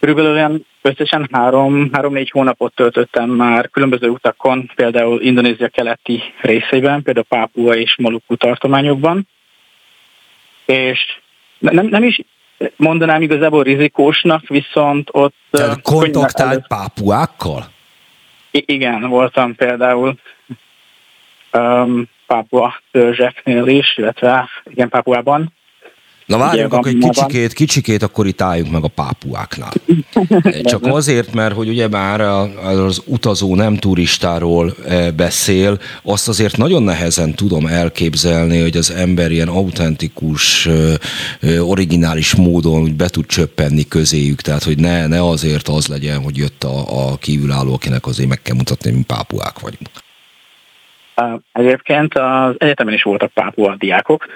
körülbelül 0.00 0.32
olyan 0.32 0.66
összesen 0.82 1.28
három, 1.32 1.88
három-négy 1.92 2.30
hónapot 2.30 2.74
töltöttem 2.74 3.30
már 3.30 3.70
különböző 3.70 4.08
utakon, 4.08 4.70
például 4.74 5.20
Indonézia 5.20 5.68
keleti 5.68 6.22
részeiben, 6.40 7.02
például 7.02 7.26
Pápua 7.28 7.74
és 7.74 7.96
Maluku 7.96 8.36
tartományokban. 8.36 9.28
És 10.66 11.20
nem, 11.60 11.86
nem 11.86 12.02
is 12.02 12.20
mondanám 12.76 13.22
igazából 13.22 13.62
rizikósnak, 13.62 14.48
viszont 14.48 15.08
ott... 15.12 15.34
Tehát 15.50 15.82
kontaktált 15.82 16.66
pápuákkal? 16.66 17.70
I- 18.50 18.64
igen, 18.66 19.08
voltam 19.08 19.54
például 19.54 20.14
um, 21.52 22.08
Pápua 22.26 22.80
törzseknél 22.90 23.66
is, 23.66 23.96
illetve 23.96 24.48
igen, 24.64 24.88
Pápuában. 24.88 25.52
Na 26.30 26.38
várjunk 26.38 26.72
akkor 26.72 26.88
egy 26.88 26.98
kicsikét, 26.98 27.52
kicsikét, 27.52 28.02
akkor 28.02 28.26
itt 28.26 28.40
álljunk 28.40 28.72
meg 28.72 28.84
a 28.84 28.88
pápuáknál. 28.88 29.72
Csak 30.62 30.86
azért, 30.86 31.34
mert 31.34 31.54
hogy 31.54 31.68
ugye 31.68 31.88
már 31.88 32.20
az 32.20 33.02
utazó 33.06 33.54
nem 33.54 33.76
turistáról 33.76 34.74
e, 34.88 35.10
beszél, 35.10 35.78
azt 36.02 36.28
azért 36.28 36.56
nagyon 36.56 36.82
nehezen 36.82 37.34
tudom 37.34 37.66
elképzelni, 37.66 38.60
hogy 38.60 38.76
az 38.76 38.90
ember 38.90 39.30
ilyen 39.30 39.48
autentikus, 39.48 40.66
e, 40.66 40.72
e, 41.40 41.62
originális 41.62 42.34
módon 42.34 42.82
úgy 42.82 42.94
be 42.94 43.08
tud 43.08 43.26
csöppenni 43.26 43.88
közéjük, 43.88 44.40
tehát 44.40 44.62
hogy 44.62 44.78
ne, 44.78 45.06
ne 45.06 45.28
azért 45.28 45.68
az 45.68 45.86
legyen, 45.86 46.22
hogy 46.22 46.36
jött 46.36 46.64
a, 46.64 47.10
a 47.10 47.16
kívülálló, 47.16 47.74
akinek 47.74 48.06
azért 48.06 48.28
meg 48.28 48.42
kell 48.42 48.56
mutatni, 48.56 48.90
mint 48.90 49.06
pápuák 49.06 49.58
vagyunk. 49.58 49.90
Egyébként 51.52 52.14
az 52.14 52.54
egyetemen 52.58 52.94
is 52.94 53.02
voltak 53.02 53.32
pápua 53.32 53.76
diákok, 53.78 54.26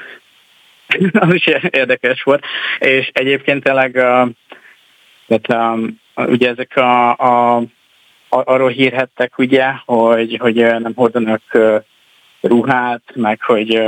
az 1.12 1.34
is 1.34 1.46
érdekes 1.70 2.22
volt, 2.22 2.44
és 2.78 3.10
egyébként 3.12 3.62
tényleg 3.62 3.92
tehát, 5.26 5.78
ugye 6.16 6.48
ezek 6.48 6.76
a, 6.76 7.10
a, 7.10 7.62
arról 8.28 8.68
hírhettek, 8.68 9.38
ugye, 9.38 9.70
hogy, 9.84 10.36
hogy 10.40 10.54
nem 10.54 10.92
hordanak 10.94 11.42
ruhát, 12.40 13.02
meg 13.14 13.42
hogy 13.42 13.82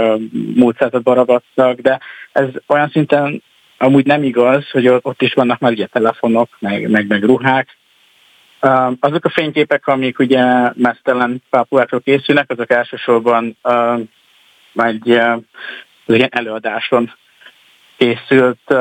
múltszázadba 0.54 1.14
ragadtak, 1.14 1.78
de 1.80 2.00
ez 2.32 2.48
olyan 2.66 2.88
szinten 2.88 3.42
amúgy 3.78 4.06
nem 4.06 4.22
igaz, 4.22 4.70
hogy 4.70 4.88
ott 4.88 5.22
is 5.22 5.34
vannak 5.34 5.58
már 5.58 5.72
ugye 5.72 5.86
telefonok, 5.86 6.48
meg, 6.58 6.90
meg, 6.90 7.06
meg 7.06 7.24
ruhák, 7.24 7.76
azok 9.00 9.24
a 9.24 9.30
fényképek, 9.30 9.86
amik 9.86 10.18
ugye 10.18 10.44
mesztelen 10.74 11.42
pápuákról 11.50 12.00
készülnek, 12.00 12.50
azok 12.50 12.70
elsősorban 12.70 13.56
egy 14.74 15.20
uh, 16.06 16.16
ilyen 16.16 16.28
előadáson 16.32 17.12
készült 17.96 18.74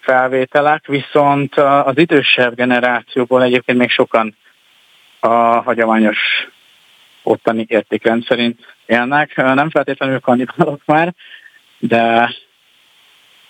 felvételek, 0.00 0.86
viszont 0.86 1.54
az 1.58 1.98
idősebb 1.98 2.54
generációból 2.54 3.42
egyébként 3.42 3.78
még 3.78 3.90
sokan 3.90 4.36
a 5.20 5.34
hagyományos 5.36 6.18
ottani 7.22 7.64
értékrend 7.68 8.24
szerint 8.26 8.76
élnek. 8.86 9.36
Nem 9.36 9.70
feltétlenül 9.70 10.20
kannibálok 10.20 10.80
már, 10.84 11.14
de, 11.78 12.34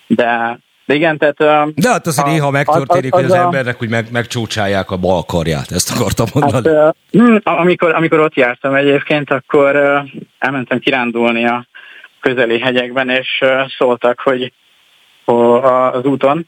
de 0.07 0.59
de 0.85 0.97
igen, 0.97 1.17
tehát... 1.17 1.37
De 1.75 1.89
hát 1.89 2.07
azért 2.07 2.27
a, 2.27 2.31
néha 2.31 2.49
megtörténik, 2.49 3.13
az, 3.13 3.19
az, 3.19 3.29
hogy 3.29 3.37
az 3.37 3.43
a, 3.43 3.43
embernek 3.43 3.77
hogy 3.77 3.89
meg, 3.89 4.11
megcsócsálják 4.11 4.91
a 4.91 4.97
bal 4.97 5.23
karját, 5.23 5.71
ezt 5.71 5.91
akartam 5.91 6.27
mondani. 6.33 6.69
Hát, 6.69 6.95
amikor, 7.43 7.95
amikor 7.95 8.19
ott 8.19 8.33
jártam 8.33 8.73
egyébként, 8.73 9.31
akkor 9.31 9.75
elmentem 10.39 10.79
kirándulni 10.79 11.45
a 11.45 11.65
közeli 12.21 12.59
hegyekben, 12.59 13.09
és 13.09 13.43
szóltak, 13.77 14.19
hogy 14.19 14.53
az 15.25 16.05
úton, 16.05 16.47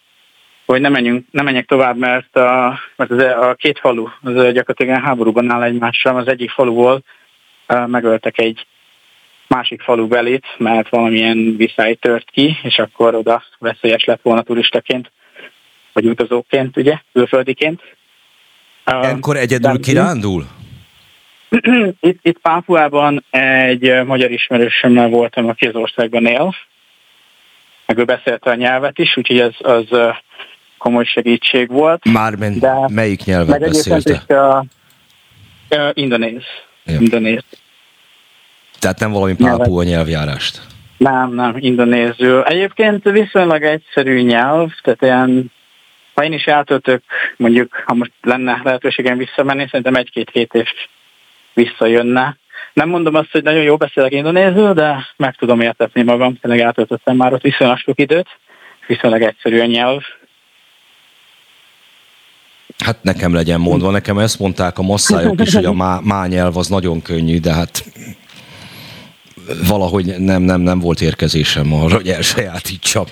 hogy 0.66 0.82
ne, 0.82 0.90
menjünk, 0.90 1.26
ne 1.32 1.42
menjek 1.42 1.66
tovább, 1.66 1.98
mert 1.98 2.36
a, 2.36 2.80
mert 2.96 3.12
az, 3.12 3.24
a 3.24 3.54
két 3.54 3.80
falu 3.80 4.08
az 4.22 4.34
gyakorlatilag 4.34 5.04
háborúban 5.04 5.52
áll 5.52 5.64
egymással. 5.64 6.18
Az 6.18 6.28
egyik 6.28 6.52
faluból 6.52 7.04
megöltek 7.68 8.40
egy 8.40 8.66
másik 9.48 9.82
falu 9.82 10.08
belét, 10.08 10.46
mert 10.58 10.90
valamilyen 10.90 11.56
viszály 11.58 11.94
tört 11.94 12.30
ki, 12.32 12.58
és 12.64 12.78
akkor 12.78 13.16
oda 13.16 13.44
veszélyes 13.60 14.04
lett 14.04 14.22
volna 14.22 14.42
turistaként, 14.42 15.12
vagy 15.94 16.06
utazóként, 16.06 16.78
ugye, 16.78 17.00
külföldiként. 17.14 17.82
Ekkor 18.84 19.38
egyedül 19.38 19.80
kirándul? 19.80 20.46
Itt, 22.00 22.20
itt 22.22 22.40
Pápuában 22.40 23.24
egy 23.30 24.04
magyar 24.06 24.32
ismerősömmel 24.32 25.10
voltam, 25.10 25.50
aki 25.50 25.68
az 25.68 25.76
országban 25.76 26.26
él, 26.26 26.56
meg 27.86 27.98
ő 27.98 28.04
beszélte 28.04 28.50
a 28.50 28.56
nyelvet 28.56 29.00
is, 29.00 29.18
úgyhogy 29.18 29.40
az, 29.40 29.56
az 29.60 29.88
komoly 30.78 31.04
segítség 31.04 31.70
volt. 31.72 32.06
Mármint 32.12 32.60
de 32.60 32.74
melyik 32.88 33.24
nyelvet 33.24 33.60
beszélte? 33.60 34.12
Is, 34.12 34.36
uh, 34.36 34.64
uh, 35.70 35.90
indonéz. 35.94 36.44
Ja. 36.86 37.00
indonéz. 37.00 37.44
Tehát 38.80 39.00
nem 39.00 39.12
valami 39.12 39.36
pápua 39.36 39.84
nyelvjárást? 39.84 40.62
Nem, 40.98 41.34
nem, 41.34 41.56
indonézül. 41.60 42.44
Egyébként 42.44 43.04
viszonylag 43.04 43.64
egyszerű 43.64 44.22
nyelv, 44.22 44.72
tehát 44.82 45.02
ilyen, 45.02 45.52
ha 46.14 46.24
én 46.24 46.34
is 46.34 46.46
eltöltök, 46.46 47.04
mondjuk, 47.38 47.84
ha 47.86 47.94
most 47.94 48.12
lenne 48.22 48.62
lehetőségem 48.64 49.18
visszamenni, 49.18 49.66
szerintem 49.66 49.96
egy-két 49.96 50.30
hét 50.30 50.54
és 50.54 50.70
visszajönne. 51.54 52.38
Nem 52.74 52.90
mondom 52.90 53.16
azt, 53.16 53.32
hogy 53.32 53.44
nagyon 53.44 53.64
jó 53.64 53.78
beszélek 53.78 54.12
indonézül, 54.12 54.74
de 54.74 55.08
meg 55.18 55.36
tudom 55.36 55.62
értetni 55.62 56.04
magam, 56.04 56.40
tényleg 56.40 56.60
eltöltöttem 56.60 57.16
már 57.16 57.34
ott 57.34 57.42
viszonylag 57.42 57.78
sok 57.78 58.00
időt, 58.00 58.28
viszonylag 58.88 59.22
egyszerű 59.22 59.60
a 59.60 59.66
nyelv. 59.66 60.02
Hát 62.84 63.04
nekem 63.04 63.34
legyen 63.34 63.60
mondva, 63.60 63.92
nekem 63.92 64.18
ezt 64.18 64.40
mondták 64.40 64.78
a 64.78 64.82
masszájok 64.82 65.42
is, 65.42 65.54
hogy 65.54 65.66
a 65.66 65.74
má, 65.74 66.00
má 66.04 66.28
nyelv 66.28 66.58
az 66.58 66.68
nagyon 66.68 67.02
könnyű, 67.02 67.40
de 67.40 67.54
hát 67.54 67.84
valahogy 69.68 70.06
nem, 70.20 70.42
nem, 70.42 70.62
nem 70.62 70.80
volt 70.80 71.02
érkezésem 71.02 71.74
arra, 71.74 71.96
hogy 71.96 72.08
elsajátítsam. 72.08 73.06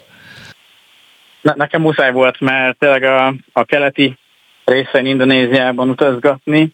Ne, 1.42 1.54
nekem 1.56 1.82
muszáj 1.82 2.12
volt, 2.12 2.40
mert 2.40 2.78
tényleg 2.78 3.04
a, 3.04 3.36
a 3.54 3.64
keleti 3.64 4.18
részein 4.66 5.06
Indonéziában 5.06 5.90
utazgatni, 5.90 6.72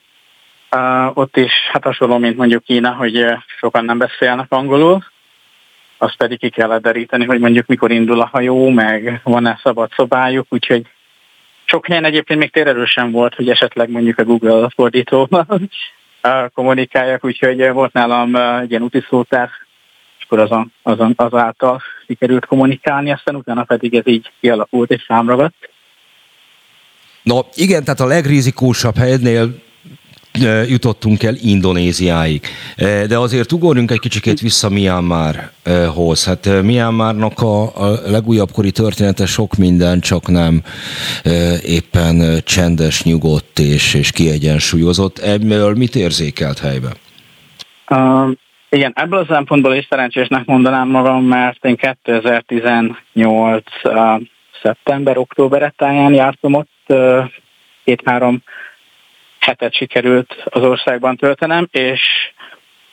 uh, 0.72 1.18
ott 1.18 1.38
is 1.38 1.52
hát 1.72 1.84
hasonló, 1.84 2.18
mint 2.18 2.38
mondjuk 2.38 2.64
Kína, 2.64 2.94
hogy 2.94 3.26
sokan 3.60 3.86
nem 3.86 3.98
beszélnek 3.98 4.52
angolul, 4.52 5.04
azt 5.98 6.16
pedig 6.16 6.40
ki 6.40 6.50
kellett 6.50 6.82
deríteni, 6.82 7.26
hogy 7.26 7.40
mondjuk 7.40 7.66
mikor 7.66 7.92
indul 7.92 8.22
a 8.22 8.30
hajó, 8.32 8.70
meg 8.70 9.22
van-e 9.24 9.60
szabad 9.64 9.92
szobájuk, 9.96 10.46
úgyhogy 10.50 10.86
sok 11.66 11.88
helyen 11.88 12.06
egyébként 12.06 12.40
még 12.40 12.52
tényleg 12.52 12.86
sem 12.86 13.12
volt, 13.12 13.36
hogy 13.36 13.50
esetleg 13.50 13.90
mondjuk 13.90 14.20
a 14.20 14.24
Google 14.24 14.70
fordítóval 14.76 15.48
kommunikáljak, 16.54 17.26
úgyhogy 17.26 17.70
volt 17.70 17.94
nálam 17.94 18.36
egy 18.36 18.70
ilyen 18.70 18.82
útiszótár, 18.82 19.50
és 20.18 20.24
akkor 20.26 20.40
azon, 20.40 20.74
azon, 20.82 21.14
azáltal 21.16 21.82
sikerült 22.08 22.46
kommunikálni, 22.46 23.12
aztán 23.12 23.36
utána 23.36 23.64
pedig 23.64 23.94
ez 23.94 24.08
így 24.08 24.32
kialakult 24.40 24.92
és 24.92 25.04
számragadt. 25.08 25.70
No 27.24 27.40
igen, 27.54 27.84
tehát 27.84 28.00
a 28.00 28.06
legrizikósabb 28.06 28.96
helynél 28.96 29.66
jutottunk 30.68 31.24
el 31.24 31.36
Indonéziáig. 31.42 32.42
De 33.08 33.18
azért 33.18 33.52
ugorjunk 33.52 33.92
egy 33.92 34.00
kicsikét 34.00 34.40
vissza 34.40 34.70
Myanmarhoz. 34.70 36.26
Hát 36.26 36.62
Myanmarnak 36.62 37.40
a, 37.40 37.64
a 37.64 38.00
legújabb 38.06 38.52
kori 38.52 38.72
története 38.72 39.26
sok 39.26 39.56
minden, 39.56 40.00
csak 40.00 40.28
nem 40.28 40.62
éppen 41.64 42.42
csendes, 42.44 43.04
nyugodt 43.04 43.60
és, 43.60 43.94
és 43.94 44.12
kiegyensúlyozott. 44.12 45.18
Ebből 45.18 45.76
mit 45.76 45.96
érzékelt 45.96 46.60
helyben? 46.60 46.94
Uh, 47.90 48.32
igen, 48.70 48.92
ebből 48.96 49.20
a 49.20 49.34
szempontból 49.34 49.74
is 49.74 49.86
szerencsésnek 49.90 50.46
mondanám 50.46 50.88
magam, 50.88 51.24
mert 51.24 51.66
én 51.66 51.76
2018 51.76 53.64
uh, 53.84 54.22
szeptember-október 54.62 55.74
táján 55.78 56.14
jártam 56.14 56.54
ott, 56.54 56.80
uh, 56.88 57.24
két-három 57.84 58.44
hetet 59.48 59.74
sikerült 59.74 60.44
az 60.46 60.62
országban 60.62 61.16
töltenem, 61.16 61.68
és 61.72 62.02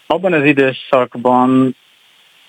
abban 0.07 0.33
az 0.33 0.45
időszakban 0.45 1.77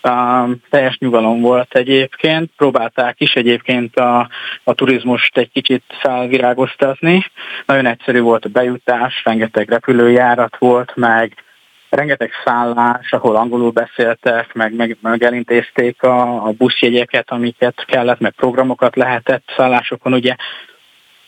um, 0.03 0.61
teljes 0.69 0.97
nyugalom 0.97 1.41
volt 1.41 1.75
egyébként, 1.75 2.49
próbálták 2.57 3.15
is 3.21 3.33
egyébként 3.33 3.95
a, 3.95 4.29
a 4.63 4.73
turizmust 4.73 5.37
egy 5.37 5.51
kicsit 5.51 5.83
felvirágoztatni. 5.87 7.25
Nagyon 7.65 7.85
egyszerű 7.85 8.19
volt 8.19 8.45
a 8.45 8.49
bejutás, 8.49 9.21
rengeteg 9.23 9.69
repülőjárat 9.69 10.57
volt, 10.57 10.95
meg 10.95 11.43
rengeteg 11.89 12.31
szállás, 12.43 13.11
ahol 13.11 13.35
angolul 13.35 13.71
beszéltek, 13.71 14.53
meg, 14.53 14.75
meg, 14.75 14.97
meg 15.01 15.23
elintézték 15.23 16.03
a, 16.03 16.45
a 16.47 16.51
buszjegyeket, 16.51 17.31
amiket 17.31 17.85
kellett, 17.85 18.19
meg 18.19 18.31
programokat 18.31 18.95
lehetett 18.95 19.53
szállásokon 19.57 20.13
ugye 20.13 20.35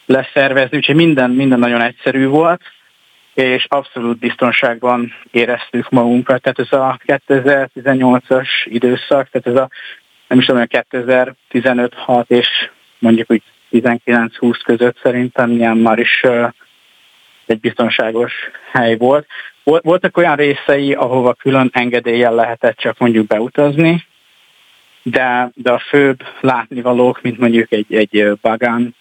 leszervezni, 0.08 0.78
úgyhogy 0.78 0.96
minden, 0.96 1.32
minden 1.32 1.60
nagyon 1.60 1.82
egyszerű 1.82 2.28
volt, 2.28 2.62
és 3.34 3.66
abszolút 3.68 4.20
biztonságban 4.20 5.14
éreztük 5.32 5.90
magunkat. 5.90 6.42
Tehát 6.42 6.60
ez 6.60 6.80
a 6.80 7.00
2018-as 7.06 8.48
időszak, 8.64 9.30
tehát 9.30 9.48
ez 9.48 9.56
a 9.56 9.70
nem 10.28 10.40
is 10.40 10.46
tudom, 10.46 10.64
2015-6 10.68 12.24
és 12.28 12.48
mondjuk 13.00 13.32
úgy 13.32 13.42
19-20 13.72 14.60
között 14.64 15.00
szerintem 15.04 15.52
ilyen 15.52 15.78
már 15.78 16.00
is 16.00 16.24
egy 17.46 17.60
biztonságos 17.60 18.34
hely 18.72 18.98
volt. 18.98 19.28
Voltak 19.64 20.18
olyan 20.18 20.36
részei, 20.36 20.94
ahova 20.94 21.34
külön 21.34 21.70
engedéllyel 21.74 22.36
lehetett 22.36 22.78
csak 22.78 22.98
mondjuk 22.98 23.28
beutazni, 23.28 24.06
de, 25.04 25.52
de 25.56 25.72
a 25.72 25.80
főbb 25.80 26.24
látnivalók, 26.42 27.22
mint 27.22 27.38
mondjuk 27.38 27.72
egy, 27.72 27.96
egy 27.96 28.32
bagán 28.42 28.96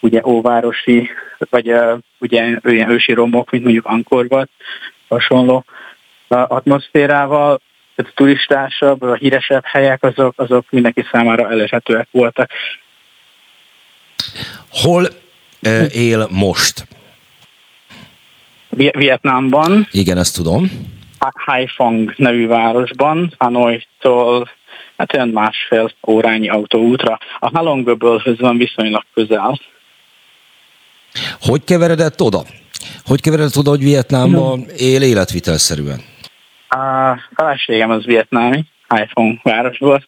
ugye 0.00 0.20
óvárosi, 0.24 1.10
vagy 1.50 1.72
uh, 1.72 1.98
ugye 2.18 2.58
olyan 2.64 2.90
ősi 2.90 3.12
romok, 3.12 3.50
mint 3.50 3.64
mondjuk 3.64 3.86
Ankorvat, 3.86 4.50
hasonló 5.08 5.64
uh, 6.28 6.50
atmoszférával, 6.52 7.60
tehát 7.94 8.12
a 8.12 8.14
turistásabb, 8.14 9.02
a 9.02 9.14
híresebb 9.14 9.64
helyek, 9.64 10.02
azok, 10.02 10.34
azok 10.36 10.64
mindenki 10.70 11.04
számára 11.12 11.50
elérhetőek 11.50 12.08
voltak. 12.10 12.50
Hol 14.70 15.06
uh, 15.62 15.96
él 15.96 16.28
most? 16.30 16.86
Vietnámban. 18.68 19.86
Igen, 19.90 20.18
ezt 20.18 20.34
tudom. 20.34 20.70
Haiphong 21.44 22.14
nevű 22.16 22.46
városban, 22.46 23.32
Hanoi-tól 23.38 24.48
hát 24.96 25.14
olyan 25.14 25.28
másfél 25.28 25.92
órányi 26.06 26.48
autóútra. 26.48 27.18
A 27.38 27.50
Halongböbölhöz 27.56 28.38
van 28.38 28.56
viszonylag 28.56 29.04
közel. 29.14 29.60
Hogy 31.40 31.64
keveredett 31.64 32.20
oda? 32.20 32.42
Hogy 33.04 33.20
keveredett 33.20 33.56
oda, 33.56 33.70
hogy 33.70 33.82
Vietnámban 33.82 34.66
él 34.76 35.02
életvitelszerűen? 35.02 36.00
A 36.68 37.18
feleségem 37.34 37.90
az 37.90 38.04
vietnámi, 38.04 38.64
iPhone 38.88 39.40
városból 39.42 40.06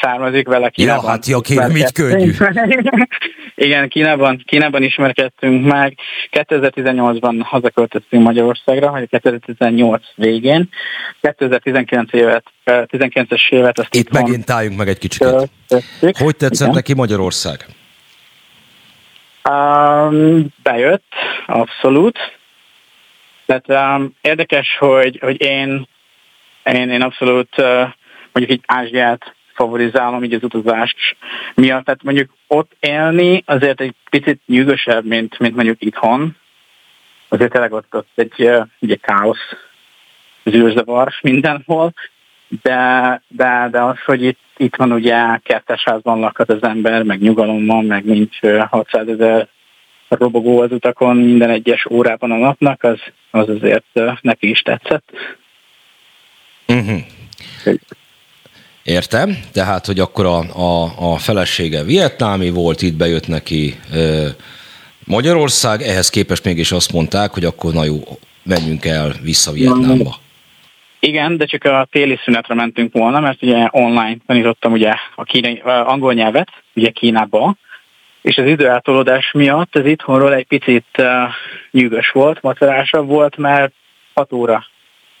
származik 0.00 0.48
vele 0.48 0.68
Kínában. 0.68 1.04
Ja, 1.04 1.10
hát 1.10 1.26
jó, 1.26 1.40
kérem, 1.40 1.70
mit 1.70 1.92
könnyű. 1.92 2.32
Igen, 3.54 3.88
Kínában, 3.88 4.42
Kínában 4.46 4.82
ismerkedtünk 4.82 5.66
meg. 5.66 5.98
2018-ban 6.32 7.40
hazaköltöztünk 7.44 8.22
Magyarországra, 8.22 8.90
vagy 8.90 9.08
2018 9.08 10.02
végén. 10.14 10.68
2019 11.20 12.12
évet, 12.12 12.44
19-es 12.64 13.48
évet 13.48 13.78
azt 13.78 13.94
itt, 13.94 14.00
itt 14.00 14.10
megint 14.10 14.50
álljunk 14.50 14.78
meg 14.78 14.88
egy 14.88 14.98
kicsit. 14.98 15.24
Hogy 15.98 16.36
tetszett 16.36 16.60
Igen. 16.60 16.74
neki 16.74 16.94
Magyarország? 16.94 17.66
Um, 19.50 20.46
bejött, 20.62 21.12
abszolút. 21.46 22.18
Tehát 23.46 23.98
um, 23.98 24.14
érdekes, 24.20 24.76
hogy, 24.78 25.18
hogy 25.20 25.42
én, 25.42 25.86
én, 26.64 26.90
én 26.90 27.02
abszolút 27.02 27.58
uh, 27.58 27.88
mondjuk 28.32 28.58
így 28.58 28.62
Ázsiát 28.66 29.34
favorizálom 29.54 30.24
így 30.24 30.34
az 30.34 30.42
utazás 30.42 30.94
miatt. 31.54 31.84
Tehát 31.84 32.02
mondjuk 32.02 32.30
ott 32.46 32.72
élni 32.80 33.42
azért 33.46 33.80
egy 33.80 33.94
picit 34.10 34.40
nyűgösebb, 34.46 35.04
mint, 35.04 35.38
mint 35.38 35.54
mondjuk 35.54 35.82
itthon. 35.82 36.36
azért 37.28 37.52
tényleg 37.52 37.72
ott, 37.72 37.94
ott 37.94 38.08
egy 38.14 38.50
ugye 38.78 38.96
káosz, 38.96 39.56
zűrzavar 40.44 41.12
mindenhol, 41.20 41.92
de, 42.62 43.22
de, 43.28 43.68
de 43.70 43.82
az, 43.82 43.98
hogy 44.04 44.22
itt, 44.22 44.40
itt 44.56 44.76
van 44.76 44.92
ugye 44.92 45.38
kertesházban 45.42 46.18
lakhat 46.18 46.50
az 46.50 46.62
ember, 46.62 47.02
meg 47.02 47.20
nyugalom 47.20 47.66
van, 47.66 47.84
meg 47.84 48.04
nincs 48.04 48.38
600 48.68 49.08
ezer 49.08 49.48
robogó 50.08 50.60
az 50.60 50.72
utakon 50.72 51.16
minden 51.16 51.50
egyes 51.50 51.86
órában 51.90 52.30
a 52.30 52.36
napnak, 52.36 52.82
az, 52.82 52.98
az 53.30 53.48
azért 53.48 53.84
neki 54.20 54.50
is 54.50 54.60
tetszett. 54.60 55.10
Uh-huh. 56.68 57.00
Értem, 58.82 59.38
tehát, 59.52 59.86
hogy 59.86 60.00
akkor 60.00 60.26
a, 60.26 60.38
a, 60.38 60.92
a 61.12 61.16
felesége 61.18 61.82
vietnámi 61.82 62.50
volt, 62.50 62.82
itt 62.82 62.94
bejött 62.94 63.26
neki 63.26 63.74
ö, 63.92 64.28
Magyarország, 65.04 65.82
ehhez 65.82 66.10
képest 66.10 66.44
mégis 66.44 66.72
azt 66.72 66.92
mondták, 66.92 67.32
hogy 67.32 67.44
akkor 67.44 67.72
na 67.72 67.84
jó, 67.84 67.98
menjünk 68.42 68.84
el 68.84 69.12
vissza 69.22 69.52
Vietnámba. 69.52 70.18
Igen, 71.06 71.36
de 71.36 71.44
csak 71.44 71.64
a 71.64 71.86
téli 71.90 72.18
szünetre 72.24 72.54
mentünk 72.54 72.92
volna, 72.92 73.20
mert 73.20 73.42
ugye 73.42 73.68
online 73.70 74.16
tanítottam 74.26 74.72
ugye 74.72 74.94
a 75.14 75.24
kínai, 75.24 75.58
angol 75.64 76.12
nyelvet, 76.12 76.48
ugye 76.74 76.90
Kínába, 76.90 77.54
és 78.22 78.36
az 78.36 78.46
időeltolódás 78.46 79.30
miatt 79.32 79.76
ez 79.76 79.86
itthonról 79.86 80.34
egy 80.34 80.46
picit 80.46 80.86
uh, 80.98 81.06
nyűgös 81.70 82.10
volt, 82.10 82.42
macerásabb 82.42 83.06
volt, 83.06 83.36
mert 83.36 83.72
6 84.14 84.32
óra, 84.32 84.66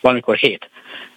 valamikor 0.00 0.36
7 0.36 0.70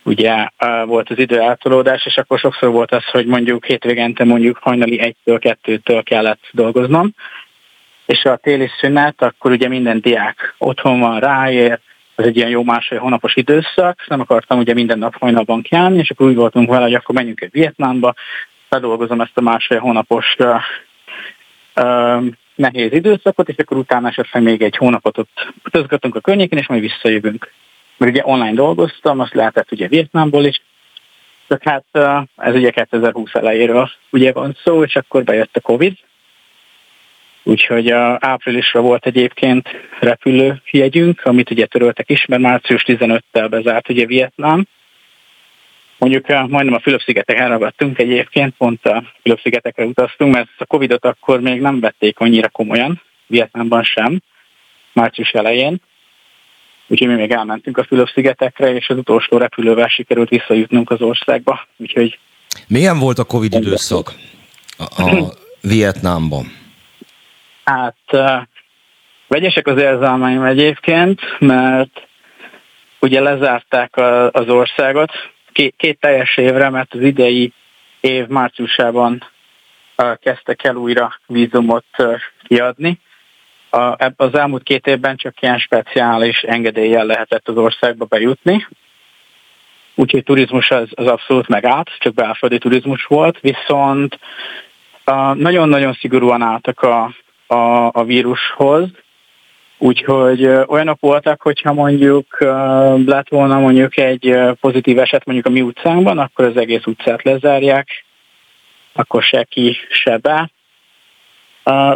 ugye 0.03 0.33
uh, 0.33 0.85
volt 0.85 1.09
az 1.09 1.17
időeltolódás, 1.17 2.05
és 2.05 2.17
akkor 2.17 2.39
sokszor 2.39 2.69
volt 2.69 2.91
az, 2.91 3.05
hogy 3.05 3.25
mondjuk 3.25 3.65
hétvégente 3.65 4.23
mondjuk 4.23 4.57
hajnali 4.57 5.15
1-től, 5.25 5.57
2-től 5.63 6.01
kellett 6.03 6.43
dolgoznom, 6.51 7.13
és 8.05 8.23
a 8.23 8.35
téli 8.35 8.69
szünet, 8.79 9.21
akkor 9.21 9.51
ugye 9.51 9.67
minden 9.67 9.99
diák 9.99 10.55
otthon 10.57 10.99
van, 10.99 11.19
ráér, 11.19 11.79
ez 12.19 12.25
egy 12.25 12.37
ilyen 12.37 12.49
jó 12.49 12.63
másfél 12.63 12.99
hónapos 12.99 13.35
időszak, 13.35 14.07
nem 14.07 14.19
akartam 14.19 14.59
ugye 14.59 14.73
minden 14.73 14.97
nap 14.97 15.15
hajnalban 15.19 15.61
kelni, 15.61 15.97
és 15.97 16.11
akkor 16.11 16.27
úgy 16.27 16.35
voltunk 16.35 16.69
vele, 16.69 16.83
hogy 16.83 16.93
akkor 16.93 17.15
menjünk 17.15 17.41
egy 17.41 17.51
Vietnámba, 17.51 18.13
bedolgozom 18.69 19.21
ezt 19.21 19.37
a 19.37 19.41
másfél 19.41 19.79
hónapos 19.79 20.35
uh, 21.75 22.23
nehéz 22.55 22.91
időszakot, 22.91 23.49
és 23.49 23.55
akkor 23.57 23.77
utána 23.77 24.07
esetleg 24.07 24.43
még 24.43 24.61
egy 24.61 24.75
hónapot 24.75 25.17
ott 25.17 25.53
utazgatunk 25.65 26.15
a 26.15 26.19
környéken, 26.19 26.59
és 26.59 26.67
majd 26.67 26.81
visszajövünk. 26.81 27.51
Mert 27.97 28.11
ugye 28.11 28.21
online 28.25 28.53
dolgoztam, 28.53 29.19
azt 29.19 29.33
lehetett 29.33 29.71
ugye 29.71 29.87
Vietnámból 29.87 30.45
is, 30.45 30.61
csak 31.47 31.63
hát 31.63 31.85
uh, 31.93 32.23
ez 32.35 32.55
ugye 32.55 32.69
2020 32.69 33.33
elejéről 33.33 33.89
ugye 34.09 34.31
van 34.31 34.57
szó, 34.63 34.83
és 34.83 34.95
akkor 34.95 35.23
bejött 35.23 35.55
a 35.55 35.61
Covid, 35.61 35.97
Úgyhogy 37.49 37.87
a 37.87 38.17
áprilisra 38.21 38.81
volt 38.81 39.05
egyébként 39.05 39.69
repülőjegyünk, 39.99 41.21
amit 41.23 41.51
ugye 41.51 41.65
töröltek 41.65 42.09
is, 42.09 42.25
mert 42.25 42.41
március 42.41 42.83
15-tel 42.87 43.47
bezárt 43.49 43.89
ugye 43.89 44.05
Vietnám. 44.05 44.67
Mondjuk 45.97 46.27
majdnem 46.27 46.73
a 46.73 46.79
Fülöp-szigetek 46.79 47.39
elragadtunk 47.39 47.99
egyébként, 47.99 48.53
pont 48.57 48.85
a 48.85 49.03
Fülöp-szigetekre 49.21 49.85
utaztunk, 49.85 50.33
mert 50.33 50.49
a 50.57 50.65
Covid-ot 50.65 51.05
akkor 51.05 51.39
még 51.39 51.61
nem 51.61 51.79
vették 51.79 52.19
annyira 52.19 52.49
komolyan, 52.49 53.01
Vietnámban 53.27 53.83
sem, 53.83 54.21
március 54.93 55.31
elején. 55.31 55.81
Úgyhogy 56.87 57.07
mi 57.07 57.13
még 57.13 57.31
elmentünk 57.31 57.77
a 57.77 57.83
Fülöp-szigetekre, 57.83 58.73
és 58.73 58.89
az 58.89 58.97
utolsó 58.97 59.37
repülővel 59.37 59.87
sikerült 59.87 60.29
visszajutnunk 60.29 60.89
az 60.89 61.01
országba. 61.01 61.67
Úgyhogy... 61.77 62.19
Milyen 62.67 62.99
volt 62.99 63.19
a 63.19 63.23
Covid 63.23 63.53
időszak 63.53 64.13
a, 64.77 65.01
a 65.03 65.33
Vietnámban? 65.61 66.58
Hát 67.69 67.95
vegyesek 69.27 69.67
az 69.67 69.77
érzelmeim 69.81 70.43
egyébként, 70.43 71.21
mert 71.39 72.07
ugye 72.99 73.19
lezárták 73.19 73.97
az 74.31 74.49
országot 74.49 75.11
két, 75.77 75.99
teljes 75.99 76.37
évre, 76.37 76.69
mert 76.69 76.93
az 76.93 77.01
idei 77.01 77.53
év 77.99 78.27
márciusában 78.27 79.23
kezdtek 80.21 80.63
el 80.63 80.75
újra 80.75 81.19
vízumot 81.27 81.85
kiadni. 82.43 82.99
Az 84.15 84.35
elmúlt 84.35 84.63
két 84.63 84.87
évben 84.87 85.17
csak 85.17 85.41
ilyen 85.41 85.59
speciális 85.59 86.41
engedéllyel 86.41 87.05
lehetett 87.05 87.47
az 87.47 87.57
országba 87.57 88.05
bejutni. 88.05 88.67
Úgyhogy 89.95 90.23
turizmus 90.23 90.71
az, 90.71 90.89
az 90.93 91.07
abszolút 91.07 91.47
megállt, 91.47 91.89
csak 91.99 92.13
belföldi 92.13 92.57
turizmus 92.57 93.03
volt, 93.05 93.39
viszont 93.39 94.19
nagyon-nagyon 95.33 95.93
szigorúan 95.93 96.41
álltak 96.41 96.81
a, 96.81 97.13
a, 97.49 97.89
a 97.93 98.03
vírushoz, 98.03 98.89
Úgyhogy 99.81 100.45
olyanok 100.45 100.99
voltak, 100.99 101.41
hogyha 101.41 101.73
mondjuk 101.73 102.37
lett 103.05 103.29
volna 103.29 103.59
mondjuk 103.59 103.97
egy 103.97 104.37
pozitív 104.61 104.99
eset 104.99 105.25
mondjuk 105.25 105.47
a 105.47 105.49
mi 105.49 105.61
utcánkban, 105.61 106.17
akkor 106.17 106.45
az 106.45 106.57
egész 106.57 106.85
utcát 106.85 107.23
lezárják, 107.23 108.05
akkor 108.93 109.23
se 109.23 109.43
ki, 109.43 109.77
se 109.89 110.17
be. 110.17 110.51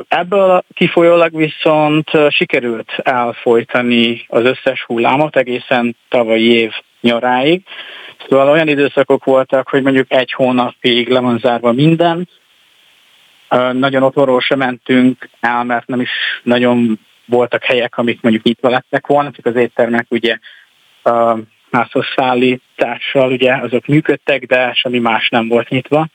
Ebből 0.08 0.64
kifolyólag 0.74 1.36
viszont 1.36 2.10
sikerült 2.30 2.92
elfolytani 2.98 4.26
az 4.28 4.44
összes 4.44 4.84
hullámot 4.84 5.36
egészen 5.36 5.96
tavalyi 6.10 6.52
év 6.52 6.72
nyaráig. 7.02 7.62
Szóval 8.30 8.50
olyan 8.50 8.68
időszakok 8.68 9.24
voltak, 9.24 9.70
hogy 9.70 9.82
mondjuk 9.82 10.12
egy 10.12 10.32
hónapig 10.32 11.10
le 11.10 11.20
van 11.20 11.40
zárva 11.40 11.72
minden, 11.72 12.28
nagyon 13.74 14.04
otthonról 14.04 14.42
sem 14.42 14.58
mentünk 14.58 15.30
el, 15.40 15.64
mert 15.64 15.88
nem 15.88 16.02
is 16.02 16.10
nagyon 16.44 17.00
voltak 17.26 17.64
helyek, 17.64 17.98
amik 17.98 18.22
mondjuk 18.22 18.44
nyitva 18.44 18.70
lettek 18.70 19.08
volna, 19.08 19.32
csak 19.32 19.46
az 19.46 19.56
éttermek 19.56 20.06
ugye 20.10 20.38
házhoz 21.72 22.06
szállítással 22.16 23.32
ugye 23.32 23.54
azok 23.54 23.86
működtek, 23.86 24.46
de 24.46 24.74
semmi 24.74 25.00
más 25.00 25.30
nem 25.30 25.48
volt 25.48 25.70
nyitva. 25.70 26.08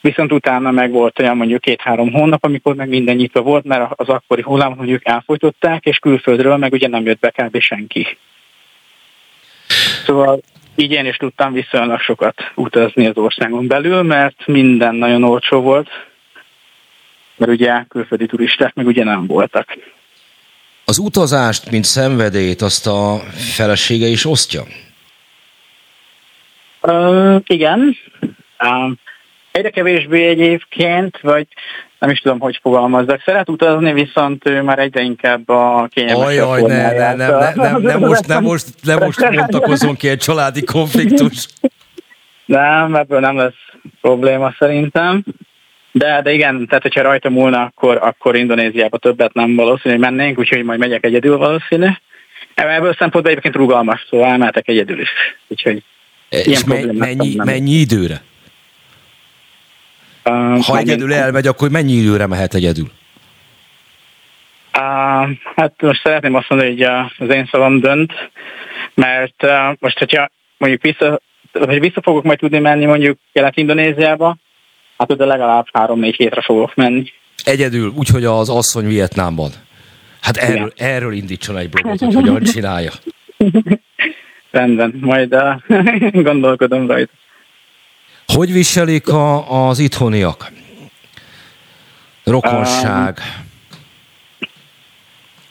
Viszont 0.00 0.32
utána 0.32 0.70
meg 0.70 0.90
volt 0.90 1.18
olyan 1.18 1.36
mondjuk 1.36 1.60
két-három 1.60 2.12
hónap, 2.12 2.44
amikor 2.44 2.74
meg 2.74 2.88
minden 2.88 3.16
nyitva 3.16 3.42
volt, 3.42 3.64
mert 3.64 3.90
az 3.94 4.08
akkori 4.08 4.42
hullámot 4.42 4.76
mondjuk 4.76 5.08
elfolytották, 5.08 5.84
és 5.84 5.98
külföldről 5.98 6.56
meg 6.56 6.72
ugye 6.72 6.88
nem 6.88 7.04
jött 7.06 7.20
be 7.20 7.30
kb. 7.30 7.60
senki. 7.60 8.16
Szóval 10.04 10.40
így 10.74 10.92
én 10.92 11.06
is 11.06 11.16
tudtam 11.16 11.52
viszonylag 11.52 12.00
sokat 12.00 12.52
utazni 12.54 13.06
az 13.06 13.16
országon 13.16 13.66
belül, 13.66 14.02
mert 14.02 14.46
minden 14.46 14.94
nagyon 14.94 15.24
olcsó 15.24 15.60
volt, 15.60 15.88
mert 17.40 17.52
ugye 17.52 17.84
külföldi 17.88 18.26
turisták 18.26 18.74
meg 18.74 18.86
ugye 18.86 19.04
nem 19.04 19.26
voltak. 19.26 19.66
Az 20.84 20.98
utazást, 20.98 21.70
mint 21.70 21.84
szenvedélyt, 21.84 22.62
azt 22.62 22.86
a 22.86 23.18
felesége 23.54 24.06
is 24.06 24.24
osztja? 24.24 24.62
Uh, 26.82 27.40
igen. 27.46 27.96
Um, 28.64 28.98
egyre 29.52 29.70
kevésbé 29.70 30.28
egyébként, 30.28 31.20
vagy 31.20 31.46
nem 31.98 32.10
is 32.10 32.20
tudom, 32.20 32.38
hogy 32.38 32.58
fogalmazzak. 32.62 33.22
Szeret 33.24 33.48
utazni, 33.48 33.92
viszont 33.92 34.48
ő 34.48 34.62
már 34.62 34.78
egyre 34.78 35.00
inkább 35.00 35.48
a 35.48 35.88
kényelmes 35.90 36.26
Ajaj, 36.26 36.62
ne, 36.62 36.92
ne, 36.92 37.14
ne, 37.14 37.28
ne, 37.28 37.52
ne, 37.54 37.78
ne, 37.78 37.96
most, 38.06 38.26
ne 38.26 38.38
most, 38.38 38.66
ne 38.82 38.96
most 38.96 39.30
mondtakozunk 39.30 39.98
ki 39.98 40.08
egy 40.08 40.18
családi 40.18 40.64
konfliktus. 40.64 41.46
Nem, 42.44 42.94
ebből 42.94 43.20
nem 43.20 43.36
lesz 43.36 43.54
probléma 44.00 44.54
szerintem. 44.58 45.24
De, 45.92 46.22
de 46.22 46.32
igen, 46.32 46.66
tehát 46.66 46.82
hogyha 46.82 47.02
rajta 47.02 47.30
múlna, 47.30 47.62
akkor, 47.62 47.98
akkor 48.02 48.36
Indonéziába 48.36 48.98
többet 48.98 49.34
nem 49.34 49.56
valószínű, 49.56 49.94
hogy 49.94 50.04
mennénk, 50.04 50.38
úgyhogy 50.38 50.64
majd 50.64 50.78
megyek 50.78 51.04
egyedül 51.04 51.36
valószínű. 51.36 51.88
Ebből 52.54 52.94
szempontból 52.98 53.30
egyébként 53.30 53.54
rugalmas, 53.54 54.06
szóval 54.10 54.30
elmehetek 54.30 54.68
egyedül 54.68 55.00
is. 55.00 55.10
Úgyhogy 55.46 55.82
és 56.28 56.64
mennyi, 56.64 56.98
mennyi, 56.98 57.34
mennyi 57.36 57.70
időre? 57.70 58.22
Uh, 60.24 60.64
ha 60.64 60.78
egyedül 60.78 61.12
elmegy, 61.12 61.46
akkor 61.46 61.70
mennyi 61.70 61.92
időre 61.92 62.26
mehet 62.26 62.54
egyedül? 62.54 62.90
Uh, 64.78 65.30
hát 65.56 65.72
most 65.80 66.02
szeretném 66.02 66.34
azt 66.34 66.48
mondani, 66.48 66.70
hogy 66.70 66.82
az 67.18 67.34
én 67.34 67.48
szavam 67.50 67.80
dönt, 67.80 68.12
mert 68.94 69.42
uh, 69.42 69.76
most, 69.78 69.98
hogyha 69.98 70.30
mondjuk 70.58 70.82
vissza, 70.82 71.20
hogy 71.52 71.80
vissza 71.80 72.02
fogok 72.02 72.24
majd 72.24 72.38
tudni 72.38 72.58
menni 72.58 72.84
mondjuk 72.84 73.18
Kelet-Indonéziába, 73.32 74.36
Hát 75.00 75.10
oda 75.10 75.26
legalább 75.26 75.66
három-négy 75.72 76.14
hétre 76.14 76.40
fogok 76.40 76.74
menni. 76.74 77.04
Egyedül, 77.44 77.92
úgyhogy 77.96 78.24
az 78.24 78.48
asszony 78.48 78.86
Vietnámban. 78.86 79.50
Hát 80.20 80.36
erről, 80.36 80.72
erről 80.76 81.12
indítson 81.12 81.56
egy 81.56 81.68
blogot, 81.68 81.98
hogy 81.98 82.14
hogyan 82.14 82.42
csinálja. 82.42 82.90
Rendben, 84.50 84.98
majd 85.00 85.34
uh, 85.34 86.22
gondolkodom 86.22 86.86
rajta. 86.86 87.12
Hogy 88.26 88.52
viselik 88.52 89.08
a, 89.08 89.68
az 89.68 89.78
itthoniak? 89.78 90.52
Rokonság. 92.24 93.18
Um, 93.18 93.46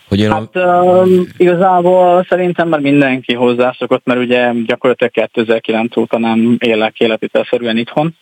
hogy 0.07 0.19
én 0.19 0.31
hát 0.31 0.55
a... 0.55 0.81
um, 0.83 1.27
igazából 1.37 2.25
szerintem 2.29 2.67
már 2.67 2.79
mindenki 2.79 3.33
hozzászokott, 3.33 4.05
mert 4.05 4.19
ugye 4.19 4.51
gyakorlatilag 4.65 5.11
2009 5.11 5.97
óta 5.97 6.17
nem 6.17 6.57
élek 6.59 6.99
életvitelszerűen 6.99 7.77
itthon. 7.77 8.15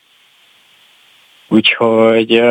Úgyhogy 1.48 2.44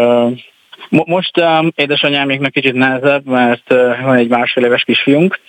most 0.88 1.42
édesanyáméknak 1.74 2.52
kicsit 2.52 2.72
nehezebb, 2.72 3.26
mert 3.26 3.68
van 4.02 4.14
egy 4.14 4.28
másfél 4.28 4.64
éves 4.64 4.84
kisfiunk, 4.84 5.40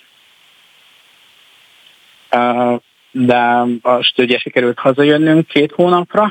de 3.10 3.64
most 3.82 4.18
ugye 4.18 4.38
sikerült 4.38 4.78
hazajönnünk 4.78 5.46
két 5.46 5.72
hónapra, 5.72 6.30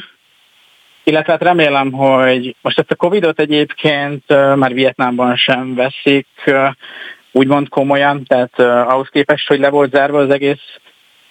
illetve 1.03 1.31
hát 1.31 1.41
remélem, 1.41 1.91
hogy 1.91 2.55
most 2.61 2.79
ezt 2.79 2.91
a 2.91 2.95
Covid-ot 2.95 3.39
egyébként 3.39 4.27
már 4.55 4.73
Vietnámban 4.73 5.35
sem 5.35 5.75
veszik 5.75 6.27
úgymond 7.31 7.69
komolyan, 7.69 8.23
tehát 8.23 8.59
ahhoz 8.89 9.07
képest, 9.11 9.47
hogy 9.47 9.59
le 9.59 9.69
volt 9.69 9.91
zárva 9.91 10.19
az 10.19 10.29
egész 10.29 10.79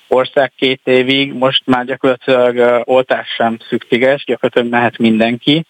ország 0.09 0.53
két 0.57 0.81
évig, 0.85 1.33
most 1.33 1.63
már 1.67 1.85
gyakorlatilag 1.85 2.83
oltás 2.85 3.29
sem 3.29 3.59
szükséges, 3.69 4.25
gyakorlatilag 4.25 4.69
mehet 4.71 4.99
mindenki. 4.99 5.65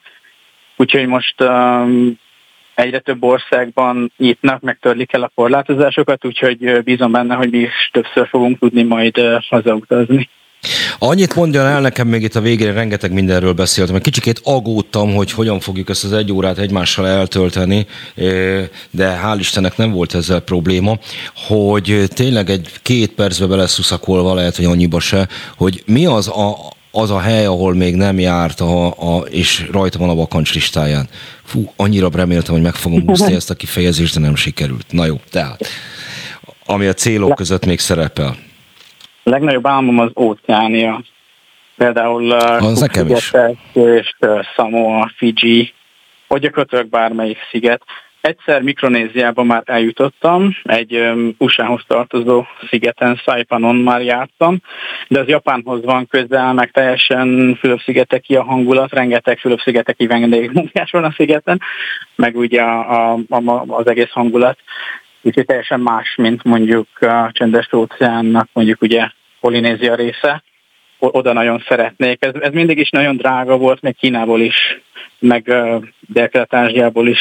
Úgyhogy 0.77 1.07
most 1.07 1.41
um, 1.41 2.19
egyre 2.75 2.99
több 2.99 3.25
országban 3.25 4.13
nyitnak, 4.17 4.61
megtörlik 4.61 5.13
el 5.13 5.23
a 5.23 5.31
korlátozásokat, 5.35 6.25
úgyhogy 6.25 6.83
bízom 6.85 7.13
benne, 7.13 7.35
hogy 7.35 7.51
mi 7.51 7.59
is 7.59 7.91
többször 7.93 8.29
fogunk 8.29 8.59
tudni 8.59 8.83
majd 8.83 9.19
hazautazni. 9.49 10.29
Annyit 10.99 11.35
mondjon 11.35 11.67
el 11.67 11.81
nekem 11.81 12.09
még 12.09 12.23
itt 12.23 12.35
a 12.35 12.41
végére, 12.41 12.73
rengeteg 12.73 13.13
mindenről 13.13 13.53
beszéltem, 13.53 13.93
mert 13.93 14.05
kicsikét 14.05 14.41
agódtam, 14.45 15.15
hogy 15.15 15.33
hogyan 15.33 15.61
fogjuk 15.61 15.89
ezt 15.89 16.05
az 16.05 16.13
egy 16.13 16.33
órát 16.33 16.59
egymással 16.59 17.07
eltölteni, 17.07 17.87
de 18.91 19.21
hál' 19.25 19.37
Istennek 19.39 19.77
nem 19.77 19.93
volt 19.93 20.15
ezzel 20.15 20.41
probléma, 20.41 20.99
hogy 21.35 22.05
tényleg 22.15 22.51
egy 22.51 22.69
két 22.83 23.13
percbe 23.13 23.47
beleszuszakolva, 23.47 24.35
lehet, 24.35 24.57
hogy 24.57 24.65
annyiba 24.65 25.01
se, 25.01 25.29
hogy 25.57 25.83
mi 25.87 26.07
az 26.07 26.29
a, 26.29 26.57
az 26.97 27.11
a 27.11 27.19
hely, 27.19 27.47
ahol 27.47 27.75
még 27.75 27.95
nem 27.95 28.19
járt, 28.19 28.61
a, 28.61 28.87
a, 28.87 29.19
és 29.19 29.69
rajta 29.73 29.99
van 29.99 30.09
a 30.09 30.15
vakancs 30.15 30.55
listáján. 30.55 31.09
Fú, 31.45 31.73
annyira 31.77 32.09
reméltem, 32.13 32.55
hogy 32.55 32.63
meg 32.63 32.75
fogom 32.75 33.03
húzni 33.07 33.35
ezt 33.35 33.51
a 33.51 33.55
kifejezést, 33.55 34.15
de 34.15 34.21
nem 34.21 34.35
sikerült. 34.35 34.85
Na 34.91 35.05
jó, 35.05 35.21
tehát, 35.31 35.67
ami 36.67 36.87
a 36.87 36.93
célok 36.93 37.35
között 37.35 37.67
még 37.67 37.79
szerepel. 37.79 38.37
A 39.23 39.31
legnagyobb 39.31 39.67
álmom 39.67 39.99
az 39.99 40.11
óceánia. 40.17 41.03
Például 41.77 42.33
az 42.33 42.81
nekem 42.81 43.11
is. 43.11 43.33
és 43.73 44.17
Samoa, 44.55 45.13
Fiji, 45.17 45.73
vagy 46.29 46.41
gyakorlatilag 46.41 46.89
bármelyik 46.89 47.39
sziget. 47.51 47.83
Egyszer 48.27 48.63
Mikronéziában 48.63 49.47
már 49.47 49.63
eljutottam, 49.65 50.57
egy 50.63 51.13
USA-hoz 51.39 51.83
tartozó 51.87 52.45
szigeten, 52.69 53.17
Saipanon 53.17 53.77
már 53.77 54.03
jártam, 54.03 54.59
de 55.09 55.21
az 55.21 55.29
Japánhoz 55.29 55.85
van 55.85 56.07
közel, 56.07 56.53
meg 56.53 56.71
teljesen 56.71 57.57
Fülöp-szigeteki 57.61 58.37
a 58.37 58.45
hangulat, 58.45 58.93
rengeteg 58.93 59.39
Fülöp-szigeteki 59.39 60.07
vendégmunkás 60.07 60.91
van 60.91 61.05
a 61.05 61.13
szigeten, 61.17 61.61
meg 62.15 62.37
ugye 62.37 62.63
a, 62.63 63.13
a, 63.13 63.19
a, 63.29 63.65
az 63.69 63.87
egész 63.87 64.11
hangulat. 64.11 64.59
Úgyhogy 65.23 65.47
teljesen 65.47 65.81
más, 65.81 66.15
mint 66.17 66.45
mondjuk 66.45 66.89
a 67.01 67.31
csendes 67.33 67.73
óceánnak 67.73 68.49
mondjuk 68.53 68.83
ugye 68.83 69.09
Polinézia 69.41 69.95
része. 69.95 70.43
Oda 70.99 71.33
nagyon 71.33 71.65
szeretnék. 71.69 72.25
Ez, 72.25 72.35
ez 72.41 72.53
mindig 72.53 72.79
is 72.79 72.91
nagyon 72.91 73.17
drága 73.17 73.57
volt, 73.57 73.81
még 73.81 73.97
Kínából 73.97 74.41
is, 74.41 74.81
meg 75.19 75.45
uh, 75.49 75.83
Dél-Kelet-Ázsiából 76.01 77.09
is 77.09 77.21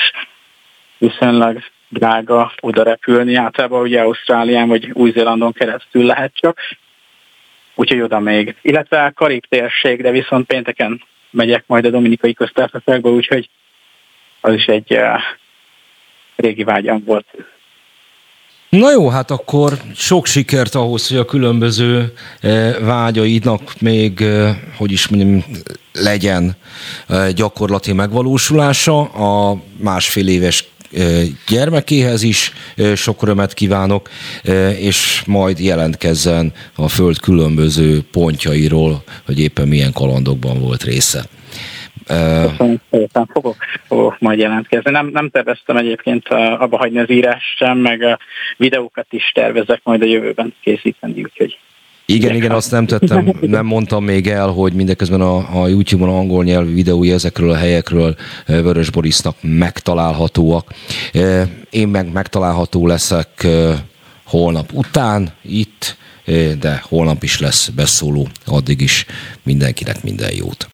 viszonylag 0.98 1.64
drága 1.90 2.52
oda 2.60 2.84
repülni. 2.84 3.36
Általában 3.36 3.82
ugye 3.82 4.02
Ausztrálián 4.02 4.68
vagy 4.68 4.92
Új-Zélandon 4.94 5.54
keresztül 5.54 6.06
lehet 6.06 6.32
csak. 6.34 6.60
Úgyhogy 7.76 8.02
oda 8.02 8.20
még. 8.20 8.56
Illetve 8.62 9.04
a 9.04 9.12
Karib 9.12 9.44
térség, 9.50 10.02
de 10.02 10.12
viszont 10.12 10.46
pénteken 10.46 11.02
megyek 11.30 11.64
majd 11.68 11.86
a 11.86 11.90
Dominikai 11.90 12.34
Köztársaságba, 12.34 13.10
úgyhogy 13.10 13.50
az 14.42 14.54
is 14.54 14.66
egy 14.66 14.94
uh, 14.94 15.20
régi 16.36 16.64
vágyam 16.64 17.04
volt. 17.06 17.26
Na 18.70 18.92
jó, 18.92 19.10
hát 19.10 19.32
akkor 19.32 19.74
sok 19.96 20.26
sikert 20.26 20.76
ahhoz, 20.76 21.08
hogy 21.08 21.18
a 21.18 21.26
különböző 21.26 22.14
eh, 22.40 22.76
vágyaidnak 22.80 23.82
még, 23.82 24.22
eh, 24.22 24.56
hogy 24.78 24.92
is 24.92 25.08
mondjam, 25.08 25.44
legyen 25.94 26.56
gyakorlati 27.36 27.94
megvalósulása. 27.94 29.02
A 29.02 29.62
másfél 29.78 30.28
éves 30.28 30.66
gyermekéhez 31.48 32.24
is 32.24 32.52
sok 32.96 33.22
örömet 33.22 33.54
kívánok, 33.54 34.10
és 34.80 35.24
majd 35.26 35.60
jelentkezzen 35.60 36.54
a 36.76 36.88
Föld 36.88 37.20
különböző 37.20 38.02
pontjairól, 38.12 39.04
hogy 39.26 39.40
éppen 39.40 39.68
milyen 39.68 39.92
kalandokban 39.94 40.60
volt 40.60 40.84
része. 40.84 41.24
Köszönöm 42.08 42.82
szépen, 42.92 43.30
fogok, 43.34 43.56
fogok 43.88 44.20
majd 44.20 44.40
jelentkezni. 44.40 44.92
Nem, 44.92 45.08
nem 45.08 45.30
terveztem 45.30 45.78
egyébként 45.78 46.28
abba 46.28 46.78
hagyni 46.78 47.00
az 47.00 47.10
írást 47.10 47.58
sem, 47.58 47.78
meg 47.78 48.02
a 48.02 48.20
videókat 48.58 49.08
is 49.10 49.32
tervezek 49.34 49.82
majd 49.84 50.02
a 50.02 50.06
jövőben 50.06 50.54
készíteni, 50.62 51.24
úgyhogy 51.24 51.58
igen, 52.06 52.36
igen, 52.36 52.52
azt 52.52 52.72
nem 52.72 52.86
tettem, 52.86 53.34
nem 53.42 53.66
mondtam 53.66 54.04
még 54.04 54.28
el, 54.28 54.48
hogy 54.48 54.74
mindeközben 54.74 55.22
a, 55.22 55.62
a 55.62 55.68
YouTube-on 55.68 56.10
angol 56.10 56.44
nyelvű 56.44 56.74
videói 56.74 57.12
ezekről 57.12 57.52
a 57.52 57.56
helyekről 57.56 58.16
Vörös 58.46 58.90
Borisnak 58.90 59.36
megtalálhatóak. 59.42 60.74
Én 61.70 61.88
meg 61.88 62.12
megtalálható 62.12 62.88
leszek 62.88 63.48
holnap 64.24 64.74
után 64.74 65.34
itt, 65.42 65.98
de 66.60 66.84
holnap 66.84 67.24
is 67.24 67.40
lesz 67.40 67.68
beszóló, 67.68 68.28
addig 68.46 68.82
is 68.82 69.06
mindenkinek 69.44 70.04
minden 70.04 70.32
jót. 70.36 70.68